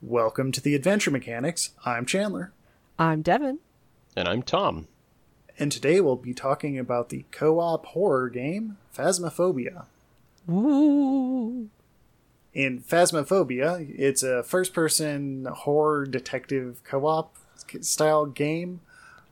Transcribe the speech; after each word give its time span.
Welcome 0.00 0.52
to 0.52 0.60
the 0.60 0.74
Adventure 0.74 1.10
Mechanics. 1.10 1.70
I'm 1.84 2.06
Chandler, 2.06 2.52
I'm 2.98 3.22
Devon. 3.22 3.58
And 4.16 4.28
I'm 4.28 4.42
Tom. 4.42 4.86
and 5.58 5.72
today 5.72 6.00
we'll 6.00 6.16
be 6.16 6.34
talking 6.34 6.78
about 6.78 7.08
the 7.08 7.24
co 7.32 7.58
op 7.58 7.86
horror 7.86 8.28
game 8.28 8.76
Phasmophobia. 8.96 9.86
Ooh. 10.48 11.68
In 12.54 12.80
Phasmophobia, 12.80 13.92
it's 13.98 14.22
a 14.22 14.42
first 14.42 14.72
person 14.72 15.46
horror 15.46 16.06
detective 16.06 16.80
co 16.84 17.06
op 17.06 17.34
style 17.80 18.26
game 18.26 18.80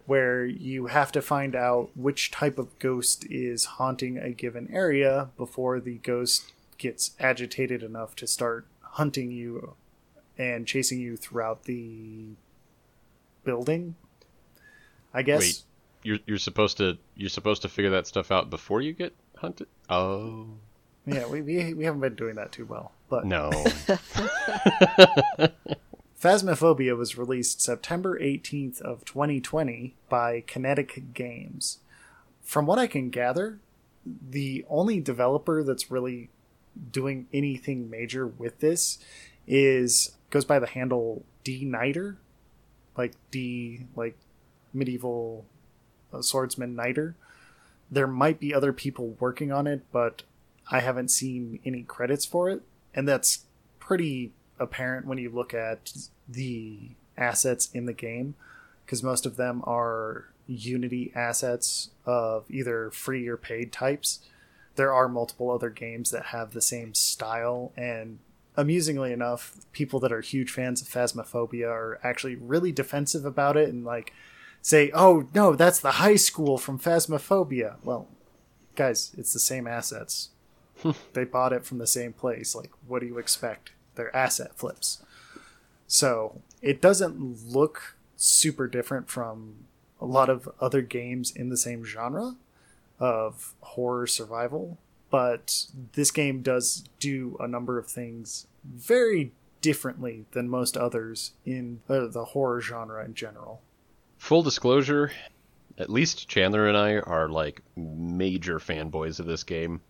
where 0.07 0.45
you 0.45 0.87
have 0.87 1.11
to 1.13 1.23
find 1.23 1.57
out 1.57 1.91
which 1.97 2.31
type 2.31 2.59
of 2.59 2.77
ghost 2.79 3.25
is 3.31 3.65
haunting 3.65 4.19
a 4.19 4.31
given 4.31 4.69
area 4.73 5.31
before 5.37 5.81
the 5.81 5.95
ghost 5.99 6.53
gets 6.79 7.13
agitated 7.19 7.83
enough 7.83 8.15
to 8.15 8.27
start 8.27 8.67
hunting 8.83 9.31
you 9.33 9.75
and 10.39 10.67
chasing 10.67 11.01
you 11.01 11.17
throughout 11.17 11.65
the 11.65 12.27
building. 13.45 13.95
I 15.15 15.23
guess. 15.23 15.41
Wait, 15.41 15.63
you're 16.03 16.19
you're 16.27 16.39
supposed 16.39 16.77
to 16.79 16.99
you're 17.15 17.31
supposed 17.31 17.63
to 17.63 17.69
figure 17.69 17.91
that 17.91 18.07
stuff 18.07 18.31
out 18.31 18.51
before 18.51 18.81
you 18.81 18.93
get 18.93 19.15
hunted? 19.37 19.69
Oh 19.89 20.47
Yeah, 21.07 21.27
we, 21.27 21.43
we, 21.43 21.75
we 21.75 21.85
haven't 21.85 22.01
been 22.01 22.15
doing 22.17 22.35
that 22.35 22.53
too 22.53 22.67
well. 22.67 22.93
But 23.09 23.25
no. 23.25 23.51
Phasmophobia 26.21 26.97
was 26.97 27.17
released 27.17 27.61
September 27.61 28.19
18th 28.19 28.81
of 28.81 29.05
2020 29.05 29.95
by 30.09 30.43
Kinetic 30.47 31.15
Games. 31.15 31.79
From 32.43 32.67
what 32.67 32.79
I 32.79 32.87
can 32.89 33.11
gather, 33.11 33.61
the 34.05 34.65
only 34.69 35.01
developer 35.01 35.63
that's 35.63 35.91
really 35.91 36.31
doing 36.91 37.27
anything 37.33 37.89
major 37.89 38.27
with 38.27 38.61
this 38.61 38.99
is 39.47 40.16
goes 40.31 40.45
by 40.45 40.59
the 40.59 40.67
handle 40.67 41.25
D 41.45 41.65
Knighter, 41.65 42.17
like 42.97 43.15
D 43.31 43.87
like 43.95 44.17
medieval 44.73 45.45
uh, 46.13 46.23
swordsman 46.23 46.75
Knighter. 46.75 47.15
There 47.91 48.07
might 48.07 48.41
be 48.41 48.53
other 48.53 48.73
people 48.73 49.17
working 49.21 49.53
on 49.53 49.67
it, 49.67 49.83
but 49.93 50.23
I 50.71 50.81
haven't 50.81 51.11
seen 51.11 51.61
any 51.65 51.83
credits 51.83 52.25
for 52.25 52.51
it, 52.51 52.63
and 52.95 53.07
that's 53.07 53.45
pretty 53.79 54.33
apparent 54.59 55.07
when 55.07 55.19
you 55.19 55.31
look 55.31 55.55
at 55.55 55.93
the 56.29 56.91
assets 57.17 57.71
in 57.73 57.87
the 57.87 57.93
game 57.93 58.35
because 58.85 59.03
most 59.03 59.27
of 59.27 59.37
them 59.37 59.63
are 59.65 60.27
unity 60.47 61.13
assets 61.15 61.91
of 62.05 62.45
either 62.51 62.91
free 62.91 63.27
or 63.27 63.37
paid 63.37 63.73
types. 63.73 64.21
There 64.77 64.93
are 64.93 65.09
multiple 65.09 65.51
other 65.51 65.71
games 65.71 66.11
that 66.11 66.27
have 66.27 66.53
the 66.53 66.61
same 66.61 66.95
style 66.95 67.73
and 67.77 68.19
amusingly 68.57 69.13
enough 69.13 69.55
people 69.73 70.01
that 70.01 70.13
are 70.13 70.21
huge 70.21 70.51
fans 70.51 70.81
of 70.81 70.89
phasmophobia 70.89 71.69
are 71.69 72.01
actually 72.03 72.37
really 72.37 72.73
defensive 72.73 73.25
about 73.25 73.57
it 73.57 73.69
and 73.69 73.85
like 73.85 74.13
say 74.63 74.91
oh 74.95 75.29
no 75.35 75.55
that's 75.55 75.81
the 75.81 75.93
high 75.93 76.17
school 76.17 76.59
from 76.59 76.79
phasmophobia. 76.79 77.77
Well 77.85 78.09
guys 78.75 79.13
it's 79.17 79.33
the 79.33 79.39
same 79.39 79.67
assets. 79.67 80.31
They 81.15 81.25
bought 81.25 81.53
it 81.53 81.65
from 81.65 81.79
the 81.79 81.87
same 81.87 82.13
place. 82.13 82.55
Like 82.55 82.71
what 82.87 83.01
do 83.01 83.07
you 83.07 83.19
expect? 83.19 83.73
They're 83.95 84.15
asset 84.15 84.57
flips. 84.57 85.03
So 85.87 86.41
it 86.61 86.81
doesn't 86.81 87.47
look 87.47 87.97
super 88.17 88.67
different 88.67 89.09
from 89.09 89.67
a 90.01 90.05
lot 90.07 90.29
of 90.29 90.49
other 90.61 90.83
games 90.83 91.31
in 91.31 91.49
the 91.49 91.57
same 91.57 91.85
genre 91.85 92.37
of 92.99 93.55
horror 93.61 94.07
survival, 94.07 94.79
but 95.17 95.65
this 95.95 96.11
game 96.11 96.43
does 96.43 96.85
do 97.01 97.39
a 97.41 97.49
number 97.49 97.79
of 97.79 97.87
things 97.87 98.47
very 98.63 99.33
differently 99.63 100.27
than 100.33 100.47
most 100.47 100.77
others 100.77 101.33
in 101.47 101.81
uh, 101.89 102.07
the 102.09 102.23
horror 102.23 102.61
genre 102.61 103.03
in 103.03 103.15
general. 103.15 103.63
Full 104.19 104.43
disclosure, 104.43 105.11
at 105.79 105.89
least 105.89 106.29
Chandler 106.29 106.69
and 106.69 106.77
I 106.77 106.99
are 106.99 107.31
like 107.31 107.63
major 107.77 108.59
fanboys 108.59 109.19
of 109.19 109.25
this 109.25 109.43
game. 109.43 109.81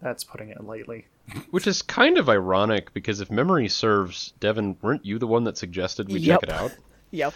That's 0.00 0.22
putting 0.22 0.50
it 0.50 0.62
lightly. 0.62 1.06
Which 1.50 1.66
is 1.66 1.82
kind 1.82 2.16
of 2.16 2.28
ironic 2.28 2.94
because 2.94 3.18
if 3.20 3.28
memory 3.28 3.66
serves, 3.68 4.34
Devon, 4.38 4.76
weren't 4.82 5.04
you 5.04 5.18
the 5.18 5.26
one 5.26 5.42
that 5.42 5.58
suggested 5.58 6.12
we 6.12 6.20
Yep. 6.20 6.42
check 6.42 6.48
it 6.48 6.54
out? 6.54 6.70
Yep. 7.10 7.34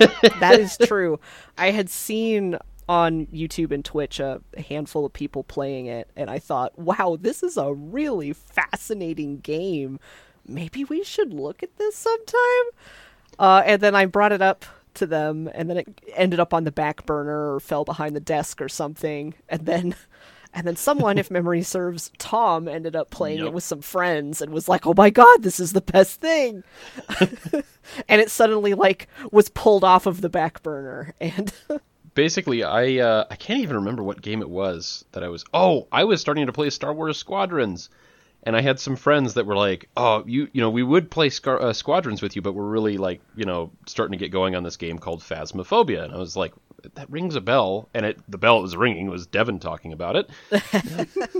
that 0.40 0.58
is 0.60 0.76
true. 0.76 1.18
I 1.56 1.70
had 1.70 1.88
seen 1.88 2.58
on 2.88 3.26
YouTube 3.26 3.70
and 3.70 3.84
Twitch 3.84 4.18
a 4.18 4.40
handful 4.68 5.04
of 5.04 5.12
people 5.12 5.44
playing 5.44 5.86
it, 5.86 6.10
and 6.16 6.30
I 6.30 6.38
thought, 6.38 6.78
wow, 6.78 7.16
this 7.20 7.42
is 7.42 7.56
a 7.56 7.72
really 7.72 8.32
fascinating 8.32 9.38
game. 9.40 10.00
Maybe 10.46 10.84
we 10.84 11.04
should 11.04 11.34
look 11.34 11.62
at 11.62 11.76
this 11.76 11.96
sometime. 11.96 12.64
Uh, 13.38 13.62
and 13.66 13.82
then 13.82 13.94
I 13.94 14.06
brought 14.06 14.32
it 14.32 14.42
up 14.42 14.64
to 14.94 15.06
them, 15.06 15.48
and 15.54 15.68
then 15.70 15.78
it 15.78 16.00
ended 16.14 16.40
up 16.40 16.52
on 16.52 16.64
the 16.64 16.72
back 16.72 17.06
burner 17.06 17.54
or 17.54 17.60
fell 17.60 17.84
behind 17.84 18.16
the 18.16 18.20
desk 18.20 18.60
or 18.60 18.68
something. 18.68 19.34
And 19.48 19.66
then, 19.66 19.94
and 20.54 20.66
then 20.66 20.76
someone, 20.76 21.18
if 21.18 21.30
memory 21.30 21.62
serves, 21.62 22.10
Tom 22.18 22.68
ended 22.68 22.96
up 22.96 23.10
playing 23.10 23.40
it 23.40 23.52
with 23.52 23.64
some 23.64 23.80
friends 23.82 24.42
and 24.42 24.52
was 24.52 24.68
like, 24.68 24.86
"Oh 24.86 24.94
my 24.96 25.10
god, 25.10 25.42
this 25.42 25.60
is 25.60 25.72
the 25.72 25.80
best 25.80 26.20
thing!" 26.20 26.64
and 28.08 28.20
it 28.20 28.30
suddenly 28.30 28.74
like 28.74 29.08
was 29.30 29.48
pulled 29.50 29.84
off 29.84 30.06
of 30.06 30.20
the 30.20 30.30
back 30.30 30.62
burner, 30.62 31.14
and 31.20 31.52
Basically, 32.18 32.64
I 32.64 32.98
uh, 32.98 33.26
I 33.30 33.36
can't 33.36 33.60
even 33.60 33.76
remember 33.76 34.02
what 34.02 34.20
game 34.20 34.42
it 34.42 34.50
was 34.50 35.04
that 35.12 35.22
I 35.22 35.28
was. 35.28 35.44
Oh, 35.54 35.86
I 35.92 36.02
was 36.02 36.20
starting 36.20 36.46
to 36.46 36.52
play 36.52 36.68
Star 36.68 36.92
Wars 36.92 37.16
Squadrons, 37.16 37.90
and 38.42 38.56
I 38.56 38.60
had 38.60 38.80
some 38.80 38.96
friends 38.96 39.34
that 39.34 39.46
were 39.46 39.54
like, 39.54 39.88
"Oh, 39.96 40.24
you 40.26 40.48
you 40.52 40.60
know, 40.60 40.68
we 40.68 40.82
would 40.82 41.12
play 41.12 41.30
Scar- 41.30 41.62
uh, 41.62 41.72
Squadrons 41.72 42.20
with 42.20 42.34
you, 42.34 42.42
but 42.42 42.54
we're 42.54 42.66
really 42.66 42.98
like, 42.98 43.20
you 43.36 43.44
know, 43.44 43.70
starting 43.86 44.18
to 44.18 44.24
get 44.24 44.32
going 44.32 44.56
on 44.56 44.64
this 44.64 44.76
game 44.76 44.98
called 44.98 45.20
Phasmophobia." 45.20 46.02
And 46.02 46.12
I 46.12 46.16
was 46.16 46.34
like, 46.34 46.54
"That 46.96 47.08
rings 47.08 47.36
a 47.36 47.40
bell," 47.40 47.88
and 47.94 48.04
it 48.04 48.18
the 48.28 48.36
bell 48.36 48.58
it 48.58 48.62
was 48.62 48.76
ringing 48.76 49.08
was 49.08 49.28
Devon 49.28 49.60
talking 49.60 49.92
about 49.92 50.16
it. 50.16 50.28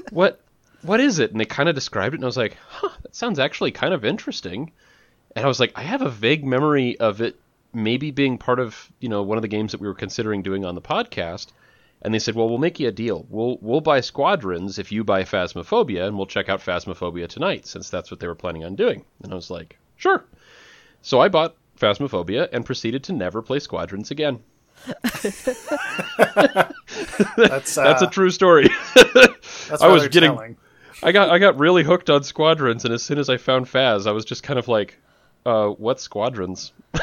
what 0.12 0.40
what 0.82 1.00
is 1.00 1.18
it? 1.18 1.32
And 1.32 1.40
they 1.40 1.44
kind 1.44 1.68
of 1.68 1.74
described 1.74 2.14
it, 2.14 2.18
and 2.18 2.24
I 2.24 2.26
was 2.26 2.36
like, 2.36 2.56
"Huh, 2.68 2.90
that 3.02 3.16
sounds 3.16 3.40
actually 3.40 3.72
kind 3.72 3.92
of 3.92 4.04
interesting." 4.04 4.70
And 5.34 5.44
I 5.44 5.48
was 5.48 5.58
like, 5.58 5.72
I 5.74 5.82
have 5.82 6.02
a 6.02 6.08
vague 6.08 6.44
memory 6.44 6.98
of 7.00 7.20
it 7.20 7.36
maybe 7.82 8.10
being 8.10 8.38
part 8.38 8.60
of 8.60 8.90
you 9.00 9.08
know 9.08 9.22
one 9.22 9.38
of 9.38 9.42
the 9.42 9.48
games 9.48 9.72
that 9.72 9.80
we 9.80 9.86
were 9.88 9.94
considering 9.94 10.42
doing 10.42 10.64
on 10.64 10.74
the 10.74 10.82
podcast. 10.82 11.48
And 12.00 12.14
they 12.14 12.20
said, 12.20 12.36
"Well, 12.36 12.48
we'll 12.48 12.58
make 12.58 12.78
you 12.78 12.86
a 12.86 12.92
deal. 12.92 13.26
We'll 13.28 13.58
we'll 13.60 13.80
buy 13.80 14.00
Squadrons 14.00 14.78
if 14.78 14.92
you 14.92 15.02
buy 15.02 15.24
Phasmophobia, 15.24 16.06
and 16.06 16.16
we'll 16.16 16.26
check 16.26 16.48
out 16.48 16.60
Phasmophobia 16.60 17.26
tonight, 17.26 17.66
since 17.66 17.90
that's 17.90 18.08
what 18.10 18.20
they 18.20 18.28
were 18.28 18.36
planning 18.36 18.64
on 18.64 18.76
doing." 18.76 19.04
And 19.24 19.32
I 19.32 19.34
was 19.34 19.50
like, 19.50 19.76
"Sure." 19.96 20.24
So 21.02 21.20
I 21.20 21.28
bought 21.28 21.56
Phasmophobia 21.80 22.48
and 22.52 22.64
proceeded 22.64 23.02
to 23.04 23.12
never 23.12 23.42
play 23.42 23.58
Squadrons 23.58 24.12
again. 24.12 24.38
That's 27.36 27.76
uh, 27.78 27.84
That's 27.84 28.02
a 28.02 28.06
true 28.06 28.30
story. 28.30 28.68
that's 28.94 29.82
I 29.82 29.88
was 29.88 30.06
getting- 30.08 30.32
telling. 30.34 30.56
I 31.02 31.12
got 31.12 31.30
I 31.30 31.38
got 31.38 31.58
really 31.58 31.84
hooked 31.84 32.10
on 32.10 32.24
Squadrons, 32.24 32.84
and 32.84 32.92
as 32.92 33.02
soon 33.04 33.18
as 33.18 33.28
I 33.28 33.36
found 33.36 33.66
Phas, 33.68 34.06
I 34.08 34.10
was 34.12 34.24
just 34.24 34.42
kind 34.42 34.58
of 34.58 34.66
like, 34.66 34.98
uh, 35.48 35.69
"What 35.70 36.00
Squadrons?" 36.00 36.72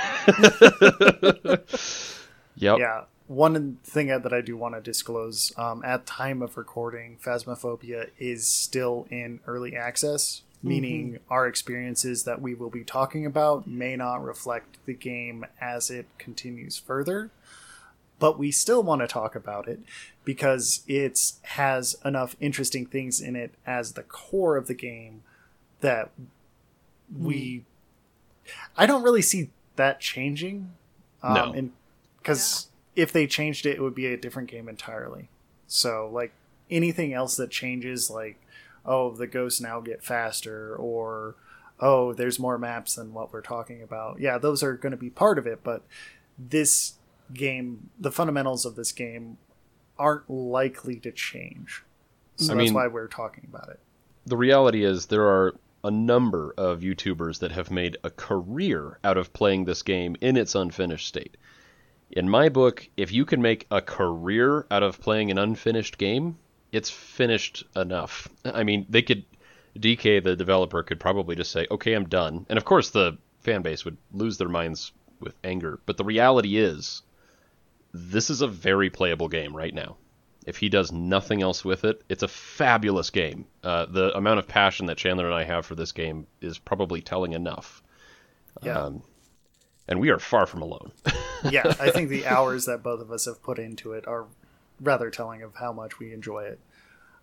yep. 2.55 2.77
Yeah. 2.79 3.03
One 3.27 3.79
thing 3.83 4.07
that 4.07 4.31
I 4.31 4.41
do 4.41 4.55
want 4.55 4.75
to 4.75 4.81
disclose 4.81 5.51
um, 5.57 5.81
at 5.83 6.05
time 6.05 6.43
of 6.43 6.57
recording, 6.57 7.17
Phasmophobia 7.17 8.11
is 8.19 8.45
still 8.45 9.07
in 9.09 9.39
early 9.47 9.75
access, 9.75 10.43
meaning 10.61 11.17
our 11.27 11.47
experiences 11.47 12.23
that 12.25 12.39
we 12.39 12.53
will 12.53 12.69
be 12.69 12.83
talking 12.83 13.25
about 13.25 13.65
may 13.65 13.95
not 13.95 14.23
reflect 14.23 14.77
the 14.85 14.93
game 14.93 15.43
as 15.59 15.89
it 15.89 16.05
continues 16.19 16.77
further. 16.77 17.31
But 18.19 18.37
we 18.37 18.51
still 18.51 18.83
want 18.83 19.01
to 19.01 19.07
talk 19.07 19.35
about 19.35 19.67
it 19.67 19.79
because 20.23 20.83
it 20.87 21.19
has 21.41 21.95
enough 22.05 22.35
interesting 22.39 22.85
things 22.85 23.19
in 23.19 23.35
it 23.35 23.55
as 23.65 23.93
the 23.93 24.03
core 24.03 24.55
of 24.55 24.67
the 24.67 24.75
game 24.75 25.23
that 25.81 26.11
we. 27.11 27.63
I 28.77 28.85
don't 28.85 29.03
really 29.03 29.21
see 29.21 29.49
that 29.75 29.99
changing. 29.99 30.73
Um, 31.23 31.33
No. 31.33 31.51
and 31.53 31.71
because 32.17 32.69
if 32.95 33.11
they 33.11 33.27
changed 33.27 33.65
it, 33.65 33.75
it 33.77 33.81
would 33.81 33.95
be 33.95 34.07
a 34.07 34.17
different 34.17 34.49
game 34.49 34.67
entirely. 34.69 35.29
So, 35.67 36.09
like 36.11 36.31
anything 36.69 37.13
else 37.13 37.35
that 37.37 37.49
changes, 37.51 38.09
like 38.09 38.39
oh, 38.87 39.11
the 39.15 39.25
ghosts 39.27 39.59
now 39.59 39.79
get 39.79 40.03
faster, 40.03 40.75
or 40.75 41.35
oh, 41.79 42.13
there's 42.13 42.37
more 42.39 42.57
maps 42.59 42.95
than 42.95 43.13
what 43.13 43.33
we're 43.33 43.41
talking 43.41 43.81
about. 43.81 44.19
Yeah, 44.19 44.37
those 44.37 44.61
are 44.63 44.73
going 44.77 44.91
to 44.91 44.97
be 44.97 45.09
part 45.09 45.39
of 45.39 45.47
it, 45.47 45.61
but 45.63 45.81
this 46.37 46.93
game, 47.33 47.89
the 47.99 48.11
fundamentals 48.11 48.63
of 48.65 48.75
this 48.75 48.91
game, 48.91 49.37
aren't 49.97 50.29
likely 50.29 50.97
to 50.99 51.11
change. 51.11 51.83
So 52.35 52.53
I 52.53 52.57
that's 52.57 52.65
mean- 52.65 52.73
why 52.75 52.85
we're 52.87 53.07
talking 53.07 53.47
about 53.51 53.69
it. 53.69 53.79
the 54.27 54.37
reality 54.37 54.83
is 54.83 55.07
there 55.07 55.25
are 55.27 55.55
a 55.85 55.91
number 55.91 56.51
of 56.57 56.79
YouTubers 56.79 57.39
that 57.39 57.51
have 57.51 57.69
made 57.69 57.95
a 58.03 58.09
career 58.09 58.97
out 59.03 59.17
of 59.17 59.31
playing 59.33 59.65
this 59.65 59.83
game 59.83 60.15
in 60.19 60.35
its 60.35 60.55
unfinished 60.55 61.07
state. 61.07 61.37
In 62.09 62.27
my 62.27 62.49
book, 62.49 62.89
if 62.97 63.11
you 63.11 63.23
can 63.23 63.39
make 63.39 63.67
a 63.69 63.81
career 63.81 64.65
out 64.71 64.81
of 64.81 64.99
playing 64.99 65.29
an 65.29 65.37
unfinished 65.37 65.99
game, 65.99 66.39
it's 66.71 66.89
finished 66.89 67.63
enough. 67.75 68.27
I 68.43 68.63
mean, 68.63 68.87
they 68.89 69.03
could 69.03 69.25
DK 69.77 70.23
the 70.23 70.35
developer 70.35 70.81
could 70.81 70.99
probably 70.99 71.35
just 71.35 71.51
say, 71.51 71.67
"Okay, 71.69 71.93
I'm 71.93 72.09
done." 72.09 72.47
And 72.49 72.57
of 72.57 72.65
course, 72.65 72.89
the 72.89 73.19
fan 73.41 73.61
base 73.61 73.85
would 73.85 73.97
lose 74.11 74.37
their 74.37 74.49
minds 74.49 74.91
with 75.19 75.35
anger. 75.43 75.79
But 75.85 75.97
the 75.97 76.03
reality 76.03 76.57
is, 76.57 77.03
this 77.93 78.31
is 78.31 78.41
a 78.41 78.47
very 78.47 78.89
playable 78.89 79.27
game 79.27 79.55
right 79.55 79.73
now. 79.73 79.97
If 80.45 80.57
he 80.57 80.69
does 80.69 80.91
nothing 80.91 81.41
else 81.41 81.65
with 81.65 81.83
it, 81.85 82.03
it's 82.07 82.23
a 82.23 82.27
fabulous 82.27 83.09
game. 83.09 83.45
Uh, 83.63 83.85
the 83.87 84.15
amount 84.15 84.39
of 84.39 84.47
passion 84.47 84.85
that 84.87 84.97
Chandler 84.97 85.25
and 85.25 85.33
I 85.33 85.43
have 85.43 85.65
for 85.65 85.75
this 85.75 85.91
game 85.91 86.27
is 86.39 86.57
probably 86.59 87.01
telling 87.01 87.33
enough. 87.33 87.81
Yeah. 88.61 88.79
Um, 88.79 89.03
and 89.87 89.99
we 89.99 90.09
are 90.09 90.19
far 90.19 90.45
from 90.45 90.61
alone. 90.61 90.91
yeah, 91.49 91.73
I 91.79 91.89
think 91.89 92.09
the 92.09 92.25
hours 92.27 92.65
that 92.65 92.83
both 92.83 93.01
of 93.01 93.11
us 93.11 93.25
have 93.25 93.41
put 93.41 93.59
into 93.59 93.93
it 93.93 94.07
are 94.07 94.27
rather 94.79 95.09
telling 95.09 95.41
of 95.41 95.55
how 95.55 95.71
much 95.71 95.99
we 95.99 96.13
enjoy 96.13 96.43
it. 96.43 96.59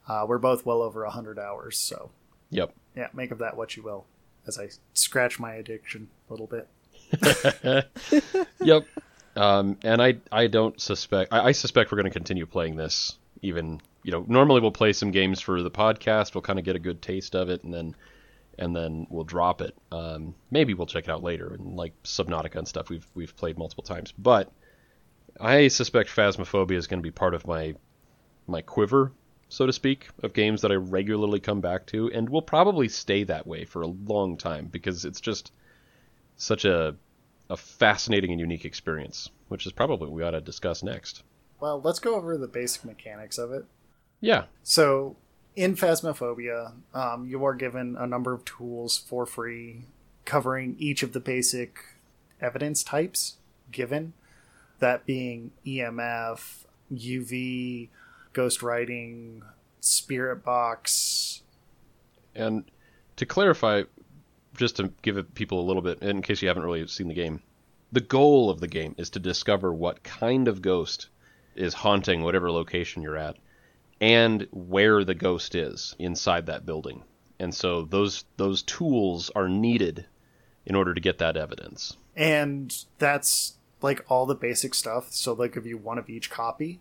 Uh, 0.09 0.25
we're 0.27 0.39
both 0.39 0.67
well 0.67 0.83
over 0.83 1.05
100 1.05 1.39
hours, 1.39 1.79
so 1.79 2.11
yep. 2.51 2.75
yeah, 2.97 3.09
make 3.13 3.31
of 3.31 3.39
that 3.39 3.57
what 3.57 3.77
you 3.77 3.83
will 3.83 4.07
as 4.47 4.59
I 4.59 4.69
scratch 4.95 5.39
my 5.39 5.55
addiction 5.55 6.09
a 6.29 6.33
little 6.33 6.49
bit. 6.49 6.69
yep. 8.61 8.87
Um, 9.37 9.79
and 9.83 10.03
I 10.03 10.17
I 10.31 10.47
don't 10.47 10.79
suspect 10.81 11.33
I, 11.33 11.47
I 11.49 11.53
suspect 11.53 11.91
we're 11.91 11.97
going 11.97 12.11
to 12.11 12.19
continue 12.19 12.47
playing 12.47 12.77
this 12.77 13.17
even 13.41 13.81
you 14.03 14.13
know 14.13 14.25
normally 14.29 14.61
we'll 14.61 14.71
play 14.71 14.93
some 14.93 15.11
games 15.11 15.41
for 15.41 15.63
the 15.63 15.71
podcast 15.71 16.35
we'll 16.35 16.43
kind 16.43 16.59
of 16.59 16.65
get 16.65 16.77
a 16.77 16.79
good 16.79 17.01
taste 17.01 17.35
of 17.35 17.49
it 17.49 17.65
and 17.65 17.73
then 17.73 17.95
and 18.59 18.77
then 18.77 19.07
we'll 19.09 19.25
drop 19.25 19.61
it. 19.61 19.75
Um, 19.91 20.35
maybe 20.51 20.75
we'll 20.75 20.87
check 20.87 21.05
it 21.05 21.11
out 21.11 21.23
later 21.23 21.55
and 21.55 21.77
like 21.77 21.95
Subnautica 22.03 22.57
and 22.57 22.69
stuff 22.69 22.91
we've 22.91 23.07
we've 23.15 23.35
played 23.37 23.59
multiple 23.59 23.85
times. 23.85 24.13
But 24.13 24.53
I 25.41 25.69
suspect 25.69 26.11
Phasmophobia 26.11 26.77
is 26.77 26.87
going 26.87 27.01
to 27.01 27.03
be 27.03 27.11
part 27.11 27.35
of 27.35 27.47
my 27.47 27.75
my 28.47 28.61
quiver 28.61 29.13
so 29.49 29.67
to 29.67 29.73
speak 29.73 30.09
of 30.23 30.33
games 30.33 30.63
that 30.63 30.73
I 30.73 30.77
regularly 30.77 31.39
come 31.39 31.61
back 31.61 31.85
to 31.89 32.11
and 32.11 32.29
will 32.29 32.43
probably 32.43 32.89
stay 32.89 33.25
that 33.25 33.47
way 33.47 33.67
for 33.67 33.83
a 33.83 33.87
long 33.87 34.39
time 34.39 34.67
because 34.67 35.05
it's 35.05 35.21
just 35.21 35.53
such 36.37 36.65
a 36.65 36.97
a 37.53 37.57
fascinating 37.57 38.31
and 38.31 38.41
unique 38.41 38.65
experience, 38.65 39.29
which 39.49 39.67
is 39.67 39.73
probably 39.73 40.09
what 40.09 40.17
we 40.17 40.23
ought 40.23 40.31
to 40.31 40.41
discuss 40.41 40.83
next. 40.83 41.23
Well, 41.61 41.81
let's 41.83 41.99
go 41.99 42.17
over 42.17 42.39
the 42.39 42.49
basic 42.49 42.83
mechanics 42.83 43.37
of 43.37 43.53
it. 43.53 43.67
Yeah. 44.21 44.45
So, 44.63 45.17
in 45.55 45.77
Phasmophobia, 45.77 46.73
um, 46.95 47.27
you 47.27 47.45
are 47.45 47.55
given 47.55 47.95
a 47.99 48.07
number 48.07 48.33
of 48.33 48.47
tools 48.47 48.97
for 48.97 49.27
free 49.27 49.83
covering 50.25 50.77
each 50.79 51.03
of 51.03 51.13
the 51.13 51.21
basic 51.21 51.79
evidence 52.41 52.83
types 52.83 53.37
given, 53.71 54.15
that 54.79 55.05
being 55.05 55.51
EMF, 55.67 56.65
UV, 56.91 57.91
ghost 58.33 58.63
writing, 58.63 59.43
spirit 59.81 60.43
box. 60.43 61.43
And 62.35 62.65
to 63.17 63.27
clarify, 63.27 63.83
just 64.57 64.77
to 64.77 64.93
give 65.03 65.35
people 65.35 65.61
a 65.61 65.67
little 65.67 65.83
bit, 65.83 66.03
in 66.03 66.23
case 66.23 66.43
you 66.43 66.49
haven't 66.49 66.65
really 66.65 66.87
seen 66.87 67.09
the 67.09 67.15
game, 67.15 67.41
the 67.91 68.01
goal 68.01 68.51
of 68.51 68.61
the 68.61 68.69
game 68.69 68.95
is 68.99 69.11
to 69.11 69.19
discover 69.19 69.73
what 69.73 70.03
kind 70.03 70.49
of 70.49 70.63
ghost 70.63 71.09
is 71.55 71.75
haunting 71.75 72.23
whatever 72.23 72.51
location 72.51 73.03
you're 73.03 73.17
at, 73.17 73.37
and 74.01 74.49
where 74.51 75.05
the 75.05 75.15
ghost 75.15 75.55
is 75.55 75.95
inside 75.99 76.47
that 76.47 76.67
building. 76.67 77.03
And 77.39 77.55
so 77.55 77.83
those 77.83 78.25
those 78.37 78.63
tools 78.63 79.31
are 79.35 79.49
needed 79.49 80.07
in 80.65 80.75
order 80.75 80.95
to 80.95 81.01
get 81.01 81.19
that 81.19 81.37
evidence. 81.37 81.97
And 82.17 82.75
that's 82.99 83.57
like 83.81 84.05
all 84.09 84.27
the 84.27 84.35
basic 84.35 84.75
stuff. 84.75 85.13
So 85.13 85.35
they 85.35 85.49
give 85.49 85.67
you 85.67 85.77
one 85.77 85.99
of 85.99 86.09
each 86.09 86.31
copy 86.31 86.81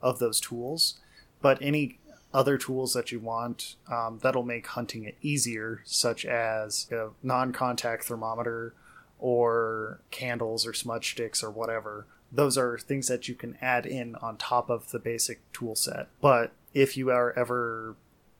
of 0.00 0.18
those 0.18 0.40
tools, 0.40 1.00
but 1.40 1.58
any 1.60 1.98
other 2.34 2.56
tools 2.56 2.94
that 2.94 3.12
you 3.12 3.20
want 3.20 3.76
um, 3.90 4.18
that'll 4.22 4.42
make 4.42 4.66
hunting 4.68 5.04
it 5.04 5.16
easier, 5.22 5.82
such 5.84 6.24
as 6.24 6.88
a 6.90 7.08
non 7.22 7.52
contact 7.52 8.04
thermometer 8.04 8.74
or 9.18 10.00
candles 10.10 10.66
or 10.66 10.72
smudge 10.72 11.12
sticks 11.12 11.42
or 11.42 11.50
whatever. 11.50 12.06
Those 12.30 12.56
are 12.56 12.78
things 12.78 13.08
that 13.08 13.28
you 13.28 13.34
can 13.34 13.56
add 13.60 13.86
in 13.86 14.16
on 14.16 14.36
top 14.36 14.70
of 14.70 14.90
the 14.90 14.98
basic 14.98 15.40
tool 15.52 15.76
set. 15.76 16.08
But 16.20 16.52
if 16.74 16.96
you 16.96 17.10
are 17.10 17.32
ever 17.38 17.94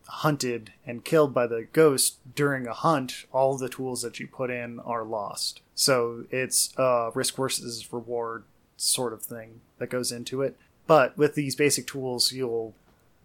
hunted 0.08 0.72
and 0.86 1.04
killed 1.04 1.32
by 1.32 1.46
the 1.46 1.66
ghost 1.72 2.16
during 2.34 2.66
a 2.66 2.72
hunt, 2.72 3.26
all 3.32 3.56
the 3.56 3.68
tools 3.68 4.02
that 4.02 4.18
you 4.18 4.26
put 4.26 4.50
in 4.50 4.80
are 4.80 5.04
lost. 5.04 5.60
So 5.74 6.24
it's 6.30 6.72
a 6.76 7.10
risk 7.14 7.36
versus 7.36 7.92
reward 7.92 8.44
sort 8.76 9.12
of 9.12 9.22
thing 9.22 9.60
that 9.78 9.90
goes 9.90 10.10
into 10.10 10.42
it. 10.42 10.56
But 10.86 11.16
with 11.16 11.34
these 11.34 11.54
basic 11.54 11.86
tools, 11.86 12.32
you'll 12.32 12.74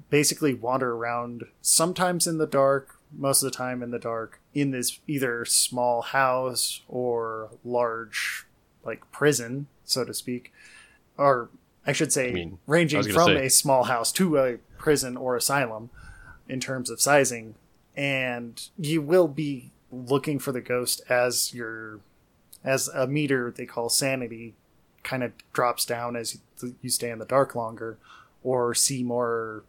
basically 0.09 0.53
wander 0.53 0.93
around 0.93 1.45
sometimes 1.61 2.27
in 2.27 2.37
the 2.37 2.47
dark, 2.47 2.99
most 3.11 3.43
of 3.43 3.51
the 3.51 3.57
time 3.57 3.83
in 3.83 3.91
the 3.91 3.99
dark, 3.99 4.39
in 4.53 4.71
this 4.71 4.99
either 5.07 5.45
small 5.45 6.01
house 6.01 6.81
or 6.87 7.49
large 7.63 8.45
like 8.83 9.09
prison, 9.11 9.67
so 9.83 10.03
to 10.03 10.13
speak. 10.13 10.53
Or 11.17 11.49
I 11.85 11.91
should 11.91 12.11
say 12.11 12.29
I 12.29 12.33
mean, 12.33 12.59
ranging 12.67 13.03
from 13.03 13.27
say- 13.27 13.45
a 13.45 13.49
small 13.49 13.83
house 13.83 14.11
to 14.13 14.37
a 14.37 14.57
prison 14.77 15.17
or 15.17 15.35
asylum 15.35 15.89
in 16.47 16.59
terms 16.59 16.89
of 16.89 17.01
sizing. 17.01 17.55
And 17.95 18.61
you 18.77 19.01
will 19.01 19.27
be 19.27 19.71
looking 19.91 20.39
for 20.39 20.51
the 20.51 20.61
ghost 20.61 21.01
as 21.09 21.53
your 21.53 21.99
as 22.63 22.87
a 22.89 23.07
meter 23.07 23.51
they 23.55 23.65
call 23.65 23.89
sanity 23.89 24.53
kind 25.03 25.23
of 25.23 25.31
drops 25.53 25.85
down 25.85 26.15
as 26.15 26.37
you 26.81 26.89
stay 26.89 27.09
in 27.09 27.19
the 27.19 27.25
dark 27.25 27.55
longer 27.55 27.97
or 28.43 28.73
see 28.73 29.03
more 29.03 29.63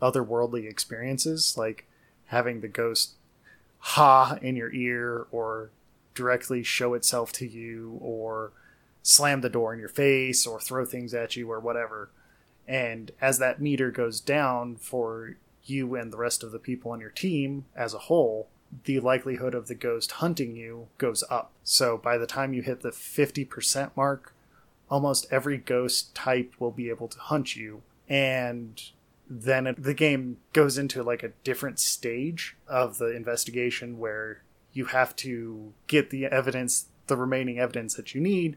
otherworldly 0.00 0.68
experiences 0.68 1.56
like 1.56 1.86
having 2.26 2.60
the 2.60 2.68
ghost 2.68 3.12
ha 3.78 4.38
in 4.42 4.56
your 4.56 4.72
ear 4.72 5.26
or 5.30 5.70
directly 6.14 6.62
show 6.62 6.94
itself 6.94 7.32
to 7.32 7.46
you 7.46 7.98
or 8.00 8.52
slam 9.02 9.40
the 9.40 9.48
door 9.48 9.72
in 9.72 9.78
your 9.78 9.88
face 9.88 10.46
or 10.46 10.60
throw 10.60 10.84
things 10.84 11.14
at 11.14 11.36
you 11.36 11.50
or 11.50 11.60
whatever. 11.60 12.10
And 12.66 13.12
as 13.20 13.38
that 13.38 13.60
meter 13.60 13.90
goes 13.90 14.20
down 14.20 14.76
for 14.76 15.36
you 15.64 15.94
and 15.94 16.12
the 16.12 16.16
rest 16.16 16.42
of 16.42 16.52
the 16.52 16.58
people 16.58 16.90
on 16.90 17.00
your 17.00 17.10
team 17.10 17.64
as 17.76 17.94
a 17.94 17.98
whole 17.98 18.48
the 18.84 19.00
likelihood 19.00 19.54
of 19.54 19.68
the 19.68 19.74
ghost 19.74 20.12
hunting 20.12 20.56
you 20.56 20.88
goes 20.98 21.22
up. 21.30 21.52
So 21.62 21.96
by 21.96 22.18
the 22.18 22.26
time 22.26 22.52
you 22.52 22.62
hit 22.62 22.80
the 22.80 22.90
50% 22.90 23.90
mark 23.96 24.34
almost 24.90 25.26
every 25.30 25.58
ghost 25.58 26.14
type 26.14 26.54
will 26.58 26.70
be 26.70 26.88
able 26.88 27.08
to 27.08 27.18
hunt 27.18 27.56
you. 27.56 27.82
And 28.08 28.80
then 29.28 29.66
it, 29.66 29.82
the 29.82 29.94
game 29.94 30.38
goes 30.52 30.78
into 30.78 31.02
like 31.02 31.22
a 31.22 31.32
different 31.44 31.78
stage 31.78 32.56
of 32.66 32.98
the 32.98 33.14
investigation 33.14 33.98
where 33.98 34.42
you 34.72 34.86
have 34.86 35.16
to 35.16 35.72
get 35.86 36.10
the 36.10 36.26
evidence 36.26 36.86
the 37.06 37.16
remaining 37.16 37.58
evidence 37.58 37.94
that 37.94 38.14
you 38.14 38.20
need 38.20 38.56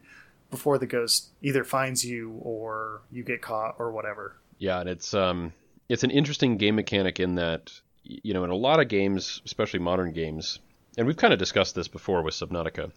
before 0.50 0.78
the 0.78 0.86
ghost 0.86 1.30
either 1.42 1.62
finds 1.62 2.04
you 2.04 2.32
or 2.42 3.02
you 3.10 3.22
get 3.22 3.40
caught 3.40 3.76
or 3.78 3.92
whatever 3.92 4.36
Yeah, 4.58 4.80
and 4.80 4.88
it's 4.88 5.14
um 5.14 5.52
it's 5.88 6.04
an 6.04 6.10
interesting 6.10 6.56
game 6.56 6.76
mechanic 6.76 7.18
in 7.20 7.34
that 7.36 7.72
you 8.04 8.34
know 8.34 8.44
in 8.44 8.50
a 8.50 8.56
lot 8.56 8.80
of 8.80 8.88
games, 8.88 9.42
especially 9.44 9.80
modern 9.80 10.12
games, 10.12 10.58
and 10.96 11.06
we've 11.06 11.16
kind 11.16 11.32
of 11.32 11.38
discussed 11.38 11.74
this 11.74 11.88
before 11.88 12.22
with 12.22 12.34
Subnautica. 12.34 12.92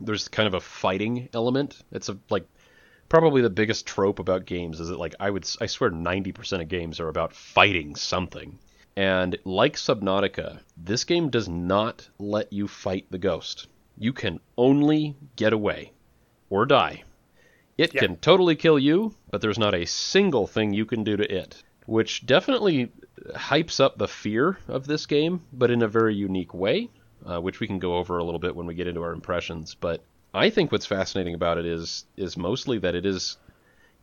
There's 0.00 0.28
kind 0.28 0.46
of 0.46 0.54
a 0.54 0.60
fighting 0.60 1.28
element. 1.32 1.82
It's 1.92 2.08
a 2.08 2.18
like 2.30 2.46
probably 3.08 3.42
the 3.42 3.50
biggest 3.50 3.86
trope 3.86 4.18
about 4.18 4.44
games 4.46 4.80
is 4.80 4.88
that 4.88 4.98
like 4.98 5.14
I 5.20 5.30
would 5.30 5.48
I 5.60 5.66
swear 5.66 5.90
90% 5.90 6.60
of 6.62 6.68
games 6.68 7.00
are 7.00 7.08
about 7.08 7.34
fighting 7.34 7.94
something. 7.96 8.58
And 8.96 9.38
like 9.44 9.76
Subnautica, 9.76 10.60
this 10.76 11.04
game 11.04 11.28
does 11.28 11.48
not 11.48 12.08
let 12.18 12.52
you 12.52 12.66
fight 12.66 13.06
the 13.10 13.18
ghost. 13.18 13.66
You 13.98 14.12
can 14.12 14.40
only 14.56 15.16
get 15.36 15.52
away 15.52 15.92
or 16.48 16.64
die. 16.66 17.04
It 17.76 17.92
Yeah. 17.94 18.00
can 18.00 18.16
totally 18.16 18.56
kill 18.56 18.78
you, 18.78 19.14
but 19.30 19.42
there's 19.42 19.58
not 19.58 19.74
a 19.74 19.84
single 19.84 20.46
thing 20.46 20.72
you 20.72 20.86
can 20.86 21.04
do 21.04 21.16
to 21.18 21.30
it, 21.30 21.62
which 21.84 22.24
definitely 22.24 22.90
hypes 23.34 23.80
up 23.80 23.98
the 23.98 24.08
fear 24.08 24.58
of 24.66 24.86
this 24.86 25.04
game, 25.04 25.42
but 25.52 25.70
in 25.70 25.82
a 25.82 25.88
very 25.88 26.14
unique 26.14 26.54
way, 26.54 26.88
uh, 27.26 27.38
which 27.40 27.60
we 27.60 27.66
can 27.66 27.78
go 27.78 27.96
over 27.96 28.16
a 28.16 28.24
little 28.24 28.40
bit 28.40 28.56
when 28.56 28.66
we 28.66 28.74
get 28.74 28.86
into 28.86 29.02
our 29.02 29.12
impressions. 29.12 29.74
But 29.74 30.02
I 30.36 30.50
think 30.50 30.70
what's 30.70 30.86
fascinating 30.86 31.34
about 31.34 31.58
it 31.58 31.66
is 31.66 32.04
is 32.16 32.36
mostly 32.36 32.78
that 32.78 32.94
it 32.94 33.06
is 33.06 33.36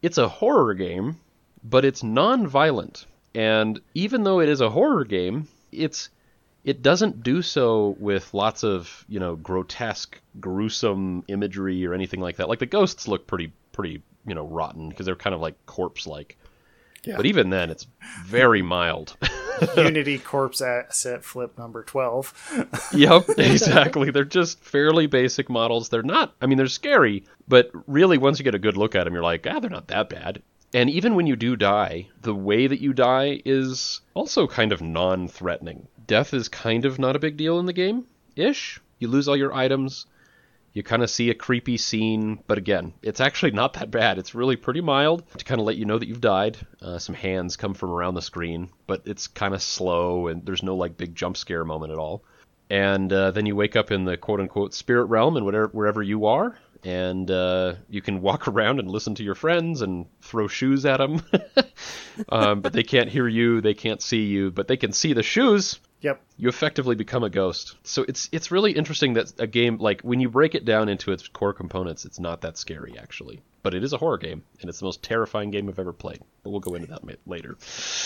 it's 0.01 0.17
a 0.17 0.27
horror 0.27 0.73
game, 0.73 1.17
but 1.63 1.85
it's 1.85 2.03
non-violent. 2.03 3.05
And 3.35 3.79
even 3.93 4.23
though 4.23 4.41
it 4.41 4.49
is 4.49 4.61
a 4.61 4.69
horror 4.69 5.05
game, 5.05 5.47
it's 5.71 6.09
it 6.63 6.81
doesn't 6.81 7.23
do 7.23 7.41
so 7.41 7.95
with 7.99 8.33
lots 8.33 8.63
of 8.63 9.05
you 9.07 9.19
know 9.19 9.35
grotesque, 9.35 10.19
gruesome 10.39 11.23
imagery 11.27 11.85
or 11.85 11.93
anything 11.93 12.19
like 12.19 12.37
that. 12.37 12.49
Like 12.49 12.59
the 12.59 12.65
ghosts 12.65 13.07
look 13.07 13.27
pretty 13.27 13.51
pretty 13.71 14.01
you 14.25 14.35
know 14.35 14.45
rotten 14.47 14.89
because 14.89 15.05
they're 15.05 15.15
kind 15.15 15.33
of 15.35 15.41
like 15.41 15.65
corpse 15.65 16.07
like. 16.07 16.37
Yeah. 17.03 17.17
But 17.17 17.25
even 17.25 17.49
then, 17.49 17.69
it's 17.69 17.85
very 18.25 18.61
mild. 18.61 19.17
unity 19.77 20.19
corpse 20.19 20.61
asset 20.61 21.23
flip 21.23 21.57
number 21.57 21.83
12 21.83 22.91
yep, 22.93 23.23
exactly. 23.37 24.11
They're 24.11 24.23
just 24.23 24.63
fairly 24.63 25.07
basic 25.07 25.49
models. 25.49 25.89
They're 25.89 26.03
not. 26.03 26.33
I 26.41 26.45
mean, 26.45 26.57
they're 26.57 26.67
scary, 26.67 27.25
but 27.47 27.71
really, 27.87 28.17
once 28.17 28.39
you 28.39 28.43
get 28.43 28.55
a 28.55 28.59
good 28.59 28.77
look 28.77 28.95
at 28.95 29.03
them, 29.05 29.13
you're 29.13 29.23
like, 29.23 29.45
ah, 29.47 29.59
they're 29.59 29.69
not 29.69 29.87
that 29.87 30.09
bad. 30.09 30.41
And 30.73 30.89
even 30.89 31.15
when 31.15 31.27
you 31.27 31.35
do 31.35 31.55
die, 31.55 32.09
the 32.21 32.33
way 32.33 32.65
that 32.65 32.81
you 32.81 32.93
die 32.93 33.41
is 33.45 34.01
also 34.15 34.47
kind 34.47 34.71
of 34.71 34.81
non-threatening. 34.81 35.87
Death 36.07 36.33
is 36.33 36.49
kind 36.49 36.85
of 36.85 36.97
not 36.97 37.15
a 37.15 37.19
big 37.19 37.37
deal 37.37 37.59
in 37.59 37.67
the 37.67 37.73
game, 37.73 38.05
ish. 38.35 38.81
You 38.97 39.07
lose 39.07 39.27
all 39.27 39.37
your 39.37 39.53
items. 39.53 40.07
You 40.73 40.81
kind 40.81 41.03
of 41.03 41.09
see 41.09 41.29
a 41.29 41.35
creepy 41.35 41.77
scene, 41.77 42.43
but 42.47 42.57
again, 42.57 42.93
it's 43.03 43.19
actually 43.19 43.51
not 43.51 43.73
that 43.73 43.91
bad. 43.91 44.17
It's 44.17 44.33
really 44.33 44.55
pretty 44.55 44.81
mild 44.81 45.23
to 45.37 45.45
kind 45.45 45.61
of 45.61 45.67
let 45.67 45.77
you 45.77 45.85
know 45.85 45.99
that 45.99 46.07
you've 46.07 46.19
died. 46.19 46.57
Uh, 46.81 46.97
some 46.97 47.13
hands 47.13 47.57
come 47.57 47.75
from 47.75 47.91
around 47.91 48.15
the 48.15 48.23
screen, 48.23 48.69
but 48.87 49.03
it's 49.05 49.27
kind 49.27 49.53
of 49.53 49.61
slow 49.61 50.27
and 50.27 50.43
there's 50.45 50.63
no 50.63 50.75
like 50.75 50.97
big 50.97 51.13
jump 51.13 51.37
scare 51.37 51.63
moment 51.63 51.91
at 51.91 51.99
all. 51.99 52.23
And 52.71 53.13
uh, 53.13 53.29
then 53.31 53.45
you 53.45 53.55
wake 53.55 53.75
up 53.75 53.91
in 53.91 54.05
the 54.05 54.17
quote 54.17 54.39
unquote 54.39 54.73
spirit 54.73 55.05
realm 55.05 55.37
and 55.37 55.45
whatever, 55.45 55.67
wherever 55.67 56.01
you 56.01 56.25
are, 56.25 56.57
and 56.83 57.29
uh, 57.29 57.75
you 57.87 58.01
can 58.01 58.21
walk 58.23 58.47
around 58.47 58.79
and 58.79 58.89
listen 58.89 59.13
to 59.15 59.23
your 59.23 59.35
friends 59.35 59.81
and 59.81 60.07
throw 60.21 60.47
shoes 60.47 60.85
at 60.85 60.97
them. 60.97 61.21
um, 62.29 62.61
but 62.61 62.73
they 62.73 62.83
can't 62.83 63.09
hear 63.09 63.27
you, 63.27 63.61
they 63.61 63.75
can't 63.75 64.01
see 64.01 64.23
you, 64.23 64.49
but 64.49 64.67
they 64.67 64.77
can 64.77 64.91
see 64.91 65.13
the 65.13 65.23
shoes. 65.23 65.79
Yep. 66.03 66.21
You 66.37 66.49
effectively 66.49 66.95
become 66.95 67.23
a 67.23 67.29
ghost. 67.29 67.77
So 67.83 68.03
it's 68.07 68.27
it's 68.33 68.51
really 68.51 68.73
interesting 68.73 69.13
that 69.13 69.33
a 69.39 69.47
game 69.47 69.77
like 69.77 70.01
when 70.01 70.19
you 70.19 70.29
break 70.29 70.53
it 70.53 70.65
down 70.65 70.89
into 70.89 71.13
its 71.13 71.27
core 71.29 71.53
components, 71.53 72.03
it's 72.03 72.19
not 72.19 72.41
that 72.41 72.57
scary 72.57 72.95
actually. 72.99 73.41
But 73.63 73.73
it 73.73 73.85
is 73.85 73.93
a 73.93 73.97
horror 73.97 74.17
game, 74.17 74.43
and 74.59 74.69
it's 74.69 74.79
the 74.79 74.85
most 74.85 75.01
terrifying 75.01 75.49
game 75.49 75.69
I've 75.69 75.79
ever 75.79 75.93
played. 75.93 76.19
But 76.43 76.49
we'll 76.49 76.59
go 76.59 76.75
into 76.75 76.89
that 76.89 77.03
later. 77.25 77.55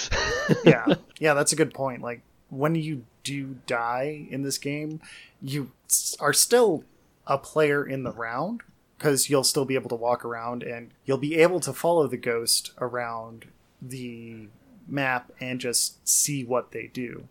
yeah, 0.63 0.85
yeah, 1.19 1.33
that's 1.33 1.51
a 1.51 1.55
good 1.55 1.73
point. 1.73 2.03
Like 2.03 2.21
when 2.51 2.75
you 2.75 3.03
do 3.23 3.57
die 3.65 4.27
in 4.29 4.43
this 4.43 4.59
game, 4.59 5.01
you 5.41 5.71
are 6.19 6.33
still 6.33 6.83
a 7.25 7.39
player 7.39 7.83
in 7.83 8.03
the 8.03 8.11
round 8.11 8.61
because 8.97 9.27
you'll 9.27 9.43
still 9.43 9.65
be 9.65 9.73
able 9.73 9.89
to 9.89 9.95
walk 9.95 10.23
around 10.23 10.61
and 10.61 10.91
you'll 11.05 11.17
be 11.17 11.35
able 11.35 11.59
to 11.61 11.73
follow 11.73 12.05
the 12.05 12.17
ghost 12.17 12.71
around 12.79 13.45
the 13.81 14.47
map 14.87 15.31
and 15.41 15.59
just 15.59 16.07
see 16.07 16.43
what 16.43 16.71
they 16.71 16.85
do. 16.87 17.27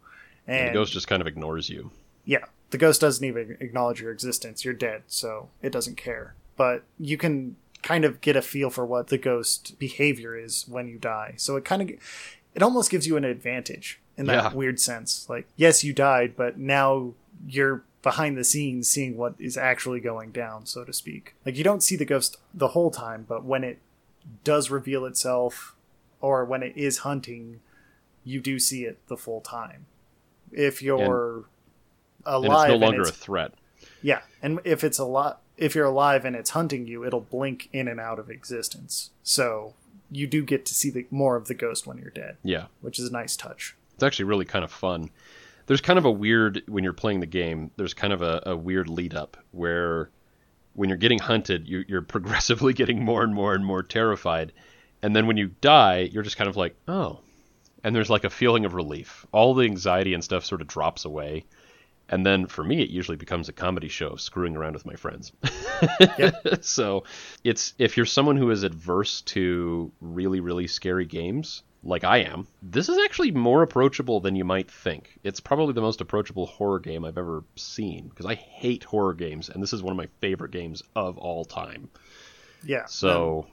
And, 0.47 0.57
And 0.59 0.69
the 0.71 0.75
ghost 0.75 0.93
just 0.93 1.09
kind 1.09 1.21
of 1.21 1.26
ignores 1.26 1.69
you. 1.69 1.91
yeah, 2.25 2.45
the 2.71 2.79
ghost 2.79 3.00
doesn't 3.00 3.25
even 3.25 3.57
acknowledge 3.61 4.00
your 4.00 4.12
existence. 4.12 4.65
You're 4.65 4.75
dead, 4.75 5.03
so 5.07 5.49
it 5.62 5.71
doesn't 5.73 5.97
care. 5.97 6.35
But 6.57 6.83
you 6.99 7.17
can 7.17 7.57
kind 7.83 8.05
of 8.05 8.21
get 8.21 8.35
a 8.37 8.43
feel 8.43 8.71
for 8.71 8.85
what 8.87 9.09
the 9.09 9.19
ghost 9.19 9.79
behavior 9.79 10.37
is 10.37 10.67
when 10.69 10.88
you 10.88 10.99
die. 10.99 11.35
So 11.37 11.57
it 11.57 11.65
kind 11.65 11.83
of 11.83 11.91
it 12.55 12.62
almost 12.62 12.91
gives 12.91 13.07
you 13.07 13.17
an 13.17 13.25
advantage 13.25 14.00
in 14.17 14.26
that 14.26 14.33
Yeah. 14.53 14.53
weird 14.55 14.81
sense. 14.81 15.29
Like, 15.29 15.47
yes, 15.57 15.85
you 15.85 15.93
died, 15.93 16.35
but 16.37 16.59
now 16.59 17.12
you're 17.47 17.83
behind 18.03 18.37
the 18.38 18.45
scenes 18.45 18.88
seeing 18.88 19.17
what 19.17 19.35
is 19.38 19.57
actually 19.59 20.00
going 20.00 20.31
down, 20.33 20.65
so 20.65 20.85
to 20.85 20.93
speak. 20.93 21.35
Like 21.45 21.57
you 21.57 21.65
don't 21.65 21.83
see 21.83 21.97
the 21.97 22.05
ghost 22.07 22.38
the 22.55 22.69
whole 22.69 22.91
time, 22.91 23.26
but 23.29 23.45
when 23.45 23.62
it 23.62 23.79
does 24.43 24.71
reveal 24.71 25.05
itself 25.05 25.75
or 26.21 26.45
when 26.45 26.62
it 26.62 26.76
is 26.76 26.99
hunting, 26.99 27.61
you 28.25 28.41
do 28.41 28.59
see 28.59 28.85
it 28.85 28.99
the 29.09 29.17
full 29.17 29.41
time. 29.43 29.87
If 30.57 30.83
you're 30.83 31.37
And 31.37 32.45
alive 32.45 32.71
it's 32.71 32.81
no 32.81 32.87
longer 32.87 33.03
it's, 33.03 33.11
a 33.11 33.15
threat. 33.15 33.53
yeah, 34.03 34.23
and 34.43 34.59
if 34.65 34.83
it's 34.83 34.99
a 34.99 35.05
lot, 35.05 35.43
if 35.57 35.75
you're 35.75 35.85
alive 35.87 36.25
and 36.25 36.35
it's 36.35 36.51
hunting 36.51 36.87
you, 36.87 37.05
it'll 37.05 37.21
blink 37.21 37.69
in 37.73 37.87
and 37.89 38.01
out 38.01 38.19
of 38.19 38.31
existence. 38.31 39.11
So 39.23 39.75
you 40.11 40.27
do 40.27 40.43
get 40.45 40.65
to 40.67 40.75
see 40.75 40.91
the 40.91 41.07
more 41.11 41.37
of 41.37 41.47
the 41.49 41.55
ghost 41.55 41.87
when 41.87 41.99
you're 41.99 42.11
dead, 42.11 42.37
Yeah. 42.43 42.67
which 42.81 42.99
is 42.99 43.09
a 43.09 43.13
nice 43.13 43.37
touch. 43.37 43.77
It's 43.95 44.03
actually 44.03 44.25
really 44.27 44.45
kind 44.45 44.65
of 44.65 44.71
fun. 44.73 45.11
There's 45.67 45.81
kind 45.81 45.99
of 45.99 46.05
a 46.05 46.11
weird 46.11 46.63
when 46.69 46.85
you're 46.85 46.93
playing 46.93 47.21
the 47.21 47.27
game. 47.27 47.71
There's 47.77 47.95
kind 47.95 48.13
of 48.13 48.23
a, 48.23 48.43
a 48.47 48.57
weird 48.57 48.89
lead 48.89 49.15
up 49.15 49.37
where 49.53 50.11
when 50.75 50.89
you're 50.89 50.99
getting 50.99 51.19
hunted, 51.19 51.67
you, 51.67 51.85
you're 51.89 52.03
progressively 52.17 52.73
getting 52.73 53.05
more 53.05 53.23
and 53.23 53.35
more 53.35 53.55
and 53.55 53.65
more 53.67 53.83
terrified, 53.83 54.53
and 55.03 55.15
then 55.17 55.27
when 55.27 55.37
you 55.37 55.49
die, 55.61 56.09
you're 56.13 56.23
just 56.23 56.37
kind 56.37 56.49
of 56.49 56.57
like, 56.57 56.77
oh, 56.87 57.21
and 57.87 57.95
there's 57.95 58.11
like 58.11 58.25
a 58.25 58.31
feeling 58.31 58.64
of 58.64 58.75
relief. 58.75 59.25
All 59.31 59.55
the 59.55 59.64
anxiety 59.64 60.12
and 60.12 60.25
stuff 60.25 60.45
sort 60.45 60.61
of 60.61 60.66
drops 60.66 61.05
away, 61.05 61.45
and 62.09 62.26
then 62.26 62.47
for 62.47 62.64
me, 62.64 62.83
it 62.83 62.90
usually 62.90 63.16
becomes 63.16 63.49
a 63.49 63.52
comedy 63.52 63.87
show 63.87 64.09
of 64.09 64.21
screwing 64.21 64.57
around 64.57 64.73
with 64.73 64.85
my 64.85 64.97
friends. 64.97 65.31
so 66.62 67.05
it's 67.45 67.75
if 67.78 67.97
you're 67.97 68.05
someone 68.05 68.37
who 68.37 68.50
is 68.50 68.64
adverse 68.64 69.21
to 69.23 69.93
really 70.00 70.40
really 70.40 70.66
scary 70.66 71.07
games 71.07 71.62
like 71.85 72.02
I 72.02 72.19
am, 72.25 72.49
this 72.61 72.88
is 72.88 72.99
actually 73.05 73.31
more 73.31 73.62
approachable 73.62 74.19
than 74.19 74.35
you 74.35 74.45
might 74.45 74.69
think. 74.69 75.21
It's 75.23 75.38
probably 75.38 75.73
the 75.73 75.81
most 75.81 76.00
approachable 76.00 76.47
horror 76.47 76.81
game 76.81 77.05
I've 77.05 77.19
ever 77.19 77.45
seen 77.55 78.09
because 78.09 78.26
I 78.26 78.35
hate 78.35 78.83
horror 78.83 79.14
games 79.14 79.49
and 79.49 79.62
this 79.62 79.73
is 79.73 79.81
one 79.81 79.93
of 79.93 79.97
my 79.97 80.09
favorite 80.21 80.50
games 80.50 80.83
of 80.97 81.19
all 81.19 81.45
time. 81.45 81.88
Yeah. 82.64 82.87
So, 82.87 83.47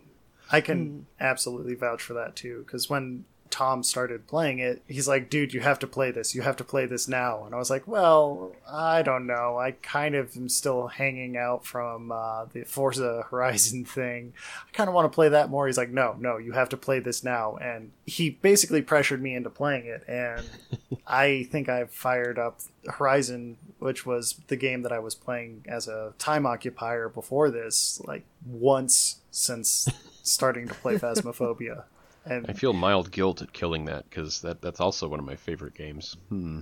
I 0.51 0.61
can 0.61 0.87
hmm. 0.87 1.01
absolutely 1.19 1.75
vouch 1.75 2.01
for 2.01 2.13
that 2.15 2.35
too. 2.35 2.63
Because 2.65 2.89
when 2.89 3.25
Tom 3.53 3.83
started 3.83 4.25
playing 4.25 4.57
it, 4.57 4.81
he's 4.87 5.07
like, 5.07 5.29
"Dude, 5.29 5.53
you 5.53 5.59
have 5.59 5.77
to 5.77 5.85
play 5.85 6.09
this. 6.09 6.33
You 6.33 6.41
have 6.41 6.55
to 6.55 6.63
play 6.63 6.87
this 6.87 7.07
now." 7.07 7.45
And 7.45 7.53
I 7.53 7.59
was 7.59 7.69
like, 7.69 7.87
"Well, 7.87 8.51
I 8.67 9.03
don't 9.03 9.27
know. 9.27 9.59
I 9.59 9.73
kind 9.83 10.15
of 10.15 10.35
am 10.35 10.49
still 10.49 10.87
hanging 10.87 11.37
out 11.37 11.63
from 11.63 12.11
uh, 12.11 12.45
the 12.45 12.63
Forza 12.63 13.27
Horizon 13.29 13.85
thing. 13.85 14.33
I 14.67 14.71
kind 14.71 14.87
of 14.87 14.95
want 14.95 15.05
to 15.05 15.15
play 15.15 15.29
that 15.29 15.51
more." 15.51 15.67
He's 15.67 15.77
like, 15.77 15.91
"No, 15.91 16.15
no, 16.19 16.37
you 16.37 16.53
have 16.53 16.69
to 16.69 16.77
play 16.77 16.99
this 16.99 17.23
now." 17.23 17.57
And 17.57 17.91
he 18.07 18.31
basically 18.31 18.81
pressured 18.81 19.21
me 19.21 19.35
into 19.35 19.51
playing 19.51 19.85
it. 19.85 20.03
And 20.07 20.43
I 21.07 21.47
think 21.51 21.69
I've 21.69 21.91
fired 21.91 22.39
up 22.39 22.59
Horizon, 22.87 23.57
which 23.77 24.03
was 24.03 24.41
the 24.47 24.55
game 24.55 24.81
that 24.81 24.91
I 24.91 24.97
was 24.97 25.13
playing 25.13 25.63
as 25.67 25.87
a 25.87 26.13
time 26.17 26.47
occupier 26.47 27.07
before 27.07 27.51
this, 27.51 28.01
like 28.03 28.23
once 28.47 29.19
since 29.29 29.87
starting 30.23 30.67
to 30.69 30.73
play 30.73 30.95
Phasmophobia. 30.97 31.83
And 32.25 32.45
I 32.47 32.53
feel 32.53 32.73
mild 32.73 33.11
guilt 33.11 33.41
at 33.41 33.51
killing 33.51 33.85
that 33.85 34.09
because 34.09 34.41
that, 34.41 34.61
that's 34.61 34.79
also 34.79 35.07
one 35.07 35.19
of 35.19 35.25
my 35.25 35.35
favorite 35.35 35.73
games. 35.73 36.15
Hmm. 36.29 36.59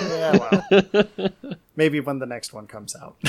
yeah, 0.00 0.38
well, 0.38 1.08
maybe 1.76 2.00
when 2.00 2.18
the 2.18 2.26
next 2.26 2.52
one 2.52 2.66
comes 2.66 2.94
out. 2.96 3.16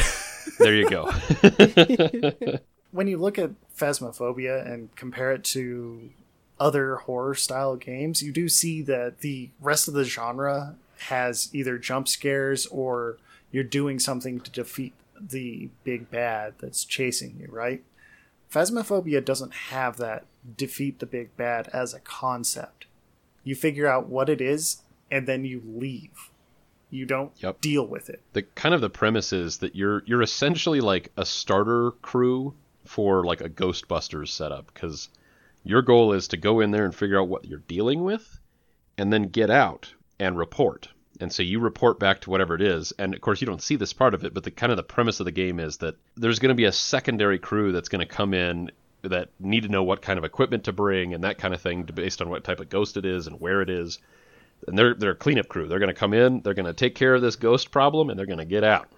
There 0.59 0.75
you 0.75 0.87
go. 0.87 1.05
when 2.91 3.07
you 3.07 3.17
look 3.17 3.39
at 3.39 3.49
Phasmophobia 3.75 4.63
and 4.63 4.95
compare 4.95 5.31
it 5.31 5.43
to 5.45 6.11
other 6.59 6.97
horror 6.97 7.33
style 7.33 7.75
games, 7.75 8.21
you 8.21 8.31
do 8.31 8.47
see 8.47 8.83
that 8.83 9.21
the 9.21 9.49
rest 9.59 9.87
of 9.87 9.95
the 9.95 10.03
genre 10.03 10.75
has 11.07 11.49
either 11.51 11.79
jump 11.79 12.07
scares 12.07 12.67
or 12.67 13.17
you're 13.51 13.63
doing 13.63 13.99
something 13.99 14.39
to 14.39 14.51
defeat 14.51 14.93
the 15.19 15.69
big 15.83 16.09
bad 16.11 16.53
that's 16.59 16.85
chasing 16.85 17.37
you, 17.39 17.47
right? 17.51 17.83
Phasmophobia 18.55 19.23
doesn't 19.23 19.53
have 19.53 19.97
that 19.97 20.25
defeat 20.55 20.99
the 20.99 21.05
big 21.05 21.35
bad 21.35 21.67
as 21.73 21.93
a 21.93 21.99
concept. 21.99 22.85
You 23.43 23.53
figure 23.53 23.85
out 23.85 24.07
what 24.07 24.29
it 24.29 24.39
is 24.39 24.81
and 25.11 25.27
then 25.27 25.43
you 25.43 25.61
leave. 25.65 26.29
You 26.89 27.05
don't 27.05 27.33
Yep. 27.39 27.59
deal 27.59 27.85
with 27.85 28.09
it. 28.09 28.21
the 28.31 28.43
kind 28.43 28.73
of 28.73 28.79
the 28.79 28.89
premise 28.89 29.33
is 29.33 29.57
that 29.57 29.75
you're 29.75 30.03
you're 30.05 30.21
essentially 30.21 30.79
like 30.79 31.11
a 31.17 31.25
starter 31.25 31.91
crew 32.01 32.53
for 32.85 33.25
like 33.25 33.41
a 33.41 33.49
Ghostbusters 33.49 34.29
setup 34.29 34.73
because 34.73 35.09
your 35.65 35.81
goal 35.81 36.13
is 36.13 36.27
to 36.29 36.37
go 36.37 36.61
in 36.61 36.71
there 36.71 36.85
and 36.85 36.95
figure 36.95 37.19
out 37.19 37.27
what 37.27 37.43
you're 37.45 37.59
dealing 37.67 38.03
with, 38.05 38.39
and 38.97 39.11
then 39.11 39.23
get 39.23 39.49
out 39.49 39.93
and 40.19 40.37
report. 40.37 40.89
And 41.21 41.31
so 41.31 41.43
you 41.43 41.59
report 41.59 41.99
back 41.99 42.21
to 42.21 42.29
whatever 42.29 42.55
it 42.55 42.61
is, 42.61 42.91
and 42.99 43.13
of 43.13 43.21
course 43.21 43.39
you 43.41 43.47
don't 43.47 43.61
see 43.61 43.75
this 43.75 43.93
part 43.93 44.13
of 44.13 44.23
it, 44.25 44.33
but 44.33 44.43
the 44.43 44.51
kind 44.51 44.71
of 44.71 44.77
the 44.77 44.83
premise 44.83 45.19
of 45.19 45.25
the 45.25 45.31
game 45.31 45.59
is 45.59 45.77
that 45.77 45.95
there's 46.15 46.39
going 46.39 46.49
to 46.49 46.55
be 46.55 46.65
a 46.65 46.71
secondary 46.71 47.39
crew 47.39 47.71
that's 47.71 47.89
going 47.89 48.05
to 48.05 48.13
come 48.13 48.33
in 48.33 48.71
that 49.01 49.29
need 49.39 49.63
to 49.63 49.69
know 49.69 49.83
what 49.83 50.01
kind 50.01 50.17
of 50.17 50.25
equipment 50.25 50.63
to 50.65 50.73
bring 50.73 51.13
and 51.13 51.23
that 51.23 51.37
kind 51.37 51.53
of 51.53 51.61
thing 51.61 51.83
based 51.83 52.21
on 52.21 52.29
what 52.29 52.43
type 52.43 52.59
of 52.59 52.69
ghost 52.69 52.97
it 52.97 53.05
is 53.05 53.27
and 53.27 53.39
where 53.39 53.61
it 53.61 53.69
is. 53.69 53.99
And 54.67 54.77
they're 54.77 54.93
they're 54.95 55.11
a 55.11 55.15
cleanup 55.15 55.47
crew. 55.47 55.67
They're 55.67 55.79
going 55.79 55.93
to 55.93 55.99
come 55.99 56.13
in, 56.13 56.41
they're 56.41 56.53
going 56.55 56.65
to 56.65 56.73
take 56.73 56.95
care 56.95 57.13
of 57.13 57.21
this 57.21 57.35
ghost 57.35 57.71
problem, 57.71 58.09
and 58.09 58.17
they're 58.17 58.25
going 58.25 58.39
to 58.39 58.45
get 58.45 58.63
out. 58.63 58.89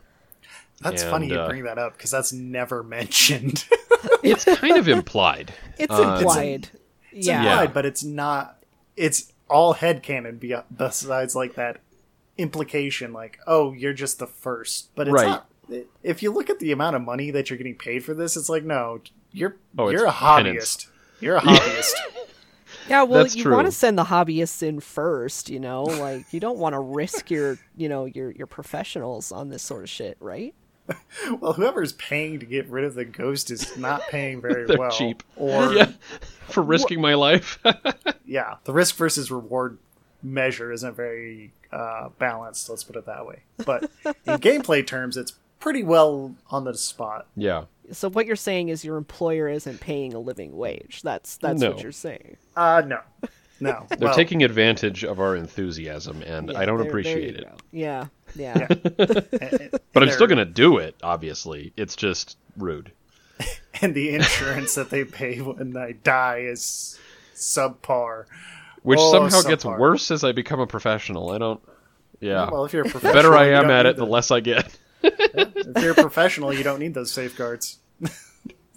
That's 0.82 1.02
And, 1.02 1.12
funny 1.12 1.28
you 1.28 1.40
uh, 1.40 1.48
bring 1.50 1.64
that 1.64 1.78
up 1.78 1.98
because 1.98 2.12
that's 2.12 2.32
never 2.34 2.84
mentioned. 3.00 3.66
It's 4.24 4.46
kind 4.46 4.78
of 4.78 4.88
implied. 4.88 5.54
It's 5.78 5.94
Uh, 5.94 6.18
implied. 6.20 6.70
It's 7.12 7.28
yeah. 7.28 7.40
implied, 7.42 7.74
but 7.74 7.86
it's 7.86 8.04
not. 8.04 8.64
It's 8.96 9.32
all 9.50 9.74
headcanon 9.76 10.40
be- 10.40 10.56
besides 10.76 11.36
like 11.36 11.56
that 11.56 11.82
implication, 12.38 13.14
like, 13.14 13.40
oh, 13.48 13.74
you're 13.74 13.94
just 13.94 14.20
the 14.20 14.28
first. 14.28 14.90
But 14.96 15.08
it's 15.08 15.14
Right. 15.16 15.28
not. 15.28 15.50
If 16.04 16.24
you 16.24 16.32
look 16.32 16.50
at 16.50 16.60
the 16.60 16.72
amount 16.72 16.96
of 16.96 17.02
money 17.02 17.30
that 17.32 17.50
you're 17.50 17.58
getting 17.58 17.76
paid 17.76 18.04
for 18.06 18.14
this, 18.14 18.38
it's 18.38 18.48
like, 18.50 18.64
no, 18.64 19.02
you're 19.34 19.58
Oh, 19.78 19.90
you're 19.90 20.06
a 20.06 20.10
it's 20.10 20.18
penance. 20.18 20.58
hobbyist. 20.78 20.88
You're 21.20 21.36
a 21.38 21.42
hobbyist. 21.42 21.94
Yeah, 22.90 23.04
well, 23.04 23.24
That's 23.24 23.36
you 23.36 23.50
want 23.52 23.66
to 23.68 23.72
send 23.72 23.98
the 23.98 24.06
hobbyists 24.06 24.64
in 24.64 24.80
first, 24.80 25.50
you 25.50 25.60
know? 25.60 25.84
Like 25.84 26.32
you 26.34 26.40
don't 26.40 26.58
want 26.58 26.72
to 26.74 26.80
risk 26.80 27.30
your, 27.30 27.58
you 27.76 27.90
know, 27.90 28.06
your 28.06 28.32
your 28.32 28.48
professionals 28.48 29.30
on 29.34 29.50
this 29.50 29.62
sort 29.62 29.84
of 29.84 29.90
shit, 29.90 30.16
right? 30.22 30.54
well, 31.42 31.52
whoever's 31.52 31.92
paying 31.94 32.40
to 32.40 32.46
get 32.46 32.66
rid 32.70 32.86
of 32.86 32.96
the 32.96 33.04
ghost 33.04 33.52
is 33.52 33.76
not 33.78 34.02
paying 34.10 34.40
very 34.40 34.66
They're 34.68 34.78
well. 34.78 34.92
cheap. 34.92 35.22
Or 35.36 35.74
yeah, 35.74 35.92
for 36.48 36.64
risking 36.64 37.02
my 37.02 37.14
life. 37.16 37.60
yeah, 38.26 38.56
the 38.64 38.72
risk 38.72 38.96
versus 38.96 39.30
reward 39.32 39.80
measure 40.24 40.72
isn't 40.72 40.96
very 40.96 41.52
uh, 41.72 42.10
balanced. 42.20 42.70
Let's 42.70 42.84
put 42.84 42.96
it 42.96 43.06
that 43.06 43.26
way. 43.26 43.44
But 43.66 43.84
in 44.06 44.14
gameplay 44.40 44.86
terms, 44.86 45.18
it's 45.18 45.34
pretty 45.60 45.84
well 45.84 46.36
on 46.50 46.64
the 46.66 46.76
spot. 46.76 47.28
yeah. 47.36 47.66
So 47.94 48.10
what 48.10 48.26
you're 48.26 48.36
saying 48.36 48.68
is 48.68 48.84
your 48.84 48.98
employer 48.98 49.48
isn't 49.48 49.80
paying 49.80 50.14
a 50.14 50.20
living 50.20 50.58
wage. 50.58 51.02
That's 51.04 51.38
that's 51.38 51.62
No. 51.62 51.72
what 51.72 51.82
you're 51.82 51.94
saying. 51.94 52.36
Uh, 52.54 52.82
no, 52.86 53.00
No, 53.62 53.86
They're 53.90 53.98
well, 54.10 54.14
taking 54.16 54.44
advantage 54.44 55.06
of 55.06 55.22
our 55.22 55.38
enthusiasm, 55.38 56.22
and 56.24 56.52
Yeah, 56.52 56.60
I 56.60 56.66
don't 56.66 56.76
there- 56.76 56.84
there 56.84 56.90
appreciate 56.90 57.36
you 57.36 57.40
it. 57.40 57.44
go. 57.46 57.56
Yeah, 57.72 58.06
yeah. 58.36 58.68
and- 58.70 59.72
But 59.94 60.04
I'm 60.04 60.12
still 60.12 60.28
going 60.28 60.38
to 60.38 60.44
do 60.46 60.78
it, 60.80 60.96
obviously. 61.02 61.72
It's 61.78 61.96
just 61.96 62.38
rude. 62.58 62.92
and 63.82 63.96
the 63.96 64.14
insurance 64.16 64.76
that 64.76 64.90
they 64.90 65.06
pay 65.06 65.40
when 65.40 65.78
I 65.78 65.94
die 65.94 66.40
is 66.40 67.00
subpar. 67.36 68.26
Which 68.88 69.00
Oh, 69.02 69.12
somehow 69.12 69.42
so 69.42 69.50
gets 69.50 69.66
far. 69.66 69.78
worse 69.78 70.12
as 70.12 70.24
I 70.24 70.32
become 70.32 70.62
a 70.62 70.66
professional. 70.68 71.32
I 71.32 71.38
don't. 71.40 71.62
Yeah. 72.22 72.50
Well, 72.50 72.64
if 72.64 72.72
you're 72.72 72.84
a 72.84 72.90
professional 72.90 73.12
the 73.12 73.18
better 73.30 73.36
I 73.36 73.50
am 73.50 73.70
at 73.70 73.86
it, 73.86 73.98
the 73.98 74.06
the- 74.06 74.10
less 74.12 74.32
I 74.32 74.40
get. 74.40 74.78
If 75.04 75.84
you're 75.84 75.92
a 75.92 75.96
professional, 75.96 76.54
you 76.54 76.64
don't 76.64 76.80
need 76.80 76.94
those 76.94 77.12
safeguards. 77.12 77.80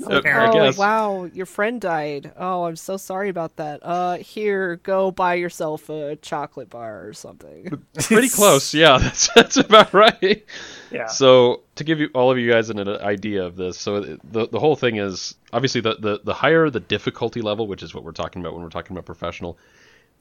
I 0.04 0.22
Oh 0.24 0.72
wow, 0.78 1.24
your 1.32 1.46
friend 1.46 1.80
died. 1.80 2.32
Oh, 2.36 2.64
I'm 2.64 2.74
so 2.74 2.96
sorry 2.96 3.28
about 3.28 3.56
that. 3.56 3.80
Uh, 3.84 4.16
here, 4.16 4.76
go 4.82 5.10
buy 5.12 5.34
yourself 5.34 5.88
a 5.90 6.16
chocolate 6.16 6.70
bar 6.70 7.06
or 7.06 7.12
something. 7.12 7.84
Pretty 7.94 8.28
close. 8.34 8.72
Yeah, 8.74 8.98
that's, 9.02 9.28
that's 9.34 9.56
about 9.58 9.92
right. 9.94 10.44
Yeah. 10.90 11.06
So 11.06 11.62
to 11.76 11.84
give 11.84 12.00
you 12.00 12.08
all 12.14 12.30
of 12.32 12.38
you 12.38 12.50
guys 12.50 12.70
an, 12.70 12.78
an 12.78 12.88
idea 12.88 13.44
of 13.44 13.56
this, 13.56 13.78
so 13.78 14.00
the 14.24 14.48
the 14.48 14.58
whole 14.58 14.74
thing 14.74 14.96
is 14.96 15.34
obviously 15.52 15.82
the, 15.82 15.94
the 15.96 16.20
the 16.24 16.34
higher 16.34 16.68
the 16.70 16.80
difficulty 16.80 17.42
level, 17.42 17.66
which 17.68 17.82
is 17.82 17.94
what 17.94 18.02
we're 18.02 18.12
talking 18.12 18.40
about 18.42 18.54
when 18.54 18.62
we're 18.62 18.70
talking 18.70 18.96
about 18.96 19.04
professional, 19.04 19.58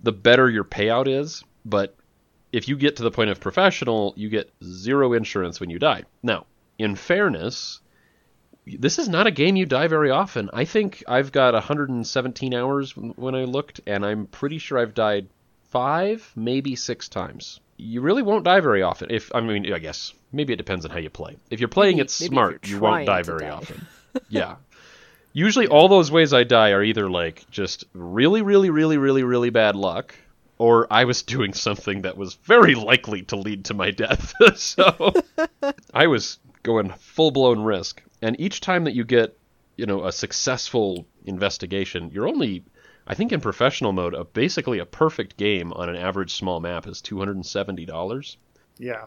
the 0.01 0.11
better 0.11 0.49
your 0.49 0.63
payout 0.63 1.07
is. 1.07 1.43
But 1.65 1.95
if 2.51 2.67
you 2.67 2.77
get 2.77 2.95
to 2.97 3.03
the 3.03 3.11
point 3.11 3.29
of 3.29 3.39
professional, 3.39 4.13
you 4.17 4.29
get 4.29 4.51
zero 4.63 5.13
insurance 5.13 5.59
when 5.59 5.69
you 5.69 5.79
die. 5.79 6.03
Now, 6.23 6.45
in 6.77 6.95
fairness, 6.95 7.79
this 8.65 8.99
is 8.99 9.09
not 9.09 9.27
a 9.27 9.31
game 9.31 9.55
you 9.55 9.65
die 9.65 9.87
very 9.87 10.09
often. 10.11 10.49
I 10.53 10.65
think 10.65 11.03
I've 11.07 11.31
got 11.31 11.53
117 11.53 12.53
hours 12.53 12.95
when 12.95 13.35
I 13.35 13.43
looked, 13.43 13.81
and 13.87 14.05
I'm 14.05 14.27
pretty 14.27 14.57
sure 14.57 14.77
I've 14.79 14.93
died 14.93 15.27
five, 15.69 16.31
maybe 16.35 16.75
six 16.75 17.09
times. 17.09 17.59
You 17.77 18.01
really 18.01 18.23
won't 18.23 18.43
die 18.45 18.59
very 18.59 18.81
often. 18.81 19.09
If 19.11 19.33
I 19.33 19.41
mean, 19.41 19.71
I 19.71 19.79
guess 19.79 20.13
maybe 20.31 20.53
it 20.53 20.57
depends 20.57 20.85
on 20.85 20.91
how 20.91 20.97
you 20.99 21.09
play. 21.09 21.37
If 21.49 21.59
you're 21.59 21.69
playing 21.69 21.97
Maybe- 21.97 22.05
it 22.05 22.11
smart, 22.11 22.67
you're 22.67 22.79
won't 22.79 23.05
die 23.05 23.21
very 23.23 23.39
die. 23.45 23.49
often. 23.49 23.87
yeah. 24.29 24.55
Usually, 25.39 25.67
all 25.67 25.87
those 25.87 26.11
ways 26.11 26.33
I 26.33 26.43
die 26.43 26.71
are 26.71 26.83
either 26.83 27.09
like 27.09 27.49
just 27.49 27.85
really, 27.93 28.41
really, 28.41 28.69
really, 28.69 28.97
really, 28.97 29.23
really 29.23 29.49
bad 29.49 29.75
luck, 29.77 30.13
or 30.57 30.85
I 30.91 31.05
was 31.05 31.23
doing 31.23 31.53
something 31.53 32.01
that 32.01 32.17
was 32.17 32.33
very 32.43 32.75
likely 32.75 33.21
to 33.23 33.37
lead 33.37 33.63
to 33.65 33.73
my 33.73 33.91
death. 33.91 34.33
so 34.57 35.13
I 35.93 36.07
was 36.07 36.39
going 36.63 36.89
full 36.97 37.31
blown 37.31 37.61
risk. 37.61 38.03
And 38.21 38.37
each 38.37 38.59
time 38.59 38.83
that 38.83 38.95
you 38.95 39.05
get, 39.05 39.37
you 39.77 39.85
know, 39.85 40.03
a 40.05 40.11
successful 40.11 41.05
investigation, 41.23 42.11
you're 42.13 42.27
only, 42.27 42.65
I 43.07 43.13
think, 43.15 43.31
in 43.31 43.39
professional 43.39 43.93
mode, 43.93 44.13
a, 44.13 44.25
basically 44.25 44.79
a 44.79 44.85
perfect 44.85 45.37
game 45.37 45.71
on 45.71 45.87
an 45.87 45.95
average 45.95 46.33
small 46.33 46.59
map 46.59 46.85
is 46.85 47.01
two 47.01 47.17
hundred 47.17 47.37
and 47.37 47.45
seventy 47.45 47.85
dollars, 47.85 48.35
Yeah. 48.77 49.05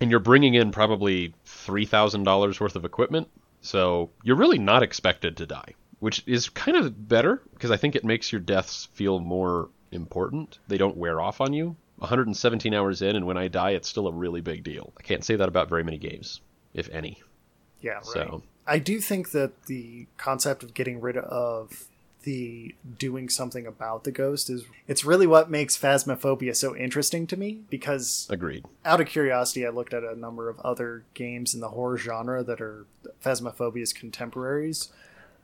and 0.00 0.10
you're 0.10 0.18
bringing 0.18 0.54
in 0.54 0.72
probably 0.72 1.34
three 1.44 1.86
thousand 1.86 2.24
dollars 2.24 2.58
worth 2.58 2.74
of 2.74 2.84
equipment. 2.84 3.28
So 3.60 4.10
you're 4.22 4.36
really 4.36 4.58
not 4.58 4.82
expected 4.82 5.36
to 5.38 5.46
die, 5.46 5.74
which 6.00 6.22
is 6.26 6.48
kind 6.48 6.76
of 6.76 7.08
better 7.08 7.42
because 7.54 7.70
I 7.70 7.76
think 7.76 7.96
it 7.96 8.04
makes 8.04 8.32
your 8.32 8.40
deaths 8.40 8.88
feel 8.92 9.18
more 9.20 9.68
important. 9.90 10.58
They 10.68 10.78
don't 10.78 10.96
wear 10.96 11.20
off 11.20 11.40
on 11.40 11.52
you. 11.52 11.76
117 11.96 12.72
hours 12.74 13.02
in, 13.02 13.16
and 13.16 13.26
when 13.26 13.36
I 13.36 13.48
die, 13.48 13.70
it's 13.70 13.88
still 13.88 14.06
a 14.06 14.12
really 14.12 14.40
big 14.40 14.62
deal. 14.62 14.92
I 14.98 15.02
can't 15.02 15.24
say 15.24 15.34
that 15.36 15.48
about 15.48 15.68
very 15.68 15.82
many 15.82 15.98
games, 15.98 16.40
if 16.72 16.88
any. 16.90 17.20
Yeah, 17.80 17.94
right. 17.94 18.04
So- 18.04 18.42
I 18.66 18.78
do 18.78 19.00
think 19.00 19.30
that 19.30 19.64
the 19.64 20.06
concept 20.18 20.62
of 20.62 20.74
getting 20.74 21.00
rid 21.00 21.16
of 21.16 21.88
the 22.28 22.74
doing 22.98 23.30
something 23.30 23.66
about 23.66 24.04
the 24.04 24.12
ghost 24.12 24.50
is 24.50 24.66
it's 24.86 25.02
really 25.02 25.26
what 25.26 25.50
makes 25.50 25.78
phasmophobia 25.78 26.54
so 26.54 26.76
interesting 26.76 27.26
to 27.26 27.38
me 27.38 27.62
because 27.70 28.26
Agreed. 28.28 28.66
out 28.84 29.00
of 29.00 29.06
curiosity 29.06 29.64
I 29.64 29.70
looked 29.70 29.94
at 29.94 30.04
a 30.04 30.14
number 30.14 30.50
of 30.50 30.60
other 30.60 31.04
games 31.14 31.54
in 31.54 31.60
the 31.60 31.70
horror 31.70 31.96
genre 31.96 32.44
that 32.44 32.60
are 32.60 32.84
phasmophobia's 33.24 33.94
contemporaries 33.94 34.90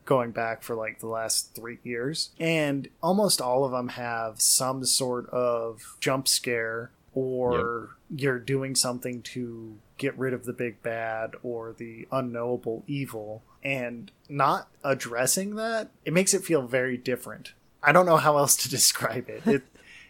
going 0.05 0.29
back 0.29 0.61
for 0.61 0.75
like 0.75 0.99
the 0.99 1.07
last 1.07 1.55
3 1.55 1.79
years. 1.81 2.29
And 2.39 2.87
almost 3.01 3.41
all 3.41 3.65
of 3.65 3.71
them 3.71 3.87
have 3.87 4.39
some 4.39 4.85
sort 4.85 5.27
of 5.31 5.97
jump 5.99 6.27
scare 6.27 6.91
or 7.15 7.95
you're 8.15 8.37
doing 8.37 8.75
something 8.75 9.23
to 9.23 9.79
get 9.97 10.15
rid 10.19 10.33
of 10.33 10.45
the 10.45 10.53
big 10.53 10.83
bad 10.83 11.31
or 11.41 11.73
the 11.73 12.07
unknowable 12.11 12.83
evil 12.85 13.41
and 13.65 14.11
not 14.29 14.67
addressing 14.83 15.55
that 15.55 15.89
it 16.05 16.13
makes 16.13 16.35
it 16.35 16.43
feel 16.43 16.61
very 16.61 16.97
different. 16.97 17.53
I 17.81 17.91
don't 17.91 18.05
know 18.05 18.17
how 18.17 18.37
else 18.37 18.55
to 18.57 18.69
describe 18.77 19.27
it. 19.27 19.45
It 19.45 19.63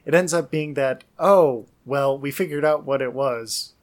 it 0.06 0.14
ends 0.14 0.34
up 0.34 0.52
being 0.52 0.76
that 0.76 1.06
oh 1.18 1.66
well 1.86 2.20
we 2.20 2.30
figured 2.30 2.66
out 2.66 2.86
what 2.86 3.02
it 3.02 3.14
was. 3.14 3.74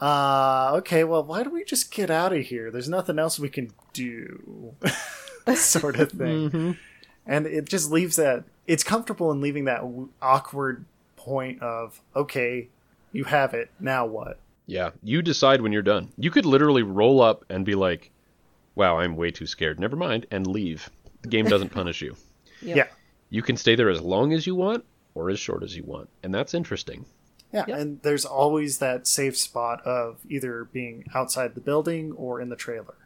Uh 0.00 0.72
okay 0.74 1.02
well 1.02 1.24
why 1.24 1.42
don't 1.42 1.54
we 1.54 1.64
just 1.64 1.90
get 1.90 2.10
out 2.10 2.32
of 2.32 2.44
here? 2.44 2.70
There's 2.70 2.88
nothing 2.88 3.18
else 3.18 3.40
we 3.40 3.48
can 3.48 3.72
do 3.94 4.74
sort 5.56 5.98
of 5.98 6.12
thing. 6.12 6.76
And 7.30 7.46
it 7.46 7.66
just 7.66 7.90
leaves 7.90 8.16
that 8.16 8.44
it's 8.66 8.82
comfortable 8.82 9.30
in 9.30 9.42
leaving 9.42 9.66
that 9.66 9.82
w- 9.82 10.08
awkward 10.22 10.86
point 11.14 11.60
of 11.60 12.00
okay 12.16 12.68
you 13.12 13.24
have 13.24 13.52
it 13.52 13.70
now 13.78 14.06
what? 14.06 14.38
Yeah, 14.66 14.90
you 15.02 15.20
decide 15.20 15.60
when 15.60 15.70
you're 15.72 15.82
done. 15.82 16.08
You 16.16 16.30
could 16.30 16.46
literally 16.46 16.82
roll 16.82 17.20
up 17.20 17.44
and 17.50 17.66
be 17.66 17.74
like, 17.74 18.10
"Wow, 18.78 18.98
I'm 18.98 19.16
way 19.16 19.30
too 19.30 19.46
scared. 19.46 19.78
Never 19.78 19.96
mind," 19.96 20.24
and 20.30 20.46
leave. 20.46 20.88
The 21.22 21.28
game 21.28 21.44
doesn't 21.46 21.70
punish 21.70 22.00
you. 22.00 22.16
Yep. 22.62 22.76
yeah 22.76 22.86
You 23.30 23.42
can 23.42 23.56
stay 23.56 23.76
there 23.76 23.88
as 23.90 24.00
long 24.00 24.32
as 24.32 24.46
you 24.46 24.54
want 24.56 24.84
or 25.14 25.30
as 25.30 25.38
short 25.38 25.62
as 25.62 25.76
you 25.76 25.84
want, 25.84 26.08
and 26.24 26.34
that's 26.34 26.54
interesting. 26.54 27.04
Yeah, 27.52 27.64
Yep. 27.68 27.78
and 27.78 28.02
there's 28.02 28.24
always 28.24 28.78
that 28.78 29.06
safe 29.06 29.36
spot 29.36 29.80
of 29.86 30.18
either 30.28 30.64
being 30.64 31.04
outside 31.14 31.54
the 31.54 31.60
building 31.60 32.12
or 32.12 32.40
in 32.40 32.48
the 32.48 32.56
trailer. 32.56 32.96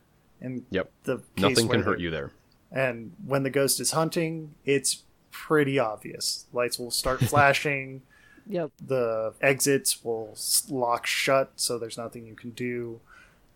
And 0.40 0.64
Yep. 0.70 0.90
the 1.04 1.16
case 1.18 1.24
Nothing 1.36 1.68
where 1.68 1.76
can 1.78 1.84
hurt 1.86 2.00
you 2.00 2.10
there. 2.10 2.32
And 2.70 3.12
when 3.26 3.42
the 3.42 3.50
ghost 3.50 3.78
is 3.78 3.90
hunting, 3.92 4.54
it's 4.64 5.02
pretty 5.30 5.78
obvious. 5.78 6.46
Lights 6.52 6.78
will 6.78 6.90
start 6.90 7.20
flashing. 7.32 8.02
Yep. 8.48 8.70
the 8.84 9.34
exits 9.40 10.02
will 10.02 10.36
lock 10.68 11.06
shut, 11.06 11.52
so 11.56 11.78
there's 11.78 11.96
nothing 11.98 12.26
you 12.26 12.34
can 12.34 12.50
do. 12.50 13.00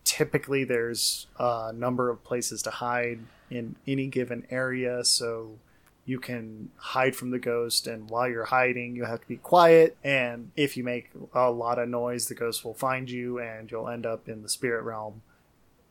Typically, 0.07 0.62
there's 0.64 1.27
a 1.38 1.73
number 1.75 2.09
of 2.11 2.23
places 2.25 2.62
to 2.62 2.71
hide 2.71 3.19
in 3.51 3.75
any 3.87 4.07
given 4.07 4.47
area, 4.51 5.05
so 5.05 5.59
you 6.05 6.21
can 6.21 6.71
hide 6.77 7.16
from 7.16 7.31
the 7.33 7.38
ghost. 7.40 7.88
And 7.88 8.09
while 8.09 8.29
you're 8.29 8.45
hiding, 8.45 8.95
you 8.95 9.05
have 9.05 9.21
to 9.21 9.27
be 9.27 9.37
quiet. 9.38 9.97
And 10.05 10.53
if 10.57 10.77
you 10.77 10.85
make 10.85 11.11
a 11.35 11.51
lot 11.51 11.81
of 11.81 11.88
noise, 11.88 12.29
the 12.29 12.35
ghost 12.37 12.64
will 12.64 12.75
find 12.75 13.11
you, 13.11 13.40
and 13.40 13.69
you'll 13.71 13.88
end 13.88 14.07
up 14.07 14.29
in 14.29 14.42
the 14.42 14.49
spirit 14.49 14.83
realm. 14.85 15.23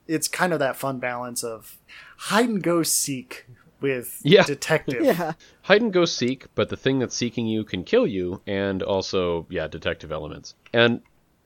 It's 0.08 0.30
kind 0.30 0.54
of 0.54 0.60
that 0.60 0.78
fun 0.78 0.99
balance 0.99 1.43
of 1.43 1.78
hide 2.17 2.47
and 2.47 2.63
go 2.63 2.82
seek 2.84 3.45
with 3.82 4.21
Yeah. 4.23 4.43
detective. 4.43 5.04
Yeah. 5.04 5.34
Hide 5.63 5.82
and 5.82 5.91
go 5.91 6.06
seek, 6.06 6.45
but 6.56 6.69
the 6.69 6.78
thing 6.78 6.99
that's 6.99 7.15
seeking 7.15 7.47
you 7.47 7.65
can 7.65 7.84
kill 7.84 8.08
you, 8.08 8.41
and 8.47 8.82
also, 8.82 9.45
yeah, 9.49 9.67
detective 9.67 10.12
elements. 10.13 10.56
And 10.71 11.01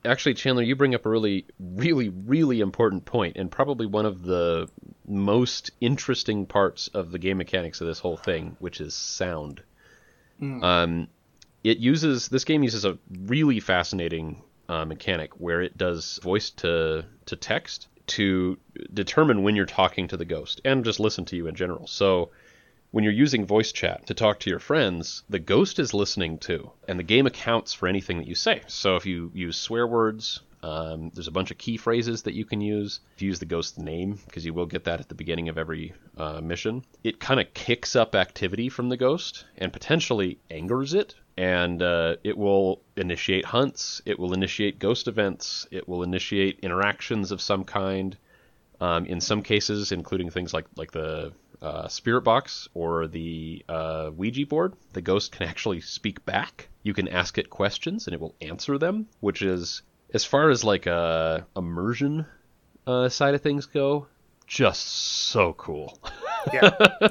actually, 0.06 0.34
Chandler, 0.36 0.64
you 0.64 0.76
bring 0.76 0.96
up 0.96 1.06
a 1.06 1.10
really, 1.10 1.46
really, 1.60 2.10
really 2.10 2.62
important 2.62 3.06
point, 3.06 3.38
and 3.38 3.52
probably 3.52 3.86
one 3.86 4.06
of 4.06 4.24
the 4.24 4.70
most 5.08 5.72
interesting 5.82 6.46
parts 6.46 6.88
of 6.90 7.12
the 7.12 7.20
game 7.20 7.38
mechanics 7.38 7.82
of 7.82 7.88
this 7.88 8.00
whole 8.00 8.18
thing, 8.18 8.56
which 8.60 8.82
is 8.82 8.94
sound. 8.96 9.62
Um, 10.64 11.08
it 11.64 11.78
uses 11.80 12.30
this 12.30 12.46
game 12.46 12.64
uses 12.64 12.86
a 12.86 12.98
really 13.26 13.60
fascinating 13.60 14.42
uh, 14.70 14.86
mechanic 14.86 15.32
where 15.40 15.62
it 15.62 15.78
does 15.78 16.20
voice 16.24 16.52
to 16.52 17.06
to 17.26 17.36
text 17.36 17.88
to 18.08 18.58
determine 18.94 19.44
when 19.44 19.56
you're 19.56 19.66
talking 19.66 20.08
to 20.08 20.18
the 20.18 20.26
ghost 20.26 20.62
and 20.66 20.86
just 20.86 21.00
listen 21.00 21.26
to 21.26 21.36
you 21.36 21.48
in 21.48 21.56
general. 21.56 21.88
So 21.88 22.32
when 22.92 23.04
you're 23.04 23.14
using 23.14 23.46
voice 23.46 23.72
chat 23.72 24.08
to 24.08 24.14
talk 24.14 24.40
to 24.40 24.50
your 24.50 24.60
friends, 24.60 25.24
the 25.30 25.40
ghost 25.40 25.80
is 25.80 25.94
listening 25.94 26.38
too, 26.38 26.72
and 26.88 26.98
the 26.98 27.04
game 27.04 27.28
accounts 27.28 27.74
for 27.74 27.88
anything 27.88 28.18
that 28.18 28.28
you 28.28 28.36
say. 28.36 28.62
So 28.68 28.96
if 28.96 29.06
you 29.06 29.32
use 29.34 29.58
swear 29.58 29.86
words, 29.86 30.40
um, 30.62 31.12
there's 31.14 31.28
a 31.28 31.32
bunch 31.32 31.52
of 31.52 31.58
key 31.58 31.78
phrases 31.78 32.24
that 32.24 32.34
you 32.34 32.46
can 32.46 32.62
use. 32.62 33.00
If 33.16 33.22
you 33.22 33.28
use 33.28 33.40
the 33.40 33.46
ghost's 33.46 33.78
name, 33.78 34.20
because 34.26 34.46
you 34.46 34.54
will 34.54 34.66
get 34.66 34.86
that 34.86 35.00
at 35.00 35.08
the 35.08 35.16
beginning 35.16 35.50
of 35.50 35.58
every 35.58 35.94
uh, 36.18 36.42
mission, 36.42 36.84
it 37.04 37.20
kind 37.20 37.40
of 37.40 37.54
kicks 37.54 37.96
up 37.96 38.16
activity 38.16 38.70
from 38.70 38.90
the 38.90 38.98
ghost 38.98 39.46
and 39.58 39.72
potentially 39.72 40.40
angers 40.50 40.94
it. 40.94 41.16
And 41.38 41.82
uh, 41.82 42.18
it 42.24 42.38
will 42.38 42.82
initiate 42.98 43.46
hunts, 43.46 44.02
it 44.06 44.20
will 44.20 44.34
initiate 44.34 44.78
ghost 44.78 45.08
events, 45.08 45.66
it 45.72 45.88
will 45.88 46.04
initiate 46.04 46.60
interactions 46.60 47.32
of 47.32 47.42
some 47.42 47.64
kind. 47.64 48.18
Um, 48.82 49.06
in 49.06 49.20
some 49.22 49.42
cases, 49.42 49.92
including 49.92 50.30
things 50.30 50.54
like 50.54 50.66
like 50.78 50.92
the 50.92 51.34
uh, 51.62 51.88
spirit 51.88 52.22
box 52.22 52.68
or 52.74 53.08
the 53.08 53.64
uh, 53.68 54.12
Ouija 54.16 54.46
board, 54.46 54.74
the 54.94 55.02
ghost 55.02 55.32
can 55.32 55.48
actually 55.48 55.82
speak 55.82 56.24
back. 56.26 56.70
You 56.84 56.94
can 56.94 57.08
ask 57.08 57.38
it 57.38 57.50
questions 57.50 58.08
and 58.08 58.14
it 58.14 58.20
will 58.22 58.36
answer 58.42 58.78
them, 58.78 59.08
which 59.20 59.42
is 59.42 59.82
as 60.14 60.24
far 60.26 60.50
as 60.50 60.64
like 60.64 60.86
a 60.86 61.46
immersion 61.56 62.26
uh, 62.88 63.10
side 63.10 63.36
of 63.36 63.42
things 63.42 63.66
go, 63.66 64.08
just 64.48 64.82
so 64.88 65.54
cool. 65.54 66.00
Yeah. 66.54 66.70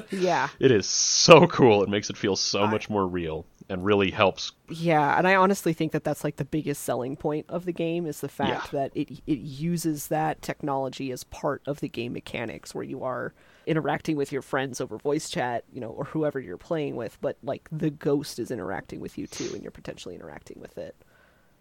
Yeah. 0.09 0.49
It 0.59 0.71
is 0.71 0.87
so 0.87 1.45
cool. 1.45 1.83
It 1.83 1.89
makes 1.89 2.09
it 2.09 2.17
feel 2.17 2.35
so 2.35 2.65
much 2.65 2.89
more 2.89 3.07
real. 3.07 3.45
and 3.69 3.85
really 3.85 4.09
helps. 4.09 4.53
Yeah, 4.69 5.15
and 5.19 5.27
I 5.27 5.35
honestly 5.35 5.71
think 5.71 5.91
that 5.91 6.03
that's 6.03 6.23
like 6.23 6.37
the 6.37 6.45
biggest 6.45 6.83
selling 6.83 7.15
point 7.15 7.45
of 7.47 7.65
the 7.65 7.71
game 7.71 8.07
is 8.07 8.21
the 8.21 8.27
fact 8.27 8.73
Yeah. 8.73 8.79
that 8.79 8.91
it 8.95 9.21
it 9.27 9.37
uses 9.37 10.07
that 10.07 10.41
technology 10.41 11.11
as 11.11 11.23
part 11.25 11.61
of 11.67 11.79
the 11.79 11.87
game 11.87 12.11
mechanics 12.13 12.73
where 12.73 12.83
you 12.83 13.03
are 13.03 13.35
interacting 13.69 14.17
with 14.17 14.31
your 14.31 14.41
friends 14.41 14.81
over 14.81 14.97
voice 14.97 15.29
chat, 15.29 15.63
you 15.71 15.79
know, 15.79 15.89
or 15.89 16.03
whoever 16.05 16.39
you're 16.39 16.57
playing 16.57 16.95
with, 16.95 17.19
but 17.21 17.37
like 17.43 17.69
the 17.71 17.91
ghost 17.91 18.39
is 18.39 18.49
interacting 18.49 18.99
with 18.99 19.15
you 19.15 19.27
too 19.27 19.51
and 19.53 19.61
you're 19.61 19.71
potentially 19.71 20.15
interacting 20.15 20.59
with 20.59 20.77
it. 20.79 20.95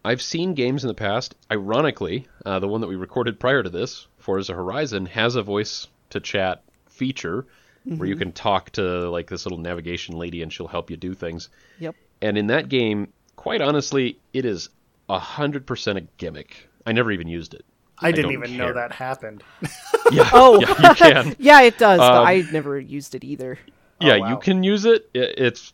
I've 0.04 0.22
seen 0.22 0.54
games 0.54 0.84
in 0.84 0.88
the 0.88 0.94
past. 0.94 1.34
Ironically, 1.52 2.26
uh, 2.46 2.60
the 2.60 2.68
one 2.68 2.80
that 2.80 2.86
we 2.86 2.96
recorded 2.96 3.38
prior 3.38 3.62
to 3.62 3.68
this, 3.68 4.06
Forza 4.16 4.54
Horizon, 4.54 5.04
has 5.04 5.36
a 5.36 5.42
voice 5.42 5.86
to 6.10 6.20
chat 6.20 6.62
feature 6.88 7.46
where 7.84 8.08
you 8.08 8.16
can 8.16 8.32
talk 8.32 8.70
to 8.70 9.08
like 9.10 9.28
this 9.28 9.46
little 9.46 9.58
navigation 9.58 10.16
lady 10.16 10.42
and 10.42 10.52
she'll 10.52 10.66
help 10.66 10.90
you 10.90 10.96
do 10.96 11.14
things. 11.14 11.48
Yep. 11.78 11.94
And 12.20 12.36
in 12.36 12.48
that 12.48 12.68
game, 12.68 13.12
quite 13.36 13.60
honestly, 13.60 14.18
it 14.32 14.44
is 14.44 14.68
hundred 15.08 15.66
percent 15.66 15.98
a 15.98 16.02
gimmick. 16.18 16.68
I 16.86 16.92
never 16.92 17.10
even 17.10 17.28
used 17.28 17.54
it. 17.54 17.64
I 18.00 18.10
didn't 18.12 18.32
don't 18.32 18.44
even 18.44 18.56
care. 18.56 18.66
know 18.68 18.72
that 18.74 18.92
happened. 18.92 19.42
Yeah, 20.10 20.30
Oh. 20.32 20.58
yeah, 20.60 20.88
you 20.88 20.94
can. 20.94 21.36
Yeah, 21.38 21.60
it 21.62 21.76
does, 21.76 21.98
but 21.98 22.14
Um, 22.22 22.26
I 22.26 22.42
never 22.50 22.78
used 22.80 23.14
it 23.14 23.24
either. 23.24 23.58
yeah, 24.00 24.14
Oh, 24.14 24.20
wow. 24.20 24.28
you 24.30 24.36
can 24.38 24.62
use 24.62 24.86
it. 24.86 25.10
I- 25.14 25.34
It's 25.36 25.72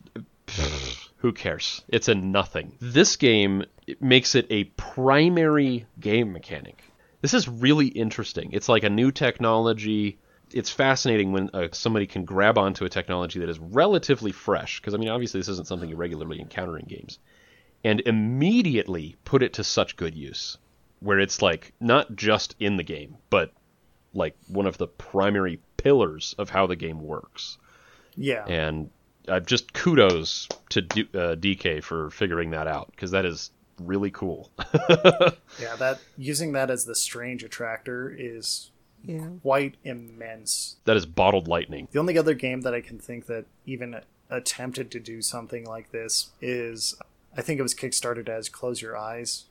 who 1.18 1.32
cares? 1.32 1.82
It's 1.88 2.08
a 2.08 2.14
nothing. 2.14 2.72
This 2.80 3.14
game 3.16 3.64
it 3.86 4.02
makes 4.02 4.34
it 4.34 4.46
a 4.50 4.64
primary 4.64 5.86
game 6.00 6.32
mechanic. 6.32 6.82
This 7.20 7.34
is 7.34 7.48
really 7.48 7.86
interesting. 7.88 8.50
It's 8.52 8.68
like 8.68 8.82
a 8.82 8.90
new 8.90 9.12
technology. 9.12 10.18
It's 10.52 10.70
fascinating 10.70 11.32
when 11.32 11.50
uh, 11.54 11.68
somebody 11.72 12.06
can 12.06 12.24
grab 12.24 12.58
onto 12.58 12.84
a 12.84 12.88
technology 12.88 13.38
that 13.40 13.48
is 13.48 13.58
relatively 13.58 14.32
fresh, 14.32 14.80
because 14.80 14.94
I 14.94 14.96
mean, 14.98 15.08
obviously, 15.10 15.40
this 15.40 15.48
isn't 15.48 15.66
something 15.68 15.88
you 15.88 15.96
regularly 15.96 16.40
encounter 16.40 16.78
in 16.78 16.86
games, 16.86 17.18
and 17.84 18.00
immediately 18.06 19.16
put 19.24 19.42
it 19.42 19.54
to 19.54 19.64
such 19.64 19.96
good 19.96 20.14
use, 20.14 20.58
where 21.04 21.20
it's 21.20 21.42
like 21.42 21.72
not 21.80 22.16
just 22.16 22.56
in 22.58 22.76
the 22.76 22.82
game, 22.82 23.16
but 23.30 23.52
like 24.14 24.36
one 24.48 24.66
of 24.66 24.78
the 24.78 24.86
primary 24.86 25.60
pillars 25.76 26.34
of 26.38 26.48
how 26.50 26.66
the 26.66 26.76
game 26.76 27.00
works 27.00 27.58
Yeah. 28.16 28.44
and 28.46 28.90
uh, 29.28 29.40
just 29.40 29.72
kudos 29.72 30.48
to 30.70 30.82
D- 30.82 31.08
uh, 31.14 31.34
DK 31.36 31.82
for 31.82 32.10
figuring 32.10 32.50
that 32.50 32.66
out 32.66 32.90
because 32.90 33.10
that 33.10 33.24
is 33.26 33.50
really 33.80 34.10
cool. 34.10 34.50
Yeah, 35.60 35.76
that 35.78 36.00
using 36.18 36.52
that 36.52 36.70
as 36.70 36.84
the 36.84 36.94
strange 36.94 37.42
attractor 37.44 38.14
is 38.16 38.70
Yeah. 39.04 39.28
quite 39.42 39.74
immense. 39.84 40.76
that 40.84 40.96
is 40.96 41.06
bottled 41.06 41.46
lightning. 41.48 41.88
The 41.92 41.98
only 42.00 42.16
other 42.18 42.34
game 42.34 42.62
that 42.62 42.74
I 42.74 42.80
can 42.80 42.98
think 42.98 43.26
that 43.26 43.44
even 43.66 44.00
attempted 44.30 44.90
to 44.92 45.00
do 45.00 45.20
something 45.22 45.64
like 45.64 45.90
this 45.92 46.30
is 46.40 46.94
I 47.36 47.42
think 47.42 47.58
it 47.58 47.62
was 47.62 47.74
kickstarted 47.74 48.28
as 48.28 48.48
Close 48.48 48.80
Your 48.80 48.96
Eyes. 48.96 49.44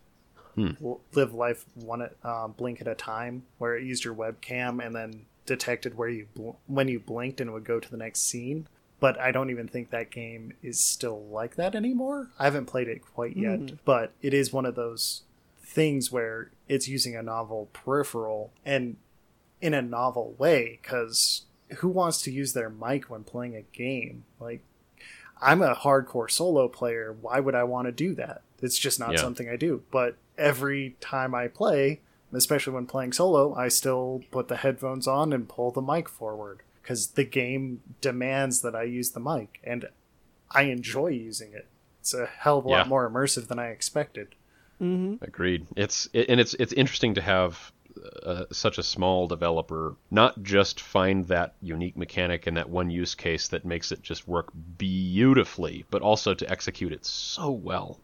L- 0.58 1.02
Live 1.14 1.34
life 1.34 1.66
one 1.76 2.08
uh, 2.24 2.48
blink 2.48 2.82
at 2.82 2.88
a 2.88 2.96
time, 2.96 3.44
where 3.58 3.76
it 3.78 3.84
used 3.84 4.04
your 4.06 4.14
webcam 4.16 4.86
and 4.86 4.96
then 4.96 5.26
detected 5.46 5.98
where 5.98 6.10
you 6.10 6.28
bl- 6.36 6.52
when 6.68 6.88
you 6.88 7.00
blinked 7.00 7.42
and 7.42 7.50
it 7.50 7.54
would 7.54 7.66
go 7.66 7.80
to 7.80 7.90
the 7.92 7.98
next 7.98 8.22
scene. 8.22 8.68
But 9.00 9.20
I 9.20 9.32
don't 9.32 9.50
even 9.50 9.68
think 9.68 9.90
that 9.90 10.12
game 10.12 10.54
is 10.64 10.80
still 10.80 11.22
like 11.26 11.56
that 11.56 11.76
anymore. 11.76 12.30
I 12.40 12.46
haven't 12.46 12.68
played 12.68 12.88
it 12.88 13.02
quite 13.14 13.36
yet, 13.36 13.84
but 13.84 14.14
it 14.22 14.34
is 14.34 14.54
one 14.54 14.66
of 14.66 14.76
those 14.76 15.24
things 15.62 16.12
where 16.12 16.52
it's 16.70 16.88
using 16.88 17.16
a 17.16 17.24
novel 17.24 17.68
peripheral 17.74 18.52
and 18.66 18.96
in 19.60 19.74
a 19.74 19.82
novel 19.82 20.36
way 20.38 20.80
because 20.82 21.44
who 21.78 21.88
wants 21.90 22.22
to 22.22 22.32
use 22.32 22.54
their 22.54 22.70
mic 22.70 23.10
when 23.10 23.24
playing 23.24 23.56
a 23.56 23.62
game 23.76 24.24
like 24.40 24.62
i'm 25.42 25.62
a 25.62 25.74
hardcore 25.74 26.30
solo 26.30 26.68
player 26.68 27.16
why 27.22 27.40
would 27.40 27.56
i 27.56 27.64
want 27.64 27.88
to 27.88 27.92
do 27.92 28.14
that 28.14 28.42
it's 28.62 28.78
just 28.78 29.00
not 29.00 29.14
Yeah. 29.14 29.20
something 29.22 29.50
i 29.50 29.56
do 29.56 29.82
but 29.90 30.16
every 30.38 30.96
time 31.00 31.34
i 31.36 31.48
play 31.48 32.00
especially 32.34 32.74
when 32.74 32.86
playing 32.86 33.14
solo 33.14 33.54
i 33.56 33.68
still 33.68 34.22
put 34.32 34.48
the 34.48 34.58
headphones 34.58 35.08
on 35.08 35.32
and 35.34 35.48
pull 35.50 35.72
the 35.72 35.82
mic 35.82 36.10
forward 36.10 36.62
because 36.82 37.10
the 37.10 37.24
game 37.24 37.82
demands 38.02 38.62
that 38.62 38.76
i 38.76 38.84
use 38.84 39.12
the 39.12 39.20
mic 39.20 39.60
and 39.64 39.88
i 40.52 40.64
enjoy 40.64 41.08
using 41.08 41.52
it 41.54 41.68
it's 42.00 42.14
a 42.14 42.26
hell 42.26 42.58
of 42.60 42.66
a 42.66 42.70
Yeah. 42.70 42.78
lot 42.80 42.88
more 42.90 43.10
immersive 43.10 43.48
than 43.48 43.60
i 43.60 43.68
expected 43.68 44.30
Mm-hmm. 44.82 45.24
Agreed. 45.24 45.66
It's 45.78 46.10
it, 46.12 46.28
and 46.30 46.42
it's 46.42 46.56
it's 46.56 46.74
interesting 46.74 47.14
to 47.14 47.22
have 47.22 47.72
uh, 48.24 48.46
such 48.52 48.78
a 48.80 48.84
small 48.84 49.28
developer 49.28 49.96
not 50.12 50.42
just 50.44 50.82
find 50.82 51.26
that 51.28 51.54
unique 51.62 51.96
mechanic 51.96 52.48
and 52.48 52.58
that 52.58 52.70
one 52.70 52.90
use 52.90 53.16
case 53.16 53.48
that 53.50 53.64
makes 53.64 53.92
it 53.94 54.02
just 54.02 54.28
work 54.28 54.50
beautifully, 54.78 55.86
but 55.90 56.02
also 56.02 56.34
to 56.34 56.50
execute 56.50 56.92
it 56.92 57.06
so 57.06 57.52
well. 57.52 58.00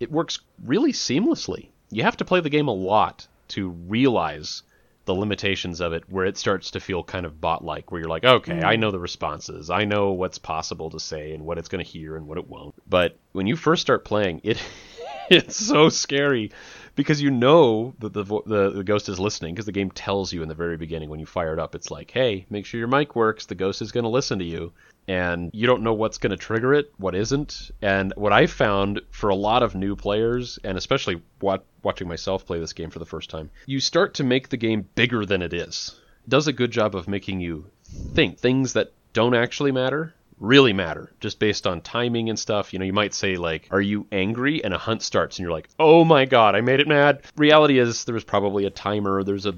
It 0.00 0.10
works 0.10 0.40
really 0.64 0.92
seamlessly. 0.92 1.68
You 1.90 2.02
have 2.02 2.16
to 2.16 2.24
play 2.24 2.40
the 2.40 2.50
game 2.50 2.68
a 2.68 2.74
lot 2.74 3.28
to 3.48 3.68
realize 3.68 4.62
the 5.04 5.14
limitations 5.14 5.80
of 5.80 5.92
it 5.92 6.04
where 6.08 6.24
it 6.24 6.38
starts 6.38 6.70
to 6.70 6.80
feel 6.80 7.02
kind 7.02 7.26
of 7.26 7.40
bot 7.40 7.64
like 7.64 7.90
where 7.90 8.00
you're 8.00 8.08
like 8.08 8.24
okay 8.24 8.62
i 8.62 8.76
mm. 8.76 8.78
know 8.78 8.90
the 8.90 8.98
responses. 8.98 9.70
I 9.70 9.84
know 9.84 10.12
what's 10.12 10.38
possible 10.38 10.90
to 10.90 11.00
say 11.00 11.32
and 11.32 11.44
what 11.44 11.58
it's 11.58 11.68
going 11.68 11.84
to 11.84 11.90
hear 11.90 12.16
and 12.16 12.28
what 12.28 12.38
it 12.38 12.48
won't. 12.48 12.74
But 12.88 13.18
when 13.32 13.46
you 13.46 13.56
first 13.56 13.82
start 13.82 14.04
playing 14.04 14.40
it 14.44 14.62
it's 15.30 15.56
so 15.56 15.88
scary 15.88 16.52
because 16.96 17.22
you 17.22 17.30
know 17.30 17.94
that 17.98 18.12
the, 18.12 18.22
vo- 18.22 18.44
the, 18.46 18.70
the 18.70 18.84
ghost 18.84 19.08
is 19.08 19.18
listening 19.18 19.54
because 19.54 19.66
the 19.66 19.72
game 19.72 19.90
tells 19.90 20.32
you 20.32 20.42
in 20.42 20.48
the 20.48 20.54
very 20.54 20.76
beginning 20.76 21.08
when 21.08 21.20
you 21.20 21.26
fire 21.26 21.52
it 21.52 21.58
up 21.58 21.74
it's 21.74 21.90
like 21.90 22.10
hey 22.10 22.46
make 22.50 22.66
sure 22.66 22.78
your 22.78 22.88
mic 22.88 23.16
works. 23.16 23.46
The 23.46 23.54
ghost 23.54 23.82
is 23.82 23.92
going 23.92 24.04
to 24.04 24.10
listen 24.10 24.38
to 24.38 24.44
you 24.44 24.72
and 25.08 25.50
you 25.52 25.66
don't 25.66 25.82
know 25.82 25.94
what's 25.94 26.18
going 26.18 26.30
to 26.30 26.36
trigger 26.36 26.74
it 26.74 26.92
what 26.98 27.14
isn't. 27.14 27.70
And 27.82 28.12
what 28.16 28.32
i 28.32 28.46
found 28.46 29.00
for 29.10 29.30
a 29.30 29.34
lot 29.34 29.62
of 29.62 29.74
new 29.74 29.96
players 29.96 30.58
and 30.64 30.76
especially 30.78 31.22
wat- 31.40 31.64
watching 31.82 32.08
myself 32.08 32.46
play 32.46 32.58
this 32.58 32.72
game 32.72 32.90
for 32.90 32.98
the 32.98 33.06
first 33.06 33.30
time 33.30 33.50
you 33.66 33.80
start 33.80 34.14
to 34.14 34.24
make 34.24 34.48
the 34.48 34.56
game 34.56 34.88
bigger 34.94 35.24
than 35.24 35.42
it 35.42 35.52
is. 35.52 35.94
It 36.24 36.30
does 36.30 36.46
a 36.46 36.52
good 36.52 36.70
job 36.70 36.94
of 36.94 37.08
making 37.08 37.40
you 37.40 37.70
think. 38.14 38.38
Things 38.38 38.74
that 38.74 38.92
don't 39.12 39.34
actually 39.34 39.72
matter 39.72 40.14
really 40.38 40.72
matter 40.72 41.12
just 41.20 41.38
based 41.38 41.66
on 41.66 41.82
timing 41.82 42.30
and 42.30 42.38
stuff. 42.38 42.72
You 42.72 42.78
know 42.78 42.84
you 42.84 42.92
might 42.92 43.14
say 43.14 43.36
like 43.36 43.68
are 43.70 43.80
you 43.80 44.06
angry? 44.10 44.64
And 44.64 44.72
a 44.72 44.78
hunt 44.78 45.02
starts 45.02 45.38
and 45.38 45.44
you're 45.44 45.52
like 45.52 45.68
oh 45.78 46.04
my 46.04 46.24
god 46.24 46.54
i 46.54 46.60
made 46.60 46.80
it 46.80 46.88
mad. 46.88 47.22
Reality 47.36 47.78
is 47.78 48.04
there 48.04 48.14
was 48.14 48.24
probably 48.24 48.64
a 48.64 48.70
timer 48.70 49.22
there's 49.22 49.46
a 49.46 49.54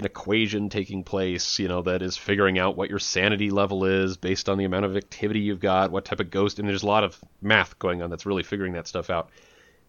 an 0.00 0.06
equation 0.06 0.68
taking 0.68 1.04
place 1.04 1.58
you 1.58 1.68
know 1.68 1.82
that 1.82 2.02
is 2.02 2.16
figuring 2.16 2.58
out 2.58 2.76
what 2.76 2.90
your 2.90 2.98
sanity 2.98 3.50
level 3.50 3.84
is 3.84 4.16
based 4.16 4.48
on 4.48 4.58
the 4.58 4.64
amount 4.64 4.84
of 4.84 4.96
activity 4.96 5.40
you've 5.40 5.60
got 5.60 5.92
what 5.92 6.04
type 6.04 6.20
of 6.20 6.30
ghost 6.30 6.58
and 6.58 6.68
there's 6.68 6.82
a 6.82 6.86
lot 6.86 7.04
of 7.04 7.18
math 7.40 7.78
going 7.78 8.02
on 8.02 8.10
that's 8.10 8.26
really 8.26 8.42
figuring 8.42 8.72
that 8.72 8.88
stuff 8.88 9.10
out 9.10 9.30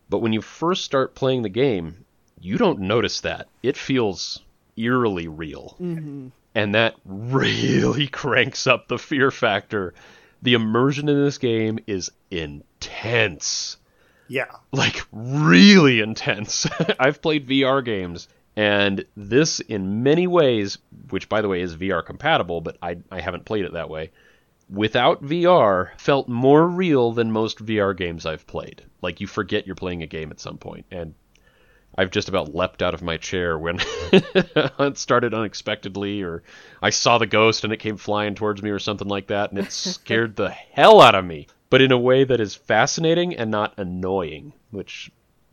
but 0.09 0.19
when 0.19 0.33
you 0.33 0.41
first 0.41 0.85
start 0.85 1.15
playing 1.15 1.41
the 1.41 1.49
game 1.49 2.05
you 2.41 2.57
don't 2.57 2.79
notice 2.79 3.21
that 3.21 3.47
it 3.63 3.77
feels 3.77 4.41
eerily 4.75 5.27
real 5.27 5.75
mm-hmm. 5.79 6.27
and 6.55 6.75
that 6.75 6.95
really 7.05 8.07
cranks 8.07 8.67
up 8.67 8.87
the 8.87 8.97
fear 8.97 9.31
factor. 9.31 9.93
The 10.41 10.55
immersion 10.55 11.07
in 11.07 11.23
this 11.23 11.37
game 11.37 11.79
is 11.85 12.11
intense. 12.31 13.77
yeah 14.27 14.45
Like, 14.71 15.05
really 15.11 16.01
intense. 16.01 16.67
I've 16.99 17.21
played 17.21 17.47
VR 17.47 17.85
games, 17.85 18.27
and 18.55 19.05
this, 19.15 19.59
in 19.61 20.03
many 20.03 20.27
ways, 20.27 20.77
which 21.09 21.29
by 21.29 21.41
the 21.41 21.47
way 21.47 21.61
is 21.61 21.75
VR 21.75 22.05
compatible, 22.05 22.61
but 22.61 22.77
I, 22.81 22.97
I 23.11 23.21
haven't 23.21 23.45
played 23.45 23.65
it 23.65 23.73
that 23.73 23.89
way, 23.89 24.11
without 24.69 25.23
VR, 25.23 25.89
felt 25.97 26.27
more 26.27 26.67
real 26.67 27.11
than 27.11 27.31
most 27.31 27.63
VR 27.63 27.95
games 27.95 28.25
I've 28.25 28.47
played. 28.47 28.83
Like, 29.01 29.21
you 29.21 29.27
forget 29.27 29.65
you're 29.65 29.75
playing 29.75 30.03
a 30.03 30.07
game 30.07 30.31
at 30.31 30.39
some 30.39 30.57
point, 30.57 30.85
and 30.91 31.13
I've 31.97 32.11
just 32.11 32.29
about 32.29 32.55
leapt 32.55 32.81
out 32.81 32.93
of 32.93 33.01
my 33.01 33.17
chair 33.17 33.57
when 33.57 33.79
it 34.11 34.97
started 34.97 35.33
unexpectedly, 35.33 36.21
or 36.21 36.43
I 36.81 36.89
saw 36.89 37.17
the 37.17 37.27
ghost 37.27 37.63
and 37.63 37.73
it 37.73 37.77
came 37.77 37.97
flying 37.97 38.35
towards 38.35 38.61
me, 38.61 38.69
or 38.69 38.79
something 38.79 39.07
like 39.07 39.27
that, 39.27 39.51
and 39.51 39.59
it 39.59 39.71
scared 39.71 40.35
the 40.35 40.49
hell 40.49 41.01
out 41.01 41.15
of 41.15 41.25
me. 41.25 41.47
But 41.69 41.81
in 41.81 41.91
a 41.91 41.97
way 41.97 42.25
that 42.25 42.41
is 42.41 42.55
fascinating 42.55 43.35
and 43.35 43.49
not 43.49 43.73
annoying, 43.77 44.53
which 44.71 45.09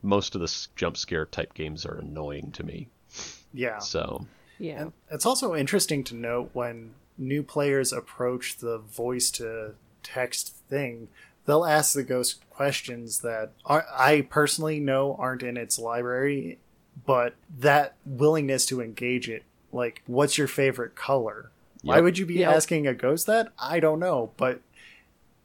most 0.09 0.35
of 0.35 0.40
the 0.40 0.66
jump 0.75 0.97
scare 0.97 1.27
type 1.27 1.55
games 1.55 1.85
are 1.85 1.99
annoying 1.99 2.51
to 2.53 2.62
me. 2.64 2.88
yeah 3.53 3.79
So, 3.79 4.27
Yeah. 4.59 4.81
And 4.83 4.92
it's 5.11 5.27
also 5.27 5.55
interesting 5.55 6.03
to 6.05 6.14
note 6.16 6.51
when 6.53 6.94
new 7.16 7.42
players 7.42 7.92
approach 7.92 8.57
the 8.59 8.79
voice 8.79 9.31
to 9.33 9.75
text 10.03 10.55
thing, 10.71 11.09
they'll 11.44 11.64
ask 11.64 11.92
the 11.94 12.03
ghost 12.03 12.40
questions 12.51 13.21
that 13.21 13.51
are, 13.64 13.87
I 13.97 14.23
personally 14.23 14.81
know 14.81 15.14
aren't 15.18 15.42
in 15.42 15.57
its 15.57 15.79
library, 15.79 16.59
but 17.07 17.35
that 17.59 17.94
willingness 18.05 18.66
to 18.66 18.81
engage 18.81 19.29
it, 19.29 19.44
like, 19.73 20.03
what's 20.07 20.38
your 20.38 20.49
favorite 20.49 20.94
color? 20.94 21.51
Why 21.83 22.01
would 22.01 22.18
you 22.18 22.27
be 22.27 22.38
Yep. 22.40 22.55
asking 22.55 22.87
a 22.87 22.94
ghost 22.94 23.27
that? 23.27 23.53
I 23.59 23.79
don't 23.81 24.01
know, 24.01 24.33
but 24.37 24.61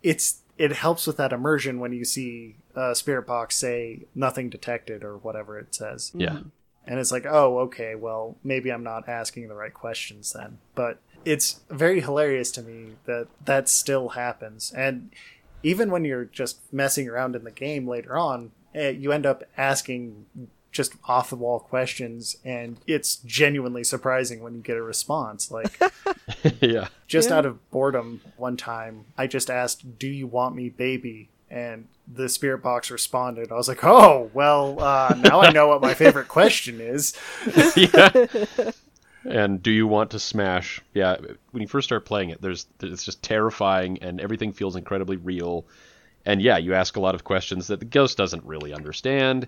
it's 0.02 0.40
it 0.58 0.72
helps 0.72 1.08
with 1.08 1.18
that 1.18 1.34
immersion 1.34 1.80
when 1.80 1.94
you 1.94 2.06
see 2.06 2.56
uh, 2.76 2.94
Spirit 2.94 3.28
Box 3.28 3.56
say 3.56 4.02
nothing 4.16 4.50
detected 4.50 5.04
or 5.04 5.18
whatever 5.18 5.58
it 5.60 5.74
says. 5.76 6.12
yeah. 6.16 6.40
And 6.86 7.00
it's 7.00 7.14
like, 7.14 7.26
oh, 7.26 7.60
okay, 7.60 7.96
well, 7.96 8.36
maybe 8.44 8.70
I'm 8.70 8.84
not 8.84 9.08
asking 9.08 9.48
the 9.48 9.54
right 9.56 9.74
questions 9.74 10.34
then. 10.34 10.58
But 10.76 11.00
it's 11.24 11.62
very 11.70 12.02
hilarious 12.02 12.52
to 12.52 12.62
me 12.62 12.96
that 13.06 13.28
that 13.46 13.70
still 13.70 14.10
happens. 14.10 14.74
And 14.76 15.10
even 15.64 15.92
when 15.92 16.04
you're 16.04 16.26
just 16.26 16.60
messing 16.74 17.08
around 17.08 17.38
in 17.38 17.46
the 17.46 17.52
game 17.52 17.88
later 17.88 18.18
on, 18.18 18.52
eh, 18.76 18.90
you 18.90 19.14
end 19.14 19.26
up 19.26 19.46
asking 19.56 20.26
just 20.74 20.96
off 21.06 21.30
the 21.30 21.36
wall 21.38 21.60
questions, 21.60 22.36
and 22.44 22.78
it's 22.88 23.18
genuinely 23.18 23.84
surprising 23.86 24.42
when 24.44 24.56
you 24.56 24.60
get 24.62 24.76
a 24.76 24.82
response. 24.82 25.52
Like, 25.52 25.80
yeah. 26.62 26.88
just 27.08 27.30
Yeah. 27.30 27.38
out 27.38 27.46
of 27.46 27.70
boredom, 27.72 28.20
one 28.36 28.58
time 28.58 29.06
I 29.18 29.28
just 29.28 29.50
asked, 29.50 30.00
"Do 30.00 30.08
you 30.10 30.28
want 30.28 30.54
me, 30.56 30.68
baby?" 30.68 31.30
And 31.54 31.88
the 32.12 32.30
spirit 32.30 32.64
box 32.64 32.90
responded. 32.90 33.52
I 33.52 33.56
was 33.56 33.68
like, 33.68 33.84
"Oh, 33.84 34.32
well, 34.34 34.82
uh, 34.82 35.16
now 35.20 35.40
I 35.40 35.52
know 35.52 35.68
what 35.68 35.82
my 35.82 35.94
favorite 35.94 36.28
question 36.28 36.82
is." 36.82 37.16
yeah. 37.76 38.26
And 39.26 39.64
do 39.64 39.72
you 39.72 39.88
want 39.88 40.12
to 40.12 40.20
smash? 40.20 40.82
Yeah, 40.94 41.16
when 41.52 41.62
you 41.62 41.68
first 41.68 41.88
start 41.88 42.04
playing 42.04 42.32
it, 42.32 42.42
there's 42.42 42.66
it's 42.82 43.06
just 43.06 43.24
terrifying, 43.24 44.00
and 44.02 44.20
everything 44.20 44.52
feels 44.52 44.76
incredibly 44.76 45.16
real. 45.16 45.66
And 46.26 46.42
yeah, 46.42 46.58
you 46.58 46.74
ask 46.74 46.98
a 46.98 47.00
lot 47.00 47.16
of 47.16 47.24
questions 47.24 47.68
that 47.68 47.80
the 47.80 47.86
ghost 47.86 48.18
doesn't 48.18 48.44
really 48.44 48.74
understand, 48.74 49.48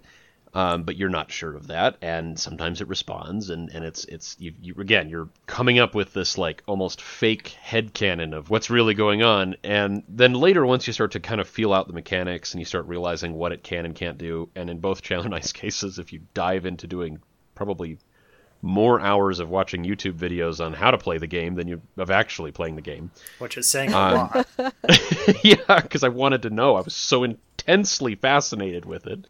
um, 0.55 0.83
but 0.83 0.95
you're 0.95 1.09
not 1.09 1.31
sure 1.31 1.55
of 1.55 1.67
that. 1.67 1.97
And 2.01 2.39
sometimes 2.39 2.81
it 2.81 2.87
responds, 2.87 3.49
and, 3.49 3.69
and 3.73 3.85
it's 3.85 4.05
it's 4.05 4.35
you, 4.39 4.53
you 4.61 4.75
again 4.79 5.09
you're 5.09 5.29
coming 5.45 5.79
up 5.79 5.93
with 5.93 6.13
this 6.13 6.37
like 6.37 6.63
almost 6.65 7.01
fake 7.01 7.49
head 7.49 7.85
headcanon 7.85 8.35
of 8.35 8.49
what's 8.49 8.69
really 8.69 8.93
going 8.93 9.21
on. 9.21 9.55
And 9.63 10.03
then 10.07 10.33
later, 10.33 10.65
once 10.65 10.87
you 10.87 10.93
start 10.93 11.11
to 11.11 11.19
kind 11.19 11.41
of 11.41 11.47
feel 11.47 11.73
out 11.73 11.87
the 11.87 11.93
mechanics 11.93 12.53
and 12.53 12.61
you 12.61 12.65
start 12.65 12.87
realizing 12.87 13.33
what 13.33 13.51
it 13.51 13.63
can 13.63 13.85
and 13.85 13.93
can't 13.93 14.17
do, 14.17 14.49
and 14.55 14.69
in 14.69 14.79
both 14.79 15.01
Chandler 15.01 15.25
and 15.25 15.35
Ice 15.35 15.51
cases, 15.53 15.99
if 15.99 16.13
you 16.13 16.21
dive 16.33 16.65
into 16.65 16.87
doing 16.87 17.19
probably 17.53 17.97
more 18.65 18.99
hours 18.99 19.39
of 19.39 19.47
watching 19.49 19.83
YouTube 19.83 20.13
videos 20.17 20.63
on 20.63 20.73
how 20.73 20.89
to 20.91 20.97
play 20.97 21.17
the 21.19 21.27
game 21.27 21.53
than 21.55 21.67
you 21.67 21.81
of 21.97 22.09
actually 22.09 22.51
playing 22.51 22.75
the 22.75 22.81
game. 22.81 23.11
Which 23.39 23.57
is 23.57 23.69
saying 23.69 23.93
a 23.93 23.97
Um, 23.97 24.13
lot. 24.15 24.47
yeah, 25.43 25.81
because 25.81 26.03
I 26.03 26.09
wanted 26.09 26.41
to 26.41 26.49
know. 26.49 26.75
I 26.75 26.81
was 26.81 26.95
so 26.95 27.23
intensely 27.23 28.15
fascinated 28.15 28.85
with 28.85 29.05
it 29.07 29.25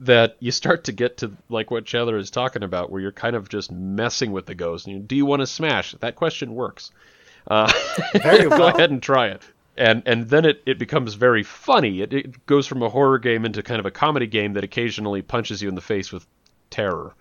that 0.00 0.36
you 0.40 0.50
start 0.52 0.84
to 0.84 0.92
get 0.92 1.16
to 1.18 1.32
like 1.48 1.70
what 1.70 1.86
Chandler 1.86 2.18
is 2.18 2.30
talking 2.30 2.62
about, 2.62 2.90
where 2.90 3.00
you're 3.00 3.10
kind 3.12 3.34
of 3.36 3.48
just 3.48 3.72
messing 3.72 4.32
with 4.32 4.46
the 4.46 4.54
ghost. 4.54 4.86
You, 4.86 4.98
do 4.98 5.16
you 5.16 5.24
want 5.26 5.40
to 5.40 5.46
smash? 5.46 5.92
That 6.00 6.14
question 6.16 6.54
works. 6.54 6.90
Uh, 7.46 7.72
Very 8.22 8.42
go 8.42 8.50
well. 8.50 8.68
ahead 8.68 8.90
and 8.90 9.02
try 9.02 9.28
it. 9.28 9.42
And 9.78 10.02
and 10.06 10.28
then 10.28 10.44
it, 10.44 10.60
it 10.66 10.78
becomes 10.78 11.14
very 11.14 11.44
funny. 11.44 12.02
It, 12.02 12.12
it 12.12 12.46
goes 12.46 12.66
from 12.66 12.82
a 12.82 12.88
horror 12.88 13.18
game 13.18 13.44
into 13.44 13.62
kind 13.62 13.78
of 13.80 13.86
a 13.86 13.92
comedy 13.92 14.26
game 14.26 14.54
that 14.54 14.64
occasionally 14.64 15.22
punches 15.22 15.62
you 15.62 15.68
in 15.68 15.76
the 15.76 15.80
face 15.80 16.12
with 16.12 16.26
terror. 16.68 17.14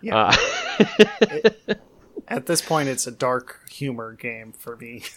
Yeah. 0.00 0.16
Uh, 0.16 0.36
At 2.28 2.46
this 2.46 2.60
point, 2.60 2.88
it's 2.88 3.06
a 3.06 3.12
dark 3.12 3.68
humor 3.70 4.12
game 4.12 4.52
for 4.52 4.76
me. 4.76 5.02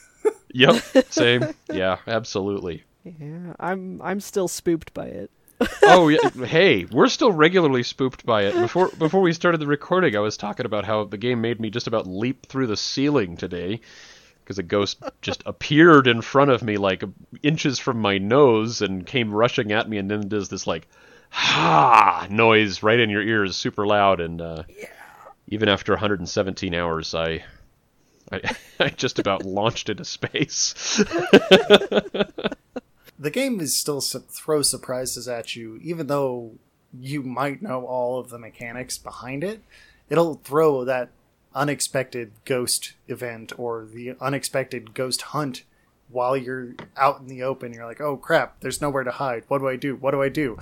Yep, 0.51 0.83
same. 1.11 1.45
Yeah, 1.71 1.99
absolutely. 2.07 2.83
Yeah, 3.03 3.53
I'm 3.59 4.01
I'm 4.01 4.19
still 4.19 4.47
spooked 4.47 4.95
by 4.95 5.05
it. 5.05 5.31
Oh 5.83 6.07
yeah, 6.07 6.27
hey, 6.45 6.85
we're 6.85 7.07
still 7.07 7.31
regularly 7.31 7.83
spooked 7.83 8.25
by 8.25 8.45
it. 8.45 8.55
Before 8.55 8.89
before 8.97 9.21
we 9.21 9.31
started 9.33 9.59
the 9.59 9.67
recording, 9.67 10.15
I 10.15 10.19
was 10.19 10.37
talking 10.37 10.65
about 10.65 10.85
how 10.85 11.03
the 11.03 11.17
game 11.17 11.41
made 11.41 11.59
me 11.59 11.69
just 11.69 11.87
about 11.87 12.07
leap 12.07 12.47
through 12.47 12.67
the 12.67 12.75
ceiling 12.75 13.37
today 13.37 13.81
because 14.43 14.57
a 14.57 14.63
ghost 14.63 15.03
just 15.21 15.43
appeared 15.45 16.07
in 16.07 16.21
front 16.21 16.49
of 16.49 16.63
me 16.63 16.77
like 16.77 17.03
inches 17.43 17.77
from 17.77 17.99
my 17.99 18.17
nose 18.17 18.81
and 18.81 19.05
came 19.05 19.31
rushing 19.31 19.71
at 19.71 19.87
me 19.87 19.97
and 19.97 20.09
then 20.09 20.27
does 20.27 20.49
this 20.49 20.65
like 20.65 20.87
ha 21.29 22.25
noise 22.31 22.81
right 22.81 22.99
in 22.99 23.11
your 23.11 23.21
ears 23.21 23.55
super 23.55 23.85
loud 23.85 24.19
and 24.19 24.41
uh, 24.41 24.63
even 25.49 25.67
after 25.67 25.91
117 25.93 26.73
hours 26.73 27.13
I 27.13 27.43
I, 28.31 28.55
I 28.79 28.89
just 28.89 29.19
about 29.19 29.45
launched 29.45 29.89
into 29.89 30.05
space. 30.05 30.73
the 33.19 33.31
game 33.31 33.59
is 33.59 33.77
still 33.77 34.01
su- 34.01 34.23
throws 34.29 34.69
surprises 34.69 35.27
at 35.27 35.55
you, 35.55 35.79
even 35.83 36.07
though 36.07 36.53
you 36.99 37.21
might 37.21 37.61
know 37.61 37.85
all 37.85 38.19
of 38.19 38.29
the 38.29 38.39
mechanics 38.39 38.97
behind 38.97 39.43
it. 39.43 39.61
It'll 40.09 40.35
throw 40.35 40.85
that 40.85 41.09
unexpected 41.53 42.31
ghost 42.45 42.93
event 43.07 43.51
or 43.57 43.85
the 43.85 44.15
unexpected 44.19 44.93
ghost 44.93 45.21
hunt 45.21 45.63
while 46.09 46.35
you're 46.35 46.73
out 46.97 47.19
in 47.19 47.27
the 47.27 47.43
open. 47.43 47.73
You're 47.73 47.85
like, 47.85 48.01
oh 48.01 48.17
crap, 48.17 48.59
there's 48.61 48.81
nowhere 48.81 49.03
to 49.03 49.11
hide. 49.11 49.43
What 49.47 49.59
do 49.59 49.67
I 49.67 49.75
do? 49.75 49.95
What 49.95 50.11
do 50.11 50.21
I 50.21 50.29
do? 50.29 50.57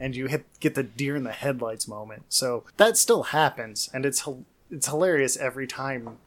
And 0.00 0.16
you 0.16 0.26
hit 0.26 0.46
get 0.60 0.74
the 0.74 0.82
deer 0.82 1.14
in 1.14 1.24
the 1.24 1.32
headlights 1.32 1.86
moment. 1.86 2.24
So 2.30 2.64
that 2.78 2.96
still 2.96 3.24
happens, 3.24 3.90
and 3.92 4.06
it's 4.06 4.26
it's 4.70 4.86
hilarious 4.86 5.36
every 5.36 5.66
time 5.66 6.18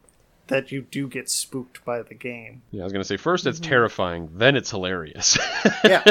that 0.47 0.71
you 0.71 0.81
do 0.83 1.07
get 1.07 1.29
spooked 1.29 1.83
by 1.83 2.01
the 2.03 2.13
game. 2.13 2.61
yeah, 2.69 2.81
I 2.81 2.83
was 2.83 2.93
gonna 2.93 3.03
say 3.03 3.17
first 3.17 3.47
it's 3.47 3.59
mm-hmm. 3.59 3.69
terrifying, 3.69 4.29
then 4.35 4.55
it's 4.55 4.69
hilarious. 4.69 5.37
yeah 5.83 6.03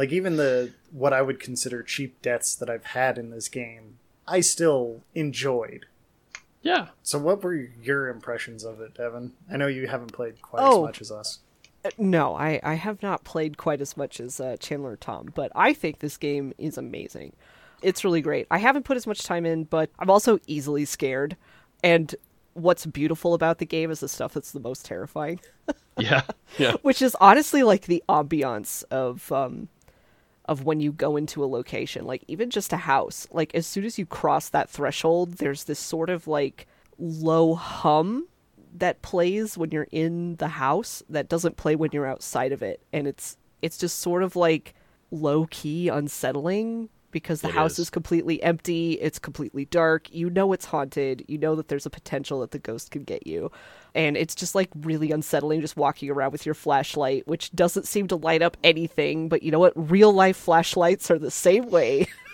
like 0.00 0.12
even 0.12 0.36
the 0.36 0.72
what 0.90 1.12
i 1.12 1.20
would 1.20 1.38
consider 1.38 1.82
cheap 1.82 2.20
deaths 2.22 2.54
that 2.56 2.70
i've 2.70 2.86
had 2.86 3.18
in 3.18 3.30
this 3.30 3.48
game 3.48 3.98
i 4.26 4.40
still 4.40 5.02
enjoyed 5.14 5.86
yeah, 6.62 6.88
so 7.02 7.18
what 7.18 7.42
were 7.42 7.54
your 7.54 8.08
impressions 8.08 8.64
of 8.64 8.80
it 8.80 8.98
evan 8.98 9.32
i 9.50 9.56
know 9.56 9.66
you 9.66 9.86
haven't 9.86 10.12
played 10.12 10.40
quite 10.42 10.62
Oh. 10.62 10.82
as 10.84 10.86
much 10.86 11.00
as 11.02 11.12
us 11.12 11.38
No, 11.96 12.34
I, 12.34 12.60
I 12.62 12.74
have 12.74 13.02
not 13.02 13.24
played 13.24 13.56
quite 13.56 13.80
as 13.80 13.96
much 13.96 14.20
as 14.20 14.40
uh, 14.40 14.56
Chandler 14.58 14.96
Tom, 14.96 15.30
but 15.34 15.50
I 15.54 15.72
think 15.72 15.98
this 15.98 16.16
game 16.16 16.52
is 16.58 16.76
amazing. 16.76 17.32
It's 17.82 18.04
really 18.04 18.20
great. 18.20 18.46
I 18.50 18.58
haven't 18.58 18.84
put 18.84 18.96
as 18.96 19.06
much 19.06 19.22
time 19.22 19.46
in, 19.46 19.64
but 19.64 19.90
I'm 19.98 20.10
also 20.10 20.38
easily 20.46 20.84
scared. 20.84 21.36
And 21.82 22.14
what's 22.54 22.84
beautiful 22.84 23.32
about 23.34 23.58
the 23.58 23.66
game 23.66 23.90
is 23.90 24.00
the 24.00 24.08
stuff 24.08 24.34
that's 24.34 24.52
the 24.52 24.60
most 24.60 24.84
terrifying, 24.84 25.40
yeah, 25.98 26.22
yeah. 26.58 26.72
which 26.82 27.00
is 27.00 27.16
honestly 27.20 27.62
like 27.62 27.86
the 27.86 28.02
ambiance 28.08 28.84
of 28.90 29.30
um, 29.32 29.68
of 30.44 30.64
when 30.64 30.80
you 30.80 30.92
go 30.92 31.16
into 31.16 31.42
a 31.42 31.46
location, 31.46 32.04
like 32.04 32.24
even 32.28 32.50
just 32.50 32.72
a 32.72 32.78
house. 32.78 33.26
Like 33.30 33.54
as 33.54 33.66
soon 33.66 33.84
as 33.84 33.98
you 33.98 34.04
cross 34.04 34.50
that 34.50 34.68
threshold, 34.68 35.34
there's 35.34 35.64
this 35.64 35.78
sort 35.78 36.10
of 36.10 36.26
like 36.26 36.66
low 36.98 37.54
hum 37.54 38.26
that 38.76 39.02
plays 39.02 39.58
when 39.58 39.70
you're 39.70 39.88
in 39.90 40.36
the 40.36 40.48
house 40.48 41.02
that 41.08 41.28
doesn't 41.28 41.56
play 41.56 41.76
when 41.76 41.90
you're 41.92 42.06
outside 42.06 42.52
of 42.52 42.62
it. 42.62 42.80
And 42.92 43.06
it's 43.06 43.36
it's 43.62 43.76
just 43.78 43.98
sort 43.98 44.22
of 44.22 44.36
like 44.36 44.74
low 45.10 45.46
key 45.50 45.88
unsettling 45.88 46.88
because 47.10 47.40
the 47.40 47.48
It 47.48 47.54
house 47.54 47.72
is. 47.72 47.80
is 47.80 47.90
completely 47.90 48.40
empty 48.42 48.92
it's 48.92 49.18
completely 49.18 49.64
dark 49.64 50.08
you 50.14 50.30
know 50.30 50.52
it's 50.52 50.66
haunted 50.66 51.24
you 51.26 51.36
know 51.36 51.56
that 51.56 51.66
there's 51.66 51.84
a 51.84 51.90
potential 51.90 52.38
that 52.40 52.52
the 52.52 52.58
ghost 52.60 52.90
could 52.92 53.04
get 53.04 53.26
you. 53.26 53.50
And 53.94 54.16
it's 54.16 54.36
just 54.36 54.54
like 54.54 54.70
really 54.82 55.10
unsettling 55.10 55.60
just 55.60 55.76
walking 55.76 56.08
around 56.10 56.30
with 56.30 56.46
your 56.46 56.54
flashlight 56.54 57.26
which 57.26 57.50
doesn't 57.52 57.88
seem 57.88 58.06
to 58.08 58.16
light 58.16 58.42
up 58.42 58.56
anything 58.62 59.28
but 59.28 59.42
you 59.42 59.50
know 59.50 59.58
what? 59.58 59.72
Real 59.90 60.12
life 60.12 60.36
flashlights 60.36 61.10
are 61.10 61.18
the 61.18 61.30
same 61.32 61.68
way 61.70 62.06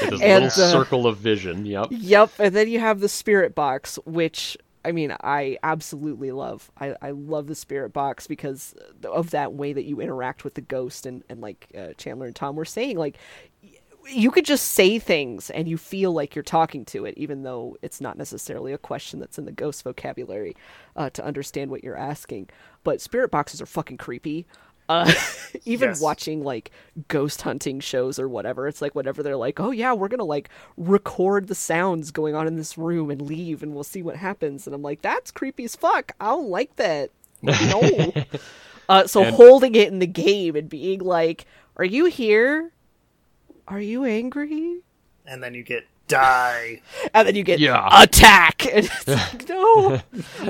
It 0.00 0.12
is 0.14 0.24
a 0.24 0.26
And, 0.26 0.44
little 0.44 0.46
uh, 0.46 0.50
circle 0.50 1.06
of 1.06 1.18
vision. 1.18 1.66
Yep. 1.66 1.88
Yep, 1.90 2.32
and 2.38 2.54
then 2.54 2.68
you 2.68 2.80
have 2.80 3.00
the 3.00 3.08
spirit 3.08 3.54
box, 3.54 3.98
which 4.04 4.56
I 4.84 4.92
mean, 4.92 5.14
I 5.22 5.58
absolutely 5.62 6.30
love. 6.32 6.70
I, 6.80 6.94
I 7.02 7.10
love 7.10 7.46
the 7.48 7.54
spirit 7.54 7.92
box 7.92 8.26
because 8.26 8.74
of 9.04 9.30
that 9.30 9.52
way 9.54 9.72
that 9.72 9.84
you 9.84 10.00
interact 10.00 10.44
with 10.44 10.54
the 10.54 10.60
ghost, 10.62 11.06
and 11.06 11.24
and 11.28 11.40
like 11.40 11.68
uh, 11.76 11.94
Chandler 11.98 12.26
and 12.26 12.36
Tom 12.36 12.56
were 12.56 12.64
saying, 12.64 12.98
like 12.98 13.18
you 14.10 14.30
could 14.30 14.44
just 14.46 14.68
say 14.72 14.98
things 14.98 15.50
and 15.50 15.68
you 15.68 15.76
feel 15.76 16.12
like 16.12 16.34
you're 16.34 16.42
talking 16.42 16.84
to 16.86 17.04
it, 17.04 17.14
even 17.18 17.42
though 17.42 17.76
it's 17.82 18.00
not 18.00 18.16
necessarily 18.16 18.72
a 18.72 18.78
question 18.78 19.20
that's 19.20 19.38
in 19.38 19.44
the 19.44 19.52
ghost 19.52 19.82
vocabulary 19.84 20.56
uh, 20.96 21.10
to 21.10 21.24
understand 21.24 21.70
what 21.70 21.84
you're 21.84 21.98
asking. 21.98 22.48
But 22.84 23.00
spirit 23.00 23.30
boxes 23.30 23.60
are 23.60 23.66
fucking 23.66 23.98
creepy. 23.98 24.46
Uh, 24.88 25.12
even 25.64 25.90
Yes. 25.90 26.00
watching 26.00 26.42
like 26.44 26.70
ghost 27.08 27.42
hunting 27.42 27.80
shows 27.80 28.18
or 28.18 28.28
whatever, 28.28 28.68
it's 28.68 28.80
like 28.82 28.94
whenever 28.94 29.22
they're 29.22 29.36
like, 29.36 29.60
"Oh 29.60 29.70
yeah, 29.70 29.92
we're 29.92 30.08
gonna 30.08 30.24
like 30.24 30.48
record 30.76 31.48
the 31.48 31.54
sounds 31.54 32.10
going 32.10 32.34
on 32.34 32.46
in 32.46 32.56
this 32.56 32.76
room 32.78 33.10
and 33.10 33.20
leave, 33.22 33.62
and 33.62 33.74
we'll 33.74 33.84
see 33.84 34.02
what 34.02 34.16
happens." 34.16 34.66
And 34.66 34.74
I'm 34.74 34.82
like, 34.82 35.02
"That's 35.02 35.30
creepy 35.30 35.64
as 35.64 35.76
fuck. 35.76 36.12
I 36.20 36.26
don't 36.26 36.48
like 36.48 36.76
that." 36.76 37.10
No. 37.42 38.12
uh, 38.88 39.06
so 39.06 39.22
And- 39.24 39.34
holding 39.36 39.74
it 39.74 39.88
in 39.88 39.98
the 40.00 40.06
game 40.06 40.56
and 40.56 40.68
being 40.68 41.00
like, 41.00 41.44
"Are 41.76 41.84
you 41.84 42.06
here? 42.06 42.72
Are 43.68 43.80
you 43.80 44.04
angry?" 44.04 44.80
and 45.26 45.42
then 45.42 45.52
you 45.52 45.62
get 45.62 45.84
die 46.08 46.80
And 47.12 47.28
then 47.28 47.34
you 47.36 47.42
get 47.44 47.58
Yeah. 47.60 47.86
attack, 48.02 48.64
and 48.74 48.86
it's 48.86 49.06
like, 49.06 49.46
no. 49.48 50.00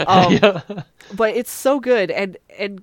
Um, 0.06 0.82
but 1.14 1.34
it's 1.34 1.50
so 1.50 1.80
good 1.80 2.10
and 2.12 2.36
and 2.58 2.82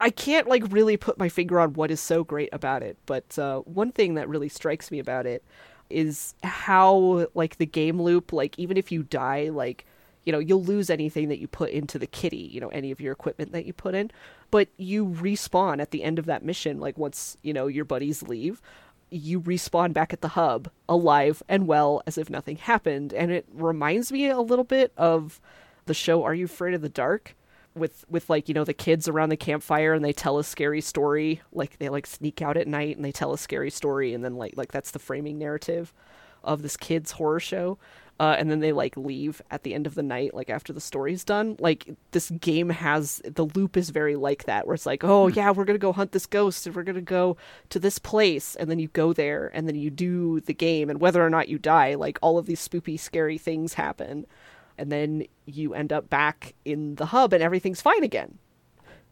I 0.00 0.10
can't 0.10 0.48
like 0.48 0.64
really 0.70 0.96
put 0.96 1.18
my 1.18 1.28
finger 1.28 1.60
on 1.60 1.74
what 1.74 1.90
is 1.90 2.00
so 2.00 2.24
great 2.24 2.48
about 2.52 2.82
it, 2.82 2.98
but 3.06 3.38
uh, 3.38 3.60
one 3.60 3.92
thing 3.92 4.14
that 4.14 4.28
really 4.28 4.48
strikes 4.48 4.90
me 4.90 4.98
about 4.98 5.26
it 5.26 5.44
is 5.90 6.34
how 6.42 7.26
like 7.34 7.58
the 7.58 7.66
game 7.66 8.00
loop, 8.00 8.32
like 8.32 8.58
even 8.58 8.76
if 8.76 8.90
you 8.90 9.02
die, 9.04 9.48
like 9.50 9.86
you 10.24 10.32
know 10.32 10.38
you'll 10.38 10.64
lose 10.64 10.90
anything 10.90 11.28
that 11.28 11.38
you 11.38 11.46
put 11.46 11.70
into 11.70 11.98
the 11.98 12.06
kitty, 12.06 12.50
you 12.52 12.60
know 12.60 12.68
any 12.68 12.90
of 12.90 13.00
your 13.00 13.12
equipment 13.12 13.52
that 13.52 13.64
you 13.66 13.72
put 13.72 13.94
in, 13.94 14.10
but 14.50 14.68
you 14.76 15.06
respawn 15.06 15.80
at 15.80 15.90
the 15.90 16.02
end 16.02 16.18
of 16.18 16.26
that 16.26 16.44
mission, 16.44 16.80
like 16.80 16.98
once 16.98 17.36
you 17.42 17.52
know 17.52 17.66
your 17.66 17.84
buddies 17.84 18.22
leave. 18.22 18.60
You 19.10 19.42
respawn 19.42 19.92
back 19.92 20.14
at 20.14 20.22
the 20.22 20.28
hub, 20.28 20.70
alive 20.88 21.42
and 21.46 21.66
well, 21.66 22.02
as 22.06 22.16
if 22.16 22.30
nothing 22.30 22.56
happened, 22.56 23.12
and 23.12 23.30
it 23.30 23.46
reminds 23.52 24.10
me 24.10 24.28
a 24.30 24.40
little 24.40 24.64
bit 24.64 24.92
of 24.96 25.38
the 25.84 25.94
show 25.94 26.22
Are 26.24 26.34
You 26.34 26.46
Afraid 26.46 26.74
of 26.74 26.80
the 26.80 26.88
Dark? 26.88 27.36
With 27.74 28.04
with 28.08 28.28
like 28.28 28.48
you 28.48 28.54
know 28.54 28.64
the 28.64 28.74
kids 28.74 29.08
around 29.08 29.30
the 29.30 29.36
campfire 29.36 29.94
and 29.94 30.04
they 30.04 30.12
tell 30.12 30.38
a 30.38 30.44
scary 30.44 30.80
story 30.80 31.40
like 31.52 31.78
they 31.78 31.88
like 31.88 32.06
sneak 32.06 32.42
out 32.42 32.56
at 32.56 32.68
night 32.68 32.96
and 32.96 33.04
they 33.04 33.12
tell 33.12 33.32
a 33.32 33.38
scary 33.38 33.70
story 33.70 34.14
and 34.14 34.24
then 34.24 34.36
like 34.36 34.54
like 34.56 34.72
that's 34.72 34.90
the 34.90 34.98
framing 34.98 35.38
narrative 35.38 35.92
of 36.44 36.62
this 36.62 36.76
kids 36.76 37.12
horror 37.12 37.40
show. 37.40 37.78
Uh, 38.20 38.36
and 38.38 38.50
then 38.50 38.60
they 38.60 38.72
like 38.72 38.96
leave 38.96 39.42
at 39.50 39.64
the 39.64 39.74
end 39.74 39.86
of 39.86 39.94
the 39.94 40.02
night 40.02 40.32
like 40.32 40.50
after 40.50 40.72
the 40.72 40.80
story's 40.80 41.24
done. 41.24 41.56
Like 41.58 41.96
this 42.12 42.30
game 42.30 42.68
has 42.68 43.20
the 43.24 43.46
loop 43.46 43.76
is 43.76 43.90
very 43.90 44.14
like 44.16 44.44
that 44.44 44.66
where 44.66 44.74
it's 44.74 44.86
like 44.86 45.02
oh 45.02 45.26
yeah 45.28 45.50
we're 45.50 45.64
gonna 45.64 45.78
go 45.78 45.92
hunt 45.92 46.12
this 46.12 46.26
ghost 46.26 46.66
and 46.66 46.76
we're 46.76 46.82
gonna 46.84 47.00
go 47.00 47.36
to 47.70 47.80
this 47.80 47.98
place. 47.98 48.54
And 48.56 48.70
then 48.70 48.78
you 48.78 48.88
go 48.88 49.12
there 49.12 49.50
and 49.54 49.66
then 49.66 49.74
you 49.74 49.90
do 49.90 50.40
the 50.40 50.54
game. 50.54 50.90
And 50.90 51.00
whether 51.00 51.24
or 51.24 51.30
not 51.30 51.48
you 51.48 51.58
die 51.58 51.94
like 51.94 52.18
all 52.22 52.38
of 52.38 52.46
these 52.46 52.66
spoopy 52.66 53.00
scary 53.00 53.38
things 53.38 53.74
happen 53.74 54.26
and 54.78 54.90
then 54.90 55.24
you 55.46 55.74
end 55.74 55.92
up 55.92 56.08
back 56.08 56.54
in 56.64 56.96
the 56.96 57.06
hub 57.06 57.32
and 57.32 57.42
everything's 57.42 57.80
fine 57.80 58.04
again. 58.04 58.38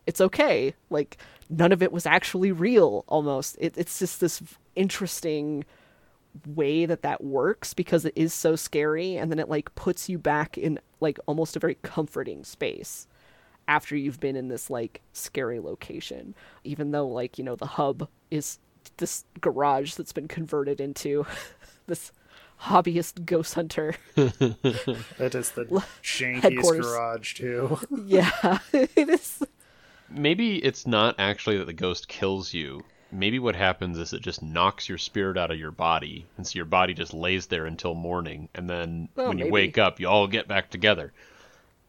It's 0.06 0.20
okay. 0.20 0.74
Like 0.88 1.18
none 1.48 1.72
of 1.72 1.82
it 1.82 1.92
was 1.92 2.06
actually 2.06 2.52
real 2.52 3.04
almost. 3.06 3.56
It, 3.60 3.76
it's 3.76 3.98
just 3.98 4.20
this 4.20 4.42
interesting 4.74 5.64
way 6.46 6.86
that 6.86 7.02
that 7.02 7.22
works 7.22 7.74
because 7.74 8.04
it 8.04 8.12
is 8.16 8.32
so 8.32 8.56
scary 8.56 9.16
and 9.16 9.30
then 9.30 9.38
it 9.38 9.48
like 9.48 9.74
puts 9.74 10.08
you 10.08 10.18
back 10.18 10.56
in 10.56 10.78
like 11.00 11.18
almost 11.26 11.56
a 11.56 11.58
very 11.58 11.76
comforting 11.82 12.44
space 12.44 13.06
after 13.66 13.96
you've 13.96 14.20
been 14.20 14.36
in 14.36 14.48
this 14.48 14.70
like 14.70 15.00
scary 15.12 15.60
location. 15.60 16.34
Even 16.64 16.90
though 16.92 17.06
like 17.06 17.38
you 17.38 17.44
know 17.44 17.56
the 17.56 17.66
hub 17.66 18.08
is 18.30 18.58
this 18.96 19.24
garage 19.40 19.94
that's 19.94 20.12
been 20.12 20.28
converted 20.28 20.80
into 20.80 21.26
this 21.86 22.12
hobbyist 22.62 23.24
ghost 23.24 23.54
hunter 23.54 23.94
That 24.16 25.34
is 25.34 25.50
the 25.52 25.64
jankiest 26.02 26.42
Headquarters. 26.42 26.86
garage 26.86 27.34
too. 27.34 27.78
yeah 28.06 28.58
it 28.72 29.08
is 29.08 29.42
Maybe 30.10 30.56
it's 30.56 30.86
not 30.86 31.14
actually 31.18 31.58
that 31.58 31.66
the 31.66 31.72
ghost 31.72 32.08
kills 32.08 32.52
you. 32.52 32.82
Maybe 33.12 33.38
what 33.38 33.54
happens 33.56 33.96
is 33.96 34.12
it 34.12 34.22
just 34.22 34.42
knocks 34.42 34.88
your 34.88 34.98
spirit 34.98 35.36
out 35.38 35.50
of 35.52 35.58
your 35.58 35.70
body, 35.70 36.26
and 36.36 36.44
so 36.46 36.56
your 36.56 36.64
body 36.64 36.94
just 36.94 37.14
lays 37.14 37.46
there 37.46 37.64
until 37.66 37.94
morning, 37.94 38.48
and 38.54 38.68
then 38.68 39.08
Well, 39.14 39.28
when 39.28 39.38
you 39.38 39.44
maybe. 39.44 39.52
wake 39.52 39.78
up, 39.78 40.00
you 40.00 40.08
all 40.08 40.26
get 40.26 40.48
back 40.48 40.68
together. 40.70 41.12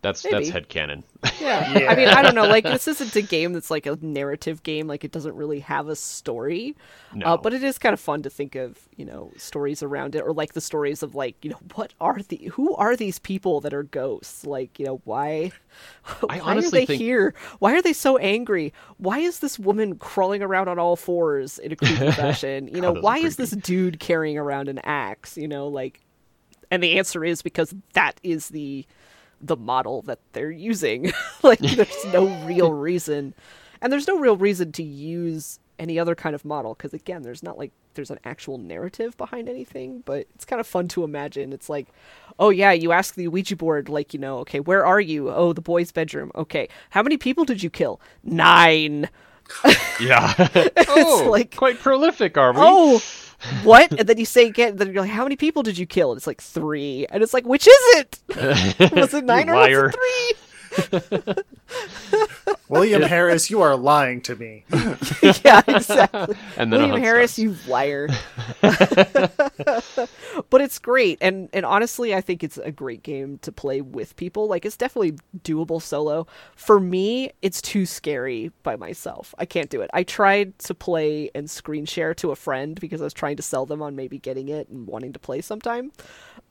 That's 0.02 0.24
that's 0.24 0.50
Maybe. 0.52 0.66
headcanon. 0.66 1.04
Yeah. 1.40 1.72
Yeah. 1.80 1.92
I 1.92 1.96
mean, 1.96 2.08
I 2.08 2.24
don't 2.24 2.34
know. 2.34 2.48
Like, 2.48 2.64
this 2.64 2.88
isn't 2.88 3.16
a 3.16 3.22
game 3.22 3.54
that's 3.54 3.70
like 3.70 3.86
a 3.86 3.98
narrative 4.02 4.64
game. 4.64 4.88
Like, 4.88 5.04
it 5.04 5.12
doesn't 5.12 5.36
really 5.36 5.60
have 5.60 5.88
a 5.90 5.96
story. 5.96 6.76
No. 7.14 7.26
Uh, 7.28 7.38
but 7.38 7.54
it 7.54 7.64
is 7.64 7.78
kind 7.78 7.94
of 7.94 8.00
fun 8.00 8.24
to 8.24 8.30
think 8.30 8.56
of, 8.56 8.80
you 8.96 9.06
know, 9.06 9.32
stories 9.38 9.84
around 9.84 10.16
it, 10.16 10.22
or 10.22 10.34
like 10.34 10.54
the 10.54 10.62
stories 10.62 11.04
of 11.04 11.14
like, 11.14 11.36
you 11.44 11.52
know, 11.52 11.60
what 11.76 11.94
are 12.02 12.20
the 12.20 12.38
who 12.54 12.76
are 12.78 12.96
these 12.96 13.20
people 13.20 13.62
that 13.62 13.74
are 13.76 13.84
ghosts? 13.84 14.44
Like, 14.46 14.80
you 14.80 14.86
know, 14.88 15.02
why 15.04 15.52
why 16.22 16.40
are 16.40 16.42
honestly 16.42 16.80
they 16.80 16.86
think- 16.88 17.02
here? 17.02 17.36
Why 17.60 17.74
are 17.74 17.82
they 17.82 17.94
so 17.94 18.18
angry? 18.18 18.74
Why 18.98 19.20
is 19.20 19.40
this 19.40 19.60
woman 19.60 19.98
crawling 20.00 20.42
around 20.42 20.68
on 20.68 20.80
all 20.80 20.96
fours 20.96 21.60
in 21.60 21.72
a 21.72 21.76
creepy 21.76 22.12
fashion? 22.12 22.68
You 22.68 22.82
know, 22.82 22.94
those 22.94 23.02
are 23.02 23.02
why 23.04 23.18
is 23.20 23.36
creepy. 23.36 23.50
this 23.56 23.64
dude 23.64 24.00
carrying 24.00 24.38
around 24.40 24.68
an 24.68 24.80
axe? 24.80 25.38
You 25.38 25.48
know, 25.48 25.68
like, 25.68 26.02
and 26.72 26.82
the 26.82 26.98
answer 26.98 27.24
is 27.24 27.42
because 27.44 27.76
that 27.94 28.20
is 28.24 28.50
the 28.50 28.86
the 29.42 29.58
model 29.58 30.02
that 30.04 30.20
they're 30.34 30.52
using. 30.52 31.12
like 31.44 31.60
there's 31.60 32.06
no 32.14 32.28
real 32.46 32.74
reason. 32.90 33.34
And 33.82 33.92
there's 33.92 34.08
no 34.08 34.18
real 34.20 34.38
reason 34.38 34.72
to 34.74 34.84
use 34.84 35.60
any 35.80 35.98
other 35.98 36.14
kind 36.14 36.36
of 36.36 36.46
model 36.46 36.76
because 36.76 36.94
again, 36.94 37.24
there's 37.24 37.42
not 37.42 37.58
like 37.58 37.72
there's 37.96 38.12
an 38.12 38.20
actual 38.24 38.58
narrative 38.60 39.18
behind 39.18 39.50
anything, 39.50 40.02
but 40.06 40.28
it's 40.36 40.46
kind 40.46 40.60
of 40.60 40.68
fun 40.68 40.88
to 40.90 41.04
imagine. 41.04 41.52
It's 41.52 41.70
like, 41.70 41.88
oh 42.38 42.50
yeah, 42.50 42.72
you 42.72 42.92
ask 42.92 43.16
the 43.16 43.28
Ouija 43.28 43.56
board 43.56 43.90
like, 43.90 44.14
you 44.14 44.20
know, 44.20 44.38
okay, 44.40 44.60
where 44.60 44.86
are 44.86 45.02
you? 45.02 45.30
Oh, 45.32 45.54
the 45.54 45.62
boy's 45.62 45.92
bedroom. 45.92 46.32
Okay. 46.36 46.70
How 46.92 47.02
many 47.02 47.18
people 47.18 47.46
did 47.46 47.64
you 47.64 47.70
kill? 47.72 48.00
9. 48.24 49.10
yeah. 50.00 50.48
oh, 50.90 51.28
like- 51.30 51.56
quite 51.56 51.80
prolific, 51.80 52.38
are 52.38 52.54
we? 52.54 52.60
Oh, 52.62 53.02
what? 53.64 53.92
And 53.92 54.08
then 54.08 54.18
you 54.18 54.26
say 54.26 54.48
again, 54.48 54.76
then 54.78 54.92
you're 54.92 55.02
like, 55.02 55.12
how 55.12 55.24
many 55.24 55.36
people 55.36 55.64
did 55.64 55.78
you 55.78 55.86
kill? 55.86 56.12
And 56.12 56.18
it's 56.18 56.28
like 56.28 56.42
3. 56.42 57.08
And 57.10 57.24
it's 57.24 57.34
like, 57.34 57.46
which 57.46 57.68
is 57.68 57.96
it? 57.96 58.20
Was 58.96 59.14
it 59.14 59.26
9 59.26 59.50
or 59.50 59.56
was 59.56 59.68
it 59.70 60.36
3? 60.36 60.51
William 62.70 63.02
Harris, 63.02 63.50
you 63.50 63.62
are 63.62 63.76
lying 63.76 64.22
to 64.22 64.36
me. 64.36 64.64
yeah, 65.44 65.62
exactly. 65.68 66.36
And 66.58 66.72
then 66.72 66.82
a 66.82 66.88
William 66.88 67.02
Harris, 67.02 67.34
starts. 67.34 67.66
you 67.68 67.72
liar. 67.72 68.08
but 70.50 70.62
it's 70.62 70.80
great, 70.80 71.18
and 71.22 71.50
and 71.54 71.66
honestly, 71.66 72.16
I 72.16 72.22
think 72.22 72.44
it's 72.44 72.58
a 72.58 72.72
great 72.72 73.04
game 73.04 73.40
to 73.40 73.52
play 73.52 73.82
with 73.82 74.16
people. 74.16 74.48
Like 74.48 74.66
it's 74.66 74.78
definitely 74.78 75.18
doable 75.40 75.82
solo. 75.82 76.28
For 76.56 76.80
me, 76.80 77.32
it's 77.42 77.62
too 77.62 77.86
scary 77.86 78.52
by 78.64 78.76
myself. 78.76 79.34
I 79.38 79.46
can't 79.46 79.70
do 79.70 79.82
it. 79.82 79.90
I 79.94 80.04
tried 80.04 80.58
to 80.60 80.74
play 80.74 81.30
and 81.36 81.50
screen 81.50 81.86
share 81.86 82.14
to 82.16 82.32
a 82.32 82.36
friend 82.36 82.80
because 82.80 83.02
I 83.02 83.06
was 83.06 83.14
trying 83.14 83.38
to 83.38 83.44
sell 83.44 83.66
them 83.66 83.82
on 83.82 83.96
maybe 83.96 84.20
getting 84.20 84.50
it 84.50 84.70
and 84.70 84.88
wanting 84.88 85.14
to 85.14 85.20
play 85.20 85.42
sometime. 85.42 85.92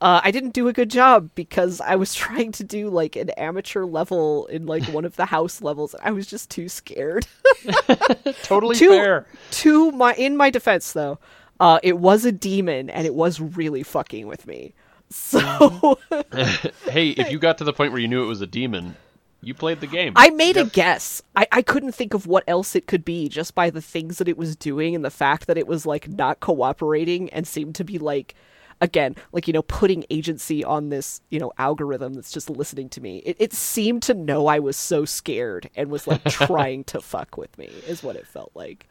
Uh, 0.01 0.19
I 0.23 0.31
didn't 0.31 0.53
do 0.53 0.67
a 0.67 0.73
good 0.73 0.89
job 0.89 1.29
because 1.35 1.79
I 1.79 1.95
was 1.95 2.13
trying 2.15 2.51
to 2.53 2.63
do 2.63 2.89
like 2.89 3.15
an 3.15 3.29
amateur 3.31 3.85
level 3.85 4.10
in 4.11 4.65
like 4.65 4.83
one 4.85 5.05
of 5.05 5.15
the 5.15 5.25
house 5.25 5.61
levels. 5.61 5.93
and 5.93 6.03
I 6.03 6.11
was 6.11 6.27
just 6.27 6.49
too 6.49 6.67
scared. 6.69 7.25
totally 8.43 8.75
to, 8.77 8.89
fair. 8.89 9.25
to 9.51 9.91
my 9.91 10.13
in 10.15 10.35
my 10.37 10.49
defense 10.49 10.93
though 10.93 11.19
uh 11.59 11.79
it 11.83 11.99
was 11.99 12.25
a 12.25 12.31
demon 12.31 12.89
and 12.89 13.05
it 13.05 13.13
was 13.13 13.39
really 13.39 13.83
fucking 13.83 14.25
with 14.27 14.47
me 14.47 14.73
so 15.09 15.99
Hey, 16.89 17.09
if 17.09 17.31
you 17.31 17.37
got 17.39 17.57
to 17.59 17.63
the 17.63 17.73
point 17.73 17.91
where 17.91 18.01
you 18.01 18.07
knew 18.07 18.23
it 18.23 18.27
was 18.27 18.41
a 18.41 18.47
demon, 18.47 18.95
you 19.43 19.53
played 19.53 19.79
the 19.81 19.87
game. 19.87 20.13
i 20.15 20.29
made 20.29 20.55
a 20.57 20.65
guess 20.65 21.21
I, 21.35 21.47
I 21.51 21.61
couldn't 21.61 21.91
think 21.93 22.13
of 22.13 22.27
what 22.27 22.43
else 22.47 22.75
it 22.75 22.87
could 22.87 23.03
be 23.03 23.27
just 23.27 23.53
by 23.55 23.69
the 23.69 23.81
things 23.81 24.17
that 24.17 24.27
it 24.27 24.37
was 24.37 24.55
doing 24.55 24.95
and 24.95 25.03
the 25.03 25.09
fact 25.11 25.47
that 25.47 25.57
it 25.57 25.67
was 25.67 25.85
like 25.85 26.07
not 26.09 26.39
cooperating 26.39 27.29
and 27.31 27.47
seemed 27.47 27.75
to 27.75 27.83
be 27.83 27.97
like 27.99 28.35
again 28.81 29.15
like 29.31 29.47
you 29.47 29.53
know 29.53 29.61
putting 29.61 30.03
agency 30.09 30.63
on 30.63 30.89
this 30.89 31.21
you 31.29 31.39
know 31.39 31.51
algorithm 31.57 32.13
that's 32.13 32.31
just 32.31 32.49
listening 32.49 32.89
to 32.89 32.99
me 32.99 33.17
it, 33.19 33.37
it 33.39 33.53
seemed 33.53 34.01
to 34.03 34.13
know 34.13 34.47
i 34.47 34.59
was 34.59 34.75
so 34.75 35.05
scared 35.05 35.69
and 35.75 35.89
was 35.89 36.07
like 36.07 36.23
trying 36.29 36.83
to 36.83 36.99
fuck 36.99 37.37
with 37.37 37.55
me 37.57 37.65
is 37.87 38.03
what 38.03 38.15
it 38.15 38.27
felt 38.27 38.51
like 38.55 38.87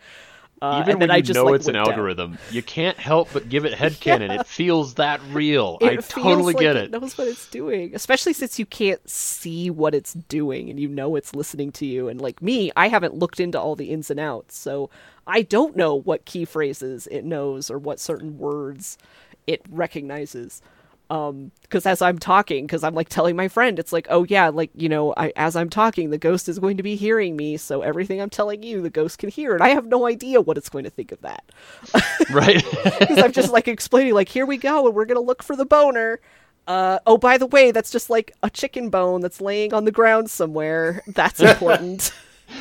uh, 0.62 0.80
Even 0.80 0.90
and 0.92 1.00
then 1.00 1.08
when 1.08 1.10
I 1.10 1.16
you 1.16 1.22
just, 1.22 1.36
know 1.36 1.46
like, 1.46 1.54
it's 1.54 1.68
an 1.68 1.74
down. 1.74 1.88
algorithm, 1.88 2.38
you 2.50 2.62
can't 2.62 2.98
help 2.98 3.30
but 3.32 3.48
give 3.48 3.64
it 3.64 3.72
headcanon. 3.72 4.38
It 4.40 4.46
feels 4.46 4.94
that 4.94 5.18
real. 5.30 5.78
It 5.80 5.86
I 5.86 5.96
totally 5.96 6.52
like 6.52 6.60
get 6.60 6.76
it. 6.76 6.90
knows 6.90 7.16
what 7.16 7.28
it's 7.28 7.48
doing, 7.48 7.94
especially 7.94 8.34
since 8.34 8.58
you 8.58 8.66
can't 8.66 9.08
see 9.08 9.70
what 9.70 9.94
it's 9.94 10.12
doing 10.12 10.68
and 10.68 10.78
you 10.78 10.86
know 10.88 11.16
it's 11.16 11.34
listening 11.34 11.72
to 11.72 11.86
you. 11.86 12.08
And 12.08 12.20
like 12.20 12.42
me, 12.42 12.70
I 12.76 12.88
haven't 12.88 13.14
looked 13.14 13.40
into 13.40 13.58
all 13.58 13.74
the 13.74 13.90
ins 13.90 14.10
and 14.10 14.20
outs, 14.20 14.58
so 14.58 14.90
I 15.26 15.40
don't 15.42 15.76
know 15.76 15.94
what 15.94 16.26
key 16.26 16.44
phrases 16.44 17.06
it 17.06 17.24
knows 17.24 17.70
or 17.70 17.78
what 17.78 17.98
certain 17.98 18.36
words 18.36 18.98
it 19.46 19.62
recognizes. 19.70 20.62
Um, 21.10 21.50
because 21.62 21.86
as 21.86 22.02
I'm 22.02 22.20
talking, 22.20 22.66
because 22.66 22.84
I'm 22.84 22.94
like 22.94 23.08
telling 23.08 23.34
my 23.34 23.48
friend, 23.48 23.80
it's 23.80 23.92
like, 23.92 24.06
oh 24.10 24.24
yeah, 24.28 24.48
like 24.48 24.70
you 24.76 24.88
know, 24.88 25.12
I 25.16 25.32
as 25.34 25.56
I'm 25.56 25.68
talking, 25.68 26.10
the 26.10 26.18
ghost 26.18 26.48
is 26.48 26.60
going 26.60 26.76
to 26.76 26.84
be 26.84 26.94
hearing 26.94 27.36
me, 27.36 27.56
so 27.56 27.82
everything 27.82 28.20
I'm 28.20 28.30
telling 28.30 28.62
you, 28.62 28.80
the 28.80 28.90
ghost 28.90 29.18
can 29.18 29.28
hear, 29.28 29.54
and 29.54 29.60
I 29.62 29.70
have 29.70 29.86
no 29.86 30.06
idea 30.06 30.40
what 30.40 30.56
it's 30.56 30.68
going 30.68 30.84
to 30.84 30.90
think 30.90 31.10
of 31.10 31.20
that 31.22 31.42
Right. 32.30 32.64
because 33.00 33.18
I'm 33.18 33.32
just 33.32 33.50
like 33.50 33.66
explaining, 33.66 34.14
like, 34.14 34.28
here 34.28 34.46
we 34.46 34.56
go, 34.56 34.86
and 34.86 34.94
we're 34.94 35.04
gonna 35.04 35.18
look 35.18 35.42
for 35.42 35.56
the 35.56 35.66
boner. 35.66 36.20
Uh, 36.68 37.00
oh, 37.06 37.18
by 37.18 37.38
the 37.38 37.46
way, 37.46 37.72
that's 37.72 37.90
just 37.90 38.08
like 38.08 38.32
a 38.44 38.50
chicken 38.50 38.88
bone 38.90 39.20
that's 39.20 39.40
laying 39.40 39.74
on 39.74 39.86
the 39.86 39.90
ground 39.92 40.30
somewhere. 40.30 41.02
That's 41.08 41.40
important. 41.50 42.12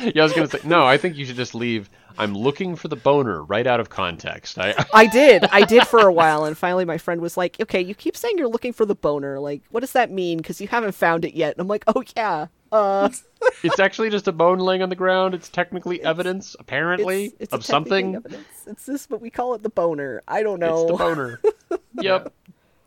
yeah, 0.02 0.22
I 0.22 0.24
was 0.24 0.32
gonna 0.32 0.48
say 0.48 0.58
no. 0.64 0.84
I 0.84 0.96
think 0.96 1.16
you 1.16 1.24
should 1.24 1.36
just 1.36 1.54
leave. 1.54 1.88
I'm 2.20 2.34
looking 2.34 2.76
for 2.76 2.88
the 2.88 2.96
boner 2.96 3.42
right 3.42 3.66
out 3.66 3.80
of 3.80 3.88
context. 3.88 4.58
I 4.58 4.74
I 4.94 5.06
did, 5.06 5.44
I 5.44 5.64
did 5.64 5.86
for 5.86 6.06
a 6.06 6.12
while, 6.12 6.44
and 6.44 6.56
finally 6.56 6.84
my 6.84 6.98
friend 6.98 7.20
was 7.20 7.36
like, 7.36 7.56
"Okay, 7.60 7.80
you 7.80 7.94
keep 7.94 8.16
saying 8.16 8.36
you're 8.38 8.48
looking 8.48 8.72
for 8.72 8.84
the 8.84 8.94
boner. 8.94 9.40
Like, 9.40 9.62
what 9.70 9.80
does 9.80 9.92
that 9.92 10.10
mean? 10.10 10.38
Because 10.38 10.60
you 10.60 10.68
haven't 10.68 10.92
found 10.92 11.24
it 11.24 11.34
yet." 11.34 11.54
And 11.54 11.60
I'm 11.62 11.68
like, 11.68 11.84
"Oh 11.86 12.04
yeah, 12.16 12.48
uh, 12.72 13.08
it's 13.62 13.80
actually 13.80 14.10
just 14.10 14.28
a 14.28 14.32
bone 14.32 14.58
laying 14.58 14.82
on 14.82 14.88
the 14.88 14.96
ground. 14.96 15.34
It's 15.34 15.48
technically 15.48 16.02
evidence, 16.02 16.54
apparently, 16.58 17.26
it's, 17.26 17.34
it's 17.40 17.52
of 17.52 17.64
something. 17.64 18.16
Evidence. 18.16 18.46
It's 18.66 18.86
this, 18.86 19.06
but 19.06 19.20
we 19.20 19.30
call 19.30 19.54
it 19.54 19.62
the 19.62 19.70
boner. 19.70 20.22
I 20.28 20.42
don't 20.42 20.60
know. 20.60 20.82
It's 20.82 20.92
the 20.92 20.96
boner. 20.98 21.40
yep. 22.00 22.32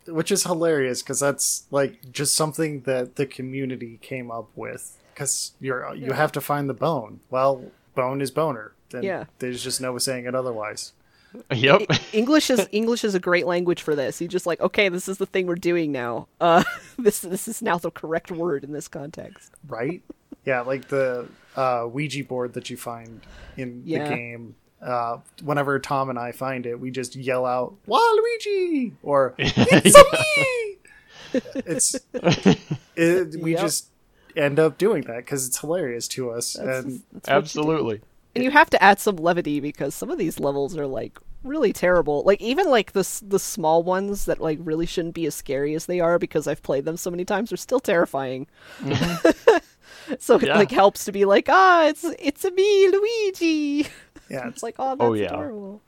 which 0.06 0.30
is 0.30 0.44
hilarious 0.44 1.02
because 1.02 1.20
that's 1.20 1.66
like 1.70 2.12
just 2.12 2.34
something 2.34 2.82
that 2.82 3.16
the 3.16 3.26
community 3.26 3.98
came 4.00 4.30
up 4.30 4.48
with 4.54 4.98
because 5.12 5.52
you're 5.60 5.94
you 5.94 6.12
have 6.12 6.32
to 6.32 6.40
find 6.40 6.68
the 6.68 6.74
bone 6.74 7.20
well 7.30 7.64
bone 7.94 8.20
is 8.20 8.30
boner 8.30 8.72
then 8.94 9.02
Yeah. 9.02 9.24
there's 9.38 9.62
just 9.62 9.80
no 9.80 9.96
saying 9.98 10.26
it 10.26 10.34
otherwise 10.34 10.92
Yep. 11.52 11.82
English 12.12 12.48
is 12.48 12.68
English 12.72 13.02
is 13.02 13.16
a 13.16 13.18
great 13.20 13.44
language 13.44 13.82
for 13.82 13.96
this. 13.96 14.20
You 14.20 14.28
just 14.28 14.46
like, 14.46 14.60
okay, 14.60 14.88
this 14.88 15.08
is 15.08 15.18
the 15.18 15.26
thing 15.26 15.48
we're 15.48 15.56
doing 15.56 15.90
now. 15.90 16.28
Uh, 16.40 16.62
this 16.98 17.20
this 17.22 17.48
is 17.48 17.60
now 17.60 17.76
the 17.76 17.90
correct 17.90 18.30
word 18.30 18.62
in 18.62 18.70
this 18.72 18.86
context. 18.86 19.52
right 19.66 20.00
yeah 20.44 20.60
like 20.60 20.86
the 20.88 21.26
uh, 21.56 21.86
ouija 21.90 22.22
board 22.24 22.52
that 22.54 22.70
you 22.70 22.76
find 22.76 23.20
in 23.56 23.82
Yeah. 23.84 24.04
the 24.04 24.14
game 24.14 24.54
uh, 24.82 25.18
whenever 25.42 25.78
tom 25.80 26.10
and 26.10 26.18
i 26.18 26.30
find 26.30 26.66
it 26.66 26.78
we 26.78 26.90
just 26.90 27.16
yell 27.16 27.46
out 27.46 27.74
waluigi 27.88 28.92
or 29.02 29.34
it's 29.38 29.96
a 29.96 30.04
me 30.12 31.40
it's 31.66 31.96
it, 32.96 33.40
we 33.40 33.52
Yep. 33.52 33.60
just 33.60 33.88
end 34.36 34.58
up 34.58 34.78
doing 34.78 35.02
that 35.04 35.16
because 35.18 35.46
it's 35.46 35.58
hilarious 35.60 36.06
to 36.08 36.30
us. 36.30 36.54
That's- 36.54 36.84
and 36.84 37.02
that's 37.12 37.28
what 37.28 37.32
you 37.32 37.32
do. 37.32 37.36
Absolutely. 37.36 38.00
And 38.34 38.42
you 38.44 38.50
have 38.50 38.70
to 38.70 38.82
add 38.82 38.98
some 38.98 39.16
levity 39.16 39.60
because 39.60 39.94
some 39.94 40.10
of 40.10 40.18
these 40.18 40.40
levels 40.40 40.76
are 40.76 40.86
like 40.86 41.18
really 41.44 41.72
terrible. 41.72 42.22
Like 42.24 42.40
even 42.40 42.68
like 42.70 42.92
the 42.92 43.08
the 43.22 43.38
small 43.38 43.82
ones 43.82 44.24
that 44.24 44.40
like 44.40 44.58
really 44.62 44.86
shouldn't 44.86 45.14
be 45.14 45.26
as 45.26 45.34
scary 45.34 45.74
as 45.74 45.86
they 45.86 46.00
are 46.00 46.18
because 46.18 46.46
I've 46.48 46.62
played 46.62 46.84
them 46.84 46.96
so 46.96 47.10
many 47.10 47.24
times 47.24 47.52
are 47.52 47.56
still 47.56 47.80
terrifying. 47.80 48.46
so 50.18 50.36
it 50.36 50.48
like 50.48 50.70
helps 50.70 51.04
to 51.04 51.12
be 51.12 51.24
like, 51.24 51.46
ah, 51.48 51.86
it's 51.86 52.04
it's 52.18 52.44
a 52.44 52.50
me, 52.50 52.88
Luigi. 52.88 53.86
yeah, 54.28 54.48
It's 54.48 54.56
it's 54.56 54.62
like, 54.62 54.76
oh, 54.78 54.96
that's 54.96 55.00
Oh, 55.00 55.12
yeah. 55.14 55.26
adorable. 55.26 55.82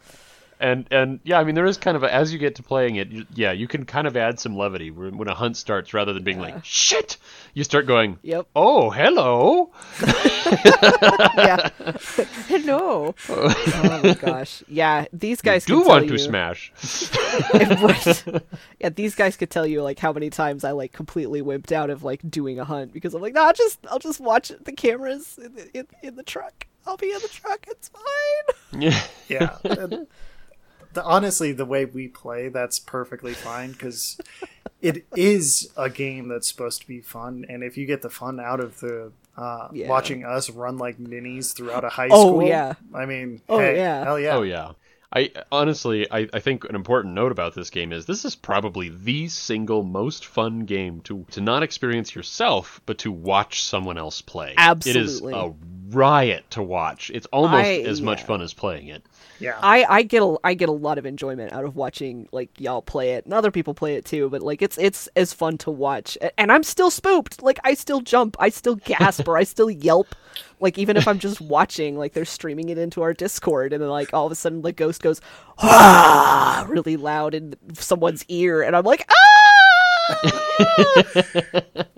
And 0.59 0.87
and 0.91 1.21
yeah, 1.23 1.39
I 1.39 1.45
mean 1.45 1.55
there 1.55 1.67
is 1.67 1.77
kind 1.77 1.97
of 1.99 2.03
a, 2.03 2.13
as 2.13 2.33
you 2.33 2.39
get 2.39 2.55
to 2.57 2.63
playing 2.63 2.97
it, 2.97 3.09
you, 3.09 3.27
yeah, 3.35 3.53
you 3.53 3.69
can 3.69 3.85
kind 3.85 4.07
of 4.07 4.17
add 4.17 4.41
some 4.41 4.57
levity 4.57 4.91
when 4.91 5.19
when 5.19 5.29
a 5.29 5.35
hunt 5.35 5.57
starts 5.59 5.93
rather 5.93 6.13
than 6.15 6.25
being 6.25 6.41
like 6.41 6.65
shit. 6.65 7.19
You 7.53 7.63
start 7.65 7.87
going, 7.87 8.19
Yep. 8.23 8.47
oh 8.57 8.89
hello. 8.91 9.71
yeah. 11.37 11.69
Hello. 12.49 13.15
oh 13.29 14.01
my 14.03 14.15
gosh. 14.15 14.63
Yeah, 14.69 15.07
these 15.13 15.41
guys 15.41 15.65
Do 15.65 15.79
can 15.81 15.89
want 15.89 16.01
tell 16.03 16.09
to 16.09 16.13
you- 16.15 16.19
smash? 16.19 16.73
Right. 17.55 18.25
yeah, 18.81 18.89
these 18.91 19.15
guys 19.15 19.37
could 19.37 19.51
tell 19.51 19.67
you 19.67 19.83
like 19.83 19.99
how 19.99 20.13
many 20.13 20.31
times 20.31 20.65
I 20.65 20.71
like 20.73 20.93
completely 20.93 21.43
wimped 21.43 21.73
out 21.73 21.91
of 21.91 22.03
like 22.03 22.21
doing 22.31 22.59
a 22.59 22.65
hunt 22.65 22.93
because 22.93 23.15
I'm 23.15 23.23
like, 23.23 23.35
no, 23.35 23.45
I'll 23.45 23.53
just 23.53 23.79
I'll 23.91 23.99
just 23.99 24.21
watch 24.21 24.53
the 24.65 24.73
cameras 24.73 25.39
in 25.43 25.55
the, 25.55 25.79
in, 25.79 25.87
in 26.03 26.17
the 26.17 26.23
truck. 26.23 26.67
I'll 26.87 26.97
be 26.97 27.11
in 27.13 27.19
the 27.21 27.29
truck. 27.29 27.67
It's 27.69 27.89
fine. 27.89 28.81
Yeah. 28.83 29.03
yeah. 29.29 29.57
And 29.65 30.07
the, 30.97 31.05
honestly, 31.05 31.53
the 31.53 31.65
way 31.65 31.85
we 31.85 32.09
play, 32.09 32.49
that's 32.49 32.79
perfectly 32.81 33.33
fine 33.33 33.71
because 33.73 34.19
it 34.83 35.07
is 35.17 35.71
a 35.77 35.89
game 35.89 36.29
that's 36.29 36.49
supposed 36.49 36.81
to 36.83 36.89
be 36.89 37.01
fun, 37.01 37.47
and 37.49 37.63
if 37.63 37.77
you 37.79 37.87
get 37.87 38.03
the 38.03 38.11
fun 38.11 38.41
out 38.41 38.61
of 38.61 38.81
the 38.81 39.13
uh, 39.37 39.69
Yeah. 39.73 39.89
watching 39.89 40.25
us 40.25 40.51
run 40.51 40.79
like 40.79 40.99
ninnies 40.99 41.53
throughout 41.53 41.85
a 41.85 41.89
high 41.91 42.09
Oh, 42.11 42.27
school, 42.29 42.43
yeah. 42.47 42.75
I 42.95 43.07
mean, 43.07 43.41
Oh, 43.49 43.59
hey, 43.59 43.77
yeah. 43.77 44.03
hell 44.05 44.19
yeah, 44.19 44.37
Oh 44.37 44.43
yeah. 44.43 44.73
I 45.15 45.31
honestly, 45.53 46.11
I, 46.11 46.29
I 46.35 46.41
think 46.41 46.65
an 46.69 46.75
important 46.75 47.15
note 47.15 47.31
about 47.33 47.55
this 47.55 47.71
game 47.71 47.93
is 47.93 48.07
this 48.07 48.25
is 48.25 48.35
probably 48.35 48.89
the 48.89 49.29
single 49.29 49.83
most 49.85 50.27
fun 50.27 50.61
game 50.61 51.01
to 51.03 51.25
to 51.31 51.41
not 51.41 51.63
experience 51.63 52.15
yourself, 52.15 52.81
but 52.87 52.99
to 52.99 53.13
watch 53.13 53.63
someone 53.63 53.99
else 53.99 54.21
play. 54.21 54.55
Absolutely. 54.57 55.33
it 55.33 55.37
is 55.37 55.43
a 55.45 55.55
riot 55.97 56.45
to 56.51 56.63
watch. 56.63 57.11
It's 57.15 57.27
almost 57.27 57.65
I- 57.65 57.83
as 57.83 58.03
much 58.03 58.25
fun 58.25 58.43
as 58.43 58.53
playing 58.53 58.89
it. 58.89 59.05
Yeah. 59.39 59.59
I 59.63 59.85
I 59.89 60.03
get 60.03 60.23
a 60.23 60.37
I 60.45 60.55
get 60.55 60.69
a 60.69 60.73
lot 60.73 60.99
of 60.99 61.07
enjoyment 61.07 61.53
out 61.53 61.65
of 61.65 61.77
watching 61.77 62.29
like 62.33 62.61
y'all 62.61 62.83
play 62.83 63.13
it 63.15 63.25
and 63.25 63.35
other 63.35 63.51
people 63.51 63.75
play 63.75 63.95
it 63.95 64.05
too. 64.05 64.29
But 64.31 64.43
like 64.43 64.63
it's 64.63 64.79
it's 64.79 65.09
as 65.17 65.33
fun 65.33 65.59
to 65.59 65.71
watch, 65.71 66.17
and 66.39 66.51
I'm 66.51 66.63
still 66.63 66.91
spooked. 66.91 67.43
Like 67.43 67.59
I 67.65 67.75
still 67.75 68.01
jump, 68.01 68.37
I 68.39 68.49
still 68.49 68.77
gasp, 68.77 69.27
or 69.29 69.37
I 69.37 69.45
still 69.45 69.71
yelp. 69.71 70.15
Like 70.61 70.79
even 70.79 70.97
if 70.97 71.07
I'm 71.07 71.19
just 71.19 71.41
watching, 71.41 71.99
like 71.99 72.13
they're 72.13 72.25
streaming 72.25 72.69
it 72.71 72.79
into 72.79 73.03
our 73.03 73.13
Discord, 73.13 73.73
and 73.73 73.83
then 73.83 73.91
like 73.91 74.15
all 74.15 74.27
of 74.27 74.33
a 74.33 74.37
sudden 74.37 74.63
the 74.63 74.73
ghost 74.73 75.03
goes 75.03 75.21
ah 75.59 76.67
really 76.69 76.97
loud 76.97 77.35
in 77.35 77.55
someone's 77.75 78.25
ear, 78.29 78.63
and 78.63 78.75
I'm 78.75 78.85
like 78.85 79.09
ah. 79.11 79.23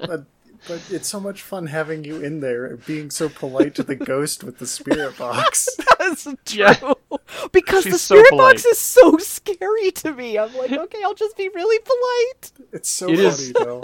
but, 0.68 0.80
but 0.88 0.90
it's 0.94 1.08
so 1.08 1.18
much 1.20 1.42
fun 1.42 1.66
having 1.66 2.04
you 2.04 2.20
in 2.20 2.40
there 2.40 2.66
and 2.66 2.84
being 2.86 3.10
so 3.10 3.28
polite 3.28 3.74
to 3.76 3.82
the 3.82 3.94
ghost 4.12 4.44
with 4.44 4.58
the 4.58 4.66
spirit 4.66 5.16
box. 5.18 5.68
That's 5.98 6.24
true. 6.44 6.94
Because 7.52 7.84
the 7.84 7.90
She's 7.92 8.00
so 8.02 8.14
spirit 8.16 8.30
polite. 8.30 8.54
box 8.56 8.64
is 8.66 8.78
so 8.78 9.16
scary 9.18 9.90
to 9.92 10.12
me. 10.12 10.38
I'm 10.38 10.54
like, 10.56 10.72
okay, 10.84 11.02
I'll 11.04 11.14
just 11.14 11.36
be 11.36 11.48
really 11.48 11.78
polite. 11.80 12.68
It's 12.72 12.88
so 12.88 13.06
It 13.08 13.16
funny 13.16 13.26
is- 13.28 13.52
though. 13.52 13.82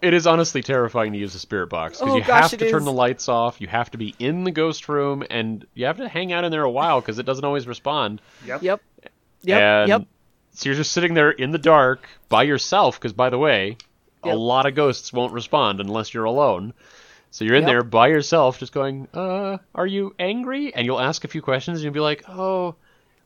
It 0.00 0.14
is 0.14 0.26
honestly 0.26 0.62
terrifying 0.62 1.12
to 1.12 1.18
use 1.18 1.32
the 1.32 1.38
spirit 1.38 1.68
box 1.68 1.98
because 2.00 2.12
Oh, 2.12 2.16
you 2.16 2.24
gosh, 2.24 2.50
have 2.50 2.58
to 2.58 2.68
turn 2.70 2.80
is. 2.80 2.86
the 2.86 2.92
lights 2.92 3.28
off, 3.28 3.60
you 3.60 3.68
have 3.68 3.88
to 3.92 3.98
be 3.98 4.16
in 4.18 4.42
the 4.42 4.50
ghost 4.50 4.88
room, 4.88 5.22
and 5.30 5.64
you 5.74 5.86
have 5.86 5.98
to 5.98 6.08
hang 6.08 6.32
out 6.32 6.42
in 6.42 6.50
there 6.50 6.64
a 6.64 6.70
while 6.70 7.00
because 7.00 7.20
it 7.20 7.26
doesn't 7.26 7.44
always 7.44 7.68
respond. 7.68 8.20
Yep. 8.44 8.62
Yep. 8.64 8.82
Yep. 9.44 9.60
and 9.62 9.88
yep. 9.88 10.02
So 10.54 10.68
you're 10.68 10.76
just 10.76 10.90
sitting 10.90 11.14
there 11.14 11.30
in 11.30 11.52
the 11.52 11.58
dark 11.58 12.08
by 12.28 12.42
yourself 12.42 12.98
because, 12.98 13.12
by 13.12 13.30
the 13.30 13.38
way, 13.38 13.76
Yep. 14.24 14.34
a 14.34 14.38
lot 14.38 14.66
of 14.66 14.74
ghosts 14.74 15.12
won't 15.12 15.32
respond 15.32 15.80
unless 15.80 16.12
you're 16.14 16.24
alone. 16.24 16.74
So 17.30 17.44
you're 17.44 17.56
in 17.56 17.62
Yep. 17.62 17.70
there 17.70 17.82
by 17.82 18.08
yourself, 18.08 18.58
just 18.58 18.72
going, 18.72 19.08
"Uh, 19.14 19.56
are 19.74 19.86
you 19.86 20.14
angry?" 20.18 20.74
And 20.74 20.84
you'll 20.86 21.00
ask 21.00 21.24
a 21.24 21.28
few 21.28 21.40
questions, 21.42 21.78
and 21.78 21.84
you'll 21.84 21.94
be 21.94 22.00
like, 22.00 22.24
"Oh, 22.28 22.74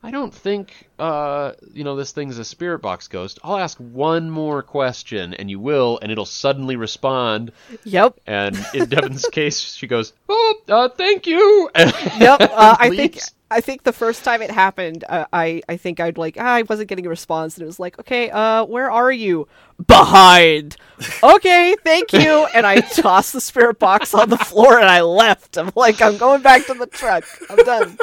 I 0.03 0.13
don't 0.13 0.33
think, 0.33 0.89
uh, 1.01 1.53
you 1.75 1.83
know, 1.83 1.97
this 1.97 2.13
thing's 2.13 2.39
a 2.39 2.45
spirit 2.45 2.79
box 2.83 3.09
ghost. 3.09 3.41
I'll 3.43 3.57
ask 3.57 3.77
one 3.79 4.31
more 4.31 4.63
question, 4.63 5.35
and 5.35 5.51
you 5.51 5.59
will, 5.59 5.99
and 6.01 6.13
it'll 6.13 6.25
suddenly 6.25 6.77
respond." 6.77 7.51
Yep. 7.83 8.21
And 8.29 8.57
in 8.75 8.85
Devon's 8.89 9.27
case, 9.27 9.59
she 9.61 9.89
goes, 9.89 10.13
"Oh, 10.29 10.55
uh, 10.69 10.89
thank 10.91 11.27
you." 11.27 11.69
Yep. 11.75 12.41
Uh, 12.43 12.77
I 12.79 12.91
think. 12.91 13.19
I 13.51 13.61
think 13.61 13.85
the 13.85 13.93
first 13.93 14.25
time 14.25 14.43
it 14.43 14.51
happened, 14.51 15.05
uh, 15.09 15.27
I 15.33 15.63
I 15.69 15.77
think 15.77 16.01
I'd 16.01 16.19
like 16.19 16.37
ah, 16.39 16.55
I 16.55 16.63
wasn't 16.63 16.89
getting 16.89 17.07
a 17.07 17.09
response, 17.09 17.57
and 17.57 17.63
it 17.63 17.67
was 17.67 17.79
like, 17.79 17.99
okay, 18.01 18.31
uh, 18.31 18.65
where 18.65 18.91
are 18.91 19.13
you? 19.13 19.47
Behind. 19.87 20.77
Okay, 21.23 21.77
thank 21.85 22.13
you. 22.13 22.47
And 22.55 22.67
I 22.67 22.81
tossed 22.81 23.33
the 23.35 23.41
spirit 23.41 23.79
box 23.79 24.15
on 24.15 24.31
the 24.31 24.39
floor 24.39 24.79
and 24.79 24.89
I 24.89 25.03
left. 25.03 25.59
I'm 25.59 25.71
like, 25.77 26.01
I'm 26.01 26.17
going 26.17 26.41
back 26.41 26.67
to 26.67 26.75
the 26.75 26.87
truck. 26.87 27.25
I'm 27.51 27.57
done. 27.59 27.99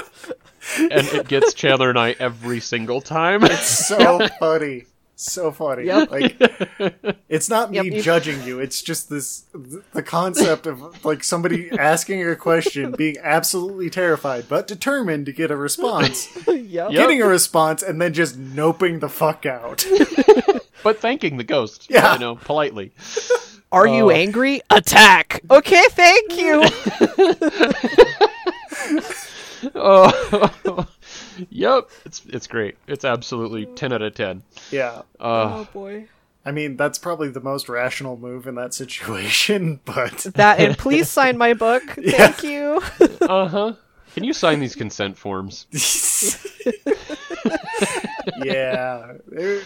and 0.77 1.07
it 1.07 1.27
gets 1.27 1.53
Chandler 1.55 1.89
and 1.89 1.97
I 1.97 2.11
every 2.19 2.59
single 2.59 3.01
time. 3.01 3.43
It's 3.43 3.87
so 3.87 4.27
funny. 4.39 4.85
So 5.23 5.51
funny. 5.51 5.85
Yep. 5.85 6.11
Like 6.11 6.35
it's 7.29 7.49
not 7.49 7.71
me 7.71 7.89
Yep, 7.89 8.03
judging 8.03 8.43
you. 8.43 8.59
It's 8.59 8.81
just 8.81 9.09
this 9.09 9.45
the 9.93 10.03
concept 10.03 10.67
of 10.67 11.05
like 11.05 11.23
somebody 11.23 11.71
asking 11.71 12.27
a 12.27 12.35
question, 12.35 12.91
being 12.97 13.17
absolutely 13.21 13.89
terrified 13.89 14.45
but 14.49 14.67
determined 14.67 15.25
to 15.27 15.31
get 15.31 15.49
a 15.51 15.55
response, 15.55 16.27
yep. 16.47 16.57
Yep. 16.67 16.91
getting 16.91 17.21
a 17.21 17.27
response, 17.27 17.81
and 17.83 18.01
then 18.01 18.13
just 18.13 18.37
noping 18.39 18.99
the 18.99 19.09
fuck 19.09 19.45
out. 19.45 19.85
but 20.83 20.99
thanking 20.99 21.37
the 21.37 21.43
ghost, 21.43 21.87
Yeah. 21.89 22.13
you 22.13 22.19
know, 22.19 22.35
politely. 22.35 22.91
Are 23.71 23.87
you 23.87 24.07
Oh. 24.07 24.09
angry? 24.09 24.61
Attack. 24.69 25.41
Okay, 25.49 25.83
thank 25.91 26.37
you. 26.37 26.63
Oh, 29.75 30.51
yep, 31.63 31.89
it's 32.05 32.21
it's 32.27 32.47
great. 32.47 32.75
It's 32.87 33.05
absolutely 33.05 33.65
ten 33.67 33.91
out 33.93 34.01
of 34.01 34.13
ten. 34.15 34.43
Yeah. 34.71 35.01
Uh, 35.19 35.63
oh 35.63 35.67
boy. 35.73 36.07
I 36.45 36.51
mean, 36.51 36.75
that's 36.75 36.99
probably 36.99 37.29
the 37.29 37.39
most 37.39 37.69
rational 37.69 38.17
move 38.17 38.47
in 38.47 38.55
that 38.55 38.73
situation, 38.73 39.79
but 39.85 40.27
That 40.35 40.59
and 40.59 40.77
please 40.77 41.07
sign 41.09 41.37
my 41.37 41.53
book. 41.53 41.83
Thank 42.05 42.43
you. 42.43 42.81
uh 43.21 43.47
huh. 43.47 43.73
Can 44.13 44.23
you 44.25 44.33
sign 44.33 44.59
these 44.59 44.75
consent 44.75 45.17
forms? 45.17 45.65
yeah. 48.43 49.13
There- 49.27 49.61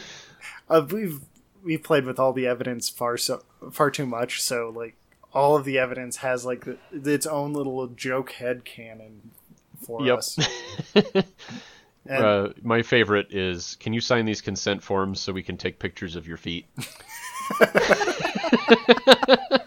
Uh, 0.70 0.86
we've 0.91 1.22
we've 1.64 1.82
played 1.82 2.06
with 2.06 2.20
all 2.20 2.34
the 2.34 2.45
evidence 2.45 2.89
far 2.89 3.16
so 3.18 3.41
far 3.72 3.89
too 3.89 4.06
much, 4.06 4.41
so 4.41 4.70
like 4.76 4.95
all 5.34 5.56
of 5.56 5.64
the 5.66 5.78
evidence 5.80 6.18
has 6.18 6.45
like 6.45 6.66
the, 6.66 6.78
its 7.14 7.26
own 7.26 7.54
little 7.54 7.88
joke 7.88 8.32
head 8.34 8.66
canon 8.66 9.32
for 9.86 10.06
Yep. 10.06 10.18
us. 10.18 10.38
And 12.10 12.24
Uh, 12.26 12.49
my 12.62 12.82
favorite 12.84 13.34
is, 13.34 13.76
can 13.80 13.93
you 13.93 14.01
sign 14.01 14.26
these 14.26 14.41
consent 14.41 14.84
forms 14.84 15.20
so 15.20 15.34
we 15.34 15.43
can 15.43 15.58
take 15.58 15.80
pictures 15.80 16.16
of 16.16 16.28
your 16.28 16.38
feet? 16.38 16.66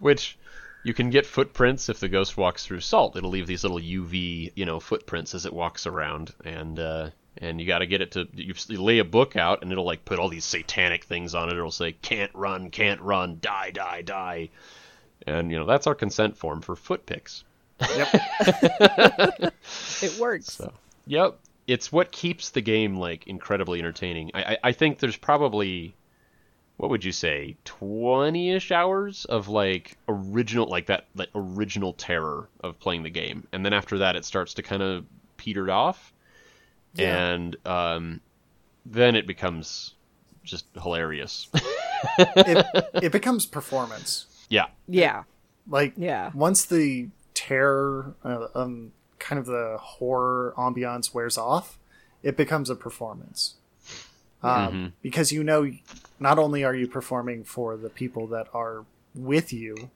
Which 0.00 0.38
you 0.84 0.94
can 0.94 1.10
get 1.10 1.26
footprints 1.26 1.88
if 1.88 2.00
the 2.00 2.08
ghost 2.08 2.36
walks 2.36 2.66
through 2.66 2.80
salt. 2.80 3.16
It'll 3.16 3.30
leave 3.30 3.46
these 3.46 3.62
little 3.62 3.78
UV, 3.78 4.52
you 4.54 4.66
know, 4.66 4.80
footprints 4.80 5.34
as 5.34 5.46
it 5.46 5.52
walks 5.52 5.86
around, 5.86 6.32
and 6.44 6.78
uh, 6.78 7.10
and 7.38 7.60
you 7.60 7.66
got 7.66 7.78
to 7.78 7.86
get 7.86 8.00
it 8.00 8.12
to 8.12 8.28
you, 8.34 8.54
you 8.68 8.82
lay 8.82 8.98
a 8.98 9.04
book 9.04 9.36
out, 9.36 9.62
and 9.62 9.72
it'll 9.72 9.84
like 9.84 10.04
put 10.04 10.18
all 10.18 10.28
these 10.28 10.44
satanic 10.44 11.04
things 11.04 11.34
on 11.34 11.48
it. 11.48 11.56
It'll 11.56 11.70
say, 11.70 11.92
"Can't 11.92 12.32
run, 12.34 12.70
can't 12.70 13.00
run, 13.00 13.38
die, 13.40 13.70
die, 13.70 14.02
die," 14.02 14.48
and 15.26 15.50
you 15.50 15.58
know 15.58 15.66
that's 15.66 15.86
our 15.86 15.94
consent 15.94 16.36
form 16.36 16.60
for 16.62 16.76
foot 16.76 17.06
pics. 17.06 17.44
It 20.02 20.18
works. 20.20 20.52
So, 20.52 20.72
yep, 21.06 21.38
it's 21.72 21.90
what 21.90 22.12
keeps 22.12 22.50
the 22.50 22.60
game 22.60 22.96
like 22.96 23.26
incredibly 23.26 23.78
entertaining. 23.78 24.30
I, 24.34 24.42
I, 24.42 24.56
I 24.64 24.72
think 24.72 24.98
there's 24.98 25.16
probably, 25.16 25.94
what 26.76 26.90
would 26.90 27.04
you 27.04 27.12
say, 27.12 27.56
twenty-ish 27.64 28.70
hours 28.72 29.24
of 29.24 29.48
like 29.48 29.96
original, 30.08 30.66
like 30.68 30.86
that, 30.86 31.06
like 31.14 31.30
original 31.34 31.92
terror 31.94 32.48
of 32.60 32.78
playing 32.78 33.02
the 33.04 33.10
game, 33.10 33.46
and 33.52 33.64
then 33.64 33.72
after 33.72 33.98
that, 33.98 34.16
it 34.16 34.24
starts 34.24 34.54
to 34.54 34.62
kind 34.62 34.82
of 34.82 35.04
petered 35.36 35.70
off, 35.70 36.12
Yeah. 36.94 37.32
and 37.32 37.56
um, 37.66 38.20
then 38.84 39.16
it 39.16 39.26
becomes 39.26 39.94
just 40.44 40.66
hilarious. 40.74 41.48
it, 42.18 42.66
it 42.94 43.12
becomes 43.12 43.46
performance. 43.46 44.26
yeah, 44.48 44.66
Yeah. 44.88 45.22
Like 45.68 45.94
Yeah. 45.96 46.32
once 46.34 46.64
the 46.66 47.08
terror, 47.34 48.14
uh, 48.24 48.48
um, 48.54 48.92
kind 49.22 49.38
of 49.38 49.46
the 49.46 49.78
horror 49.80 50.52
ambiance 50.58 51.14
wears 51.14 51.38
off, 51.38 51.78
it 52.22 52.36
becomes 52.36 52.68
a 52.68 52.74
performance. 52.74 53.54
Um, 54.42 54.92
Because 55.00 55.30
you 55.32 55.44
know, 55.44 55.70
not 56.18 56.38
only 56.38 56.64
are 56.64 56.74
you 56.74 56.88
performing 56.88 57.44
for 57.44 57.76
the 57.76 57.88
people 57.88 58.26
that 58.28 58.48
are 58.52 58.84
with 59.14 59.52
you, 59.52 59.90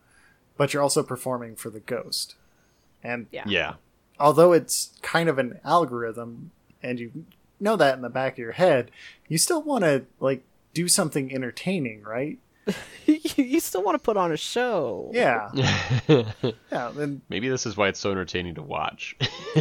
but 0.56 0.72
you're 0.72 0.82
also 0.82 1.02
performing 1.02 1.56
for 1.56 1.68
the 1.68 1.80
ghost. 1.80 2.36
And 3.02 3.26
Yeah. 3.32 3.44
Yeah. 3.46 3.74
although 4.18 4.52
it's 4.52 4.92
kind 5.02 5.28
of 5.28 5.38
an 5.38 5.60
algorithm 5.64 6.52
and 6.82 6.98
you 7.00 7.24
know 7.58 7.76
that 7.76 7.96
in 7.96 8.02
the 8.02 8.08
back 8.08 8.34
of 8.34 8.38
your 8.38 8.52
head, 8.52 8.90
you 9.28 9.38
still 9.38 9.62
want 9.62 9.82
to 9.84 10.04
like 10.20 10.42
do 10.72 10.86
something 10.88 11.34
entertaining, 11.34 12.02
right? 12.02 12.38
you 13.06 13.60
still 13.60 13.82
want 13.82 13.94
to 13.94 14.02
put 14.02 14.16
on 14.16 14.32
a 14.32 14.36
show. 14.36 15.10
Yeah. 15.14 15.50
yeah, 16.08 16.90
and 16.98 17.20
Maybe 17.28 17.48
this 17.48 17.66
is 17.66 17.76
why 17.76 17.88
it's 17.88 18.00
so 18.00 18.10
entertaining 18.10 18.54
to 18.56 18.62
watch. 18.62 19.16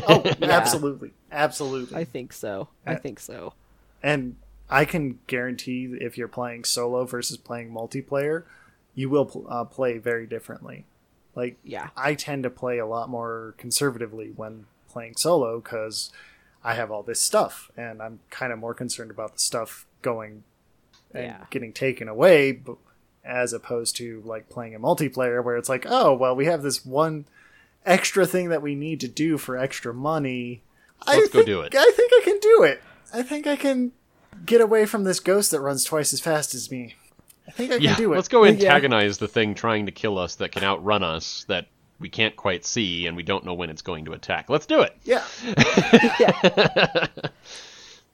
oh, 0.08 0.24
absolutely. 0.41 1.14
Absolutely. 1.32 1.97
I 1.97 2.03
think 2.06 2.34
so. 2.34 2.70
I 2.86 2.95
think 2.95 3.20
so. 3.20 3.53
And 4.01 4.36
I 4.70 4.86
can 4.86 5.20
guarantee 5.28 5.95
if 6.01 6.18
you're 6.18 6.28
playing 6.28 6.64
solo 6.64 7.06
versus 7.06 7.38
playing 7.38 7.72
multiplayer, 7.72 8.43
you 8.95 9.10
will 9.10 9.26
pl- 9.26 9.45
uh, 9.49 9.66
play 9.66 9.97
very 9.99 10.26
differently. 10.26 10.86
Like, 11.36 11.58
Yeah. 11.64 11.89
I 11.97 12.16
tend 12.16 12.43
to 12.43 12.49
play 12.49 12.78
a 12.80 12.86
lot 12.88 13.10
more 13.10 13.53
conservatively 13.58 14.32
when 14.36 14.66
playing 14.89 15.18
solo 15.18 15.60
because 15.60 16.12
I 16.64 16.74
have 16.76 16.89
all 16.89 17.03
this 17.03 17.20
stuff, 17.22 17.70
and 17.78 18.01
I'm 18.01 18.22
kind 18.32 18.51
of 18.53 18.58
more 18.58 18.74
concerned 18.74 19.12
about 19.12 19.34
the 19.34 19.39
stuff 19.39 19.86
going 20.01 20.43
and 21.14 21.26
Yeah. 21.26 21.45
getting 21.51 21.74
taken 21.74 22.08
away, 22.08 22.53
b- 22.53 22.74
as 23.26 23.54
opposed 23.54 23.96
to 23.98 24.22
like 24.26 24.50
playing 24.50 24.76
a 24.76 24.80
multiplayer 24.80 25.44
where 25.44 25.58
it's 25.58 25.70
like, 25.70 25.86
oh, 25.88 26.14
well, 26.14 26.36
we 26.36 26.46
have 26.46 26.62
this 26.62 26.86
one 26.86 27.26
extra 27.86 28.26
thing 28.26 28.50
that 28.50 28.62
we 28.62 28.76
need 28.76 29.00
to 29.02 29.08
do 29.08 29.38
for 29.38 29.58
extra 29.58 29.94
money. 29.94 30.62
I 31.06 31.18
Let's 31.18 31.30
go 31.30 31.40
think- 31.40 31.46
do 31.48 31.62
it. 31.62 31.76
I 31.76 31.92
think 31.96 32.12
I 32.14 32.22
can 32.24 32.40
do 32.40 32.64
it. 32.64 32.82
I 33.14 33.22
think 33.24 33.48
I 33.48 33.56
can 33.56 33.92
get 34.46 34.62
away 34.62 34.86
from 34.86 35.04
this 35.04 35.20
ghost 35.20 35.52
that 35.52 35.62
runs 35.62 35.84
twice 35.84 36.12
as 36.14 36.20
fast 36.20 36.54
as 36.54 36.70
me. 36.70 36.96
I 37.48 37.52
think 37.52 37.72
I 37.72 37.80
can 37.80 37.96
do 37.96 38.12
it. 38.12 38.16
let's 38.16 38.28
go 38.28 38.44
antagonize 38.44 39.18
the 39.20 39.28
thing 39.28 39.54
trying 39.54 39.86
to 39.86 39.92
kill 39.92 40.18
us 40.18 40.36
that 40.36 40.52
can 40.52 40.64
outrun 40.64 41.04
us 41.04 41.46
that 41.48 41.68
we 42.00 42.10
can't 42.10 42.36
quite 42.36 42.66
see 42.66 43.06
and 43.08 43.16
we 43.16 43.24
don't 43.24 43.46
know 43.46 43.54
when 43.54 43.70
it's 43.70 43.84
going 43.84 44.06
to 44.06 44.14
attack. 44.14 44.50
Let's 44.50 44.66
do 44.66 44.82
it. 44.82 44.98
Yeah. 45.04 45.24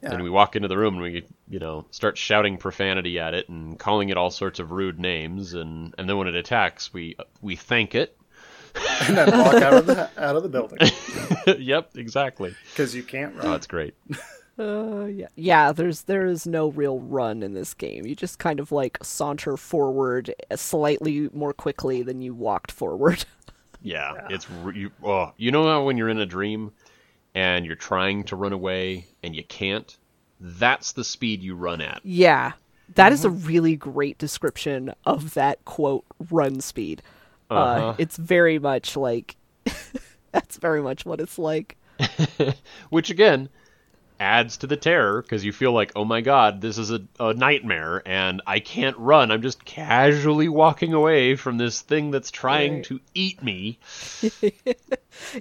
And 0.03 0.23
we 0.23 0.29
walk 0.29 0.55
into 0.55 0.67
the 0.67 0.77
room 0.77 0.95
and 0.95 1.03
we, 1.03 1.25
you 1.47 1.59
know, 1.59 1.85
start 1.91 2.17
shouting 2.17 2.57
profanity 2.57 3.19
at 3.19 3.33
it 3.33 3.49
and 3.49 3.77
calling 3.77 4.09
it 4.09 4.17
all 4.17 4.31
sorts 4.31 4.59
of 4.59 4.71
rude 4.71 4.99
names 4.99 5.53
and 5.53 5.93
and 5.97 6.09
then 6.09 6.17
when 6.17 6.27
it 6.27 6.35
attacks, 6.35 6.91
we 6.93 7.15
we 7.41 7.55
thank 7.55 7.93
it. 7.95 8.17
and 9.01 9.17
then 9.17 9.37
walk 9.37 9.55
out 9.55 9.73
of 9.73 9.85
the 9.85 10.09
out 10.17 10.35
of 10.37 10.43
the 10.43 10.49
building 10.49 10.79
yep, 11.61 11.91
exactly. 11.95 12.55
because 12.71 12.95
you 12.95 13.03
can't 13.03 13.35
run. 13.35 13.45
Oh, 13.45 13.49
run. 13.49 13.55
it's 13.57 13.67
great. 13.67 13.93
Uh, 14.59 15.05
yeah, 15.05 15.27
yeah. 15.35 15.71
There's 15.71 16.03
there 16.03 16.27
is 16.27 16.45
no 16.45 16.67
real 16.67 16.99
run 16.99 17.41
in 17.41 17.53
this 17.53 17.73
game. 17.73 18.05
You 18.05 18.15
just 18.15 18.37
kind 18.37 18.59
of 18.59 18.71
like 18.71 18.97
saunter 19.01 19.57
forward 19.57 20.35
slightly 20.55 21.29
more 21.33 21.53
quickly 21.53 22.03
than 22.03 22.21
you 22.21 22.35
walked 22.35 22.71
forward. 22.71 23.25
Yeah, 23.81 24.27
it's 24.29 24.47
re- 24.51 24.77
you. 24.77 24.91
Oh, 25.03 25.33
you 25.37 25.49
know 25.51 25.63
how 25.63 25.83
when 25.83 25.97
you're 25.97 26.09
in 26.09 26.19
a 26.19 26.25
dream 26.25 26.71
and 27.36 27.65
you're 27.65 27.75
trying 27.75 28.23
to 28.25 28.36
run 28.36 28.53
away 28.53 29.07
and 29.23 29.36
you 29.36 29.43
can't. 29.43 29.97
That's 30.39 30.91
the 30.93 31.03
speed 31.03 31.43
you 31.43 31.55
run 31.55 31.82
at. 31.82 32.01
yeah, 32.03 32.53
that 32.95 33.11
is 33.13 33.23
a 33.23 33.29
really 33.29 33.75
great 33.75 34.17
description 34.17 34.93
of 35.05 35.34
that 35.36 35.63
quote 35.65 36.03
run 36.29 36.59
speed. 36.61 37.01
uh 37.49 37.53
Uh-huh. 37.53 37.93
it's 37.97 38.17
very 38.17 38.59
much 38.59 38.97
like 38.97 39.36
that's 40.32 40.57
very 40.57 40.82
much 40.82 41.05
what 41.05 41.19
it's 41.21 41.38
like. 41.39 41.77
which 42.89 43.09
again 43.09 43.49
adds 44.22 44.57
to 44.57 44.67
the 44.67 44.78
terror 44.78 45.22
because 45.22 45.43
you 45.43 45.51
feel 45.51 45.74
like, 45.74 45.91
oh 45.95 46.05
my 46.05 46.22
god, 46.22 46.61
this 46.61 46.78
is 46.78 46.91
a, 46.91 47.01
a 47.19 47.34
nightmare 47.34 48.01
and 48.05 48.41
I 48.45 48.59
can't 48.59 48.95
run. 48.97 49.32
I'm 49.32 49.41
just 49.41 49.65
casually 49.65 50.47
walking 50.47 50.93
away 50.93 51.36
from 51.36 51.57
this 51.57 51.82
thing 51.82 52.11
that's 52.11 52.30
trying 52.32 52.76
Right. 52.76 52.84
to 52.86 52.99
eat 53.15 53.43
me. 53.43 53.80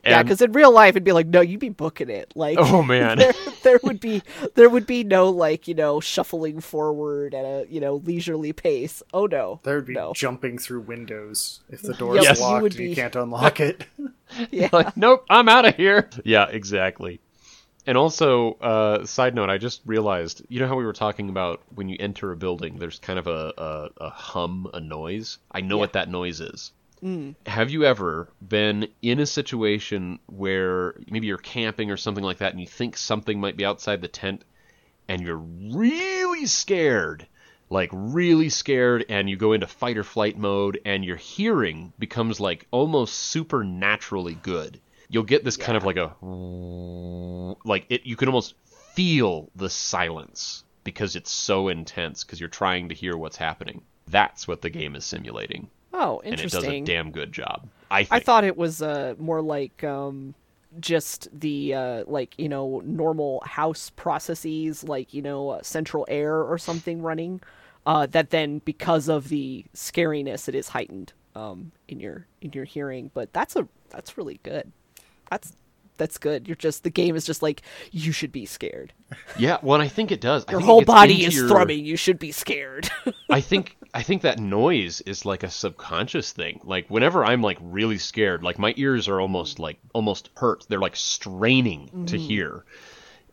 Yeah, 0.05 0.23
because 0.23 0.43
in 0.43 0.53
real 0.53 0.73
life 0.73 0.91
it'd 0.91 1.05
be 1.05 1.13
like, 1.13 1.29
no, 1.29 1.41
you'd 1.41 1.61
be 1.61 1.69
booking 1.69 2.11
it. 2.11 2.33
Like, 2.35 2.59
Oh 2.59 2.83
man. 2.83 3.19
there, 3.19 3.33
there 3.63 3.81
would 3.85 4.01
be 4.01 4.23
there 4.55 4.69
would 4.69 4.87
be 4.87 5.05
no 5.05 5.31
like 5.31 5.69
you 5.69 5.75
know 5.75 6.01
shuffling 6.01 6.61
forward 6.61 7.35
at 7.35 7.45
a 7.45 7.67
you 7.71 7.81
know 7.81 7.97
leisurely 7.97 8.53
pace. 8.53 9.03
Oh 9.15 9.27
no, 9.27 9.61
There 9.63 9.77
would 9.77 9.87
be 9.87 9.95
no. 9.95 10.13
jumping 10.15 10.59
through 10.59 10.81
windows 10.83 11.61
if 11.71 11.83
the 11.83 11.95
door 11.99 12.17
is 12.19 12.25
Yes, 12.25 12.41
locked 12.41 12.63
would 12.63 12.77
and 12.79 12.89
you 12.89 12.95
can't 12.95 13.15
unlock 13.17 13.61
it. 13.61 13.87
yeah, 14.51 14.69
like, 14.73 14.97
nope, 14.97 15.25
I'm 15.31 15.49
out 15.49 15.67
of 15.67 15.77
here. 15.77 16.09
Yeah, 16.25 16.49
exactly. 16.49 17.21
And 17.91 17.99
also, 17.99 18.53
uh, 18.61 19.05
side 19.05 19.35
note, 19.35 19.51
I 19.51 19.59
just 19.59 19.81
realized, 19.85 20.43
you 20.49 20.61
know 20.61 20.69
how 20.69 20.77
we 20.77 20.85
were 20.85 20.93
talking 20.93 21.29
about 21.29 21.61
when 21.75 21.89
you 21.89 21.97
enter 21.99 22.31
a 22.31 22.37
building, 22.37 22.77
there's 22.79 23.01
kind 23.01 23.19
of 23.19 23.27
a, 23.27 23.53
a, 23.59 23.91
a 23.97 24.11
hum, 24.11 24.71
a 24.73 24.79
noise? 24.79 25.39
I 25.51 25.61
know 25.63 25.77
what 25.77 25.95
that 25.95 26.09
noise 26.09 26.41
is. 26.41 26.71
Have 27.47 27.71
you 27.71 27.85
ever 27.85 28.29
been 28.41 28.87
in 29.03 29.19
a 29.19 29.27
situation 29.27 30.21
where 30.27 31.01
maybe 31.11 31.27
you're 31.27 31.37
camping 31.39 31.91
or 31.91 31.97
something 31.97 32.23
like 32.23 32.39
that 32.39 32.53
and 32.53 32.61
you 32.61 32.67
think 32.69 32.97
something 32.97 33.41
might 33.41 33.57
be 33.57 33.65
outside 33.65 34.03
the 34.03 34.07
tent 34.07 34.45
and 35.09 35.23
you're 35.23 35.45
really 35.75 36.47
scared? 36.47 37.27
Like, 37.71 37.91
really 37.93 38.51
scared, 38.51 39.05
and 39.09 39.29
you 39.29 39.35
go 39.35 39.53
into 39.53 39.67
fight 39.67 39.99
or 39.99 40.05
flight 40.05 40.39
mode, 40.39 40.81
and 40.85 41.05
your 41.05 41.17
hearing 41.17 41.93
becomes 41.99 42.39
like 42.39 42.69
almost 42.71 43.17
supernaturally 43.17 44.35
good. 44.35 44.79
You'll 45.11 45.25
get 45.25 45.45
this 45.45 45.57
kind 45.57 45.77
of 45.77 45.85
like 45.85 45.97
a. 45.97 46.15
Like, 47.65 47.85
it, 47.91 48.07
you 48.07 48.17
can 48.17 48.29
almost 48.29 48.55
feel 48.95 49.51
the 49.55 49.69
silence 49.69 50.65
because 50.85 51.17
it's 51.17 51.31
so 51.31 51.69
intense 51.69 52.25
because 52.25 52.41
you're 52.41 52.49
trying 52.49 52.89
to 52.89 52.95
hear 52.95 53.17
what's 53.17 53.37
happening. 53.37 53.83
That's 54.07 54.49
what 54.49 54.63
the 54.63 54.71
game 54.71 54.97
is 54.97 55.05
simulating 55.05 55.69
oh 56.01 56.21
interesting. 56.25 56.31
and 56.31 56.41
it 56.41 56.51
does 56.51 56.65
a 56.65 56.81
damn 56.93 57.11
good 57.11 57.33
job. 57.33 57.69
I 57.91 58.05
think. 58.05 58.13
I 58.13 58.21
thought 58.21 58.45
it 58.45 58.57
was 58.57 58.83
uh 58.83 59.15
more 59.19 59.43
like 59.43 59.85
um 59.85 60.35
just 60.79 61.29
the 61.39 61.75
uh 61.75 62.05
like 62.07 62.39
you 62.39 62.49
know 62.49 62.81
normal 62.85 63.43
house 63.45 63.91
processes 63.91 64.85
like 64.85 65.13
you 65.13 65.23
know 65.23 65.51
uh, 65.51 65.63
central 65.63 66.07
air 66.09 66.43
or 66.43 66.59
something 66.59 67.03
running 67.03 67.41
uh 67.87 68.07
that 68.07 68.31
then 68.31 68.61
because 68.65 69.09
of 69.09 69.29
the 69.29 69.65
scariness 69.75 70.49
it 70.49 70.55
is 70.55 70.69
heightened 70.69 71.13
um 71.35 71.73
in 71.89 71.99
your 71.99 72.27
in 72.41 72.53
your 72.53 72.65
hearing 72.65 73.11
but 73.15 73.33
that's 73.33 73.57
a 73.57 73.67
that's 73.89 74.17
really 74.17 74.39
good 74.45 74.71
that's 75.31 75.53
that's 75.97 76.17
good 76.19 76.49
you're 76.49 76.57
just 76.57 76.83
the 76.83 76.91
game 76.91 77.15
is 77.15 77.27
just 77.27 77.43
like 77.43 77.63
you 77.91 78.13
should 78.13 78.33
be 78.33 78.47
scared 78.47 78.93
yeah, 79.37 79.59
well, 79.63 79.81
I 79.81 79.89
think 79.89 80.13
it 80.13 80.21
does. 80.21 80.45
I 80.47 80.53
your 80.53 80.61
whole 80.61 80.85
body 80.85 81.25
is 81.25 81.35
your- 81.35 81.49
thrumming 81.49 81.85
you 81.85 81.97
should 81.97 82.19
be 82.19 82.31
scared 82.31 82.89
I 83.31 83.41
think 83.41 83.77
I 83.93 84.03
think 84.03 84.23
that 84.23 84.39
noise 84.39 85.01
is 85.01 85.25
like 85.25 85.43
a 85.43 85.51
subconscious 85.51 86.33
thing. 86.33 86.61
Like 86.63 86.89
whenever 86.89 87.25
I'm 87.25 87.43
like 87.43 87.59
really 87.61 87.99
scared, 87.99 88.43
like 88.43 88.59
my 88.59 88.73
ears 88.77 89.09
are 89.09 89.21
almost 89.21 89.59
like 89.59 89.79
almost 89.93 90.31
hurt. 90.37 90.65
They're 90.69 90.79
like 90.79 90.97
straining 90.97 92.07
to 92.07 92.17
mm-hmm. 92.17 92.29
hear. 92.29 92.65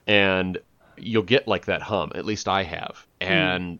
And 0.08 0.58
you'll 0.98 1.24
get 1.24 1.48
like 1.48 1.66
that 1.66 1.82
hum. 1.82 2.12
At 2.16 2.26
least 2.26 2.48
I 2.48 2.64
have. 2.64 3.06
Mm. 3.22 3.28
And 3.28 3.80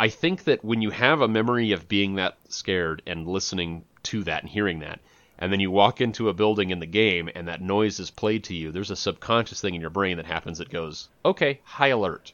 I 0.00 0.08
think 0.08 0.44
that 0.44 0.64
when 0.64 0.82
you 0.82 0.90
have 0.90 1.20
a 1.20 1.28
memory 1.28 1.72
of 1.72 1.88
being 1.88 2.16
that 2.16 2.38
scared 2.48 3.02
and 3.06 3.26
listening 3.26 3.84
to 4.04 4.24
that 4.24 4.42
and 4.42 4.50
hearing 4.50 4.80
that, 4.80 5.00
and 5.38 5.52
then 5.52 5.60
you 5.60 5.70
walk 5.70 6.00
into 6.00 6.28
a 6.28 6.34
building 6.34 6.70
in 6.70 6.80
the 6.80 6.86
game 6.86 7.28
and 7.34 7.48
that 7.48 7.60
noise 7.60 8.00
is 8.00 8.10
played 8.10 8.44
to 8.44 8.54
you, 8.54 8.72
there's 8.72 8.90
a 8.90 8.96
subconscious 8.96 9.60
thing 9.60 9.74
in 9.74 9.80
your 9.80 9.90
brain 9.90 10.16
that 10.16 10.26
happens 10.26 10.58
that 10.58 10.70
goes, 10.70 11.08
okay, 11.24 11.60
high 11.64 11.88
alert. 11.88 12.32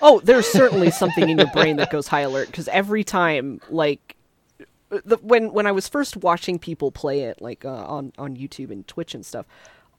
Oh, 0.00 0.20
there's 0.20 0.46
certainly 0.46 0.90
something 0.90 1.28
in 1.28 1.38
your 1.38 1.50
brain 1.52 1.76
that 1.76 1.90
goes 1.90 2.08
high 2.08 2.20
alert 2.20 2.46
because 2.48 2.68
every 2.68 3.04
time, 3.04 3.60
like, 3.70 4.16
the, 4.88 5.16
when 5.22 5.52
when 5.52 5.66
I 5.66 5.72
was 5.72 5.88
first 5.88 6.16
watching 6.16 6.58
people 6.58 6.92
play 6.92 7.22
it, 7.22 7.40
like 7.40 7.64
uh, 7.64 7.84
on 7.86 8.12
on 8.18 8.36
YouTube 8.36 8.70
and 8.70 8.86
Twitch 8.86 9.14
and 9.14 9.26
stuff, 9.26 9.46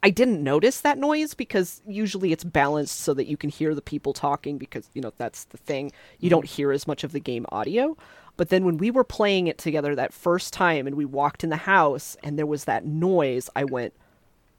I 0.04 0.10
didn't 0.10 0.44
notice 0.44 0.82
that 0.82 0.98
noise 0.98 1.34
because 1.34 1.82
usually 1.86 2.32
it's 2.32 2.44
balanced 2.44 3.02
so 3.02 3.14
that 3.14 3.28
you 3.28 3.36
can 3.36 3.50
hear 3.50 3.76
the 3.76 3.82
people 3.82 4.14
talking 4.14 4.58
because 4.58 4.90
you 4.94 5.02
know 5.02 5.12
that's 5.18 5.46
the 5.46 5.58
thing. 5.58 5.92
You 6.20 6.30
don't 6.30 6.46
hear 6.46 6.72
as 6.72 6.88
much 6.88 7.04
of 7.04 7.12
the 7.12 7.20
game 7.20 7.46
audio. 7.50 7.98
But 8.38 8.50
then 8.50 8.64
when 8.64 8.78
we 8.78 8.92
were 8.92 9.04
playing 9.04 9.48
it 9.48 9.58
together 9.58 9.96
that 9.96 10.14
first 10.14 10.54
time 10.54 10.88
and 10.88 10.96
we 10.96 11.06
walked 11.06 11.44
in 11.44 11.50
the 11.50 11.58
house 11.58 12.16
and 12.24 12.38
there 12.38 12.46
was 12.46 12.66
that 12.66 12.86
noise, 12.86 13.50
I 13.56 13.66
went, 13.66 13.94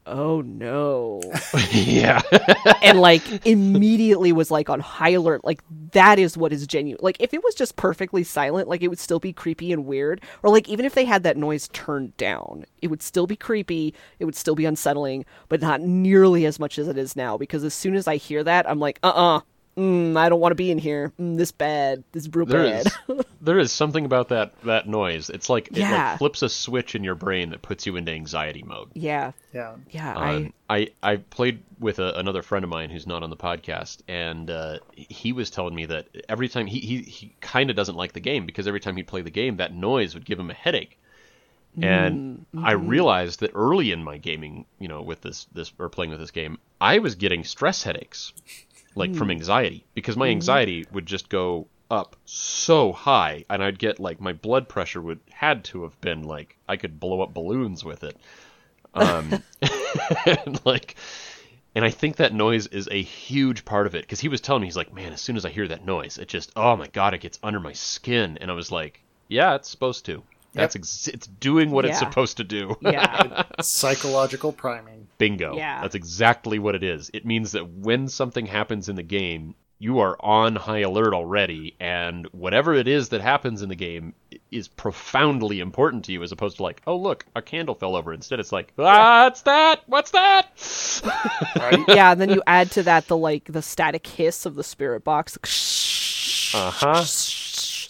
"Oh 0.06 0.40
no." 0.40 1.20
yeah. 1.70 2.20
and 2.82 3.00
like 3.00 3.46
immediately 3.46 4.32
was 4.32 4.50
like 4.50 4.68
on 4.68 4.80
high 4.80 5.10
alert 5.10 5.44
like 5.44 5.62
that 5.92 6.18
is 6.18 6.36
what 6.36 6.52
is 6.52 6.66
genuine 6.66 6.98
like 7.02 7.16
if 7.20 7.32
it 7.34 7.42
was 7.42 7.54
just 7.54 7.76
perfectly 7.76 8.24
silent 8.24 8.68
like 8.68 8.82
it 8.82 8.88
would 8.88 8.98
still 8.98 9.18
be 9.18 9.32
creepy 9.32 9.72
and 9.72 9.86
weird 9.86 10.20
or 10.42 10.50
like 10.50 10.68
even 10.68 10.84
if 10.84 10.94
they 10.94 11.04
had 11.04 11.22
that 11.22 11.36
noise 11.36 11.68
turned 11.68 12.16
down 12.16 12.64
it 12.82 12.88
would 12.88 13.02
still 13.02 13.26
be 13.26 13.36
creepy 13.36 13.94
it 14.18 14.24
would 14.24 14.36
still 14.36 14.54
be 14.54 14.64
unsettling 14.64 15.24
but 15.48 15.60
not 15.60 15.80
nearly 15.80 16.46
as 16.46 16.58
much 16.58 16.78
as 16.78 16.88
it 16.88 16.98
is 16.98 17.16
now 17.16 17.36
because 17.36 17.64
as 17.64 17.74
soon 17.74 17.94
as 17.94 18.06
i 18.08 18.16
hear 18.16 18.42
that 18.42 18.68
i'm 18.68 18.78
like 18.80 18.98
uh-uh 19.02 19.40
mm, 19.78 20.16
i 20.16 20.28
don't 20.28 20.40
want 20.40 20.50
to 20.50 20.56
be 20.56 20.70
in 20.70 20.78
here 20.78 21.12
mm, 21.20 21.36
this 21.36 21.52
bad 21.52 22.02
this 22.12 22.24
is 22.24 22.34
real 22.34 22.44
There 22.46 22.62
bad 22.64 22.86
is 22.86 23.24
there 23.40 23.58
is 23.58 23.70
something 23.72 24.04
about 24.04 24.28
that 24.30 24.52
that 24.62 24.88
noise. 24.88 25.30
It's 25.30 25.48
like 25.48 25.68
it 25.68 25.76
Yeah. 25.78 26.10
like 26.10 26.18
flips 26.18 26.42
a 26.42 26.48
switch 26.48 26.94
in 26.96 27.04
your 27.04 27.14
brain 27.14 27.50
that 27.50 27.62
puts 27.62 27.86
you 27.86 27.94
into 27.96 28.10
anxiety 28.12 28.62
mode. 28.64 28.90
yeah 28.94 29.30
yeah. 29.54 29.76
yeah 29.90 30.14
Um, 30.16 30.52
i 30.68 30.78
I 31.02 31.12
I 31.12 31.16
played 31.16 31.62
with 31.78 32.00
a, 32.00 32.18
another 32.18 32.42
friend 32.42 32.64
of 32.64 32.68
mine 32.70 32.90
who's 32.90 33.06
not 33.06 33.22
on 33.22 33.30
the 33.30 33.36
podcast, 33.36 33.98
and 34.08 34.50
uh, 34.50 34.78
he 34.96 35.32
was 35.32 35.50
telling 35.50 35.74
me 35.76 35.86
that 35.86 36.08
every 36.28 36.48
time 36.48 36.66
he 36.66 36.80
he, 36.80 36.98
he 37.02 37.32
kind 37.40 37.70
of 37.70 37.76
doesn't 37.76 37.94
like 37.94 38.12
the 38.12 38.20
game 38.20 38.44
because 38.44 38.66
every 38.66 38.80
time 38.80 38.96
he'd 38.96 39.06
play 39.06 39.22
the 39.22 39.30
game, 39.30 39.56
that 39.58 39.72
noise 39.72 40.14
would 40.14 40.24
give 40.26 40.38
him 40.40 40.50
a 40.50 40.54
headache. 40.54 40.98
And 41.80 42.44
I 42.60 42.72
realized 42.72 43.38
that 43.40 43.52
early 43.54 43.92
in 43.92 44.02
my 44.02 44.16
gaming, 44.16 44.64
you 44.80 44.88
know, 44.88 45.00
with 45.00 45.20
this 45.20 45.46
this 45.52 45.72
or 45.78 45.88
playing 45.88 46.10
with 46.10 46.18
this 46.18 46.32
game, 46.32 46.58
I 46.80 46.98
was 46.98 47.14
getting 47.14 47.44
stress 47.44 47.84
headaches, 47.84 48.32
like 48.98 49.14
from 49.14 49.30
anxiety, 49.30 49.84
because 49.94 50.16
my 50.16 50.28
anxiety 50.28 50.86
would 50.92 51.06
just 51.06 51.28
go 51.28 51.66
up 51.90 52.16
so 52.24 52.92
high, 52.92 53.44
and 53.48 53.62
I'd 53.62 53.78
get 53.78 53.98
like 53.98 54.20
my 54.20 54.32
blood 54.32 54.68
pressure 54.68 55.00
would 55.00 55.20
had 55.30 55.64
to 55.64 55.84
have 55.84 55.98
been 56.00 56.24
like 56.24 56.56
I 56.68 56.76
could 56.76 57.00
blow 57.00 57.22
up 57.22 57.32
balloons 57.34 57.84
with 57.84 58.04
it, 58.04 58.16
um, 58.94 59.42
and 60.26 60.60
like. 60.66 60.96
And 61.74 61.84
I 61.84 61.90
think 61.90 62.16
that 62.16 62.34
noise 62.34 62.66
is 62.66 62.88
a 62.90 63.00
huge 63.00 63.64
part 63.64 63.86
of 63.86 63.94
it 63.94 64.00
because 64.00 64.18
he 64.18 64.28
was 64.28 64.40
telling 64.40 64.62
me 64.62 64.66
he's 64.66 64.76
like, 64.76 64.92
man, 64.92 65.12
as 65.12 65.20
soon 65.20 65.36
as 65.36 65.44
I 65.44 65.50
hear 65.50 65.68
that 65.68 65.84
noise, 65.84 66.18
it 66.18 66.26
just, 66.26 66.50
oh 66.56 66.74
my 66.74 66.88
god, 66.88 67.14
it 67.14 67.20
gets 67.20 67.38
under 67.40 67.60
my 67.60 67.72
skin, 67.72 68.38
and 68.40 68.50
I 68.50 68.54
was 68.54 68.72
like, 68.72 69.00
yeah, 69.28 69.54
it's 69.54 69.68
supposed 69.68 70.04
to. 70.06 70.24
That's 70.52 70.76
ex- 70.76 71.08
it's 71.08 71.26
doing 71.26 71.70
what 71.70 71.84
it's 71.84 71.98
supposed 71.98 72.38
to 72.38 72.44
do. 72.44 72.76
Yeah. 72.80 73.44
Psychological 73.60 74.52
priming. 74.52 75.08
Bingo. 75.18 75.56
Yeah. 75.56 75.82
That's 75.82 75.94
exactly 75.94 76.58
what 76.58 76.74
it 76.74 76.82
is. 76.82 77.10
It 77.12 77.26
means 77.26 77.52
that 77.52 77.68
when 77.68 78.08
something 78.08 78.46
happens 78.46 78.88
in 78.88 78.96
the 78.96 79.02
game, 79.02 79.54
you 79.80 80.00
are 80.00 80.16
on 80.20 80.56
high 80.56 80.80
alert 80.80 81.14
already, 81.14 81.76
and 81.78 82.26
whatever 82.32 82.74
it 82.74 82.88
is 82.88 83.10
that 83.10 83.20
happens 83.20 83.62
in 83.62 83.68
the 83.68 83.76
game 83.76 84.12
is 84.50 84.66
profoundly 84.66 85.60
important 85.60 86.04
to 86.06 86.12
you, 86.12 86.22
as 86.22 86.32
opposed 86.32 86.56
to 86.56 86.64
like, 86.64 86.82
oh 86.86 86.96
look, 86.96 87.24
a 87.36 87.42
candle 87.42 87.76
fell 87.76 87.94
over. 87.94 88.12
Instead, 88.12 88.40
it's 88.40 88.50
like, 88.50 88.72
ah, 88.78 89.24
what's 89.26 89.42
that? 89.42 89.82
What's 89.86 90.10
that? 90.10 90.48
Right? 91.56 91.84
yeah, 91.88 92.12
and 92.12 92.20
then 92.20 92.30
you 92.30 92.42
add 92.46 92.70
to 92.72 92.82
that 92.84 93.06
the 93.06 93.16
like 93.16 93.44
the 93.44 93.62
static 93.62 94.06
hiss 94.06 94.46
of 94.46 94.54
the 94.54 94.64
spirit 94.64 95.04
box. 95.04 95.38
Uh 96.54 96.70
huh. 96.70 97.04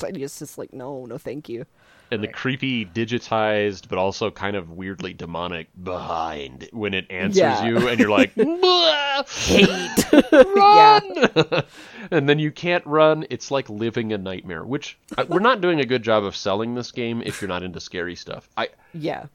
And 0.06 0.16
it's 0.16 0.38
just 0.38 0.59
like, 0.59 0.72
no, 0.72 1.06
no, 1.06 1.18
thank 1.18 1.48
you. 1.48 1.66
And 2.11 2.22
the 2.22 2.28
creepy 2.28 2.84
digitized 2.84 3.88
but 3.88 3.98
also 3.98 4.30
kind 4.30 4.56
of 4.56 4.70
weirdly 4.70 5.12
demonic 5.12 5.68
behind 5.82 6.68
when 6.72 6.94
it 6.94 7.06
answers 7.11 7.38
Yeah. 7.38 7.66
you 7.66 7.88
and 7.88 7.98
you're 8.00 8.11
like 8.11 8.32
Hate. 9.28 10.12
run 10.32 11.62
and 12.11 12.28
then 12.28 12.38
you 12.38 12.50
can't 12.50 12.86
run 12.86 13.26
it's 13.30 13.50
like 13.50 13.68
living 13.68 14.12
a 14.12 14.18
nightmare 14.18 14.64
which 14.64 14.98
I, 15.16 15.24
we're 15.24 15.40
not 15.40 15.61
doing 15.61 15.80
a 15.80 15.84
good 15.86 16.02
job 16.02 16.24
of 16.24 16.36
selling 16.36 16.74
this 16.74 16.92
game 16.92 17.22
if 17.24 17.40
you're 17.40 17.48
not 17.48 17.62
into 17.62 17.80
scary 17.80 18.14
stuff 18.16 18.48
i 18.56 18.68
yeah. 18.94 19.26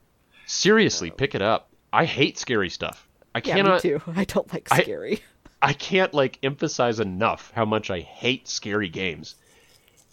seriously 0.46 1.10
pick 1.10 1.34
it 1.34 1.42
up 1.42 1.68
i 1.92 2.04
hate 2.04 2.38
scary 2.38 2.70
stuff 2.70 3.06
i 3.34 3.40
Yeah, 3.44 3.56
cannot 3.56 3.84
me 3.84 3.90
too. 3.90 4.02
I 4.14 4.24
don't 4.24 4.52
like 4.52 4.68
I- 4.70 4.82
scary. 4.82 5.22
I 5.62 5.72
can't 5.72 6.12
like 6.12 6.38
emphasize 6.42 7.00
enough 7.00 7.50
how 7.54 7.64
much 7.64 7.90
I 7.90 8.00
hate 8.00 8.46
scary 8.48 8.90
games. 8.90 9.34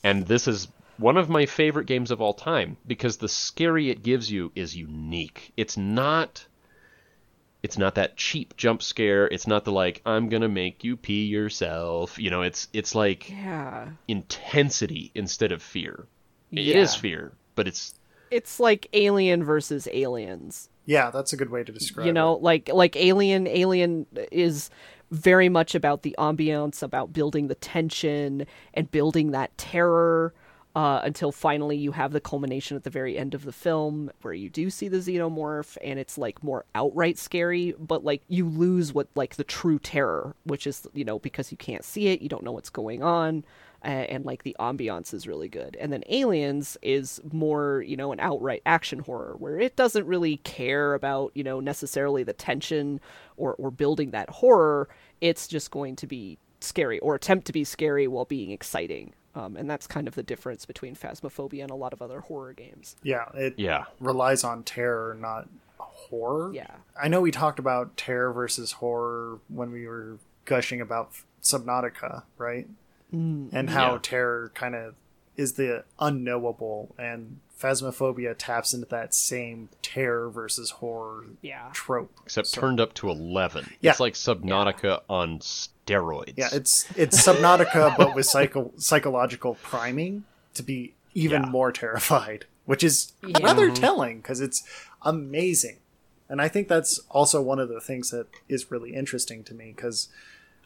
And 0.02 0.26
this 0.26 0.48
is 0.48 0.70
one 1.02 1.18
of 1.18 1.30
my 1.30 1.46
favorite 1.46 1.88
games 1.88 2.12
of 2.12 2.22
all 2.22 2.34
time 2.34 2.78
because 2.88 3.18
the 3.18 3.28
scary 3.28 3.90
it 3.90 4.04
gives 4.04 4.32
you 4.32 4.52
is 4.56 4.76
unique. 4.76 5.52
It's 5.58 5.76
not 5.78 6.46
it's 7.64 7.78
not 7.78 7.96
that 7.96 8.18
cheap 8.18 8.58
jump 8.58 8.82
scare. 8.82 9.28
It's 9.28 9.46
not 9.48 9.66
the 9.66 9.72
like 9.72 10.02
I'm 10.06 10.30
going 10.30 10.42
to 10.42 10.50
make 10.50 10.84
you 10.84 10.98
pee 10.98 11.26
yourself. 11.26 12.18
You 12.18 12.30
know, 12.32 12.42
it's 12.42 12.68
it's 12.74 12.96
like 12.96 13.30
yeah. 13.30 13.90
intensity 14.08 15.12
instead 15.14 15.52
of 15.52 15.62
fear. 15.62 16.08
It 16.52 16.62
Yeah. 16.66 16.78
is 16.78 16.96
fear, 16.96 17.34
but 17.56 17.68
it's 17.68 17.94
It's 18.32 18.60
like 18.60 18.88
Alien 18.94 19.44
versus 19.44 19.88
Aliens. 19.92 20.70
Yeah, 20.86 21.12
that's 21.12 21.34
a 21.34 21.38
good 21.38 21.52
way 21.52 21.64
to 21.64 21.72
describe 21.72 22.06
it. 22.06 22.08
you 22.08 22.14
know 22.14 22.34
it. 22.34 22.42
like 22.42 22.70
like 22.74 22.96
alien 22.96 23.46
alien 23.48 24.08
is 24.32 24.70
very 25.12 25.50
much 25.50 25.76
about 25.76 26.02
the 26.02 26.16
ambiance 26.18 26.82
about 26.82 27.14
building 27.14 27.48
the 27.48 27.56
tension 27.56 28.48
and 28.74 28.90
building 28.90 29.32
that 29.32 29.56
terror 29.58 30.34
uh, 30.76 31.02
until 31.04 31.32
finally 31.32 31.76
you 31.76 31.92
have 31.92 32.12
the 32.12 32.22
culmination 32.22 32.78
at 32.78 32.84
the 32.84 32.90
very 32.90 33.18
end 33.18 33.34
of 33.34 33.44
the 33.44 33.52
film 33.52 34.10
where 34.22 34.34
you 34.34 34.50
do 34.50 34.70
see 34.70 34.88
the 34.88 34.98
xenomorph 34.98 35.78
and 35.84 36.00
it's 36.00 36.18
like 36.18 36.44
more 36.44 36.66
outright 36.76 37.18
scary 37.18 37.74
but 37.80 38.04
like 38.04 38.22
you 38.28 38.48
lose 38.48 38.94
what 38.94 39.08
like 39.16 39.36
the 39.36 39.44
true 39.44 39.80
terror 39.80 40.36
which 40.44 40.66
is 40.66 40.88
you 40.94 41.04
know 41.04 41.20
because 41.20 41.52
you 41.52 41.58
can't 41.58 41.84
see 41.84 42.08
it 42.08 42.22
you 42.22 42.30
don't 42.30 42.44
know 42.44 42.52
what's 42.52 42.70
going 42.70 43.04
on 43.04 43.44
and 43.84 44.26
like 44.26 44.44
the 44.44 44.56
ambiance 44.60 45.14
is 45.14 45.28
really 45.28 45.50
good. 45.50 45.76
And 45.80 45.92
then 45.92 46.04
aliens 46.10 46.78
is 46.82 47.20
more 47.32 47.84
you 47.86 47.98
know 47.98 48.12
an 48.12 48.20
outright 48.20 48.62
action 48.66 49.00
horror 49.00 49.36
where 49.38 49.60
it 49.60 49.76
doesn't 49.76 50.06
really 50.06 50.38
care 50.38 50.94
about 50.94 51.32
you 51.34 51.44
know 51.44 51.60
necessarily 51.60 52.24
the 52.24 52.34
tension 52.34 53.00
or 53.38 53.56
or 53.56 53.72
building 53.72 54.12
that 54.12 54.30
horror. 54.30 54.88
It's 55.20 55.48
just 55.48 55.72
going 55.72 55.96
to 55.98 56.08
be 56.08 56.38
scary 56.60 57.00
or 57.00 57.16
attempt 57.16 57.48
to 57.48 57.54
be 57.54 57.64
scary 57.64 58.08
while 58.08 58.26
being 58.26 58.52
exciting 58.52 59.14
um, 59.36 59.56
and 59.56 59.70
that's 59.70 59.88
kind 59.88 60.08
of 60.08 60.16
the 60.16 60.24
difference 60.24 60.66
between 60.66 60.96
phasmophobia 60.96 61.62
and 61.64 61.72
a 61.72 61.76
lot 61.76 61.94
of 61.94 62.02
other 62.02 62.22
horror 62.22 62.54
games 62.54 62.96
Yeah, 63.04 63.26
it 63.34 63.56
yeah. 63.58 63.86
relies 64.00 64.44
on 64.44 64.64
terror, 64.64 65.18
not 65.20 65.48
horror. 65.78 66.54
yeah 66.54 66.76
I 67.02 67.08
know 67.08 67.22
we 67.22 67.32
talked 67.32 67.60
about 67.60 67.98
terror 67.98 68.32
versus 68.34 68.74
horror 68.74 69.40
when 69.48 69.72
we 69.72 69.88
were 69.88 70.18
gushing 70.46 70.82
about 70.82 71.12
Subnautica, 71.42 72.24
right? 72.38 72.68
and 73.12 73.70
how 73.70 73.94
Yeah. 73.94 74.00
terror 74.02 74.52
kind 74.56 74.74
of 74.76 74.96
is 75.36 75.54
the 75.54 75.84
unknowable, 76.00 76.94
and 76.98 77.40
Phasmophobia 77.62 78.36
taps 78.38 78.74
into 78.74 78.88
that 78.88 79.14
same 79.14 79.70
terror 79.82 80.30
versus 80.30 80.72
horror 80.72 81.26
yeah 81.42 81.70
trope. 81.74 82.12
Except 82.26 82.48
So- 82.48 82.62
turned 82.62 82.80
up 82.80 82.94
to 82.96 83.10
11. 83.10 83.70
Yeah. 83.82 83.92
It's 83.92 84.00
like 84.00 84.14
Subnautica 84.14 85.02
on 85.10 85.40
steroids. 85.40 86.34
Yeah, 86.38 86.50
it's 86.52 86.86
it's 86.98 87.22
Subnautica, 87.26 87.96
but 87.98 88.16
with 88.16 88.26
psycho 88.26 88.72
psychological 88.78 89.56
priming 89.62 90.24
to 90.54 90.64
be 90.64 90.94
even 91.14 91.44
Yeah. 91.44 91.50
more 91.50 91.72
terrified, 91.72 92.46
which 92.66 92.84
is 92.84 93.14
Yeah. 93.26 93.38
rather 93.44 93.66
mm-hmm. 93.68 93.76
telling 93.76 94.18
because 94.18 94.42
it's 94.42 94.64
amazing. 95.02 95.78
And 96.30 96.42
I 96.42 96.48
think 96.48 96.68
that's 96.70 97.00
also 97.10 97.42
one 97.42 97.60
of 97.60 97.68
the 97.68 97.82
things 97.82 98.10
that 98.12 98.28
is 98.48 98.72
really 98.72 98.94
interesting 98.94 99.44
to 99.44 99.54
me 99.54 99.74
because 99.76 100.08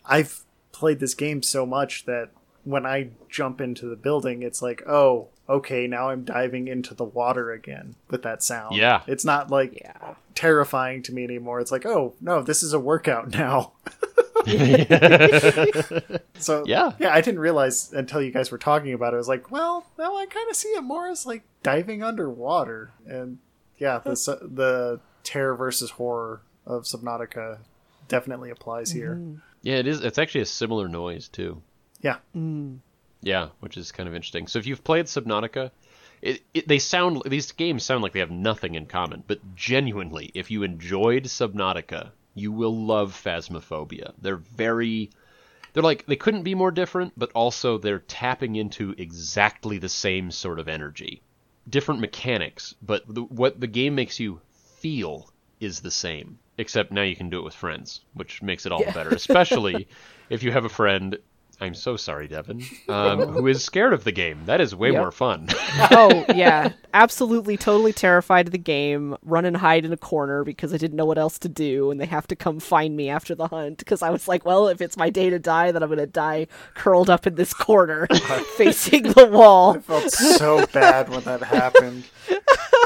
I've 0.05 0.43
played 0.71 0.99
this 0.99 1.15
game 1.15 1.41
so 1.41 1.65
much 1.65 2.05
that 2.05 2.29
when 2.66 2.86
I 2.86 3.09
jump 3.30 3.61
into 3.61 3.88
the 3.88 3.95
building, 3.95 4.43
it's 4.43 4.61
like, 4.61 4.84
oh, 4.88 5.30
okay, 5.47 5.88
now 5.88 6.09
I'm 6.09 6.24
diving 6.26 6.68
into 6.68 6.93
the 6.93 7.03
water 7.05 7.51
again 7.51 7.95
with 8.09 8.24
that 8.24 8.43
sound. 8.43 8.76
Yeah. 8.76 9.01
It's 9.07 9.24
not 9.24 9.49
like 9.49 9.80
yeah 9.80 10.16
terrifying 10.36 11.01
to 11.03 11.13
me 11.13 11.24
anymore. 11.24 11.61
It's 11.61 11.72
like, 11.72 11.86
oh, 11.86 12.13
no, 12.20 12.41
this 12.41 12.61
is 12.61 12.74
a 12.74 12.80
workout 12.80 13.30
now. 13.32 13.72
So 16.38 16.63
Yeah. 16.68 16.91
yeah, 16.99 17.13
I 17.13 17.22
didn't 17.22 17.39
realize 17.39 17.93
until 17.93 18.22
you 18.22 18.32
guys 18.32 18.51
were 18.51 18.57
talking 18.57 18.93
about 18.93 19.13
it. 19.13 19.16
I 19.16 19.18
was 19.18 19.28
like, 19.30 19.49
well, 19.51 19.86
now 19.97 20.16
I 20.18 20.26
kind 20.26 20.49
of 20.49 20.55
see 20.55 20.70
it 20.70 20.82
more 20.82 21.07
as 21.07 21.26
like 21.26 21.43
diving 21.63 22.03
underwater, 22.03 22.91
and 23.07 23.39
yeah, 23.78 23.99
the 23.99 24.11
the 24.41 24.99
terror 25.24 25.55
versus 25.55 25.91
horror 25.91 26.41
of 26.66 26.84
Subnautica 26.84 27.59
definitely 28.07 28.49
applies 28.49 28.91
here. 28.91 29.20
Yeah, 29.61 29.76
it 29.78 29.88
is. 29.88 30.01
It's 30.01 30.18
actually 30.20 30.41
a 30.41 30.45
similar 30.45 30.88
noise 30.88 31.28
too. 31.28 31.61
Yeah, 32.06 32.18
mm. 32.36 32.78
Yeah, 33.24 33.49
which 33.62 33.78
is 33.78 33.91
kind 33.91 34.08
of 34.08 34.14
interesting. 34.14 34.45
So 34.45 34.60
if 34.60 34.68
you've 34.68 34.84
played 34.84 35.08
Subnautica, 35.08 35.72
it, 36.22 36.43
it, 36.53 36.68
they 36.68 36.78
sound 36.78 37.24
these 37.26 37.51
games 37.51 37.84
sound 37.84 38.03
like 38.03 38.14
they 38.14 38.20
have 38.20 38.30
nothing 38.30 38.76
in 38.76 38.86
common, 38.86 39.24
but 39.26 39.56
genuinely, 39.56 40.30
if 40.36 40.51
you 40.51 40.62
enjoyed 40.62 41.24
Subnautica, 41.24 42.12
you 42.36 42.51
will 42.51 42.86
love 42.86 43.20
Phasmophobia. 43.26 44.14
They're 44.22 44.36
very 44.36 45.10
they're 45.74 45.82
like 45.82 46.06
they 46.06 46.16
couldn't 46.16 46.43
be 46.43 46.53
more 46.53 46.70
different, 46.70 47.14
but 47.18 47.32
also 47.32 47.80
they're 47.80 48.06
tapping 48.08 48.56
into 48.56 48.93
exactly 48.99 49.80
the 49.80 49.89
same 49.89 50.30
sort 50.30 50.60
of 50.60 50.68
energy. 50.68 51.24
Different 51.68 52.01
mechanics, 52.01 52.76
but 52.84 53.01
the, 53.08 53.24
what 53.24 53.60
the 53.60 53.66
game 53.66 53.95
makes 53.95 54.20
you 54.20 54.41
feel 54.53 55.32
is 55.60 55.80
the 55.80 55.89
same. 55.89 56.38
Except 56.60 56.91
now 56.91 57.01
you 57.01 57.16
can 57.16 57.32
do 57.32 57.39
it 57.39 57.45
with 57.45 57.56
friends, 57.56 58.01
which 58.14 58.43
makes 58.43 58.68
it 58.68 58.72
all 58.72 58.86
the 58.86 58.91
better. 58.91 59.10
Especially 59.10 59.88
if 60.30 60.43
you 60.43 60.51
have 60.51 60.66
a 60.66 60.70
friend. 60.70 61.18
I'm 61.62 61.74
so 61.74 61.95
sorry, 61.97 62.28
Devon. 62.28 62.62
Um, 62.88 63.20
who 63.34 63.47
is 63.47 63.64
scared 63.64 63.93
of 63.93 64.03
the 64.03 64.12
game? 64.12 64.41
That 64.45 64.62
is 64.62 64.76
way 64.76 64.91
Yep. 64.91 65.01
more 65.01 65.12
fun. 65.12 65.47
oh 65.91 66.24
yeah 66.36 66.70
absolutely 66.93 67.58
totally 67.58 67.91
terrified 67.91 68.47
of 68.47 68.51
the 68.51 68.58
game 68.58 69.18
run 69.24 69.43
and 69.45 69.58
hide 69.58 69.84
in 69.86 69.91
a 69.91 69.97
corner 69.97 70.43
because 70.45 70.74
i 70.74 70.78
didn't 70.78 70.95
know 70.95 71.06
what 71.06 71.18
else 71.18 71.38
to 71.39 71.49
do 71.49 71.91
and 71.91 71.99
they 71.99 72.06
have 72.06 72.26
to 72.28 72.36
come 72.36 72.60
find 72.60 72.95
me 72.95 73.10
after 73.10 73.36
the 73.36 73.47
hunt 73.49 73.78
because 73.80 74.01
i 74.01 74.10
was 74.10 74.28
like 74.30 74.45
well 74.45 74.68
if 74.70 74.80
it's 74.80 74.95
my 74.95 75.10
day 75.10 75.30
to 75.30 75.38
die 75.39 75.72
then 75.74 75.84
i'm 75.84 75.89
gonna 75.89 76.06
die 76.06 76.47
curled 76.74 77.10
up 77.10 77.28
in 77.28 77.36
this 77.36 77.53
corner 77.53 78.08
facing 78.56 79.03
the 79.03 79.26
wall 79.26 79.76
I 79.76 79.80
felt 79.80 80.12
so 80.12 80.66
bad 80.68 81.10
when 81.10 81.22
that 81.24 81.41
happened. 81.43 82.06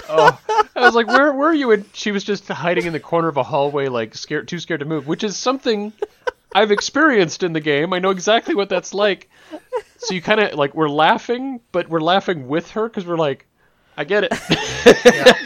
oh, 0.09 0.39
I 0.75 0.79
was 0.81 0.95
like, 0.95 1.07
"Where 1.07 1.31
were 1.33 1.53
you?" 1.53 1.71
And 1.71 1.85
she 1.93 2.11
was 2.11 2.23
just 2.23 2.47
hiding 2.47 2.85
in 2.85 2.93
the 2.93 2.99
corner 2.99 3.27
of 3.27 3.37
a 3.37 3.43
hallway, 3.43 3.87
like 3.89 4.15
scared, 4.15 4.47
too 4.47 4.59
scared 4.59 4.79
to 4.79 4.85
move, 4.85 5.07
which 5.07 5.23
is 5.23 5.37
something 5.37 5.93
I've 6.53 6.71
experienced 6.71 7.43
in 7.43 7.53
the 7.53 7.59
game. 7.59 7.93
I 7.93 7.99
know 7.99 8.09
exactly 8.09 8.55
what 8.55 8.69
that's 8.69 8.93
like. 8.93 9.29
So 9.97 10.13
you 10.13 10.21
kind 10.21 10.39
of 10.39 10.53
like 10.53 10.73
we're 10.73 10.89
laughing, 10.89 11.59
but 11.71 11.89
we're 11.89 12.01
laughing 12.01 12.47
with 12.47 12.71
her 12.71 12.87
because 12.87 13.05
we're 13.05 13.17
like, 13.17 13.45
"I 13.97 14.03
get 14.03 14.23
it." 14.23 14.33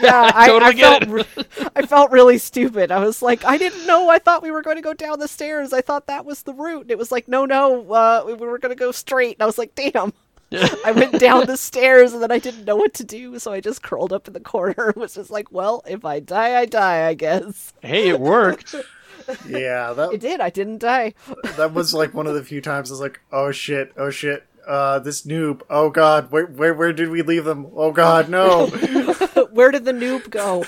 yeah 0.00 0.30
I, 0.34 0.46
Totally 0.46 0.70
I 0.70 0.72
get 0.72 1.04
felt 1.04 1.26
re- 1.26 1.44
i 1.74 1.82
felt 1.82 2.10
really 2.12 2.38
stupid 2.38 2.92
i 2.92 3.04
was 3.04 3.20
like 3.20 3.44
i 3.44 3.56
didn't 3.58 3.84
know 3.84 4.08
i 4.08 4.18
thought 4.18 4.42
we 4.42 4.52
were 4.52 4.62
going 4.62 4.76
to 4.76 4.82
go 4.82 4.94
down 4.94 5.18
the 5.18 5.26
stairs 5.26 5.72
i 5.72 5.80
thought 5.80 6.06
that 6.06 6.24
was 6.24 6.44
the 6.44 6.54
route 6.54 6.82
and 6.82 6.90
it 6.92 6.98
was 6.98 7.10
like 7.10 7.26
no 7.26 7.44
no 7.46 7.90
uh, 7.90 8.22
we 8.24 8.34
were 8.34 8.58
going 8.58 8.70
to 8.70 8.78
go 8.78 8.92
straight 8.92 9.34
and 9.36 9.42
i 9.42 9.46
was 9.46 9.58
like 9.58 9.74
damn 9.74 10.12
I 10.84 10.92
went 10.92 11.18
down 11.18 11.46
the 11.46 11.56
stairs 11.56 12.12
and 12.12 12.22
then 12.22 12.30
I 12.30 12.38
didn't 12.38 12.64
know 12.64 12.76
what 12.76 12.94
to 12.94 13.04
do, 13.04 13.38
so 13.40 13.52
I 13.52 13.60
just 13.60 13.82
curled 13.82 14.12
up 14.12 14.28
in 14.28 14.34
the 14.34 14.40
corner 14.40 14.90
and 14.90 14.96
was 14.96 15.14
just 15.14 15.30
like, 15.30 15.50
well, 15.50 15.82
if 15.84 16.04
I 16.04 16.20
die, 16.20 16.56
I 16.60 16.66
die, 16.66 17.08
I 17.08 17.14
guess. 17.14 17.72
Hey, 17.82 18.10
it 18.10 18.20
worked. 18.20 18.74
Yeah, 19.48 20.10
It 20.12 20.20
did, 20.20 20.40
I 20.40 20.50
didn't 20.50 20.78
die. 20.78 21.14
that 21.56 21.72
was 21.72 21.94
like 21.94 22.14
one 22.14 22.26
of 22.26 22.34
the 22.34 22.44
few 22.44 22.60
times 22.60 22.90
I 22.90 22.94
was 22.94 23.00
like, 23.00 23.20
oh 23.32 23.50
shit, 23.52 23.92
oh 23.96 24.10
shit, 24.10 24.44
uh, 24.66 24.98
this 24.98 25.22
noob, 25.26 25.62
oh 25.70 25.90
god, 25.90 26.30
where 26.30 26.46
where 26.46 26.74
where 26.74 26.92
did 26.92 27.10
we 27.10 27.22
leave 27.22 27.44
them? 27.44 27.66
Oh 27.74 27.92
god, 27.92 28.28
no. 28.28 28.66
Where 29.54 29.70
did 29.70 29.84
the 29.84 29.92
noob 29.92 30.30
go? 30.30 30.64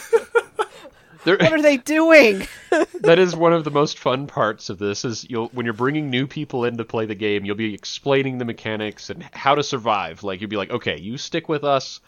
There, 1.25 1.37
What 1.39 1.53
are 1.53 1.63
they 1.63 1.77
doing? 1.77 2.47
that 3.01 3.19
is 3.19 3.35
one 3.35 3.53
of 3.53 3.65
the 3.65 3.71
most 3.73 3.99
fun 3.99 4.29
parts 4.29 4.71
of 4.71 4.79
this 4.79 5.05
is 5.05 5.29
you'll 5.29 5.49
when 5.49 5.67
you're 5.67 5.73
bringing 5.73 6.09
new 6.09 6.29
people 6.29 6.65
in 6.65 6.77
to 6.77 6.85
play 6.85 7.05
the 7.07 7.17
game 7.17 7.45
you'll 7.45 7.57
be 7.57 7.75
explaining 7.75 8.39
the 8.39 8.45
mechanics 8.45 9.11
and 9.11 9.25
how 9.33 9.57
to 9.57 9.63
survive 9.65 10.23
like 10.23 10.41
you'll 10.41 10.51
be 10.51 10.57
like 10.57 10.71
okay 10.71 11.01
you 11.01 11.19
stick 11.19 11.49
with 11.49 11.65
us 11.65 11.99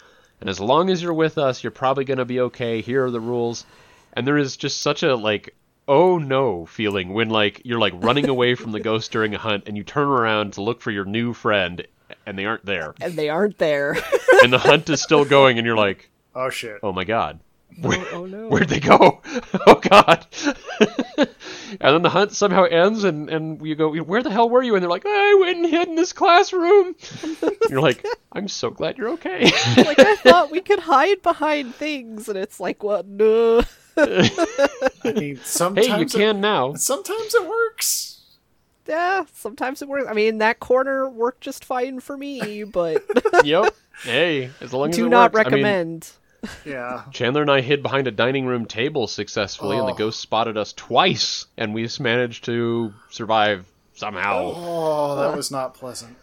and 0.40 0.48
as 0.48 0.60
long 0.60 0.88
as 0.88 1.02
you're 1.02 1.12
with 1.12 1.36
us 1.36 1.64
you're 1.64 1.72
probably 1.72 2.04
going 2.04 2.18
to 2.18 2.24
be 2.24 2.38
okay 2.38 2.80
here 2.80 3.06
are 3.06 3.10
the 3.10 3.18
rules 3.20 3.66
and 4.12 4.24
there 4.24 4.38
is 4.38 4.56
just 4.56 4.80
such 4.82 5.02
a 5.02 5.16
like 5.16 5.52
oh 5.88 6.18
no 6.18 6.66
feeling 6.66 7.12
when 7.12 7.28
like 7.30 7.62
you're 7.64 7.80
like 7.80 7.94
running 7.96 8.28
away 8.34 8.54
from 8.54 8.72
the 8.72 8.80
ghost 8.80 9.10
during 9.10 9.34
a 9.34 9.38
hunt 9.38 9.64
and 9.66 9.76
you 9.76 9.82
turn 9.82 10.06
around 10.06 10.52
to 10.52 10.62
look 10.62 10.80
for 10.80 10.90
your 10.90 11.04
new 11.04 11.32
friend 11.32 11.86
and 12.26 12.38
they 12.38 12.46
aren't 12.46 12.64
there 12.64 12.94
and 13.00 13.14
they 13.14 13.28
aren't 13.28 13.58
there. 13.58 13.96
and 14.42 14.52
the 14.52 14.58
hunt 14.58 14.88
is 14.88 15.02
still 15.02 15.24
going 15.24 15.58
and 15.58 15.66
you're 15.66 15.76
like 15.76 16.10
Oh 16.34 16.50
shit. 16.50 16.78
oh 16.82 16.92
my 16.92 17.04
god 17.04 17.40
oh, 17.84 18.08
oh 18.12 18.26
no. 18.26 18.48
Where'd 18.48 18.68
they 18.68 18.80
go? 18.80 19.20
Oh 19.66 19.74
God! 19.76 20.26
and 21.18 21.78
then 21.80 22.02
the 22.02 22.10
hunt 22.10 22.32
somehow 22.32 22.64
ends, 22.64 23.04
and 23.04 23.28
and 23.30 23.64
you 23.64 23.74
go, 23.74 23.94
"Where 23.94 24.22
the 24.22 24.30
hell 24.30 24.48
were 24.48 24.62
you?" 24.62 24.74
And 24.74 24.82
they're 24.82 24.90
like, 24.90 25.06
"I 25.06 25.36
went 25.40 25.58
and 25.58 25.66
hid 25.66 25.88
in 25.88 25.96
this 25.96 26.12
classroom." 26.12 26.94
you're 27.68 27.80
like, 27.80 28.04
"I'm 28.32 28.48
so 28.48 28.70
glad 28.70 28.98
you're 28.98 29.10
okay." 29.10 29.44
like 29.76 29.98
I 29.98 30.16
thought 30.16 30.50
we 30.50 30.60
could 30.60 30.80
hide 30.80 31.22
behind 31.22 31.74
things, 31.74 32.28
and 32.28 32.38
it's 32.38 32.60
like, 32.60 32.82
what? 32.82 33.06
No. 33.06 33.62
I 35.04 35.12
mean, 35.12 35.36
sometimes 35.42 35.86
hey, 35.88 35.96
you 35.96 36.02
it- 36.04 36.12
can 36.12 36.40
now. 36.40 36.74
sometimes 36.74 37.34
it 37.34 37.48
works. 37.48 38.14
Yeah, 38.86 39.24
sometimes 39.34 39.82
it 39.82 39.88
works. 39.88 40.06
I 40.08 40.14
mean, 40.14 40.38
that 40.38 40.60
corner 40.60 41.08
worked 41.10 41.42
just 41.42 41.64
fine 41.64 42.00
for 42.00 42.16
me, 42.16 42.64
but 42.64 43.04
yep. 43.44 43.74
Hey, 44.02 44.50
as 44.60 44.72
long 44.72 44.90
as 44.90 44.96
do 44.96 45.06
it 45.06 45.10
not 45.10 45.32
works. 45.34 45.46
I 45.46 45.50
mean, 45.50 45.64
recommend. 45.64 46.10
Yeah. 46.64 47.02
Chandler 47.12 47.42
and 47.42 47.50
I 47.50 47.60
hid 47.60 47.82
behind 47.82 48.06
a 48.06 48.12
dining 48.12 48.46
room 48.46 48.64
table 48.64 49.06
successfully, 49.08 49.76
and 49.76 49.88
the 49.88 49.92
Oh. 49.92 49.96
ghost 49.96 50.20
spotted 50.20 50.56
us 50.56 50.72
twice, 50.72 51.46
and 51.58 51.74
we 51.74 51.82
just 51.82 51.98
managed 52.00 52.44
to 52.44 52.94
survive 53.10 53.66
somehow. 53.94 54.52
Oh, 54.56 55.16
that 55.16 55.36
was 55.36 55.50
not 55.50 55.74
pleasant. 55.74 56.16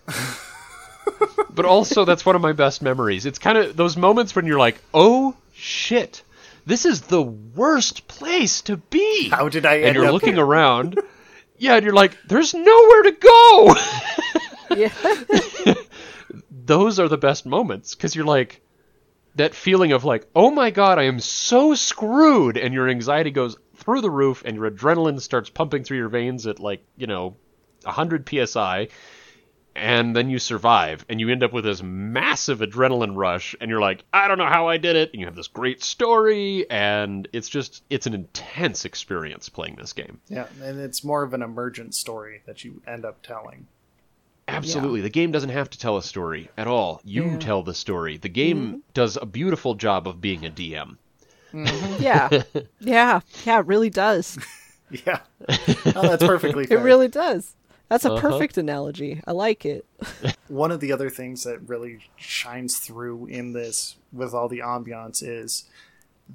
But 1.50 1.66
also, 1.66 2.04
that's 2.06 2.26
one 2.26 2.36
of 2.36 2.42
my 2.42 2.52
best 2.54 2.82
memories. 2.82 3.26
It's 3.26 3.40
kind 3.40 3.58
of 3.58 3.76
those 3.78 3.96
moments 3.96 4.36
when 4.36 4.46
you're 4.46 4.60
like, 4.60 4.82
"Oh 4.94 5.36
shit, 5.54 6.24
this 6.66 6.86
is 6.86 7.01
the 7.01 7.22
worst 7.22 8.07
place 8.07 8.61
to 8.63 8.78
be." 8.78 9.30
How 9.30 9.49
did 9.49 9.66
I 9.66 9.76
and 9.76 9.86
end 9.86 9.95
you're 9.95 10.05
up 10.05 10.13
looking 10.13 10.36
here? 10.36 10.45
around. 10.45 10.99
Yeah, 11.57 11.76
and 11.76 11.86
you're 11.86 11.93
like, 11.93 12.18
"There's 12.28 12.53
nowhere 12.53 13.03
to 13.03 13.11
go." 13.11 13.76
Yeah. 14.76 14.91
Those 16.66 16.99
are 16.99 17.07
the 17.07 17.18
best 17.18 17.45
moments 17.45 17.95
because 17.95 18.13
you're 18.16 18.26
like 18.26 18.61
that 19.36 19.53
feeling 19.55 19.91
of 19.93 20.03
like, 20.03 20.28
"Oh 20.36 20.51
my 20.51 20.70
god, 20.72 20.99
I 20.99 21.03
am 21.03 21.20
so 21.20 21.76
screwed," 21.76 22.57
and 22.57 22.74
your 22.74 22.89
anxiety 22.89 23.32
goes 23.32 23.55
through 23.76 24.01
the 24.01 24.09
roof, 24.11 24.41
and 24.45 24.57
your 24.57 24.70
adrenaline 24.70 25.22
starts 25.22 25.49
pumping 25.49 25.84
through 25.84 25.97
your 25.97 26.09
veins 26.09 26.45
at 26.47 26.59
like 26.59 26.84
you 26.97 27.07
know, 27.07 27.38
hundred 27.86 28.28
psi. 28.28 28.89
And 29.76 30.16
then 30.16 30.30
you 30.30 30.40
survive 30.40 31.06
and 31.10 31.20
you 31.20 31.30
end 31.30 31.44
up 31.44 31.52
with 31.52 31.66
this 31.66 31.84
massive 31.84 32.60
adrenaline 32.60 33.16
rush 33.16 33.56
and 33.60 33.70
you're 33.70 33.82
like 33.82 34.04
i 34.14 34.28
don't 34.28 34.38
know 34.38 34.46
how 34.48 34.68
i 34.70 34.78
did 34.78 34.96
it 34.96 35.12
and 35.12 35.20
you 35.20 35.26
have 35.26 35.36
this 35.36 35.48
great 35.50 35.84
story 35.84 36.66
and 36.70 37.28
it's 37.34 37.50
just 37.50 37.84
it's 37.90 38.08
an 38.08 38.14
intense 38.14 38.86
experience 38.86 39.50
playing 39.50 39.76
this 39.76 39.94
game 39.94 40.20
Yeah, 40.30 40.48
and 40.64 40.80
it's 40.80 41.04
more 41.04 41.24
of 41.24 41.34
an 41.34 41.42
emergent 41.42 41.94
story 41.94 42.42
that 42.46 42.64
you 42.64 42.82
end 42.88 43.04
up 43.06 43.22
telling. 43.22 43.68
absolutely 44.48 45.02
the 45.02 45.10
game 45.10 45.32
doesn't 45.32 45.50
have 45.50 45.70
to 45.72 45.78
tell 45.80 45.98
a 45.98 46.04
story 46.04 46.50
at 46.58 46.68
all 46.68 47.02
you 47.04 47.26
Yeah. 47.32 47.38
tell 47.40 47.64
the 47.64 47.74
story 47.74 48.18
the 48.18 48.30
game 48.30 48.66
mm-hmm. 48.68 48.78
does 48.94 49.18
a 49.22 49.26
beautiful 49.26 49.76
job 49.76 50.08
of 50.08 50.22
being 50.22 50.46
a 50.46 50.50
dm 50.50 50.98
mm-hmm. 51.52 52.02
yeah. 52.04 52.30
Yeah. 52.80 53.20
Yeah, 53.46 53.60
it 53.60 53.66
really 53.66 53.90
does. 53.90 54.38
Yeah. 55.04 55.20
Oh, 55.50 56.04
that's 56.04 56.24
perfectly 56.24 56.66
It 56.70 56.76
really 56.76 57.08
does. 57.08 57.56
That's 57.90 58.06
a 58.06 58.12
Uh-huh. 58.14 58.22
perfect 58.30 58.58
analogy. 58.58 59.22
I 59.28 59.32
like 59.32 59.66
it. 59.66 59.86
One 60.48 60.72
of 60.72 60.80
the 60.80 60.92
other 60.92 61.10
things 61.10 61.44
that 61.44 61.68
really 61.68 62.00
shines 62.16 62.78
through 62.80 63.28
in 63.28 63.54
this 63.54 63.96
with 64.12 64.34
all 64.34 64.48
the 64.48 64.60
ambiance 64.60 65.22
is 65.22 65.66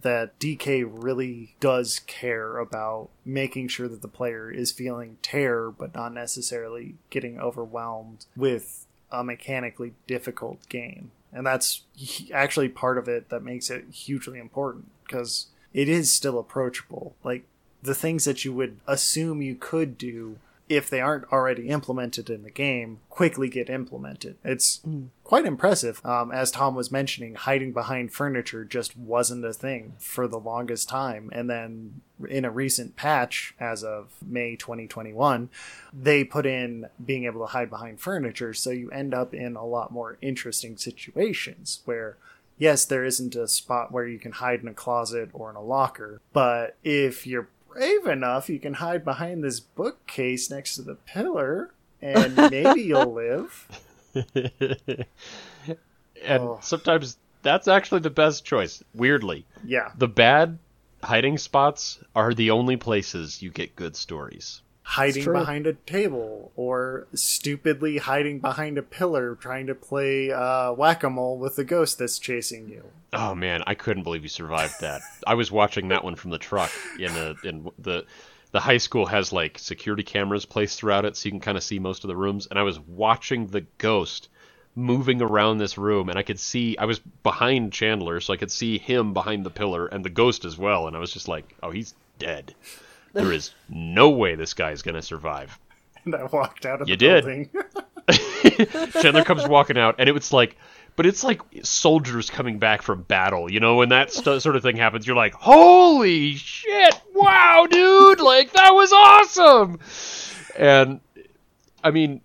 that 0.03 0.39
DK 0.39 0.85
really 0.89 1.57
does 1.59 1.99
care 2.07 2.59
about 2.59 3.09
making 3.25 3.67
sure 3.69 3.89
that 3.89 4.03
the 4.03 4.09
player 4.09 4.49
is 4.51 4.71
feeling 4.71 5.17
terror 5.23 5.73
but 5.77 5.93
not 5.95 6.15
necessarily 6.15 6.95
getting 7.11 7.41
overwhelmed 7.41 8.27
with 8.37 8.87
a 9.11 9.25
mechanically 9.25 9.95
difficult 10.07 10.69
game. 10.69 11.11
And 11.33 11.45
that's 11.45 11.83
actually 12.33 12.69
part 12.69 12.99
of 12.99 13.09
it 13.09 13.29
that 13.31 13.43
makes 13.43 13.69
it 13.71 13.87
hugely 13.93 14.39
important 14.39 14.91
because 15.05 15.47
it 15.73 15.89
is 15.89 16.13
still 16.13 16.39
approachable. 16.39 17.17
Like 17.25 17.45
the 17.83 17.95
things 17.95 18.25
that 18.27 18.45
you 18.45 18.53
would 18.53 18.79
assume 18.87 19.43
you 19.43 19.57
could 19.57 19.99
do 19.99 20.37
if 20.71 20.89
they 20.89 21.01
aren't 21.01 21.31
already 21.33 21.69
implemented 21.69 22.31
in 22.31 22.45
the 22.45 22.51
game 22.51 23.01
quickly 23.11 23.49
get 23.49 23.69
implemented. 23.69 24.37
It's 24.45 24.81
quite 25.25 25.45
impressive. 25.45 26.01
Um, 26.07 26.31
as 26.31 26.53
Tom 26.53 26.77
was 26.77 26.93
mentioning, 26.93 27.35
hiding 27.35 27.73
behind 27.73 28.13
furniture 28.13 28.65
just 28.65 28.97
wasn't 28.97 29.45
a 29.45 29.53
thing 29.53 29.95
for 29.99 30.29
the 30.29 30.39
longest 30.39 30.89
time. 30.89 31.29
And 31.33 31.51
then 31.51 32.03
in 32.29 32.45
a 32.45 32.53
recent 32.53 32.95
patch, 32.95 33.53
as 33.59 33.83
of 33.83 34.13
May 34.25 34.55
2021, 34.55 35.51
they 35.93 36.23
put 36.23 36.47
in 36.47 36.87
being 37.05 37.25
able 37.25 37.41
to 37.41 37.53
hide 37.53 37.69
behind 37.69 38.01
furniture. 38.01 38.55
So 38.55 38.71
you 38.71 38.93
end 38.93 39.13
up 39.13 39.35
in 39.35 39.57
a 39.57 39.67
lot 39.67 39.91
more 39.91 40.19
interesting 40.23 40.77
situations 40.77 41.81
where 41.85 42.17
yes, 42.59 42.85
there 42.85 43.05
isn't 43.05 43.35
a 43.35 43.49
spot 43.49 43.91
where 43.91 44.07
you 44.07 44.21
can 44.21 44.33
hide 44.33 44.61
in 44.61 44.69
a 44.69 44.75
closet 44.75 45.31
or 45.33 45.51
in 45.51 45.57
a 45.57 45.63
locker, 45.63 46.21
but 46.33 46.77
if 46.85 47.27
you're 47.27 47.49
brave 47.73 48.07
enough, 48.07 48.49
you 48.49 48.59
can 48.59 48.75
hide 48.75 49.05
behind 49.05 49.43
this 49.45 49.61
bookcase 49.61 50.51
next 50.51 50.75
to 50.77 50.83
the 50.83 50.95
pillar, 50.95 51.71
and 52.03 52.37
maybe 52.37 52.83
you'll 52.83 53.13
live. 53.15 53.69
and 54.15 55.07
Oh. 56.43 56.59
sometimes 56.63 57.17
that's 57.43 57.69
actually 57.69 58.01
the 58.01 58.11
best 58.11 58.45
choice 58.45 58.83
weirdly 58.95 59.47
Yeah, 59.65 59.93
the 59.97 60.09
bad 60.09 60.59
hiding 61.03 61.39
spots 61.39 61.99
are 62.15 62.35
the 62.35 62.51
only 62.51 62.77
places 62.77 63.41
you 63.41 63.51
get 63.51 63.75
good 63.77 63.97
stories 63.97 64.63
hiding 64.83 65.25
behind 65.25 65.67
a 65.67 65.75
table 65.75 66.51
or 66.57 67.07
stupidly 67.15 67.99
hiding 67.99 68.41
behind 68.41 68.79
a 68.79 68.83
pillar 68.83 69.37
trying 69.37 69.67
to 69.67 69.75
play 69.75 70.33
uh, 70.33 70.73
whack-a-mole 70.73 71.39
with 71.39 71.57
the 71.57 71.65
ghost 71.65 71.99
that's 71.99 72.19
chasing 72.19 72.69
you. 72.69 72.85
Oh 73.13 73.35
man, 73.35 73.63
I 73.67 73.75
couldn't 73.75 74.03
believe 74.03 74.23
you 74.23 74.29
survived 74.29 74.81
that. 74.81 75.03
I 75.27 75.35
was 75.35 75.51
watching 75.51 75.89
that 75.89 76.05
one 76.05 76.17
from 76.17 76.31
the 76.31 76.39
truck 76.39 76.71
in 76.99 77.11
a, 77.11 77.35
in 77.45 77.71
the 77.79 78.05
the 78.53 78.61
high 78.61 78.79
school 78.79 79.07
has 79.07 79.33
like 79.33 79.59
security 79.59 80.03
cameras 80.03 80.45
placed 80.45 80.79
throughout 80.79 81.05
it 81.05 81.17
so 81.17 81.27
you 81.27 81.31
can 81.31 81.41
kind 81.41 81.57
of 81.57 81.63
see 81.63 81.79
most 81.79 82.03
of 82.03 82.09
the 82.09 82.17
rooms 82.17 82.49
and 82.51 82.59
I 82.59 82.63
was 82.65 82.81
watching 82.81 83.47
the 83.47 83.65
ghost 83.79 84.29
moving 84.75 85.23
around 85.23 85.59
this 85.59 85.79
room 85.79 86.09
and 86.09 86.19
I 86.19 86.23
could 86.23 86.41
see 86.41 86.77
I 86.77 86.85
was 86.85 86.99
behind 86.99 87.73
Chandler 87.73 88.21
so 88.21 88.33
I 88.33 88.37
could 88.37 88.51
see 88.51 88.79
him 88.79 89.13
behind 89.13 89.47
the 89.47 89.51
pillar 89.51 89.87
and 89.87 90.05
the 90.05 90.11
ghost 90.11 90.45
as 90.45 90.59
well 90.59 90.89
and 90.89 90.97
I 90.97 91.01
was 91.01 91.13
just 91.13 91.29
like, 91.29 91.55
"Oh, 91.63 91.71
he's 91.71 91.95
dead." 92.19 92.55
There 93.15 93.33
is 93.33 93.51
no 93.69 94.11
way 94.11 94.35
this 94.37 94.55
guy 94.55 94.71
is 94.71 94.83
going 94.83 94.95
to 94.95 95.03
survive. 95.03 95.59
And 96.07 96.15
I 96.15 96.25
walked 96.25 96.65
out 96.65 96.81
of 96.81 96.89
You 96.89 96.97
the 96.97 97.21
did. 97.21 97.25
building. 97.25 97.51
Chandler 99.03 99.23
comes 99.23 99.47
walking 99.47 99.77
out, 99.77 99.97
and 99.99 100.09
it 100.09 100.13
was 100.13 100.33
like, 100.33 100.57
but 100.97 101.05
it's 101.05 101.23
like 101.23 101.43
soldiers 101.63 102.31
coming 102.31 102.59
back 102.59 102.81
from 102.81 103.03
battle. 103.03 103.51
You 103.53 103.61
know, 103.61 103.77
when 103.77 103.91
that 103.91 104.11
st- 104.11 104.41
sort 104.41 104.57
of 104.57 104.63
thing 104.63 104.77
happens, 104.77 105.07
you're 105.07 105.15
like, 105.15 105.35
holy 105.35 106.37
shit! 106.37 106.99
Wow, 107.15 107.67
dude! 107.71 108.21
Like 108.21 108.53
that 108.55 108.71
was 108.71 108.93
awesome. 108.95 109.79
And 110.59 111.01
I 111.85 111.91
mean, 111.91 112.23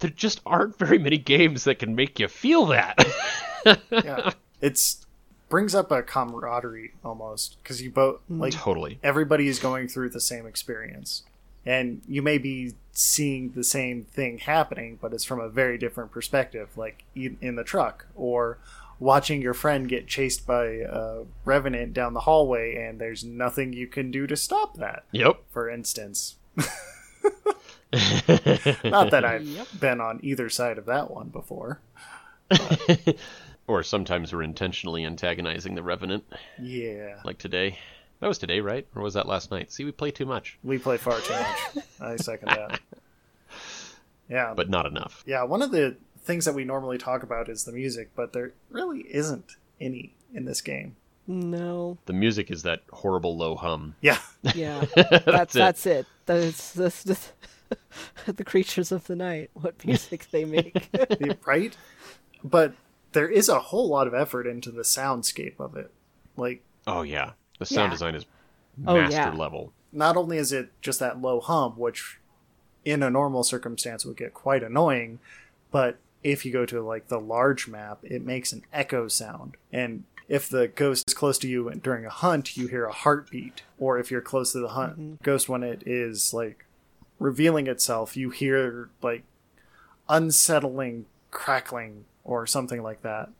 there 0.00 0.10
just 0.10 0.40
aren't 0.44 0.76
very 0.78 0.98
many 0.98 1.16
games 1.16 1.64
that 1.64 1.78
can 1.78 1.94
make 1.94 2.20
you 2.20 2.28
feel 2.28 2.66
that. 2.66 2.98
yeah, 3.90 4.32
it's 4.60 5.03
brings 5.54 5.72
up 5.72 5.92
a 5.92 6.02
camaraderie 6.02 6.90
almost 7.04 7.62
because 7.62 7.80
you 7.80 7.88
both 7.88 8.16
mm, 8.28 8.40
like 8.40 8.52
totally. 8.52 8.98
everybody 9.04 9.46
is 9.46 9.60
going 9.60 9.86
through 9.86 10.08
the 10.08 10.20
same 10.20 10.46
experience 10.46 11.22
and 11.64 12.02
you 12.08 12.20
may 12.20 12.38
be 12.38 12.74
seeing 12.90 13.52
the 13.52 13.62
same 13.62 14.02
thing 14.02 14.38
happening 14.38 14.98
but 15.00 15.12
it's 15.12 15.22
from 15.22 15.38
a 15.38 15.48
very 15.48 15.78
different 15.78 16.10
perspective 16.10 16.70
like 16.76 17.04
in 17.14 17.38
in 17.40 17.54
the 17.54 17.62
truck 17.62 18.04
or 18.16 18.58
watching 18.98 19.40
your 19.40 19.54
friend 19.54 19.88
get 19.88 20.08
chased 20.08 20.44
by 20.44 20.64
a 20.64 21.22
revenant 21.44 21.94
down 21.94 22.14
the 22.14 22.20
hallway 22.22 22.74
and 22.74 23.00
there's 23.00 23.22
nothing 23.22 23.72
you 23.72 23.86
can 23.86 24.10
do 24.10 24.26
to 24.26 24.34
stop 24.34 24.76
that 24.76 25.04
Yep. 25.12 25.36
for 25.52 25.70
instance 25.70 26.34
not 28.82 29.12
that 29.12 29.24
i've 29.24 29.80
been 29.80 30.00
on 30.00 30.18
either 30.24 30.48
side 30.48 30.78
of 30.78 30.86
that 30.86 31.12
one 31.12 31.28
before 31.28 31.78
or 33.66 33.82
sometimes 33.82 34.32
we're 34.32 34.42
intentionally 34.42 35.04
antagonizing 35.04 35.74
the 35.74 35.82
Revenant, 35.82 36.24
Yeah, 36.60 37.20
like 37.24 37.38
today. 37.38 37.78
That 38.20 38.28
was 38.28 38.38
today, 38.38 38.60
right? 38.60 38.86
Or 38.94 39.02
was 39.02 39.14
that 39.14 39.26
last 39.28 39.50
night? 39.50 39.70
See, 39.72 39.84
we 39.84 39.92
play 39.92 40.10
too 40.10 40.24
much, 40.26 40.58
we 40.62 40.78
play 40.78 40.96
far 40.96 41.20
too 41.20 41.32
much. 41.34 41.84
I 42.00 42.16
second 42.16 42.48
that. 42.50 42.80
Yeah, 44.28 44.54
but 44.56 44.70
not 44.70 44.86
enough. 44.86 45.22
yeah, 45.26 45.42
one 45.42 45.60
of 45.60 45.70
the 45.70 45.96
things 46.22 46.46
that 46.46 46.54
we 46.54 46.64
normally 46.64 46.96
talk 46.96 47.22
about 47.22 47.50
is 47.50 47.64
the 47.64 47.72
music, 47.72 48.08
but 48.16 48.32
there 48.32 48.52
really 48.70 49.00
isn't 49.00 49.56
any 49.78 50.14
in 50.32 50.46
this 50.46 50.62
game. 50.62 50.96
No. 51.26 51.98
The 52.06 52.14
music 52.14 52.50
is 52.50 52.62
that 52.62 52.80
horrible 52.90 53.36
low 53.36 53.54
hum. 53.54 53.96
Yeah, 54.00 54.18
Yeah. 54.54 54.84
That's 55.26 55.54
it. 55.54 55.58
that's 55.58 55.86
it. 55.86 56.06
That's, 56.24 56.72
that's, 56.72 57.02
that's 57.04 57.32
the 58.26 58.44
creatures 58.44 58.92
of 58.92 59.06
the 59.06 59.16
night. 59.16 59.50
What 59.52 59.84
music 59.84 60.26
they 60.30 60.46
make. 60.46 60.88
right? 61.46 61.76
But 62.42 62.72
there 63.14 63.28
is 63.28 63.48
a 63.48 63.58
whole 63.58 63.88
lot 63.88 64.06
of 64.06 64.14
effort 64.14 64.46
into 64.46 64.70
the 64.70 64.82
soundscape 64.82 65.58
of 65.58 65.76
it. 65.76 65.90
Like, 66.36 66.62
Oh 66.86 67.02
yeah, 67.02 67.32
the 67.58 67.66
sound 67.66 67.86
Yeah. 67.86 67.94
design 67.94 68.14
is 68.14 68.26
Oh, 68.86 68.94
master 68.94 69.14
yeah. 69.16 69.32
level. 69.34 69.72
not 69.92 70.16
only 70.16 70.36
is 70.38 70.52
it 70.52 70.70
just 70.82 70.98
that 71.00 71.22
low 71.22 71.40
hum, 71.40 71.72
which 71.78 72.18
in 72.84 73.02
a 73.02 73.08
normal 73.10 73.42
circumstance 73.44 74.04
would 74.04 74.16
get 74.16 74.34
quite 74.34 74.62
annoying, 74.62 75.18
but 75.70 75.96
if 76.22 76.44
you 76.44 76.52
go 76.52 76.66
to 76.66 76.82
like 76.82 77.08
the 77.08 77.20
large 77.20 77.68
map, 77.68 77.98
it 78.02 78.22
makes 78.24 78.52
an 78.52 78.62
echo 78.72 79.08
sound. 79.08 79.56
And 79.72 80.04
if 80.28 80.48
the 80.48 80.68
ghost 80.68 81.04
is 81.06 81.14
close 81.14 81.38
to 81.38 81.48
you 81.48 81.70
during 81.82 82.04
a 82.06 82.10
hunt, 82.10 82.56
you 82.56 82.66
hear 82.66 82.86
a 82.86 82.92
heartbeat. 82.92 83.62
Or 83.78 83.98
if 83.98 84.10
you're 84.10 84.20
close 84.20 84.52
to 84.52 84.58
the 84.58 84.68
hunt 84.68 84.92
mm-hmm. 84.94 85.14
ghost 85.22 85.48
when 85.48 85.62
it 85.62 85.82
is 85.86 86.34
like 86.34 86.64
revealing 87.18 87.66
itself, 87.66 88.16
you 88.16 88.30
hear 88.30 88.88
like 89.02 89.22
unsettling 90.08 91.06
crackling 91.30 92.04
or 92.24 92.46
something 92.46 92.82
like 92.82 93.02
that. 93.02 93.30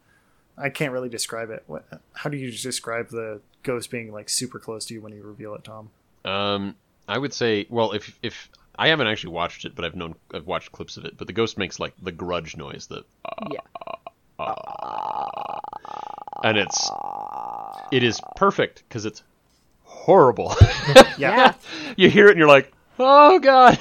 I 0.56 0.70
can't 0.70 0.92
really 0.92 1.08
describe 1.08 1.50
it. 1.50 1.64
What, 1.66 1.84
how 2.12 2.30
do 2.30 2.36
you 2.36 2.50
describe 2.52 3.08
the 3.08 3.40
ghost 3.62 3.90
being 3.90 4.12
like 4.12 4.28
super 4.28 4.58
close 4.58 4.86
to 4.86 4.94
you 4.94 5.00
when 5.00 5.12
you 5.12 5.22
reveal 5.22 5.54
it, 5.54 5.64
Tom? 5.64 5.90
Um, 6.24 6.76
I 7.08 7.18
would 7.18 7.34
say, 7.34 7.66
well, 7.68 7.92
if 7.92 8.16
if 8.22 8.48
I 8.78 8.88
haven't 8.88 9.06
actually 9.08 9.32
watched 9.32 9.64
it, 9.64 9.74
but 9.74 9.84
I've 9.84 9.96
known 9.96 10.14
I've 10.32 10.46
watched 10.46 10.72
clips 10.72 10.96
of 10.96 11.04
it. 11.04 11.16
But 11.16 11.26
the 11.26 11.32
ghost 11.32 11.58
makes 11.58 11.80
like 11.80 11.94
the 12.00 12.12
grudge 12.12 12.56
noise, 12.56 12.86
the 12.86 13.04
yeah. 13.50 13.60
and 16.44 16.56
it's 16.58 16.90
it 17.90 18.02
is 18.02 18.20
perfect 18.36 18.84
because 18.88 19.04
it's 19.06 19.22
horrible. 19.82 20.54
Yeah. 21.16 21.54
you 21.96 22.10
hear 22.10 22.26
it 22.26 22.30
and 22.30 22.38
you're 22.38 22.48
like, 22.48 22.72
oh 22.98 23.38
god. 23.38 23.78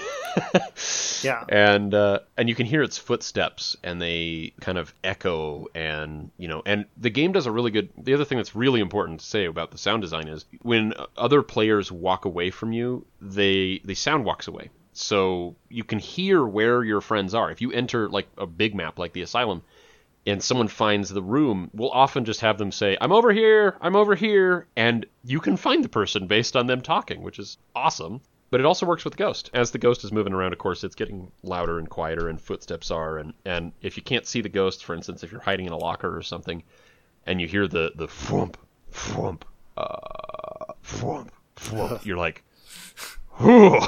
Yeah. 1.23 1.43
and 1.49 1.93
uh, 1.93 2.19
and 2.37 2.49
you 2.49 2.55
can 2.55 2.65
hear 2.65 2.83
its 2.83 2.97
footsteps 2.97 3.75
and 3.83 4.01
they 4.01 4.53
kind 4.61 4.77
of 4.77 4.93
echo 5.03 5.67
and 5.73 6.31
you 6.37 6.47
know 6.47 6.61
and 6.65 6.85
the 6.97 7.09
game 7.09 7.31
does 7.31 7.45
a 7.45 7.51
really 7.51 7.71
good 7.71 7.89
the 7.97 8.13
other 8.13 8.25
thing 8.25 8.37
that's 8.37 8.55
really 8.55 8.79
important 8.79 9.19
to 9.19 9.25
say 9.25 9.45
about 9.45 9.71
the 9.71 9.77
sound 9.77 10.01
design 10.01 10.27
is 10.27 10.45
when 10.61 10.93
other 11.17 11.41
players 11.41 11.91
walk 11.91 12.25
away 12.25 12.49
from 12.49 12.71
you 12.73 13.05
they 13.21 13.79
the 13.85 13.95
sound 13.95 14.25
walks 14.25 14.47
away 14.47 14.69
so 14.93 15.55
you 15.69 15.83
can 15.83 15.99
hear 15.99 16.45
where 16.45 16.83
your 16.83 17.01
friends 17.01 17.33
are 17.33 17.51
if 17.51 17.61
you 17.61 17.71
enter 17.71 18.09
like 18.09 18.27
a 18.37 18.45
big 18.45 18.75
map 18.75 18.99
like 18.99 19.13
the 19.13 19.21
asylum 19.21 19.61
and 20.25 20.41
someone 20.41 20.67
finds 20.67 21.09
the 21.09 21.21
room, 21.21 21.69
we'll 21.73 21.91
often 21.91 22.25
just 22.25 22.41
have 22.41 22.57
them 22.57 22.71
say, 22.71 22.97
I'm 22.99 23.11
over 23.11 23.33
here, 23.33 23.75
I'm 23.81 23.95
over 23.95 24.15
here, 24.15 24.67
and 24.75 25.05
you 25.25 25.39
can 25.39 25.57
find 25.57 25.83
the 25.83 25.89
person 25.89 26.27
based 26.27 26.55
on 26.55 26.67
them 26.67 26.81
talking, 26.81 27.21
which 27.21 27.39
is 27.39 27.57
awesome. 27.75 28.21
But 28.53 28.59
it 28.59 28.67
also 28.67 28.85
works 28.85 29.03
with 29.03 29.13
the 29.13 29.17
ghost. 29.17 29.49
As 29.55 29.71
the 29.71 29.79
ghost 29.79 30.03
is 30.03 30.11
moving 30.11 30.31
around, 30.31 30.53
of 30.53 30.59
course, 30.59 30.83
it's 30.83 30.93
getting 30.93 31.31
louder 31.41 31.79
and 31.79 31.89
quieter, 31.89 32.29
and 32.29 32.39
footsteps 32.39 32.91
are. 32.91 33.17
And, 33.17 33.33
and 33.45 33.71
if 33.81 33.97
you 33.97 34.03
can't 34.03 34.27
see 34.27 34.41
the 34.41 34.47
ghost, 34.47 34.85
for 34.85 34.93
instance, 34.93 35.23
if 35.23 35.31
you're 35.31 35.41
hiding 35.41 35.65
in 35.65 35.71
a 35.71 35.77
locker 35.77 36.15
or 36.15 36.21
something, 36.21 36.61
and 37.25 37.41
you 37.41 37.47
hear 37.47 37.67
the 37.67 37.93
the 37.95 38.05
thwomp, 38.05 38.53
thwomp, 38.91 39.41
uh, 39.75 40.73
thwomp, 40.85 41.29
thwomp, 41.55 42.05
you're 42.09 42.17
like, 42.17 42.43
whew. 43.39 43.79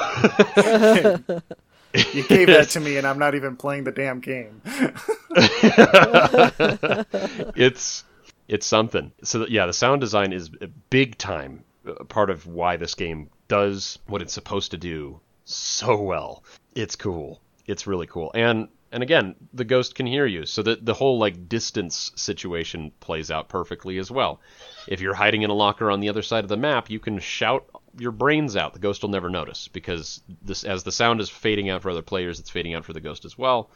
You 2.15 2.27
gave 2.27 2.47
that 2.47 2.69
to 2.71 2.79
me, 2.79 2.97
and 2.97 3.05
I'm 3.05 3.19
not 3.19 3.35
even 3.35 3.57
playing 3.57 3.83
the 3.83 3.91
damn 3.91 4.19
game. 4.19 4.63
it's 7.55 8.03
it's 8.47 8.65
something. 8.65 9.11
So 9.21 9.45
yeah, 9.45 9.67
the 9.67 9.73
sound 9.73 10.01
design 10.01 10.33
is 10.33 10.49
a 10.59 10.69
big 10.89 11.19
time 11.19 11.63
uh, 11.87 12.03
part 12.05 12.31
of 12.31 12.47
why 12.47 12.77
this 12.77 12.95
game 12.95 13.29
does 13.47 13.99
what 14.07 14.21
it's 14.21 14.33
supposed 14.33 14.71
to 14.71 14.77
do 14.77 15.19
so 15.45 16.01
well. 16.01 16.43
It's 16.73 16.95
cool. 16.95 17.41
It's 17.67 17.87
really 17.87 18.07
cool. 18.07 18.31
And 18.33 18.69
and 18.91 19.03
again, 19.03 19.35
the 19.53 19.65
ghost 19.65 19.95
can 19.95 20.05
hear 20.05 20.25
you, 20.25 20.45
so 20.45 20.61
that 20.61 20.85
the 20.85 20.93
whole 20.93 21.17
like 21.17 21.49
distance 21.49 22.11
situation 22.15 22.91
plays 22.99 23.29
out 23.29 23.49
perfectly 23.49 23.97
as 23.97 24.09
well. 24.09 24.39
If 24.87 25.01
you're 25.01 25.13
hiding 25.13 25.41
in 25.41 25.49
a 25.49 25.55
locker 25.55 25.91
on 25.91 25.99
the 25.99 26.09
other 26.09 26.21
side 26.21 26.45
of 26.45 26.49
the 26.49 26.57
map, 26.57 26.89
you 26.89 26.99
can 26.99 27.19
shout 27.19 27.65
your 27.99 28.11
brains 28.11 28.55
out. 28.55 28.73
The 28.73 28.79
ghost 28.79 29.01
will 29.01 29.09
never 29.09 29.29
notice 29.29 29.67
because 29.67 30.21
this 30.41 30.63
as 30.63 30.83
the 30.83 30.91
sound 30.91 31.19
is 31.19 31.29
fading 31.29 31.69
out 31.69 31.81
for 31.81 31.89
other 31.89 32.01
players, 32.01 32.39
it's 32.39 32.49
fading 32.49 32.73
out 32.73 32.85
for 32.85 32.93
the 32.93 33.01
ghost 33.01 33.25
as 33.25 33.37
well. 33.37 33.69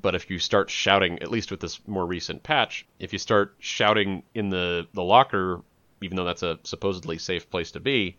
But 0.00 0.14
if 0.14 0.30
you 0.30 0.38
start 0.38 0.70
shouting, 0.70 1.20
at 1.22 1.30
least 1.30 1.50
with 1.50 1.60
this 1.60 1.80
more 1.86 2.06
recent 2.06 2.42
patch, 2.42 2.86
if 2.98 3.12
you 3.12 3.18
start 3.18 3.54
shouting 3.58 4.22
in 4.34 4.48
the, 4.50 4.86
the 4.92 5.02
locker, 5.02 5.62
even 6.02 6.16
though 6.16 6.24
that's 6.24 6.42
a 6.42 6.58
supposedly 6.62 7.18
safe 7.18 7.48
place 7.48 7.70
to 7.72 7.80
be, 7.80 8.16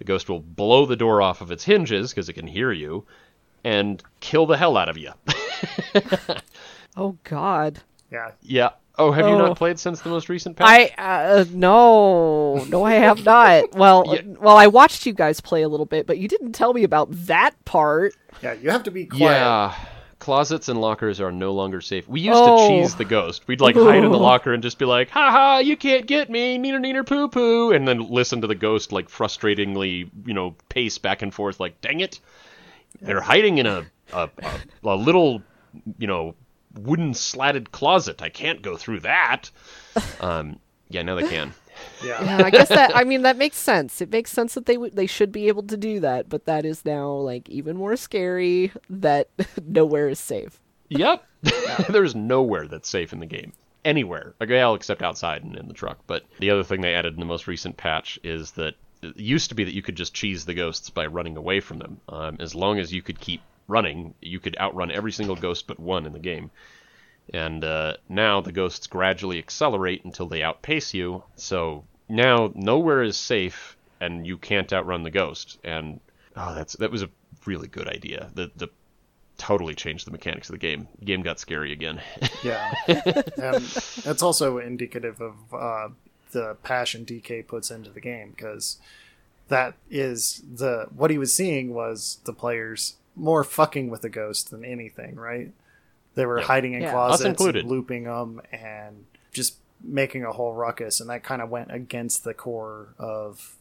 the 0.00 0.04
ghost 0.04 0.28
will 0.28 0.40
blow 0.40 0.86
the 0.86 0.96
door 0.96 1.20
off 1.22 1.40
of 1.42 1.52
its 1.52 1.62
hinges 1.62 2.10
because 2.10 2.28
it 2.28 2.32
can 2.32 2.46
hear 2.48 2.72
you 2.72 3.06
and 3.62 4.02
kill 4.20 4.46
the 4.46 4.56
hell 4.56 4.76
out 4.76 4.88
of 4.88 4.96
you. 4.98 5.12
Oh 6.96 7.16
God. 7.22 7.78
Yeah. 8.10 8.32
yeah. 8.42 8.70
Oh, 8.98 9.12
have 9.12 9.24
you 9.26 9.34
Oh. 9.34 9.38
not 9.38 9.56
played 9.56 9.78
since 9.78 10.00
the 10.00 10.08
most 10.08 10.28
recent 10.28 10.56
patch? 10.56 10.66
I 10.98 11.00
uh, 11.00 11.44
no, 11.52 12.64
no, 12.64 12.82
I 12.82 12.94
have 12.94 13.24
not. 13.24 13.72
Well, 13.76 14.04
Yeah. 14.08 14.22
well, 14.40 14.56
I 14.56 14.66
watched 14.66 15.06
you 15.06 15.12
guys 15.12 15.40
play 15.40 15.62
a 15.62 15.68
little 15.68 15.86
bit, 15.86 16.06
but 16.06 16.18
you 16.18 16.26
didn't 16.26 16.52
tell 16.52 16.72
me 16.74 16.82
about 16.82 17.08
that 17.26 17.52
part. 17.64 18.14
Yeah, 18.42 18.54
you 18.54 18.70
have 18.70 18.82
to 18.84 18.90
be 18.90 19.06
quiet. 19.06 19.20
Yeah. 19.22 19.74
Closets 20.20 20.68
and 20.68 20.80
lockers 20.80 21.20
are 21.20 21.32
no 21.32 21.52
longer 21.52 21.80
safe. 21.80 22.06
We 22.08 22.20
used 22.20 22.38
Oh. 22.40 22.68
to 22.68 22.68
cheese 22.82 22.94
the 22.94 23.04
ghost. 23.04 23.48
We'd 23.48 23.60
like 23.60 23.74
hide 23.74 24.04
in 24.04 24.12
the 24.12 24.18
locker 24.30 24.52
and 24.52 24.62
just 24.62 24.78
be 24.78 24.84
like, 24.84 25.10
"Ha 25.10 25.30
ha, 25.30 25.58
you 25.58 25.76
can't 25.76 26.06
get 26.06 26.30
me, 26.30 26.56
neener 26.58 26.78
neener 26.78 27.04
poo 27.06 27.26
poo," 27.28 27.72
and 27.72 27.88
then 27.88 28.08
listen 28.10 28.42
to 28.42 28.46
the 28.46 28.54
ghost 28.54 28.92
like 28.92 29.08
frustratingly, 29.08 30.08
you 30.26 30.34
know, 30.34 30.54
pace 30.68 30.98
back 30.98 31.22
and 31.22 31.34
forth, 31.34 31.58
like, 31.58 31.80
"Dang 31.80 32.00
it, 32.00 32.20
they're 33.00 33.20
hiding 33.20 33.58
in 33.58 33.66
a 33.66 33.86
a, 34.12 34.28
a, 34.42 34.60
a 34.84 34.94
little, 34.96 35.42
you 35.98 36.06
know, 36.06 36.34
wooden 36.74 37.14
slatted 37.14 37.72
closet. 37.72 38.22
I 38.22 38.28
can't 38.28 38.62
go 38.62 38.76
through 38.76 39.00
that." 39.00 39.50
Um, 40.20 40.60
yeah, 40.90 41.02
now 41.02 41.14
they 41.16 41.26
can. 41.28 41.52
Yeah. 42.02 42.22
Yeah, 42.22 42.42
I 42.44 42.50
guess 42.50 42.68
that. 42.68 42.96
I 42.96 43.04
mean, 43.10 43.22
that 43.22 43.36
makes 43.36 43.56
sense. 43.56 44.00
It 44.00 44.10
makes 44.10 44.30
sense 44.30 44.54
that 44.54 44.66
they 44.66 44.76
would 44.76 44.94
they 44.96 45.06
should 45.06 45.32
be 45.32 45.48
able 45.48 45.62
to 45.64 45.76
do 45.76 46.00
that, 46.00 46.28
but 46.28 46.46
that 46.46 46.64
is 46.64 46.84
now 46.84 47.10
like 47.12 47.48
even 47.48 47.76
more 47.76 47.96
scary 47.96 48.72
that 48.88 49.28
nowhere 49.66 50.08
is 50.08 50.18
safe. 50.18 50.60
Yep. 50.88 51.24
There's 51.88 52.14
nowhere 52.14 52.66
that's 52.66 52.88
safe 52.88 53.12
in 53.12 53.20
the 53.20 53.26
game. 53.26 53.52
Anywhere. 53.84 54.34
Okay, 54.40 54.54
well, 54.54 54.74
except 54.74 55.02
outside 55.02 55.42
and 55.42 55.56
in 55.56 55.68
the 55.68 55.74
truck. 55.74 55.98
But 56.06 56.24
the 56.38 56.50
other 56.50 56.64
thing 56.64 56.80
they 56.80 56.94
added 56.94 57.14
in 57.14 57.20
the 57.20 57.26
most 57.26 57.46
recent 57.46 57.76
patch 57.76 58.18
is 58.22 58.50
that 58.52 58.74
it 59.02 59.16
used 59.16 59.48
to 59.48 59.54
be 59.54 59.64
that 59.64 59.74
you 59.74 59.82
could 59.82 59.96
just 59.96 60.12
cheese 60.12 60.44
the 60.44 60.52
ghosts 60.54 60.90
by 60.90 61.06
running 61.06 61.36
away 61.36 61.60
from 61.60 61.78
them. 61.78 62.00
Um, 62.08 62.36
as 62.40 62.54
long 62.54 62.78
as 62.78 62.92
you 62.92 63.00
could 63.00 63.20
keep 63.20 63.40
running, 63.68 64.14
you 64.20 64.40
could 64.40 64.56
outrun 64.58 64.90
every 64.90 65.12
single 65.12 65.36
ghost 65.36 65.66
but 65.66 65.80
one 65.80 66.04
in 66.04 66.12
the 66.12 66.18
game. 66.18 66.50
And 67.32 67.64
uh, 67.64 67.94
now 68.08 68.40
the 68.40 68.52
ghosts 68.52 68.86
gradually 68.86 69.38
accelerate 69.38 70.04
until 70.04 70.26
they 70.26 70.42
outpace 70.42 70.94
you. 70.94 71.22
So 71.36 71.84
now 72.08 72.52
nowhere 72.54 73.02
is 73.02 73.16
safe, 73.16 73.76
and 74.00 74.26
you 74.26 74.36
can't 74.36 74.72
outrun 74.72 75.02
the 75.02 75.10
ghost. 75.10 75.58
And 75.64 76.00
oh, 76.36 76.54
that's 76.54 76.74
that 76.74 76.90
was 76.90 77.02
a 77.02 77.10
really 77.46 77.68
good 77.68 77.88
idea. 77.88 78.30
The 78.34 78.50
the 78.56 78.68
totally 79.38 79.74
changed 79.74 80.06
the 80.06 80.10
mechanics 80.10 80.48
of 80.50 80.52
the 80.52 80.58
game. 80.58 80.86
The 80.98 81.06
game 81.06 81.22
got 81.22 81.40
scary 81.40 81.72
again. 81.72 82.00
Yeah. 82.42 82.72
and 82.86 83.62
that's 84.02 84.22
also 84.22 84.56
indicative 84.58 85.20
of 85.20 85.34
uh, 85.52 85.88
the 86.32 86.56
passion 86.62 87.04
DK 87.04 87.46
puts 87.46 87.70
into 87.70 87.90
the 87.90 88.00
game 88.00 88.30
because 88.30 88.78
that 89.48 89.74
is 89.90 90.42
the 90.50 90.86
what 90.94 91.10
he 91.10 91.18
was 91.18 91.34
seeing 91.34 91.74
was 91.74 92.18
the 92.24 92.32
players 92.32 92.96
more 93.14 93.44
fucking 93.44 93.90
with 93.90 94.00
the 94.00 94.08
ghost 94.08 94.50
than 94.50 94.64
anything, 94.64 95.16
right? 95.16 95.52
They 96.14 96.26
were 96.26 96.38
Yep. 96.38 96.46
hiding 96.46 96.72
in 96.74 96.82
Yeah. 96.82 96.92
Closets, 96.92 97.22
included. 97.28 97.60
and 97.62 97.70
looping 97.70 98.04
them, 98.04 98.40
and 98.52 99.06
just 99.32 99.56
making 99.82 100.24
a 100.24 100.32
whole 100.32 100.52
ruckus, 100.54 101.00
and 101.00 101.08
that 101.08 101.22
kind 101.22 101.40
of 101.40 101.48
went 101.50 101.72
against 101.72 102.24
the 102.24 102.34
core 102.34 102.94
of 102.98 103.56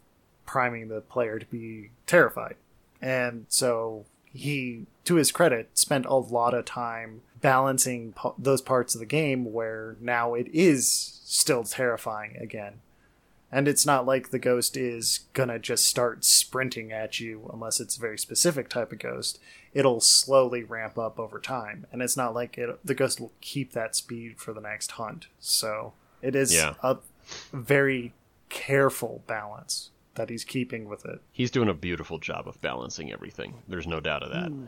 priming 0.45 0.87
the 0.87 1.01
player 1.01 1.39
to 1.39 1.45
be 1.45 1.91
terrified. 2.07 2.55
And 3.01 3.45
so 3.49 4.05
he, 4.25 4.85
to 5.05 5.15
his 5.15 5.31
credit, 5.31 5.69
spent 5.77 6.05
a 6.05 6.15
lot 6.15 6.53
of 6.53 6.65
time 6.65 7.21
balancing 7.39 8.11
po- 8.13 8.35
those 8.37 8.61
parts 8.61 8.93
of 8.95 8.99
the 8.99 9.05
game 9.05 9.53
where 9.53 9.95
now 10.01 10.33
it 10.33 10.47
is 10.51 11.21
still 11.23 11.63
terrifying 11.63 12.35
again. 12.37 12.81
And 13.51 13.67
it's 13.67 13.85
not 13.85 14.05
like 14.05 14.29
the 14.29 14.39
ghost 14.39 14.75
is 14.77 15.21
gonna 15.33 15.57
just 15.57 15.85
start 15.85 16.23
sprinting 16.25 16.91
at 16.91 17.19
you 17.19 17.49
unless 17.53 17.79
it's 17.79 17.95
a 17.97 18.01
very 18.01 18.17
specific 18.17 18.69
type 18.69 18.91
of 18.91 18.99
ghost. 18.99 19.39
It'll 19.73 19.99
slowly 20.01 20.63
ramp 20.63 20.97
up 20.97 21.19
over 21.19 21.39
time, 21.39 21.85
and 21.91 22.01
it's 22.01 22.17
not 22.17 22.33
like 22.33 22.57
it, 22.57 22.79
the 22.83 22.95
ghost 22.95 23.19
will 23.19 23.31
keep 23.41 23.73
that 23.73 23.95
speed 23.95 24.39
for 24.39 24.53
the 24.53 24.61
next 24.61 24.91
hunt. 24.91 25.27
So 25.39 25.93
it 26.21 26.35
is 26.35 26.53
Yeah. 26.53 26.73
a 26.81 26.97
very 27.53 28.13
careful 28.49 29.23
balance 29.27 29.91
that 30.15 30.29
he's 30.29 30.43
keeping 30.43 30.89
with 30.89 31.05
it. 31.05 31.21
He's 31.31 31.51
doing 31.51 31.69
a 31.69 31.73
beautiful 31.73 32.17
job 32.17 32.47
of 32.47 32.59
balancing 32.61 33.11
everything. 33.11 33.61
There's 33.67 33.87
no 33.87 33.99
doubt 33.99 34.23
of 34.23 34.31
that. 34.31 34.47
Hmm. 34.49 34.65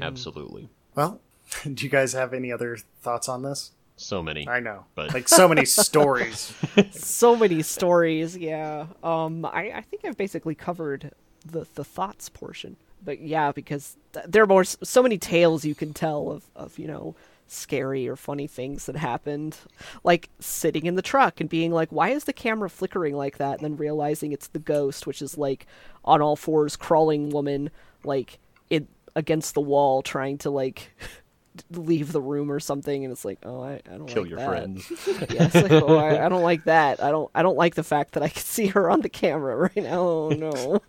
Absolutely. 0.00 0.68
Well, 0.94 1.20
do 1.74 1.84
you 1.84 1.90
guys 1.90 2.12
have 2.12 2.32
any 2.32 2.50
other 2.52 2.78
thoughts 3.02 3.28
on 3.28 3.42
this? 3.42 3.72
So 3.96 4.22
many. 4.22 4.48
I 4.48 4.58
know, 4.60 4.86
But- 4.94 5.14
like 5.14 5.28
so 5.28 5.46
many 5.48 5.64
stories. 5.64 6.52
so 6.92 7.36
many 7.36 7.62
stories 7.62 8.36
yeah 8.36 8.86
um 9.04 9.44
i 9.44 9.70
i 9.72 9.80
think 9.82 10.04
i've 10.04 10.16
basically 10.16 10.54
covered 10.56 11.12
the 11.44 11.64
the 11.76 11.84
thoughts 11.84 12.28
portion 12.28 12.76
but 13.04 13.20
yeah 13.20 13.52
because 13.52 13.96
th- 14.12 14.26
there 14.28 14.42
are 14.42 14.46
more 14.46 14.64
so 14.64 15.02
many 15.02 15.18
tales 15.18 15.64
you 15.64 15.74
can 15.74 15.92
tell 15.92 16.30
of 16.30 16.44
of 16.56 16.78
you 16.78 16.86
know 16.86 17.14
scary 17.46 18.08
or 18.08 18.16
funny 18.16 18.46
things 18.46 18.86
that 18.86 18.96
happened 18.96 19.56
like 20.02 20.28
sitting 20.40 20.86
in 20.86 20.94
the 20.94 21.02
truck 21.02 21.40
and 21.40 21.50
being 21.50 21.70
like 21.70 21.90
why 21.90 22.08
is 22.08 22.24
the 22.24 22.32
camera 22.32 22.70
flickering 22.70 23.14
like 23.14 23.38
that? 23.38 23.54
And 23.54 23.64
then 23.64 23.76
realizing 23.76 24.32
it's 24.32 24.48
the 24.48 24.58
ghost 24.58 25.06
which 25.06 25.20
is 25.20 25.36
like 25.36 25.66
on 26.04 26.22
all 26.22 26.36
fours 26.36 26.76
crawling 26.76 27.30
woman 27.30 27.70
like 28.02 28.38
it 28.70 28.86
against 29.14 29.54
the 29.54 29.60
wall 29.60 30.02
trying 30.02 30.38
to 30.38 30.50
like 30.50 30.92
leave 31.70 32.12
the 32.12 32.20
room 32.20 32.50
or 32.50 32.58
something 32.58 33.04
and 33.04 33.12
it's 33.12 33.24
like 33.24 33.38
oh 33.44 33.62
i, 33.62 33.74
I 33.74 33.96
don't 33.96 34.06
Kill 34.06 34.22
like 34.22 34.30
your 34.30 34.38
that. 34.40 34.48
friends. 34.48 34.90
yeah, 35.30 35.44
it's 35.46 35.54
like, 35.54 35.70
oh, 35.70 35.96
I, 35.96 36.26
I 36.26 36.28
don't 36.28 36.42
like 36.42 36.64
that. 36.64 37.02
I 37.02 37.10
don't. 37.10 37.30
I 37.34 37.42
don't 37.42 37.56
like 37.56 37.74
the 37.74 37.82
fact 37.84 38.12
that 38.12 38.22
I 38.22 38.28
can 38.28 38.42
see 38.42 38.66
her 38.68 38.90
on 38.90 39.00
the 39.02 39.08
camera 39.08 39.56
right 39.56 39.76
now. 39.76 40.00
Oh 40.00 40.28
no. 40.30 40.80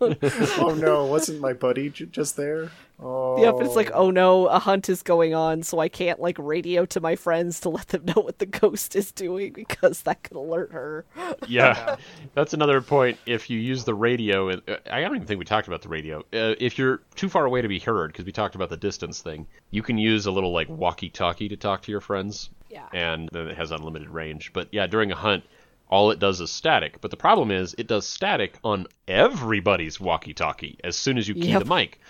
oh 0.58 0.74
no, 0.74 1.06
wasn't 1.06 1.40
my 1.40 1.52
buddy 1.52 1.90
j- 1.90 2.06
just 2.06 2.36
there? 2.36 2.70
Oh, 2.98 3.40
yep. 3.40 3.56
It's 3.60 3.76
like, 3.76 3.90
oh 3.92 4.10
no, 4.10 4.46
a 4.46 4.58
hunt 4.58 4.88
is 4.88 5.02
going 5.02 5.34
on, 5.34 5.62
so 5.62 5.78
I 5.78 5.88
can't 5.88 6.18
like 6.18 6.36
radio 6.38 6.86
to 6.86 7.00
my 7.00 7.14
friends 7.14 7.60
to 7.60 7.68
let 7.68 7.88
them 7.88 8.06
know 8.06 8.22
what 8.22 8.38
the 8.38 8.46
ghost 8.62 8.96
is 8.96 9.12
doing 9.12 9.52
because 9.52 10.02
that 10.02 10.22
could 10.22 10.36
alert 10.36 10.72
her. 10.72 11.04
yeah, 11.46 11.96
that's 12.34 12.54
another 12.54 12.80
point. 12.80 13.18
If 13.26 13.50
you 13.50 13.58
use 13.58 13.84
the 13.84 13.94
radio, 13.94 14.48
uh, 14.50 14.76
I 14.90 15.02
don't 15.02 15.16
even 15.16 15.26
think 15.26 15.38
we 15.38 15.44
talked 15.44 15.68
about 15.68 15.82
the 15.82 15.90
radio. 15.90 16.20
Uh, 16.32 16.54
if 16.58 16.78
you're 16.78 17.02
too 17.14 17.28
far 17.28 17.44
away 17.44 17.60
to 17.60 17.68
be 17.68 17.78
heard, 17.78 18.12
because 18.12 18.24
we 18.24 18.32
talked 18.32 18.54
about 18.54 18.70
the 18.70 18.78
distance 18.78 19.20
thing, 19.20 19.46
you 19.70 19.82
can 19.82 19.98
use 19.98 20.24
a 20.24 20.30
little 20.30 20.52
like 20.52 20.68
walkie-talkie 20.70 21.48
to 21.50 21.56
talk 21.56 21.82
to 21.82 21.90
your 21.90 22.00
friends. 22.00 22.48
Yeah. 22.70 22.88
And 22.94 23.28
then 23.32 23.46
it 23.48 23.56
has 23.56 23.72
unlimited 23.72 24.08
range. 24.08 24.52
But 24.52 24.68
yeah, 24.72 24.86
during 24.86 25.12
a 25.12 25.16
hunt, 25.16 25.44
all 25.88 26.10
it 26.10 26.18
does 26.18 26.40
is 26.40 26.50
static. 26.50 27.00
But 27.00 27.10
the 27.10 27.16
problem 27.16 27.50
is, 27.50 27.74
it 27.78 27.86
does 27.86 28.06
static 28.06 28.58
on 28.64 28.86
everybody's 29.06 30.00
walkie-talkie 30.00 30.78
as 30.82 30.96
soon 30.96 31.18
as 31.18 31.28
you 31.28 31.34
key 31.34 31.50
Yep. 31.50 31.64
the 31.64 31.74
mic. 31.74 32.00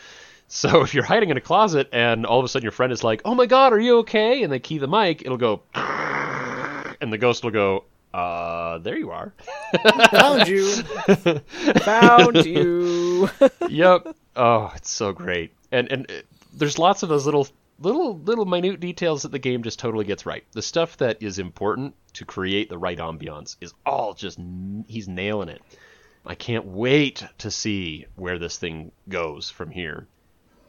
So 0.49 0.81
if 0.83 0.95
you're 0.95 1.05
hiding 1.05 1.31
in 1.31 1.37
a 1.37 1.41
closet 1.41 1.89
and 1.93 2.27
all 2.27 2.39
of 2.39 2.45
a 2.45 2.49
sudden 2.49 2.65
your 2.65 2.73
friend 2.73 2.93
is 2.93 3.05
like, 3.05 3.23
"Oh 3.25 3.35
my 3.35 3.47
God, 3.47 3.73
are 3.73 3.81
you 3.81 3.99
okay?" 3.99 4.43
and 4.43 4.53
they 4.53 4.59
key 4.59 4.79
the 4.79 4.89
mic, 4.89 5.23
it'll 5.23 5.37
go, 5.37 5.63
and 5.75 7.13
the 7.13 7.19
ghost 7.19 7.45
will 7.45 7.51
go, 7.51 7.85
"Uh, 8.15 8.79
there 8.79 8.97
you 8.97 9.11
are." 9.11 9.33
found 10.11 10.49
you. 10.49 10.65
Found 11.83 12.47
you. 12.47 13.29
yep. 13.69 14.17
Oh, 14.37 14.73
it's 14.77 14.91
so 14.91 15.13
great. 15.13 15.53
And 15.73 15.91
and 15.91 16.11
uh, 16.11 16.15
there's 16.53 16.79
lots 16.79 17.03
of 17.03 17.09
those 17.09 17.27
little 17.27 17.49
little 17.79 18.19
little 18.19 18.47
minute 18.47 18.81
details 18.81 19.23
that 19.23 19.33
the 19.33 19.39
game 19.39 19.63
just 19.63 19.79
totally 19.79 20.05
gets 20.05 20.27
right. 20.27 20.45
The 20.53 20.63
stuff 20.63 20.97
that 20.99 21.23
is 21.23 21.39
important 21.39 21.95
to 22.15 22.25
create 22.25 22.69
the 22.69 22.79
right 22.79 22.99
ambiance 22.99 23.57
is 23.61 23.75
all 23.85 24.15
just 24.15 24.39
he's 24.87 25.09
nailing 25.09 25.49
it. 25.49 25.63
I 26.25 26.35
can't 26.35 26.67
wait 26.67 27.25
to 27.39 27.51
see 27.51 28.07
where 28.17 28.39
this 28.39 28.59
thing 28.59 28.91
goes 29.09 29.49
from 29.49 29.71
here. 29.71 30.09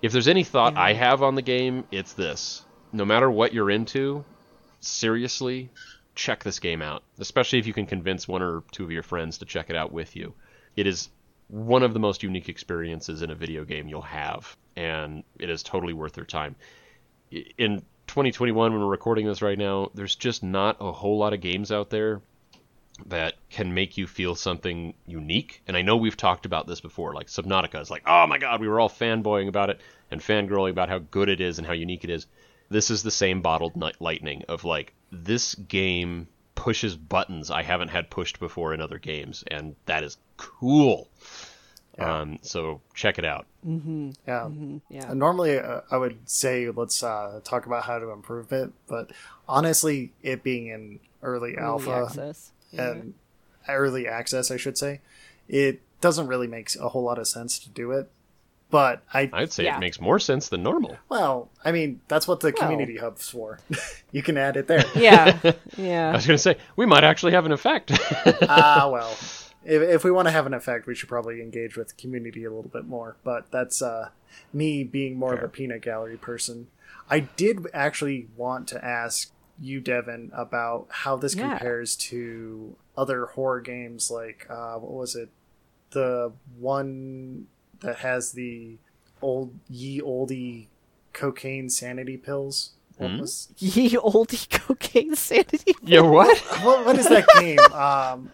If 0.02 0.12
there's 0.12 0.28
any 0.28 0.44
thought 0.44 0.78
I 0.78 0.94
have 0.94 1.24
on 1.24 1.36
the 1.36 1.42
game, 1.42 1.86
it's 1.92 2.14
this. 2.14 2.64
No 2.92 3.04
matter 3.04 3.30
what 3.30 3.54
you're 3.54 3.72
into, 3.72 4.24
seriously, 4.80 5.70
check 6.14 6.44
this 6.44 6.60
game 6.60 6.82
out. 6.82 7.04
Especially 7.20 7.60
if 7.60 7.68
you 7.68 7.74
can 7.74 7.88
convince 7.88 8.28
one 8.28 8.44
or 8.44 8.64
two 8.72 8.84
of 8.84 8.92
your 8.92 9.04
friends 9.04 9.40
to 9.40 9.46
check 9.46 9.70
it 9.70 9.76
out 9.76 9.92
with 9.92 10.16
you. 10.16 10.34
It 10.76 10.86
is 10.86 11.10
one 11.48 11.82
of 11.82 11.94
the 11.94 12.00
most 12.00 12.24
unique 12.24 12.50
experiences 12.50 13.22
in 13.22 13.32
a 13.32 13.36
video 13.36 13.66
game 13.66 13.88
you'll 13.88 14.02
have, 14.02 14.56
and 14.76 15.24
it 15.40 15.50
is 15.50 15.64
totally 15.64 15.94
worth 15.94 16.14
their 16.14 16.26
time. 16.26 16.56
In 17.32 17.80
2021, 18.08 18.72
when 18.72 18.82
we're 18.82 18.88
recording 18.88 19.26
this 19.26 19.42
right 19.42 19.58
now, 19.58 19.90
there's 19.96 20.16
just 20.16 20.44
not 20.44 20.78
a 20.80 20.92
whole 20.92 21.18
lot 21.18 21.34
of 21.34 21.42
games 21.42 21.72
out 21.72 21.90
there 21.90 22.22
that 23.06 23.36
can 23.50 23.74
make 23.74 23.98
you 23.98 24.08
feel 24.08 24.36
something 24.36 24.94
unique. 25.06 25.62
And 25.68 25.78
I 25.78 25.82
know 25.82 25.98
we've 25.98 26.18
talked 26.18 26.46
about 26.46 26.68
this 26.68 26.82
before. 26.82 27.14
Like 27.14 27.28
Subnautica 27.28 27.82
is 27.82 27.90
like, 27.90 28.04
oh 28.06 28.28
my 28.28 28.38
god, 28.38 28.60
we 28.60 28.68
were 28.68 28.80
all 28.80 28.90
fanboying 28.90 29.48
about 29.48 29.70
it 29.70 29.82
and 30.12 30.22
fangirling 30.22 30.72
about 30.72 30.90
how 30.90 31.00
good 31.00 31.30
it 31.30 31.42
is 31.42 31.58
and 31.58 31.68
how 31.68 31.74
unique 31.74 32.04
it 32.04 32.10
is. 32.10 32.28
This 32.70 32.92
is 32.92 33.04
the 33.04 33.12
same 33.12 33.42
bottled 33.42 33.76
night 33.76 33.98
lightning 34.00 34.44
of 34.48 34.66
like 34.66 34.94
this 35.12 35.56
game 35.56 36.28
pushes 36.56 36.96
buttons 36.96 37.52
I 37.52 37.64
haven't 37.64 37.90
had 37.90 38.10
pushed 38.10 38.40
before 38.40 38.74
in 38.74 38.82
other 38.82 39.00
games, 39.00 39.44
and 39.48 39.76
that 39.86 40.04
is 40.04 40.18
cool. 40.36 41.08
Um, 42.00 42.40
so 42.42 42.82
check 42.94 43.18
it 43.18 43.26
out. 43.26 43.48
Yeah. 43.64 44.50
yeah. 44.90 45.10
Uh, 45.10 45.14
Normally, 45.14 45.60
uh, 45.60 45.82
I 45.90 45.98
would 45.98 46.30
say 46.30 46.70
let's 46.70 47.02
uh, 47.02 47.42
talk 47.44 47.66
about 47.66 47.84
how 47.84 48.00
to 48.00 48.12
improve 48.12 48.52
it, 48.52 48.72
but 48.88 49.12
honestly, 49.48 50.14
it 50.22 50.44
being 50.44 50.68
in 50.68 51.00
early 51.24 51.58
Early 51.58 51.58
alpha 51.58 51.92
access. 51.92 52.52
Yeah. 52.72 52.92
and 52.92 53.14
early 53.70 54.08
access, 54.08 54.52
I 54.52 54.58
should 54.58 54.78
say, 54.78 55.02
it 55.48 55.82
doesn't 56.02 56.28
really 56.28 56.48
make 56.48 56.70
a 56.80 56.90
whole 56.90 57.04
lot 57.04 57.18
of 57.20 57.28
sense 57.28 57.58
to 57.60 57.70
do 57.70 57.92
it. 57.92 58.10
But 58.70 59.02
I, 59.14 59.30
I'd 59.32 59.54
say 59.54 59.64
Yeah. 59.64 59.78
it 59.78 59.80
makes 59.80 60.02
more 60.02 60.20
sense 60.20 60.50
than 60.50 60.62
normal. 60.62 60.98
well, 61.08 61.50
I 61.64 61.72
mean, 61.72 62.02
that's 62.10 62.28
what 62.28 62.42
the 62.42 62.52
community 62.52 62.98
hub's 62.98 63.30
for. 63.30 63.60
you 64.12 64.22
can 64.22 64.38
add 64.38 64.58
it 64.58 64.68
there. 64.68 64.84
yeah. 64.96 65.40
Yeah. 65.78 66.10
I 66.10 66.14
was 66.14 66.26
going 66.28 66.36
to 66.36 66.42
say 66.42 66.58
we 66.76 66.86
might 66.86 67.04
actually 67.06 67.32
have 67.32 67.46
an 67.46 67.52
effect. 67.54 67.92
Ah, 68.50 68.90
well, 68.92 69.12
if, 69.64 69.82
if 69.82 70.04
we 70.04 70.12
want 70.12 70.28
to 70.28 70.32
have 70.32 70.46
an 70.46 70.54
effect, 70.54 70.86
we 70.86 70.96
should 70.96 71.08
probably 71.08 71.42
engage 71.42 71.78
with 71.78 71.90
the 71.90 71.94
community 71.94 72.44
a 72.44 72.50
little 72.52 72.70
bit 72.70 72.86
more. 72.86 73.16
But 73.24 73.50
that's 73.52 73.82
uh, 73.82 74.10
me 74.52 74.84
being 74.84 75.18
more 75.18 75.34
of 75.34 75.44
a 75.44 75.48
peanut 75.48 75.82
gallery 75.82 76.18
person. 76.18 76.68
I 77.10 77.22
did 77.22 77.68
actually 77.74 78.28
want 78.36 78.68
to 78.70 78.84
ask 78.84 79.32
you, 79.60 79.80
Devon, 79.80 80.32
about 80.34 80.88
how 80.90 81.16
this 81.18 81.36
Yeah. 81.36 81.50
compares 81.58 81.96
to 81.96 82.76
other 82.98 83.26
horror 83.28 83.62
games 83.62 84.10
like 84.12 84.46
uh, 84.50 84.76
what 84.76 84.92
was 84.94 85.16
it, 85.16 85.30
the 85.92 86.32
one 86.60 87.48
that 87.80 87.98
has 88.00 88.32
the 88.34 88.78
old 89.22 89.54
ye 89.70 90.02
oldie 90.02 90.68
cocaine 91.14 91.70
sanity 91.70 92.18
pills. 92.18 92.72
What 92.98 93.12
Hmm? 93.12 93.20
was 93.20 93.50
Ye 93.58 93.90
oldie 93.92 94.50
cocaine 94.50 95.16
sanity. 95.16 95.76
yeah, 95.84 96.02
what? 96.02 96.38
what, 96.64 96.86
what 96.86 96.98
is 96.98 97.08
that 97.10 97.26
game? 97.40 97.60
Um, 97.74 98.32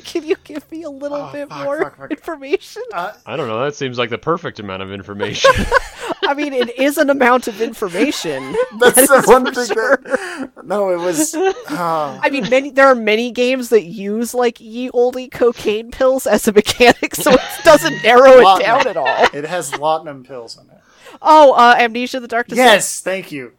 Can 0.04 0.24
you 0.24 0.36
give 0.44 0.70
me 0.70 0.82
a 0.84 0.90
little 0.90 1.18
Oh, 1.18 1.32
bit 1.32 1.48
fuck, 1.48 1.64
more 1.64 1.78
fuck, 1.82 1.96
fuck. 1.98 2.10
information? 2.10 2.82
uh, 2.92 3.12
I 3.26 3.36
don't 3.36 3.48
know. 3.48 3.62
That 3.64 3.74
seems 3.74 3.98
like 3.98 4.10
the 4.10 4.18
perfect 4.18 4.58
amount 4.60 4.82
of 4.82 4.92
information. 4.92 5.50
I 6.24 6.34
mean, 6.34 6.52
it 6.52 6.78
is 6.78 6.98
an 6.98 7.10
amount 7.10 7.48
of 7.48 7.60
information. 7.60 8.54
That's 8.78 9.08
That 9.08 9.24
the 9.24 9.30
one 9.30 9.52
thing 9.52 9.66
sure. 9.66 9.96
that. 9.96 10.64
No, 10.64 10.90
it 10.90 10.98
was. 10.98 11.34
Uh, 11.34 12.20
I 12.22 12.30
mean, 12.30 12.48
many 12.48 12.70
there 12.70 12.86
are 12.86 12.94
many 12.94 13.30
games 13.32 13.70
that 13.70 13.84
use 13.84 14.32
like 14.34 14.60
ye 14.60 14.88
olde 14.90 15.30
cocaine 15.32 15.90
pills 15.90 16.26
as 16.26 16.46
a 16.48 16.52
mechanic, 16.52 17.14
so 17.14 17.32
it 17.32 17.40
doesn't 17.64 18.02
narrow 18.02 18.38
it 18.38 18.60
down 18.62 18.86
at 18.86 18.96
all. 18.96 19.06
it 19.32 19.44
has 19.44 19.76
laudanum 19.76 20.22
pills 20.24 20.56
in 20.58 20.70
it. 20.70 20.78
Oh, 21.20 21.52
uh, 21.52 21.74
Amnesia: 21.78 22.20
The 22.20 22.28
Dark 22.28 22.46
Descent. 22.48 22.66
Yes, 22.66 23.00
thank 23.00 23.32
you. 23.32 23.52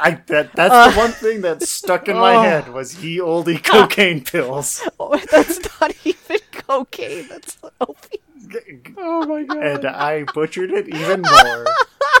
I 0.00 0.20
that 0.26 0.52
that's 0.54 0.72
Uh, 0.72 0.90
the 0.90 0.96
one 0.98 1.12
thing 1.12 1.42
that 1.42 1.62
stuck 1.62 2.08
in 2.08 2.16
my 2.16 2.34
oh. 2.36 2.42
head 2.42 2.68
was 2.72 3.02
ye 3.04 3.18
oldie 3.18 3.62
cocaine 3.62 4.24
pills. 4.24 4.82
Oh, 5.00 5.16
that's 5.30 5.60
not 5.80 5.94
even 6.04 6.38
cocaine. 6.52 7.28
That's 7.28 7.58
opium. 7.80 8.94
oh 8.98 9.26
my 9.26 9.42
god. 9.44 9.58
and 9.58 9.84
I 9.86 10.24
butchered 10.24 10.70
it 10.70 10.88
even 10.88 11.22
more. 11.22 11.66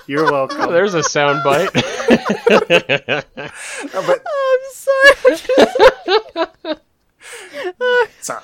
You're 0.06 0.30
welcome. 0.30 0.60
Oh, 0.60 0.72
there's 0.72 0.94
a 0.94 1.02
sound 1.02 1.42
bite. 1.44 1.70
No, 3.92 4.02
but 4.06 4.24
I'm 4.26 4.64
sorry. 4.72 5.36
sorry. 8.20 8.42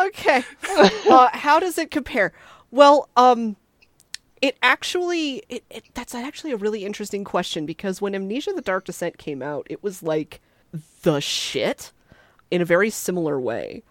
okay. 0.00 0.44
Uh, 1.08 1.28
how 1.32 1.58
does 1.60 1.78
it 1.78 1.90
compare? 1.90 2.32
Well, 2.70 3.08
um, 3.16 3.56
it 4.42 4.56
actually 4.62 5.42
it, 5.48 5.64
it 5.70 5.84
that's 5.94 6.14
actually 6.14 6.52
a 6.52 6.56
really 6.56 6.84
interesting 6.84 7.24
question 7.24 7.66
because 7.66 8.00
when 8.00 8.14
Amnesia: 8.14 8.52
The 8.52 8.62
Dark 8.62 8.84
Descent 8.84 9.18
came 9.18 9.42
out, 9.42 9.66
it 9.70 9.82
was 9.82 10.02
like 10.02 10.40
the 11.02 11.20
shit 11.20 11.92
in 12.50 12.60
a 12.60 12.64
very 12.64 12.90
similar 12.90 13.40
way. 13.40 13.82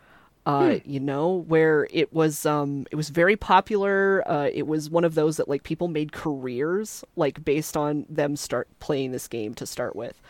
Uh, 0.46 0.80
you 0.86 1.02
know, 1.02 1.44
where 1.50 1.90
it 1.92 2.14
was 2.14 2.46
um 2.46 2.88
it 2.90 2.96
was 2.96 3.10
very 3.10 3.36
popular. 3.36 4.24
Uh, 4.26 4.50
it 4.54 4.66
was 4.66 4.90
one 4.90 5.04
of 5.04 5.14
those 5.14 5.36
that 5.36 5.50
like 5.50 5.64
people 5.64 5.90
made 5.90 6.14
careers 6.14 7.04
like 7.18 7.44
based 7.44 7.76
on 7.76 8.06
them 8.08 8.38
start 8.38 8.70
playing 8.80 9.12
this 9.12 9.28
game 9.28 9.54
to 9.56 9.66
start 9.66 9.94
with. 9.94 10.22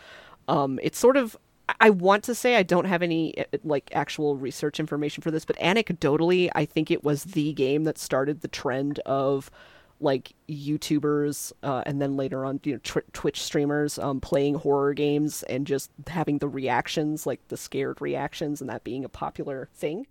Um, 0.48 0.80
it's 0.82 0.98
sort 0.98 1.16
of 1.16 1.36
I 1.80 1.90
want 1.90 2.24
to 2.24 2.34
say 2.34 2.56
I 2.56 2.64
don't 2.64 2.86
have 2.86 3.02
any 3.02 3.38
uh, 3.38 3.44
like 3.62 3.90
actual 3.92 4.36
research 4.36 4.80
information 4.80 5.22
for 5.22 5.30
this, 5.30 5.44
but 5.44 5.56
anecdotally, 5.58 6.50
I 6.52 6.64
think 6.64 6.90
it 6.90 7.04
was 7.04 7.22
the 7.22 7.52
game 7.52 7.84
that 7.84 7.96
started 7.96 8.40
the 8.40 8.48
trend 8.48 8.98
of 9.00 9.52
like 10.00 10.32
YouTubers 10.48 11.52
uh, 11.62 11.82
and 11.86 12.00
then 12.00 12.16
later 12.16 12.44
on 12.44 12.60
you 12.64 12.74
know 12.74 12.80
tw- 12.82 13.12
Twitch 13.12 13.42
streamers 13.42 13.98
um, 13.98 14.20
playing 14.20 14.54
horror 14.54 14.94
games 14.94 15.42
and 15.44 15.66
just 15.66 15.90
having 16.06 16.38
the 16.38 16.48
reactions, 16.48 17.26
like 17.26 17.46
the 17.48 17.56
scared 17.56 18.00
reactions, 18.00 18.60
and 18.60 18.70
that 18.70 18.84
being 18.84 19.04
a 19.04 19.08
popular 19.08 19.68
thing. 19.74 20.06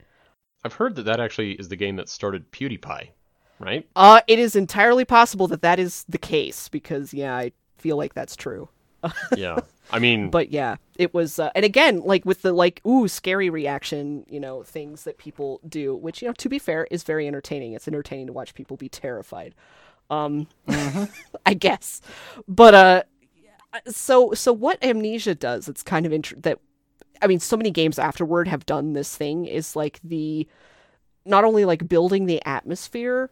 I've 0.64 0.74
heard 0.74 0.96
that 0.96 1.04
that 1.04 1.20
actually 1.20 1.54
is 1.54 1.70
the 1.70 1.76
game 1.76 1.96
that 1.98 2.10
started 2.10 2.52
PewDiePie, 2.52 3.10
right? 3.60 3.88
Uh, 3.96 4.22
it 4.28 4.40
is 4.40 4.56
entirely 4.56 5.06
possible 5.06 5.48
that 5.48 5.62
that 5.62 5.80
is 5.80 6.06
the 6.10 6.18
case 6.18 6.68
because 6.68 7.14
yeah, 7.14 7.36
I 7.36 7.52
feel 7.78 7.98
like 7.98 8.14
that's 8.14 8.36
true. 8.36 8.70
yeah. 9.38 9.60
I 9.92 10.00
mean, 10.00 10.30
but 10.30 10.52
yeah, 10.52 10.78
it 10.98 11.14
was, 11.14 11.40
uh, 11.40 11.50
and 11.56 11.64
again, 11.64 12.02
like 12.02 12.26
with 12.26 12.42
the 12.42 12.52
like 12.52 12.82
ooh 12.86 13.08
scary 13.08 13.50
reaction, 13.50 14.26
you 14.30 14.40
know, 14.40 14.64
things 14.64 15.04
that 15.04 15.18
people 15.18 15.62
do, 15.68 15.96
which 15.96 16.22
you 16.22 16.28
know, 16.28 16.34
to 16.34 16.50
be 16.50 16.60
fair, 16.60 16.88
is 16.92 17.04
very 17.04 17.28
entertaining. 17.28 17.74
It's 17.74 17.88
entertaining 17.88 18.28
to 18.28 18.34
watch 18.34 18.54
people 18.54 18.78
be 18.78 18.90
terrified. 18.90 19.56
Um, 20.10 20.48
Mm-hmm. 20.68 21.06
I 21.46 21.54
guess, 21.54 22.02
but 22.48 22.74
uh, 22.74 23.04
so 23.88 24.34
so 24.34 24.52
what 24.54 24.84
Amnesia 24.84 25.36
does, 25.36 25.68
it's 25.68 25.84
kind 25.84 26.06
of 26.06 26.14
int- 26.14 26.42
that. 26.44 26.60
I 27.22 27.28
mean, 27.28 27.40
so 27.40 27.58
many 27.58 27.72
games 27.72 27.98
afterward 27.98 28.48
have 28.48 28.66
done 28.66 28.94
this 28.94 29.16
thing. 29.16 29.46
Is 29.46 29.76
like 29.76 30.00
the 30.04 30.48
not 31.26 31.44
only 31.44 31.66
like 31.66 31.88
building 31.88 32.26
the 32.26 32.46
atmosphere 32.46 33.32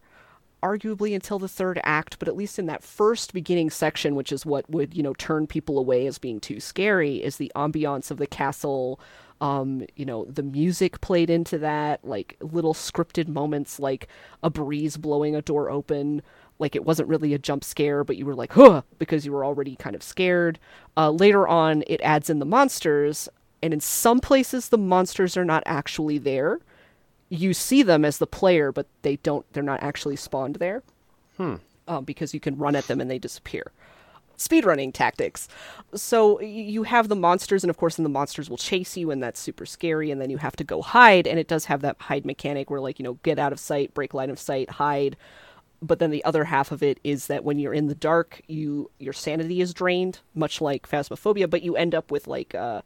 arguably 0.65 1.13
until 1.13 1.37
the 1.37 1.47
third 1.47 1.79
act, 1.83 2.17
but 2.17 2.27
at 2.27 2.35
least 2.35 2.57
in 2.57 2.65
that 2.65 2.83
first 2.83 3.33
beginning 3.33 3.69
section, 3.69 4.15
which 4.15 4.31
is 4.31 4.45
what 4.45 4.67
would, 4.69 4.95
you 4.95 5.03
know, 5.03 5.13
turn 5.13 5.45
people 5.45 5.77
away 5.77 6.07
as 6.07 6.17
being 6.17 6.39
too 6.39 6.59
scary, 6.59 7.17
is 7.23 7.37
the 7.37 7.51
ambiance 7.55 8.09
of 8.09 8.17
the 8.17 8.25
castle. 8.27 8.99
Um, 9.41 9.85
you 9.95 10.05
know, 10.05 10.25
the 10.25 10.43
music 10.43 11.01
played 11.01 11.29
into 11.29 11.57
that, 11.59 12.03
like 12.03 12.37
little 12.41 12.73
scripted 12.73 13.27
moments 13.27 13.79
like 13.79 14.07
a 14.41 14.49
breeze 14.49 14.97
blowing 14.97 15.35
a 15.35 15.41
door 15.41 15.69
open. 15.69 16.23
Like 16.57 16.75
it 16.75 16.85
wasn't 16.85 17.09
really 17.09 17.33
a 17.33 17.39
jump 17.39 17.63
scare, 17.63 18.03
but 18.03 18.17
you 18.17 18.25
were 18.25 18.35
like, 18.35 18.53
huh, 18.53 18.81
because 18.97 19.25
you 19.25 19.33
were 19.33 19.45
already 19.45 19.75
kind 19.75 19.95
of 19.95 20.01
scared. 20.01 20.57
Uh, 20.97 21.11
later 21.11 21.47
on, 21.47 21.83
it 21.85 22.01
adds 22.01 22.29
in 22.29 22.39
the 22.39 22.45
monsters, 22.45 23.29
and 23.61 23.73
in 23.73 23.81
some 23.81 24.19
places, 24.19 24.69
the 24.69 24.77
monsters 24.77 25.37
are 25.37 25.45
not 25.45 25.63
actually 25.65 26.17
there 26.17 26.59
you 27.29 27.53
see 27.53 27.83
them 27.83 28.05
as 28.05 28.17
the 28.17 28.27
player, 28.27 28.71
but 28.71 28.87
they 29.01 29.17
don't. 29.17 29.45
They're 29.53 29.63
not 29.63 29.81
actually 29.83 30.15
spawned 30.15 30.55
there. 30.55 30.83
Hmm. 31.37 31.55
Um, 31.87 32.03
because 32.03 32.33
you 32.33 32.39
can 32.39 32.57
run 32.57 32.75
at 32.75 32.87
them 32.87 32.99
and 32.99 33.11
they 33.11 33.19
disappear. 33.19 33.71
Speedrunning 34.37 34.91
tactics. 34.91 35.47
So 35.93 36.41
you 36.41 36.83
have 36.83 37.07
the 37.07 37.15
monsters, 37.15 37.63
and 37.63 37.69
of 37.69 37.77
course, 37.77 37.95
then 37.95 38.03
the 38.03 38.09
monsters 38.09 38.49
will 38.49 38.57
chase 38.57 38.97
you, 38.97 39.11
and 39.11 39.21
that's 39.21 39.39
super 39.39 39.65
scary. 39.65 40.11
And 40.11 40.19
then 40.19 40.29
you 40.29 40.37
have 40.37 40.55
to 40.57 40.63
go 40.63 40.81
hide, 40.81 41.27
and 41.27 41.39
it 41.39 41.47
does 41.47 41.65
have 41.65 41.81
that 41.81 41.97
hide 41.99 42.25
mechanic 42.25 42.69
where, 42.69 42.81
like, 42.81 42.99
you 42.99 43.03
know, 43.03 43.13
get 43.23 43.39
out 43.39 43.53
of 43.53 43.59
sight, 43.59 43.93
break 43.93 44.13
line 44.13 44.29
of 44.29 44.39
sight, 44.39 44.71
hide. 44.71 45.15
But 45.81 45.99
then 45.99 46.09
the 46.09 46.23
other 46.25 46.45
half 46.45 46.71
of 46.71 46.81
it 46.81 46.99
is 47.03 47.27
that 47.27 47.43
when 47.43 47.59
you're 47.59 47.73
in 47.73 47.87
the 47.87 47.95
dark, 47.95 48.41
you 48.47 48.89
your 48.97 49.13
sanity 49.13 49.61
is 49.61 49.73
drained, 49.73 50.19
much 50.33 50.59
like 50.59 50.89
Phasmophobia, 50.89 51.49
but 51.49 51.61
you 51.61 51.75
end 51.75 51.93
up 51.93 52.11
with 52.11 52.27
like 52.27 52.55
uh, 52.55 52.81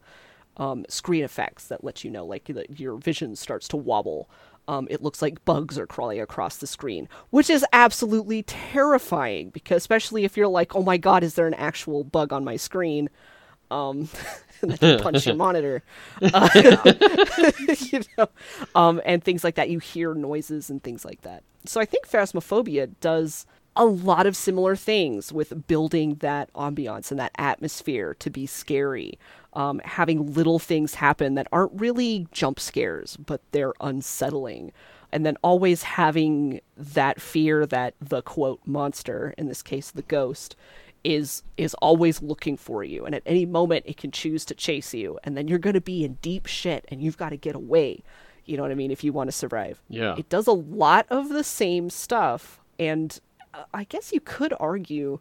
um, 0.60 0.84
screen 0.88 1.24
effects 1.24 1.66
that 1.68 1.82
let 1.82 2.04
you 2.04 2.10
know, 2.10 2.24
like 2.24 2.48
your 2.78 2.96
vision 2.96 3.34
starts 3.34 3.66
to 3.68 3.76
wobble. 3.78 4.28
Um, 4.68 4.86
it 4.90 5.02
looks 5.02 5.22
like 5.22 5.44
bugs 5.44 5.78
are 5.78 5.86
crawling 5.86 6.20
across 6.20 6.58
the 6.58 6.66
screen, 6.66 7.08
which 7.30 7.48
is 7.48 7.64
absolutely 7.72 8.42
terrifying. 8.44 9.48
Because 9.50 9.78
especially 9.78 10.24
if 10.24 10.36
you're 10.36 10.46
like, 10.46 10.76
"Oh 10.76 10.82
my 10.82 10.98
god, 10.98 11.24
is 11.24 11.34
there 11.34 11.46
an 11.46 11.54
actual 11.54 12.04
bug 12.04 12.32
on 12.32 12.44
my 12.44 12.56
screen?" 12.56 13.08
Um, 13.70 14.08
and 14.62 14.72
then 14.72 14.98
you 14.98 15.02
punch 15.02 15.26
your 15.26 15.34
monitor, 15.46 15.82
uh, 16.22 16.48
you 17.80 18.02
know, 18.18 18.28
um, 18.74 19.00
and 19.06 19.24
things 19.24 19.42
like 19.42 19.54
that. 19.54 19.70
You 19.70 19.78
hear 19.78 20.14
noises 20.14 20.68
and 20.68 20.82
things 20.82 21.06
like 21.06 21.22
that. 21.22 21.42
So 21.64 21.80
I 21.80 21.86
think 21.86 22.06
Phasmophobia 22.06 22.90
does 23.00 23.46
a 23.76 23.84
lot 23.84 24.26
of 24.26 24.36
similar 24.36 24.76
things 24.76 25.32
with 25.32 25.66
building 25.66 26.16
that 26.16 26.52
ambiance 26.54 27.10
and 27.10 27.20
that 27.20 27.32
atmosphere 27.38 28.14
to 28.18 28.30
be 28.30 28.46
scary. 28.46 29.18
Um, 29.52 29.80
having 29.84 30.32
little 30.34 30.58
things 30.58 30.94
happen 30.94 31.34
that 31.34 31.48
aren't 31.52 31.72
really 31.80 32.26
jump 32.32 32.60
scares, 32.60 33.16
but 33.16 33.40
they're 33.52 33.74
unsettling. 33.80 34.72
And 35.12 35.26
then 35.26 35.36
always 35.42 35.82
having 35.82 36.60
that 36.76 37.20
fear 37.20 37.66
that 37.66 37.94
the 38.00 38.22
quote 38.22 38.60
monster, 38.64 39.34
in 39.36 39.48
this 39.48 39.62
case 39.62 39.90
the 39.90 40.02
ghost, 40.02 40.54
is 41.02 41.42
is 41.56 41.72
always 41.74 42.20
looking 42.20 42.58
for 42.58 42.84
you 42.84 43.06
and 43.06 43.14
at 43.14 43.22
any 43.24 43.46
moment 43.46 43.86
it 43.86 43.96
can 43.96 44.10
choose 44.10 44.44
to 44.44 44.54
chase 44.54 44.92
you 44.92 45.18
and 45.24 45.34
then 45.34 45.48
you're 45.48 45.58
going 45.58 45.72
to 45.72 45.80
be 45.80 46.04
in 46.04 46.18
deep 46.20 46.44
shit 46.44 46.84
and 46.88 47.00
you've 47.02 47.16
got 47.16 47.30
to 47.30 47.38
get 47.38 47.54
away 47.54 48.02
you 48.44 48.54
know 48.54 48.62
what 48.62 48.70
i 48.70 48.74
mean 48.74 48.90
if 48.90 49.02
you 49.02 49.10
want 49.10 49.26
to 49.26 49.32
survive 49.32 49.80
Yeah. 49.88 50.14
it 50.18 50.28
does 50.28 50.46
a 50.46 50.52
lot 50.52 51.06
of 51.08 51.30
the 51.30 51.42
same 51.42 51.88
stuff 51.88 52.60
and 52.78 53.18
i 53.74 53.84
guess 53.84 54.12
you 54.12 54.20
could 54.20 54.54
argue 54.60 55.18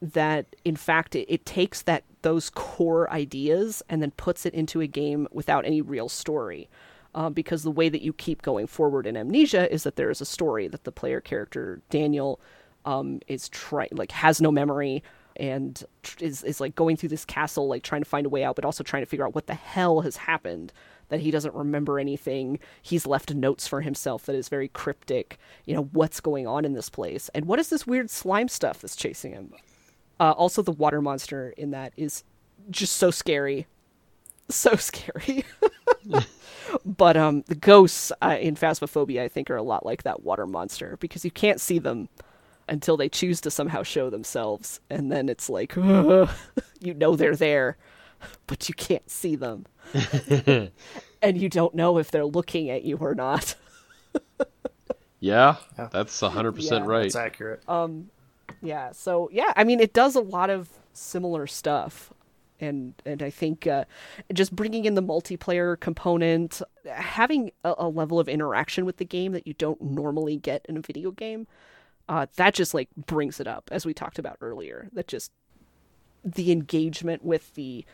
that 0.00 0.56
in 0.64 0.76
fact 0.76 1.14
it, 1.14 1.26
it 1.32 1.44
takes 1.46 1.82
that 1.82 2.04
those 2.22 2.50
core 2.50 3.10
ideas 3.10 3.82
and 3.88 4.02
then 4.02 4.10
puts 4.12 4.44
it 4.44 4.54
into 4.54 4.80
a 4.80 4.86
game 4.86 5.28
without 5.30 5.64
any 5.64 5.80
real 5.80 6.08
story. 6.08 6.68
Uh, 7.14 7.30
because 7.30 7.62
the 7.62 7.70
way 7.70 7.88
that 7.88 8.02
you 8.02 8.12
keep 8.12 8.42
going 8.42 8.66
forward 8.66 9.06
in 9.06 9.16
amnesia 9.16 9.72
is 9.72 9.84
that 9.84 9.96
there 9.96 10.10
is 10.10 10.20
a 10.20 10.26
story 10.26 10.68
that 10.68 10.84
the 10.84 10.92
player 10.92 11.18
character 11.18 11.80
daniel 11.88 12.38
um, 12.84 13.20
is 13.26 13.48
trying 13.48 13.88
like 13.92 14.12
has 14.12 14.38
no 14.38 14.52
memory 14.52 15.02
and 15.36 15.82
tr- 16.02 16.22
is 16.22 16.42
is 16.44 16.60
like 16.60 16.74
going 16.74 16.94
through 16.94 17.08
this 17.08 17.24
castle 17.24 17.68
like 17.68 17.82
trying 17.82 18.02
to 18.02 18.08
find 18.08 18.26
a 18.26 18.28
way 18.28 18.44
out 18.44 18.54
but 18.54 18.66
also 18.66 18.84
trying 18.84 19.02
to 19.02 19.08
figure 19.08 19.26
out 19.26 19.34
what 19.34 19.46
the 19.46 19.54
hell 19.54 20.02
has 20.02 20.18
happened 20.18 20.74
that 21.08 21.20
he 21.20 21.30
doesn't 21.30 21.54
remember 21.54 21.98
anything. 21.98 22.58
He's 22.82 23.06
left 23.06 23.34
notes 23.34 23.68
for 23.68 23.80
himself 23.80 24.26
that 24.26 24.34
is 24.36 24.48
very 24.48 24.68
cryptic 24.68 25.38
you 25.64 25.74
know 25.74 25.88
what's 25.92 26.20
going 26.20 26.46
on 26.46 26.64
in 26.64 26.72
this 26.72 26.88
place? 26.88 27.28
And 27.34 27.46
what 27.46 27.58
is 27.58 27.68
this 27.68 27.86
weird 27.86 28.10
slime 28.10 28.48
stuff 28.48 28.80
that's 28.80 28.96
chasing 28.96 29.32
him? 29.32 29.52
Uh, 30.18 30.32
also 30.32 30.62
the 30.62 30.72
water 30.72 31.02
monster 31.02 31.50
in 31.56 31.72
that 31.72 31.92
is 31.96 32.24
just 32.70 32.94
so 32.94 33.10
scary. 33.10 33.66
So 34.48 34.76
scary. 34.76 35.44
But 36.84 37.16
um 37.16 37.44
the 37.46 37.54
ghosts 37.54 38.10
uh, 38.20 38.36
in 38.40 38.56
phasmophobia 38.56 39.22
i 39.22 39.28
think 39.28 39.50
are 39.50 39.56
a 39.56 39.62
lot 39.62 39.86
like 39.86 40.02
that 40.02 40.24
water 40.24 40.46
monster 40.46 40.96
because 40.98 41.24
you 41.24 41.30
can't 41.30 41.60
see 41.60 41.78
them 41.78 42.08
until 42.68 42.96
they 42.96 43.08
choose 43.08 43.40
to 43.42 43.50
somehow 43.50 43.84
show 43.84 44.10
themselves. 44.10 44.80
And 44.90 45.10
then 45.10 45.28
it's 45.28 45.48
like 45.48 45.76
you 45.76 46.94
know 46.94 47.14
they're 47.16 47.36
there 47.36 47.76
but 48.48 48.68
you 48.68 48.74
can't 48.74 49.08
see 49.08 49.36
them 49.36 49.66
and 51.22 51.40
you 51.40 51.48
don't 51.48 51.74
know 51.74 51.98
if 51.98 52.10
they're 52.10 52.24
looking 52.24 52.70
at 52.70 52.84
you 52.84 52.96
or 52.96 53.14
not 53.14 53.54
Yeah, 55.20 55.56
Yeah. 55.78 55.88
that's 55.90 56.20
hundred 56.20 56.52
Yeah, 56.52 56.56
percent 56.56 56.84
right. 56.86 57.02
That's 57.02 57.16
accurate. 57.16 57.62
yeah 58.60 58.90
so 58.92 59.28
yeah 59.32 59.52
i 59.56 59.64
mean 59.64 59.80
it 59.80 59.92
does 59.92 60.14
a 60.14 60.20
lot 60.20 60.50
of 60.50 60.68
similar 60.92 61.46
stuff 61.46 62.12
and 62.60 62.94
and 63.04 63.22
i 63.22 63.30
think 63.30 63.66
uh, 63.66 63.84
just 64.32 64.54
bringing 64.54 64.84
in 64.86 64.94
the 64.94 65.02
multiplayer 65.02 65.78
component 65.78 66.62
having 66.86 67.50
a, 67.64 67.74
a 67.78 67.88
level 67.88 68.18
of 68.18 68.28
interaction 68.28 68.84
with 68.86 68.96
the 68.96 69.04
game 69.04 69.32
that 69.32 69.46
you 69.46 69.54
don't 69.54 69.80
normally 69.82 70.36
get 70.36 70.64
in 70.68 70.76
a 70.76 70.80
video 70.80 71.10
game 71.10 71.46
uh, 72.08 72.26
that 72.36 72.54
just 72.54 72.74
like 72.74 72.88
brings 73.06 73.40
it 73.40 73.46
up 73.48 73.68
as 73.72 73.86
we 73.86 73.94
talked 73.94 74.18
about 74.18 74.36
earlier 74.40 74.88
that 74.92 75.08
just 75.08 75.32
the 76.24 76.52
engagement 76.52 77.24
with 77.24 77.54
the 77.54 77.84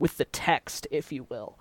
with 0.00 0.16
the 0.16 0.24
text 0.24 0.88
if 0.90 1.12
you 1.12 1.24
will 1.30 1.56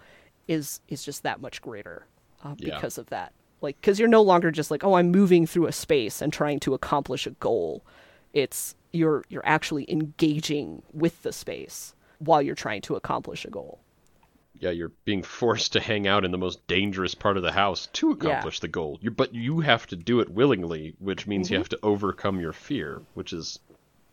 is 0.48 0.82
is 0.88 1.03
just 1.03 1.22
that 1.22 1.40
much 1.40 1.61
greater 1.61 2.07
uh, 2.44 2.56
Yeah. 2.57 2.74
because 2.76 2.98
of 2.98 3.07
that 3.11 3.34
like 3.61 3.80
because 3.80 3.99
you're 3.99 4.07
no 4.07 4.24
longer 4.24 4.49
just 4.49 4.72
like 4.72 4.84
oh 4.84 4.95
i'm 4.95 5.11
moving 5.11 5.45
through 5.45 5.68
a 5.68 5.72
space 5.72 6.22
and 6.22 6.34
trying 6.34 6.60
to 6.61 6.74
accomplish 6.74 7.28
a 7.28 7.32
goal 7.32 7.84
it's 8.34 8.76
you're 8.91 9.24
you're 9.30 9.45
actually 9.45 9.86
engaging 9.91 10.82
with 10.94 11.22
the 11.22 11.32
space 11.32 11.94
while 12.18 12.41
you're 12.41 12.56
trying 12.56 12.82
to 12.82 12.95
accomplish 12.95 13.45
a 13.45 13.49
goal 13.52 13.80
Yeah, 14.60 14.72
you're 14.72 14.91
being 15.06 15.24
forced 15.24 15.72
to 15.74 15.80
hang 15.80 16.06
out 16.07 16.26
in 16.26 16.32
the 16.32 16.38
most 16.38 16.66
dangerous 16.68 17.16
part 17.16 17.38
of 17.38 17.44
the 17.44 17.52
house 17.52 17.88
to 17.94 18.11
accomplish 18.11 18.60
the 18.60 18.68
goal. 18.68 18.98
You, 19.02 19.10
but 19.11 19.34
you 19.34 19.61
have 19.61 19.88
to 19.88 19.95
do 19.95 20.20
it 20.20 20.30
willingly, 20.30 20.95
which 20.99 21.28
means 21.28 21.49
you 21.49 21.57
have 21.57 21.70
to 21.70 21.80
overcome 21.82 22.41
your 22.41 22.52
fear, 22.52 23.02
which 23.14 23.32
is 23.32 23.60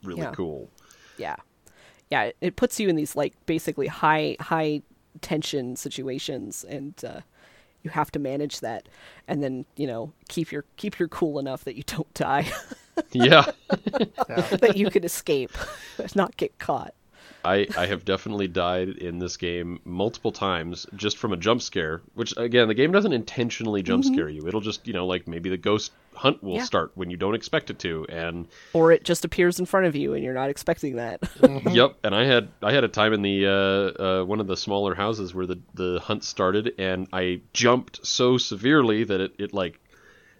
really 0.04 0.20
Yeah. 0.22 0.32
cool. 0.32 0.70
yeah 1.18 1.36
yeah 2.10 2.24
it, 2.24 2.36
it 2.40 2.56
puts 2.56 2.78
you 2.80 2.88
in 2.88 2.96
these 2.96 3.16
like 3.16 3.34
basically 3.46 3.86
high 3.86 4.36
high 4.40 4.82
tension 5.20 5.76
situations 5.76 6.64
and 6.68 7.04
uh 7.04 7.20
you 7.82 7.90
have 7.90 8.10
to 8.10 8.18
manage 8.18 8.60
that 8.60 8.88
and 9.28 9.42
then 9.42 9.64
you 9.76 9.86
know 9.86 10.12
keep 10.28 10.50
your 10.50 10.64
keep 10.76 10.98
your 10.98 11.08
cool 11.08 11.38
enough 11.38 11.64
that 11.64 11.76
you 11.76 11.82
don't 11.84 12.12
die 12.14 12.46
yeah. 13.12 13.44
Yeah. 14.28 14.40
that 14.56 14.76
you 14.76 14.90
can 14.90 15.04
escape 15.04 15.52
not 16.14 16.36
get 16.36 16.58
caught 16.58 16.94
I, 17.44 17.68
I 17.78 17.86
have 17.86 18.04
definitely 18.04 18.48
died 18.48 18.88
in 18.88 19.20
this 19.20 19.36
game 19.36 19.78
multiple 19.84 20.32
times 20.32 20.84
just 20.96 21.16
from 21.16 21.32
a 21.32 21.36
jump 21.36 21.62
scare. 21.62 22.02
Which 22.14 22.34
again, 22.36 22.66
the 22.66 22.74
game 22.74 22.90
doesn't 22.90 23.12
intentionally 23.12 23.84
jump 23.84 24.04
scare 24.04 24.28
you. 24.28 24.48
It'll 24.48 24.60
just 24.60 24.84
you 24.88 24.92
know 24.92 25.06
like 25.06 25.28
maybe 25.28 25.48
the 25.48 25.56
ghost 25.56 25.92
hunt 26.16 26.42
will 26.42 26.54
Yeah. 26.56 26.64
start 26.64 26.90
when 26.94 27.10
you 27.10 27.16
don't 27.16 27.34
expect 27.34 27.70
it 27.70 27.78
to, 27.80 28.06
and 28.08 28.48
Or 28.72 28.90
it 28.92 29.04
just 29.04 29.24
appears 29.24 29.58
in 29.60 29.66
front 29.66 29.86
of 29.86 29.94
you 29.94 30.14
and 30.14 30.24
you're 30.24 30.34
not 30.34 30.50
expecting 30.50 30.96
that. 30.96 31.20
yep. 31.70 31.96
And 32.02 32.14
I 32.14 32.24
had 32.24 32.48
I 32.62 32.72
had 32.72 32.84
a 32.84 32.88
time 32.88 33.12
in 33.12 33.22
the 33.22 33.46
uh, 33.46 34.02
uh, 34.02 34.24
one 34.24 34.40
of 34.40 34.46
the 34.46 34.56
smaller 34.56 34.94
houses 34.94 35.34
where 35.34 35.46
the 35.46 35.58
the 35.74 36.00
hunt 36.02 36.24
started, 36.24 36.72
and 36.78 37.06
I 37.12 37.40
jumped 37.52 38.04
so 38.06 38.38
severely 38.38 39.04
that 39.04 39.20
it, 39.20 39.32
it 39.38 39.52
like 39.54 39.80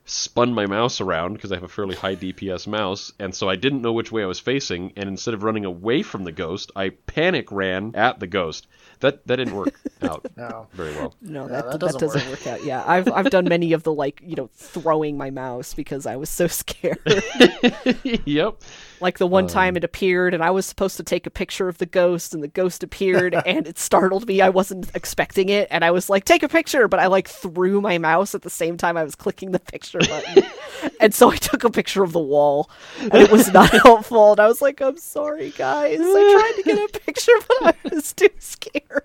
spun 0.08 0.54
my 0.54 0.66
mouse 0.66 1.00
around 1.00 1.32
because 1.32 1.50
I 1.50 1.56
have 1.56 1.64
a 1.64 1.68
fairly 1.68 1.96
high 1.96 2.14
DPS 2.14 2.66
mouse, 2.68 3.12
and 3.18 3.34
so 3.34 3.48
I 3.48 3.56
didn't 3.56 3.82
know 3.82 3.92
which 3.92 4.12
way 4.12 4.22
I 4.22 4.26
was 4.26 4.38
facing. 4.38 4.92
And 4.96 5.08
instead 5.08 5.34
of 5.34 5.42
running 5.42 5.64
away 5.64 6.02
from 6.02 6.22
the 6.24 6.30
ghost, 6.32 6.70
I 6.76 6.90
panic 6.90 7.50
ran 7.50 7.92
at 7.96 8.20
the 8.20 8.26
ghost. 8.28 8.68
That 9.00 9.26
that 9.26 9.36
didn't 9.36 9.54
work 9.54 9.74
out 10.02 10.24
No. 10.36 10.68
very 10.72 10.94
well. 10.94 11.14
No, 11.20 11.42
Yeah, 11.42 11.48
that, 11.48 11.64
that 11.72 11.72
that, 11.72 11.80
doesn't 11.80 12.00
doesn't, 12.00 12.20
work. 12.30 12.38
work 12.44 12.46
out. 12.46 12.64
Yeah, 12.64 12.82
I've 12.86 13.10
I've 13.12 13.30
done 13.30 13.44
many 13.46 13.72
of 13.72 13.82
the 13.82 13.92
like 13.92 14.22
you 14.24 14.36
know 14.36 14.48
throwing 14.54 15.16
my 15.16 15.30
mouse 15.30 15.74
because 15.74 16.06
I 16.06 16.16
was 16.16 16.30
so 16.30 16.46
scared. 16.62 16.98
yep. 18.24 18.60
Like 19.00 19.18
the 19.18 19.26
one 19.26 19.46
time 19.46 19.74
um, 19.74 19.76
it 19.76 19.84
appeared 19.84 20.34
and 20.34 20.42
I 20.42 20.50
was 20.50 20.66
supposed 20.66 20.96
to 20.96 21.02
take 21.02 21.26
a 21.26 21.30
picture 21.30 21.68
of 21.68 21.78
the 21.78 21.86
ghost 21.86 22.34
and 22.34 22.42
the 22.42 22.48
ghost 22.48 22.82
appeared 22.82 23.34
and 23.46 23.66
it 23.66 23.78
startled 23.78 24.26
me. 24.26 24.40
I 24.40 24.48
wasn't 24.48 24.90
expecting 24.94 25.48
it 25.48 25.68
and 25.70 25.84
I 25.84 25.90
was 25.90 26.08
like 26.08 26.24
take 26.24 26.42
a 26.42 26.48
picture, 26.48 26.88
but 26.88 27.00
I 27.00 27.06
like 27.06 27.28
threw 27.28 27.80
my 27.80 27.98
mouse 27.98 28.34
at 28.34 28.42
the 28.42 28.50
same 28.50 28.76
time 28.76 28.96
I 28.96 29.04
was 29.04 29.14
clicking 29.14 29.52
the 29.52 29.60
picture 29.60 29.98
button. 29.98 30.44
and 31.00 31.14
so 31.14 31.30
I 31.30 31.36
took 31.36 31.64
a 31.64 31.70
picture 31.70 32.02
of 32.02 32.12
the 32.12 32.20
wall 32.20 32.70
and 33.00 33.14
it 33.14 33.30
was 33.30 33.52
not 33.52 33.70
helpful 33.82 34.32
and 34.32 34.40
I 34.40 34.46
was 34.46 34.62
like 34.62 34.80
I'm 34.80 34.98
sorry 34.98 35.50
guys. 35.50 35.98
I 36.00 36.02
tried 36.02 36.62
to 36.62 36.62
get 36.62 36.96
a 36.96 36.98
picture 37.00 37.32
but 37.48 37.76
I 37.84 37.94
was 37.94 38.12
too 38.12 38.28
scared. 38.38 39.02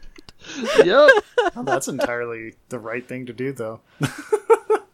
Yep. 0.84 1.10
Well, 1.56 1.64
that's 1.64 1.88
entirely 1.88 2.56
the 2.70 2.80
right 2.80 3.08
thing 3.08 3.28
to 3.28 3.34
do, 3.34 3.52
though. 3.52 3.82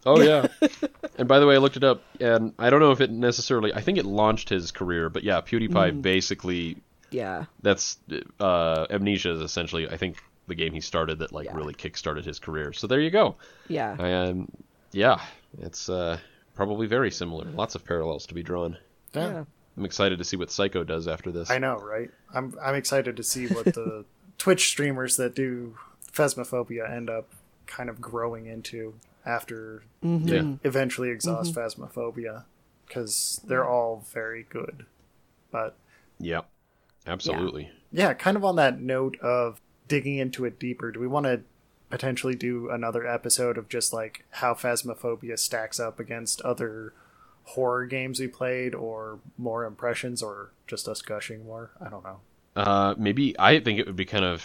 Oh 0.08 0.22
yeah. 0.22 0.48
and 1.18 1.28
by 1.28 1.40
the 1.40 1.46
way, 1.46 1.56
I 1.56 1.58
looked 1.58 1.76
it 1.78 1.84
up, 1.84 2.02
and 2.20 2.54
I 2.58 2.70
don't 2.70 2.80
know 2.80 2.92
if 2.92 3.02
it 3.02 3.12
necessarily. 3.12 3.74
I 3.74 3.82
think 3.82 3.98
it 3.98 4.06
launched 4.06 4.50
his 4.50 4.72
career, 4.72 5.10
but 5.10 5.24
yeah, 5.24 5.42
PewDiePie 5.42 6.02
basically 6.02 6.78
Yeah. 7.12 7.46
that's 7.62 7.98
uh, 8.40 8.88
Amnesia 8.90 9.32
is 9.34 9.42
essentially 9.42 9.88
I 9.90 9.98
think 9.98 10.18
the 10.48 10.56
game 10.56 10.72
he 10.74 10.80
started 10.82 11.20
that 11.20 11.32
like 11.34 11.46
Yeah. 11.48 11.56
really 11.58 11.74
kickstarted 11.74 12.24
his 12.26 12.40
career. 12.40 12.72
So 12.74 12.88
there 12.88 13.02
you 13.02 13.12
go. 13.12 13.36
Yeah. 13.68 14.02
And 14.02 14.50
yeah, 14.94 15.20
it's 15.60 15.90
uh, 15.90 16.20
probably 16.56 16.88
very 16.88 17.12
similar. 17.12 17.46
Lots 17.46 17.76
of 17.76 17.84
parallels 17.84 18.26
to 18.28 18.34
be 18.34 18.44
drawn. 18.44 18.78
Yeah. 19.14 19.30
Yeah. 19.32 19.44
I'm 19.76 19.86
excited 19.86 20.18
to 20.20 20.24
see 20.24 20.38
what 20.38 20.50
Psycho 20.50 20.84
does 20.84 21.08
after 21.08 21.32
this. 21.32 21.52
I 21.52 21.58
know, 21.60 21.76
right? 21.78 22.10
I'm 22.34 22.56
I'm 22.62 22.76
excited 22.76 23.18
to 23.18 23.24
see 23.24 23.48
what 23.48 23.66
the 23.66 24.06
Twitch 24.38 24.70
streamers 24.70 25.18
that 25.18 25.36
do 25.36 25.76
Phasmophobia 26.14 26.90
end 26.90 27.10
up 27.10 27.28
kind 27.68 27.90
of 27.90 28.00
growing 28.02 28.46
into 28.48 28.94
after 29.28 29.84
Mm-hmm. 30.04 30.28
Yeah. 30.28 30.56
eventually 30.64 31.10
exhaust 31.10 31.54
Phasmophobia 31.56 32.44
because 32.88 33.42
they're 33.46 33.68
all 33.68 34.06
very 34.14 34.44
good. 34.50 34.86
But 35.52 35.76
Yep. 36.20 36.48
Absolutely. 37.06 37.72
yeah, 37.92 38.14
kind 38.14 38.38
of 38.38 38.44
on 38.46 38.56
that 38.58 38.80
note 38.80 39.18
of 39.22 39.60
digging 39.88 40.18
into 40.18 40.46
it 40.46 40.60
deeper, 40.60 40.92
do 40.92 41.00
we 41.00 41.08
want 41.08 41.26
to 41.26 41.42
potentially 41.90 42.36
do 42.36 42.70
another 42.70 43.08
episode 43.08 43.58
of 43.58 43.70
just 43.70 43.94
like 43.94 44.26
how 44.32 44.54
Phasmophobia 44.54 45.40
stacks 45.40 45.80
up 45.80 46.00
against 46.00 46.42
other 46.42 46.94
horror 47.44 47.86
games 47.86 48.20
we 48.20 48.28
played 48.28 48.76
or 48.76 49.20
more 49.38 49.64
impressions 49.66 50.22
or 50.22 50.52
just 50.68 50.88
us 50.88 51.02
gushing 51.02 51.46
more? 51.46 51.72
I 51.80 51.90
don't 51.90 52.04
know. 52.04 52.20
Uh, 52.56 52.94
maybe 52.98 53.36
I 53.40 53.60
think 53.60 53.80
it 53.80 53.88
would 53.88 53.96
be 53.96 54.06
kind 54.06 54.26
of 54.26 54.44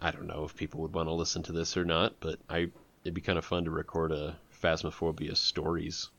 I 0.00 0.10
don't 0.10 0.26
know 0.26 0.44
if 0.44 0.56
people 0.56 0.80
would 0.80 0.94
want 0.94 1.08
to 1.08 1.12
listen 1.12 1.42
to 1.44 1.52
this 1.52 1.76
or 1.76 1.84
not, 1.84 2.14
but 2.20 2.38
I 2.48 2.70
it'd 3.04 3.14
be 3.14 3.20
kind 3.20 3.38
of 3.38 3.44
fun 3.44 3.64
to 3.64 3.70
record 3.70 4.12
a 4.12 4.36
Phasmophobia 4.62 5.36
stories. 5.36 6.10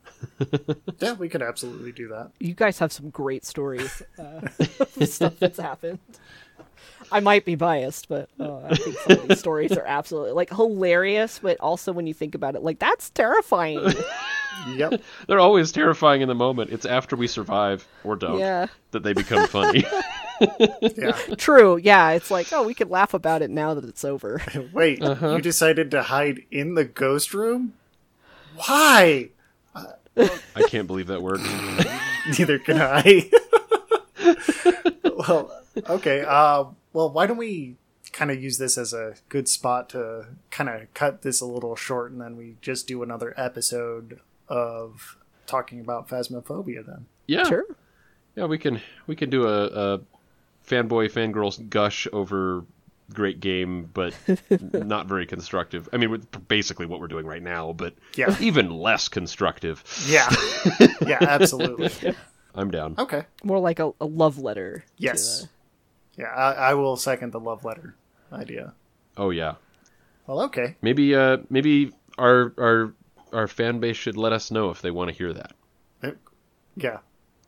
Yeah, 1.00 1.14
we 1.14 1.30
could 1.30 1.42
absolutely 1.42 1.94
do 1.94 2.10
that. 2.10 2.32
You 2.40 2.54
guys 2.54 2.80
have 2.80 2.92
some 2.92 3.10
great 3.10 3.46
stories 3.46 4.02
uh, 4.18 4.42
stuff 5.06 5.40
that's 5.40 5.58
happened. 5.58 6.00
I 7.10 7.22
might 7.22 7.46
be 7.46 7.56
biased, 7.56 8.10
but 8.10 8.30
uh, 8.38 8.64
I 8.70 8.76
think 8.76 8.98
some 8.98 9.12
of 9.20 9.28
these 9.30 9.40
stories 9.40 9.72
are 9.72 9.86
absolutely 9.86 10.34
like 10.34 10.50
hilarious. 10.50 11.40
But 11.40 11.58
also, 11.62 11.94
when 11.94 12.06
you 12.06 12.14
think 12.14 12.36
about 12.36 12.56
it, 12.56 12.64
like 12.64 12.80
that's 12.80 13.10
terrifying. 13.12 13.94
Yep. 14.68 15.02
They're 15.28 15.40
always 15.40 15.72
terrifying 15.72 16.22
in 16.22 16.28
the 16.28 16.36
moment. 16.36 16.72
It's 16.72 16.86
after 16.86 17.16
we 17.16 17.28
survive 17.28 17.88
or 18.04 18.18
don't 18.18 18.40
yeah, 18.40 18.68
that 18.92 19.04
they 19.04 19.14
become 19.14 19.48
funny. 19.48 19.86
Yeah. 20.82 21.12
true. 21.38 21.78
Yeah, 21.78 22.12
it's 22.12 22.32
like 22.32 22.52
oh, 22.52 22.64
we 22.64 22.74
could 22.74 22.90
laugh 22.90 23.14
about 23.14 23.42
it 23.42 23.50
now 23.50 23.74
that 23.74 23.86
it's 23.86 24.04
over. 24.06 24.42
Wait, 24.74 25.00
you 25.00 25.42
decided 25.42 25.92
to 25.92 26.04
hide 26.04 26.44
in 26.52 26.76
the 26.76 26.86
ghost 26.86 27.34
room? 27.34 27.74
Why? 28.56 29.30
I 30.16 30.64
can't 30.68 30.88
believe 30.88 31.08
that 31.08 31.22
worked. 31.22 31.44
Neither 32.38 32.60
can 32.60 32.82
I. 32.82 33.30
well, 35.04 35.64
okay. 35.88 36.26
Uh, 36.28 36.66
well, 36.92 37.10
why 37.10 37.26
don't 37.26 37.38
we 37.38 37.76
kind 38.12 38.32
of 38.32 38.42
use 38.42 38.58
this 38.58 38.78
as 38.78 38.94
a 38.94 39.16
good 39.30 39.48
spot 39.48 39.90
to 39.90 40.28
kind 40.52 40.68
of 40.68 40.94
cut 40.94 41.22
this 41.22 41.40
a 41.40 41.46
little 41.46 41.76
short, 41.76 42.12
and 42.12 42.20
then 42.20 42.36
we 42.36 42.58
just 42.62 42.88
do 42.88 43.02
another 43.02 43.34
episode 43.38 44.20
of 44.50 45.18
talking 45.46 45.80
about 45.80 46.10
phasmophobia. 46.10 46.86
Then. 46.86 47.06
Yeah, 47.28 47.46
sure. 47.46 47.66
yeah, 48.36 48.46
we 48.46 48.58
can 48.58 48.82
we 49.08 49.16
can 49.16 49.30
do 49.30 49.48
a, 49.48 49.66
a 49.66 50.00
fanboy 50.70 51.12
fangirls 51.12 51.70
gush 51.70 52.08
over 52.14 52.64
great 53.14 53.40
game, 53.40 53.90
but 53.94 54.14
not 54.72 55.08
very 55.08 55.26
constructive. 55.26 55.90
I 55.92 55.98
mean, 55.98 56.24
basically 56.48 56.86
what 56.86 57.00
we're 57.00 57.08
doing 57.08 57.26
right 57.26 57.42
now, 57.42 57.74
but 57.74 57.96
Yeah. 58.16 58.36
even 58.40 58.70
less 58.70 59.08
constructive. 59.10 59.84
Yeah. 60.08 60.30
yeah. 61.08 61.18
Absolutely. 61.22 62.16
I'm 62.54 62.70
down. 62.72 62.96
Okay. 63.00 63.24
More 63.44 63.60
like 63.60 63.80
a, 63.80 63.92
a 64.00 64.06
love 64.06 64.38
letter. 64.38 64.84
to 64.86 64.94
Yes. 64.98 65.48
Yeah, 66.18 66.28
I, 66.28 66.52
I 66.54 66.74
will 66.76 66.98
second 66.98 67.32
the 67.32 67.40
love 67.40 67.64
letter 67.66 67.96
idea. 68.32 68.74
Oh 69.18 69.30
yeah, 69.32 69.56
Well, 70.28 70.42
okay. 70.44 70.76
maybe 70.82 71.16
uh 71.16 71.38
maybe 71.50 71.92
our 72.18 72.54
our 72.58 72.94
our 73.34 73.48
fan 73.48 73.80
base 73.80 73.96
should 73.98 74.18
let 74.18 74.34
us 74.34 74.52
know 74.52 74.70
if 74.70 74.82
they 74.82 74.92
want 74.92 75.10
to 75.10 75.16
hear 75.16 75.34
that. 75.34 75.54
Yeah, 76.76 76.98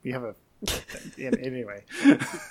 we 0.04 0.12
have 0.12 0.24
a. 0.24 0.36
in- 1.18 1.40
anyway, 1.40 1.84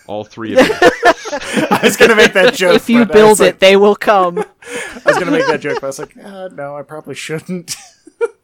All 0.07 0.24
three 0.24 0.53
of 0.59 0.66
you. 0.66 0.74
I 0.74 1.81
was 1.82 1.97
gonna 1.97 2.16
make 2.16 2.32
that 2.35 2.55
joke. 2.55 2.74
If 2.77 2.89
you 2.91 3.05
build 3.07 3.41
it, 3.41 3.45
like- 3.45 3.59
they 3.61 3.77
will 3.77 3.97
come. 3.97 4.39
I 4.39 5.01
was 5.07 5.19
gonna 5.19 5.31
make 5.31 5.47
that 5.47 5.61
joke, 5.61 5.77
but 5.81 5.85
I 5.85 5.89
was 5.89 5.99
like, 5.99 6.16
uh, 6.16 6.49
no, 6.49 6.77
I 6.77 6.82
probably 6.82 7.15
shouldn't. 7.15 7.77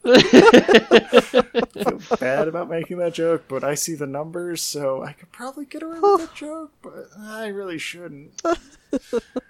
feel 0.06 2.00
bad 2.20 2.48
about 2.48 2.68
making 2.70 2.98
that 2.98 3.12
joke, 3.14 3.44
but 3.48 3.64
I 3.64 3.74
see 3.74 3.94
the 3.94 4.06
numbers, 4.06 4.62
so 4.62 5.02
I 5.02 5.12
could 5.12 5.32
probably 5.32 5.64
get 5.64 5.82
away 5.82 5.98
with 6.00 6.20
that 6.20 6.34
joke, 6.34 6.72
but 6.82 7.08
I 7.18 7.48
really 7.48 7.78
shouldn't. 7.78 8.40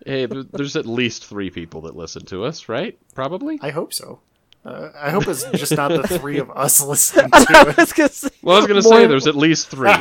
hey, 0.07 0.27
there's 0.27 0.77
at 0.77 0.87
least 0.87 1.27
three 1.27 1.51
people 1.51 1.83
that 1.83 1.95
listen 1.97 2.25
to 2.27 2.45
us, 2.45 2.69
right? 2.69 2.99
Probably. 3.15 3.59
I 3.63 3.71
hope 3.71 3.93
so. 3.93 4.21
Uh, 4.67 4.91
I 4.97 5.11
hope 5.11 5.29
it's 5.29 5.45
just 5.53 5.77
not 5.77 5.89
the 5.93 6.09
three 6.19 6.39
of 6.39 6.51
us 6.51 6.81
listening 6.83 7.31
to 7.31 7.47
it. 7.69 7.77
was 7.77 7.93
gonna 7.93 8.09
say, 8.09 8.29
Well, 8.43 8.57
I 8.57 8.59
was 8.59 8.67
gonna 8.67 8.83
say 8.83 9.07
there's 9.07 9.29
at 9.29 9.37
least 9.37 9.69
three. 9.69 9.89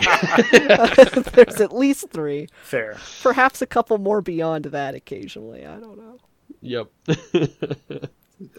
there's 0.52 1.62
at 1.62 1.72
least 1.72 2.10
three, 2.10 2.48
Fair. 2.64 2.98
perhaps 3.22 3.62
a 3.62 3.68
couple 3.68 3.98
more 4.00 4.22
beyond 4.22 4.66
that 4.66 4.96
occasionally. 4.96 5.66
I 5.68 5.76
don't 5.80 5.98
know. 5.98 6.18
yep. 6.62 6.88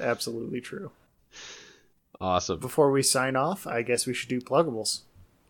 Absolutely 0.00 0.60
true. 0.60 0.92
awesome. 2.20 2.60
Before 2.60 2.90
we 2.92 3.02
sign 3.02 3.34
off, 3.34 3.66
I 3.66 3.82
guess 3.82 4.06
we 4.06 4.14
should 4.14 4.28
do 4.28 4.40
pluggables. 4.40 5.00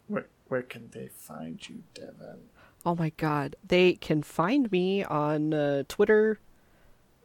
Where, 0.08 0.26
where 0.48 0.62
can 0.62 0.88
they 0.92 1.08
find 1.08 1.60
you, 1.68 1.82
Devon? 1.94 2.38
Oh 2.84 2.94
my 2.94 3.10
god. 3.18 3.56
They 3.66 3.92
can 3.94 4.22
find 4.22 4.70
me 4.72 5.04
on 5.04 5.52
uh, 5.52 5.82
Twitter, 5.88 6.38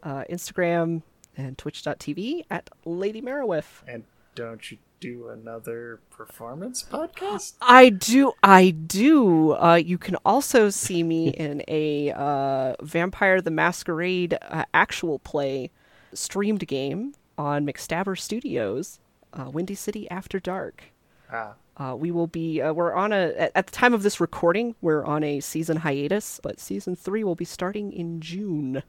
uh, 0.04 0.24
Instagram, 0.30 1.04
and 1.38 1.58
twitch.tv 1.58 2.46
at 2.50 2.70
Lady 2.86 3.22
Merowith. 3.22 3.82
And 3.88 4.04
don't 4.36 4.72
you 4.72 4.78
do 5.00 5.30
another 5.30 6.00
performance 6.12 6.84
podcast? 6.84 7.56
I 7.62 7.90
do, 7.90 8.34
I 8.44 8.70
do. 8.70 9.54
Uh, 9.54 9.76
you 9.76 9.98
can 9.98 10.16
also 10.18 10.70
see 10.70 11.04
me 11.04 11.30
in 11.38 11.64
a 11.68 12.12
uh, 12.12 12.76
Vampire 12.82 13.42
the 13.42 13.52
Masquerade 13.52 14.38
uh, 14.44 14.66
actual 14.74 15.20
play 15.20 15.72
streamed 16.14 16.68
game 16.68 17.14
on 17.38 17.66
McStabber 17.66 18.20
Studios, 18.20 19.00
uh, 19.34 19.50
Windy 19.50 19.76
City 19.76 20.10
After 20.12 20.40
Dark. 20.40 20.84
Ah, 21.32 21.54
Uh, 21.78 21.96
we 21.96 22.12
will 22.12 22.28
be, 22.28 22.62
uh, 22.62 22.74
we're 22.74 22.94
on 22.94 23.12
a, 23.14 23.50
at 23.56 23.66
the 23.66 23.72
time 23.72 23.94
of 23.94 24.04
this 24.04 24.20
recording, 24.20 24.76
we're 24.82 25.04
on 25.06 25.24
a 25.24 25.40
season 25.40 25.78
hiatus, 25.78 26.40
but 26.44 26.60
season 26.60 26.96
three 26.96 27.24
will 27.24 27.36
be 27.36 27.46
starting 27.46 27.92
in 27.92 28.20
June. 28.20 28.84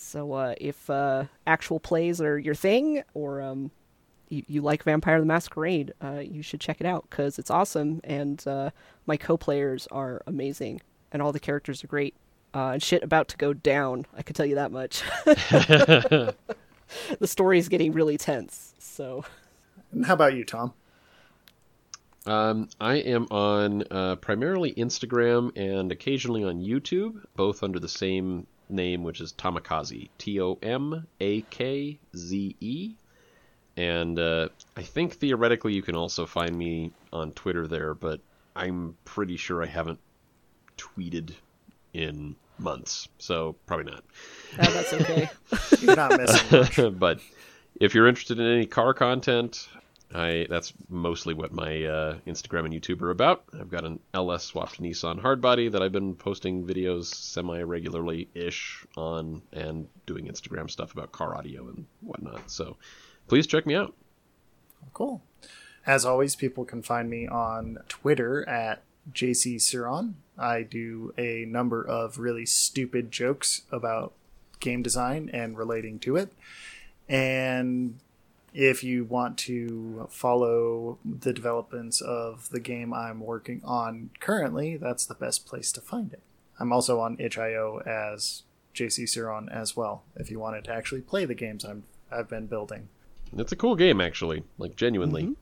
So 0.00 0.32
uh, 0.32 0.54
if 0.60 0.88
uh, 0.88 1.24
actual 1.46 1.78
plays 1.78 2.20
are 2.20 2.38
your 2.38 2.54
thing, 2.54 3.02
or 3.14 3.42
um, 3.42 3.70
you, 4.28 4.42
you 4.48 4.62
like 4.62 4.82
Vampire 4.82 5.20
the 5.20 5.26
Masquerade, 5.26 5.92
uh, 6.02 6.20
you 6.20 6.42
should 6.42 6.60
check 6.60 6.80
it 6.80 6.86
out 6.86 7.06
because 7.10 7.38
it's 7.38 7.50
awesome, 7.50 8.00
and 8.02 8.42
uh, 8.46 8.70
my 9.06 9.16
co 9.16 9.36
players 9.36 9.86
are 9.92 10.22
amazing, 10.26 10.80
and 11.12 11.20
all 11.20 11.32
the 11.32 11.40
characters 11.40 11.84
are 11.84 11.86
great. 11.86 12.14
uh, 12.54 12.70
and 12.72 12.82
shit 12.82 13.02
about 13.02 13.28
to 13.28 13.36
go 13.36 13.52
down. 13.52 14.06
I 14.16 14.22
can 14.22 14.34
tell 14.34 14.46
you 14.46 14.56
that 14.56 14.72
much. 14.72 15.02
the 15.24 16.34
story 17.22 17.58
is 17.58 17.68
getting 17.68 17.92
really 17.92 18.18
tense. 18.18 18.74
So, 18.78 19.24
And 19.92 20.04
how 20.04 20.14
about 20.14 20.34
you, 20.34 20.44
Tom? 20.44 20.72
Um, 22.26 22.68
I 22.80 22.96
am 22.96 23.26
on 23.30 23.84
uh, 23.90 24.16
primarily 24.16 24.74
Instagram 24.74 25.56
and 25.56 25.90
occasionally 25.90 26.44
on 26.44 26.60
YouTube, 26.60 27.24
both 27.34 27.62
under 27.62 27.78
the 27.78 27.88
same 27.88 28.46
name, 28.72 29.02
which 29.02 29.20
is 29.20 29.32
Tomakaze. 29.32 30.08
T 30.18 30.40
O 30.40 30.58
M 30.62 31.06
A 31.20 31.42
K 31.42 31.98
Z 32.16 32.56
E. 32.60 32.94
And 33.76 34.18
uh, 34.18 34.48
I 34.76 34.82
think 34.82 35.14
theoretically 35.14 35.72
you 35.72 35.82
can 35.82 35.96
also 35.96 36.26
find 36.26 36.56
me 36.56 36.92
on 37.12 37.32
Twitter 37.32 37.66
there, 37.66 37.94
but 37.94 38.20
I'm 38.54 38.96
pretty 39.04 39.36
sure 39.36 39.62
I 39.62 39.66
haven't 39.66 40.00
tweeted 40.76 41.32
in 41.92 42.36
months, 42.58 43.08
so 43.18 43.56
probably 43.66 43.92
not. 43.92 44.04
uh, 44.58 44.70
that's 44.70 44.92
okay. 44.92 45.30
You're 45.80 45.96
not 45.96 46.18
missing 46.18 46.60
much. 46.60 46.98
but 46.98 47.20
if 47.80 47.94
you're 47.94 48.06
interested 48.06 48.38
in 48.38 48.46
any 48.46 48.66
car 48.66 48.92
content, 48.92 49.68
I 50.14 50.46
that's 50.48 50.72
mostly 50.88 51.34
what 51.34 51.52
my 51.52 51.84
uh, 51.84 52.18
Instagram 52.26 52.64
and 52.64 52.74
YouTube 52.74 53.00
are 53.02 53.10
about. 53.10 53.44
I've 53.58 53.70
got 53.70 53.84
an 53.84 54.00
LS 54.12 54.44
swapped 54.44 54.80
Nissan 54.80 55.20
hardbody 55.20 55.70
that 55.70 55.82
I've 55.82 55.92
been 55.92 56.14
posting 56.14 56.66
videos 56.66 57.06
semi 57.06 57.62
regularly 57.62 58.28
ish 58.34 58.84
on 58.96 59.42
and 59.52 59.86
doing 60.06 60.26
Instagram 60.26 60.70
stuff 60.70 60.92
about 60.92 61.12
car 61.12 61.36
audio 61.36 61.68
and 61.68 61.86
whatnot. 62.00 62.50
So 62.50 62.76
please 63.28 63.46
check 63.46 63.66
me 63.66 63.74
out. 63.74 63.94
Cool. 64.92 65.22
As 65.86 66.04
always, 66.04 66.36
people 66.36 66.64
can 66.64 66.82
find 66.82 67.08
me 67.08 67.26
on 67.26 67.78
Twitter 67.88 68.46
at 68.48 68.82
JCSuron. 69.12 70.14
I 70.36 70.62
do 70.62 71.14
a 71.16 71.44
number 71.46 71.82
of 71.82 72.18
really 72.18 72.46
stupid 72.46 73.10
jokes 73.10 73.62
about 73.70 74.12
game 74.58 74.82
design 74.82 75.30
and 75.32 75.56
relating 75.56 75.98
to 76.00 76.16
it. 76.16 76.32
And 77.08 77.98
if 78.52 78.82
you 78.82 79.04
want 79.04 79.38
to 79.38 80.08
follow 80.10 80.98
the 81.04 81.32
developments 81.32 82.00
of 82.00 82.50
the 82.50 82.60
game 82.60 82.92
I'm 82.92 83.20
working 83.20 83.60
on 83.64 84.10
currently, 84.20 84.76
that's 84.76 85.06
the 85.06 85.14
best 85.14 85.46
place 85.46 85.72
to 85.72 85.80
find 85.80 86.12
it. 86.12 86.22
I'm 86.58 86.72
also 86.72 87.00
on 87.00 87.16
itch.io 87.18 87.78
as 87.86 88.42
JC 88.74 89.04
Suron 89.04 89.50
as 89.50 89.76
well, 89.76 90.04
if 90.16 90.30
you 90.30 90.38
wanted 90.38 90.64
to 90.64 90.72
actually 90.72 91.00
play 91.00 91.24
the 91.24 91.34
games 91.34 91.64
I'm, 91.64 91.84
I've 92.10 92.28
been 92.28 92.46
building. 92.46 92.88
It's 93.36 93.52
a 93.52 93.56
cool 93.56 93.76
game, 93.76 94.00
actually. 94.00 94.44
Like 94.58 94.76
genuinely. 94.76 95.36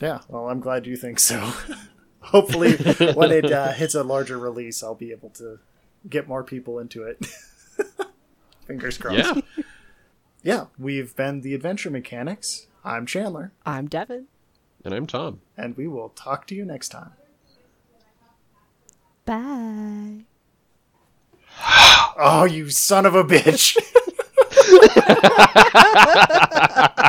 Yeah, 0.00 0.20
well, 0.28 0.48
I'm 0.48 0.60
glad 0.60 0.86
you 0.86 0.96
think 0.96 1.18
so. 1.18 1.52
Hopefully, 2.20 2.76
when 3.14 3.32
it 3.32 3.50
uh, 3.50 3.72
hits 3.72 3.94
a 3.94 4.02
larger 4.04 4.38
release, 4.38 4.82
I'll 4.82 4.94
be 4.94 5.10
able 5.10 5.30
to 5.30 5.58
get 6.08 6.28
more 6.28 6.44
people 6.44 6.78
into 6.78 7.02
it. 7.04 7.26
Fingers 8.66 8.96
crossed. 8.96 9.36
Yeah. 9.36 9.64
Yeah, 10.42 10.66
we've 10.78 11.14
been 11.14 11.40
the 11.42 11.54
Adventure 11.54 11.90
Mechanics. 11.90 12.66
I'm 12.84 13.06
Chandler, 13.06 13.52
I'm 13.64 13.86
Devon. 13.86 14.26
and 14.84 14.92
I'm 14.92 15.06
Tom. 15.06 15.40
and 15.56 15.76
we 15.76 15.86
will 15.86 16.08
talk 16.10 16.46
to 16.48 16.54
you 16.54 16.64
next 16.64 16.88
time. 16.88 17.12
Bye. 19.24 20.24
Oh, 22.18 22.44
you 22.44 22.70
son 22.70 23.06
of 23.06 23.14
a 23.14 23.22
bitch! 23.22 23.76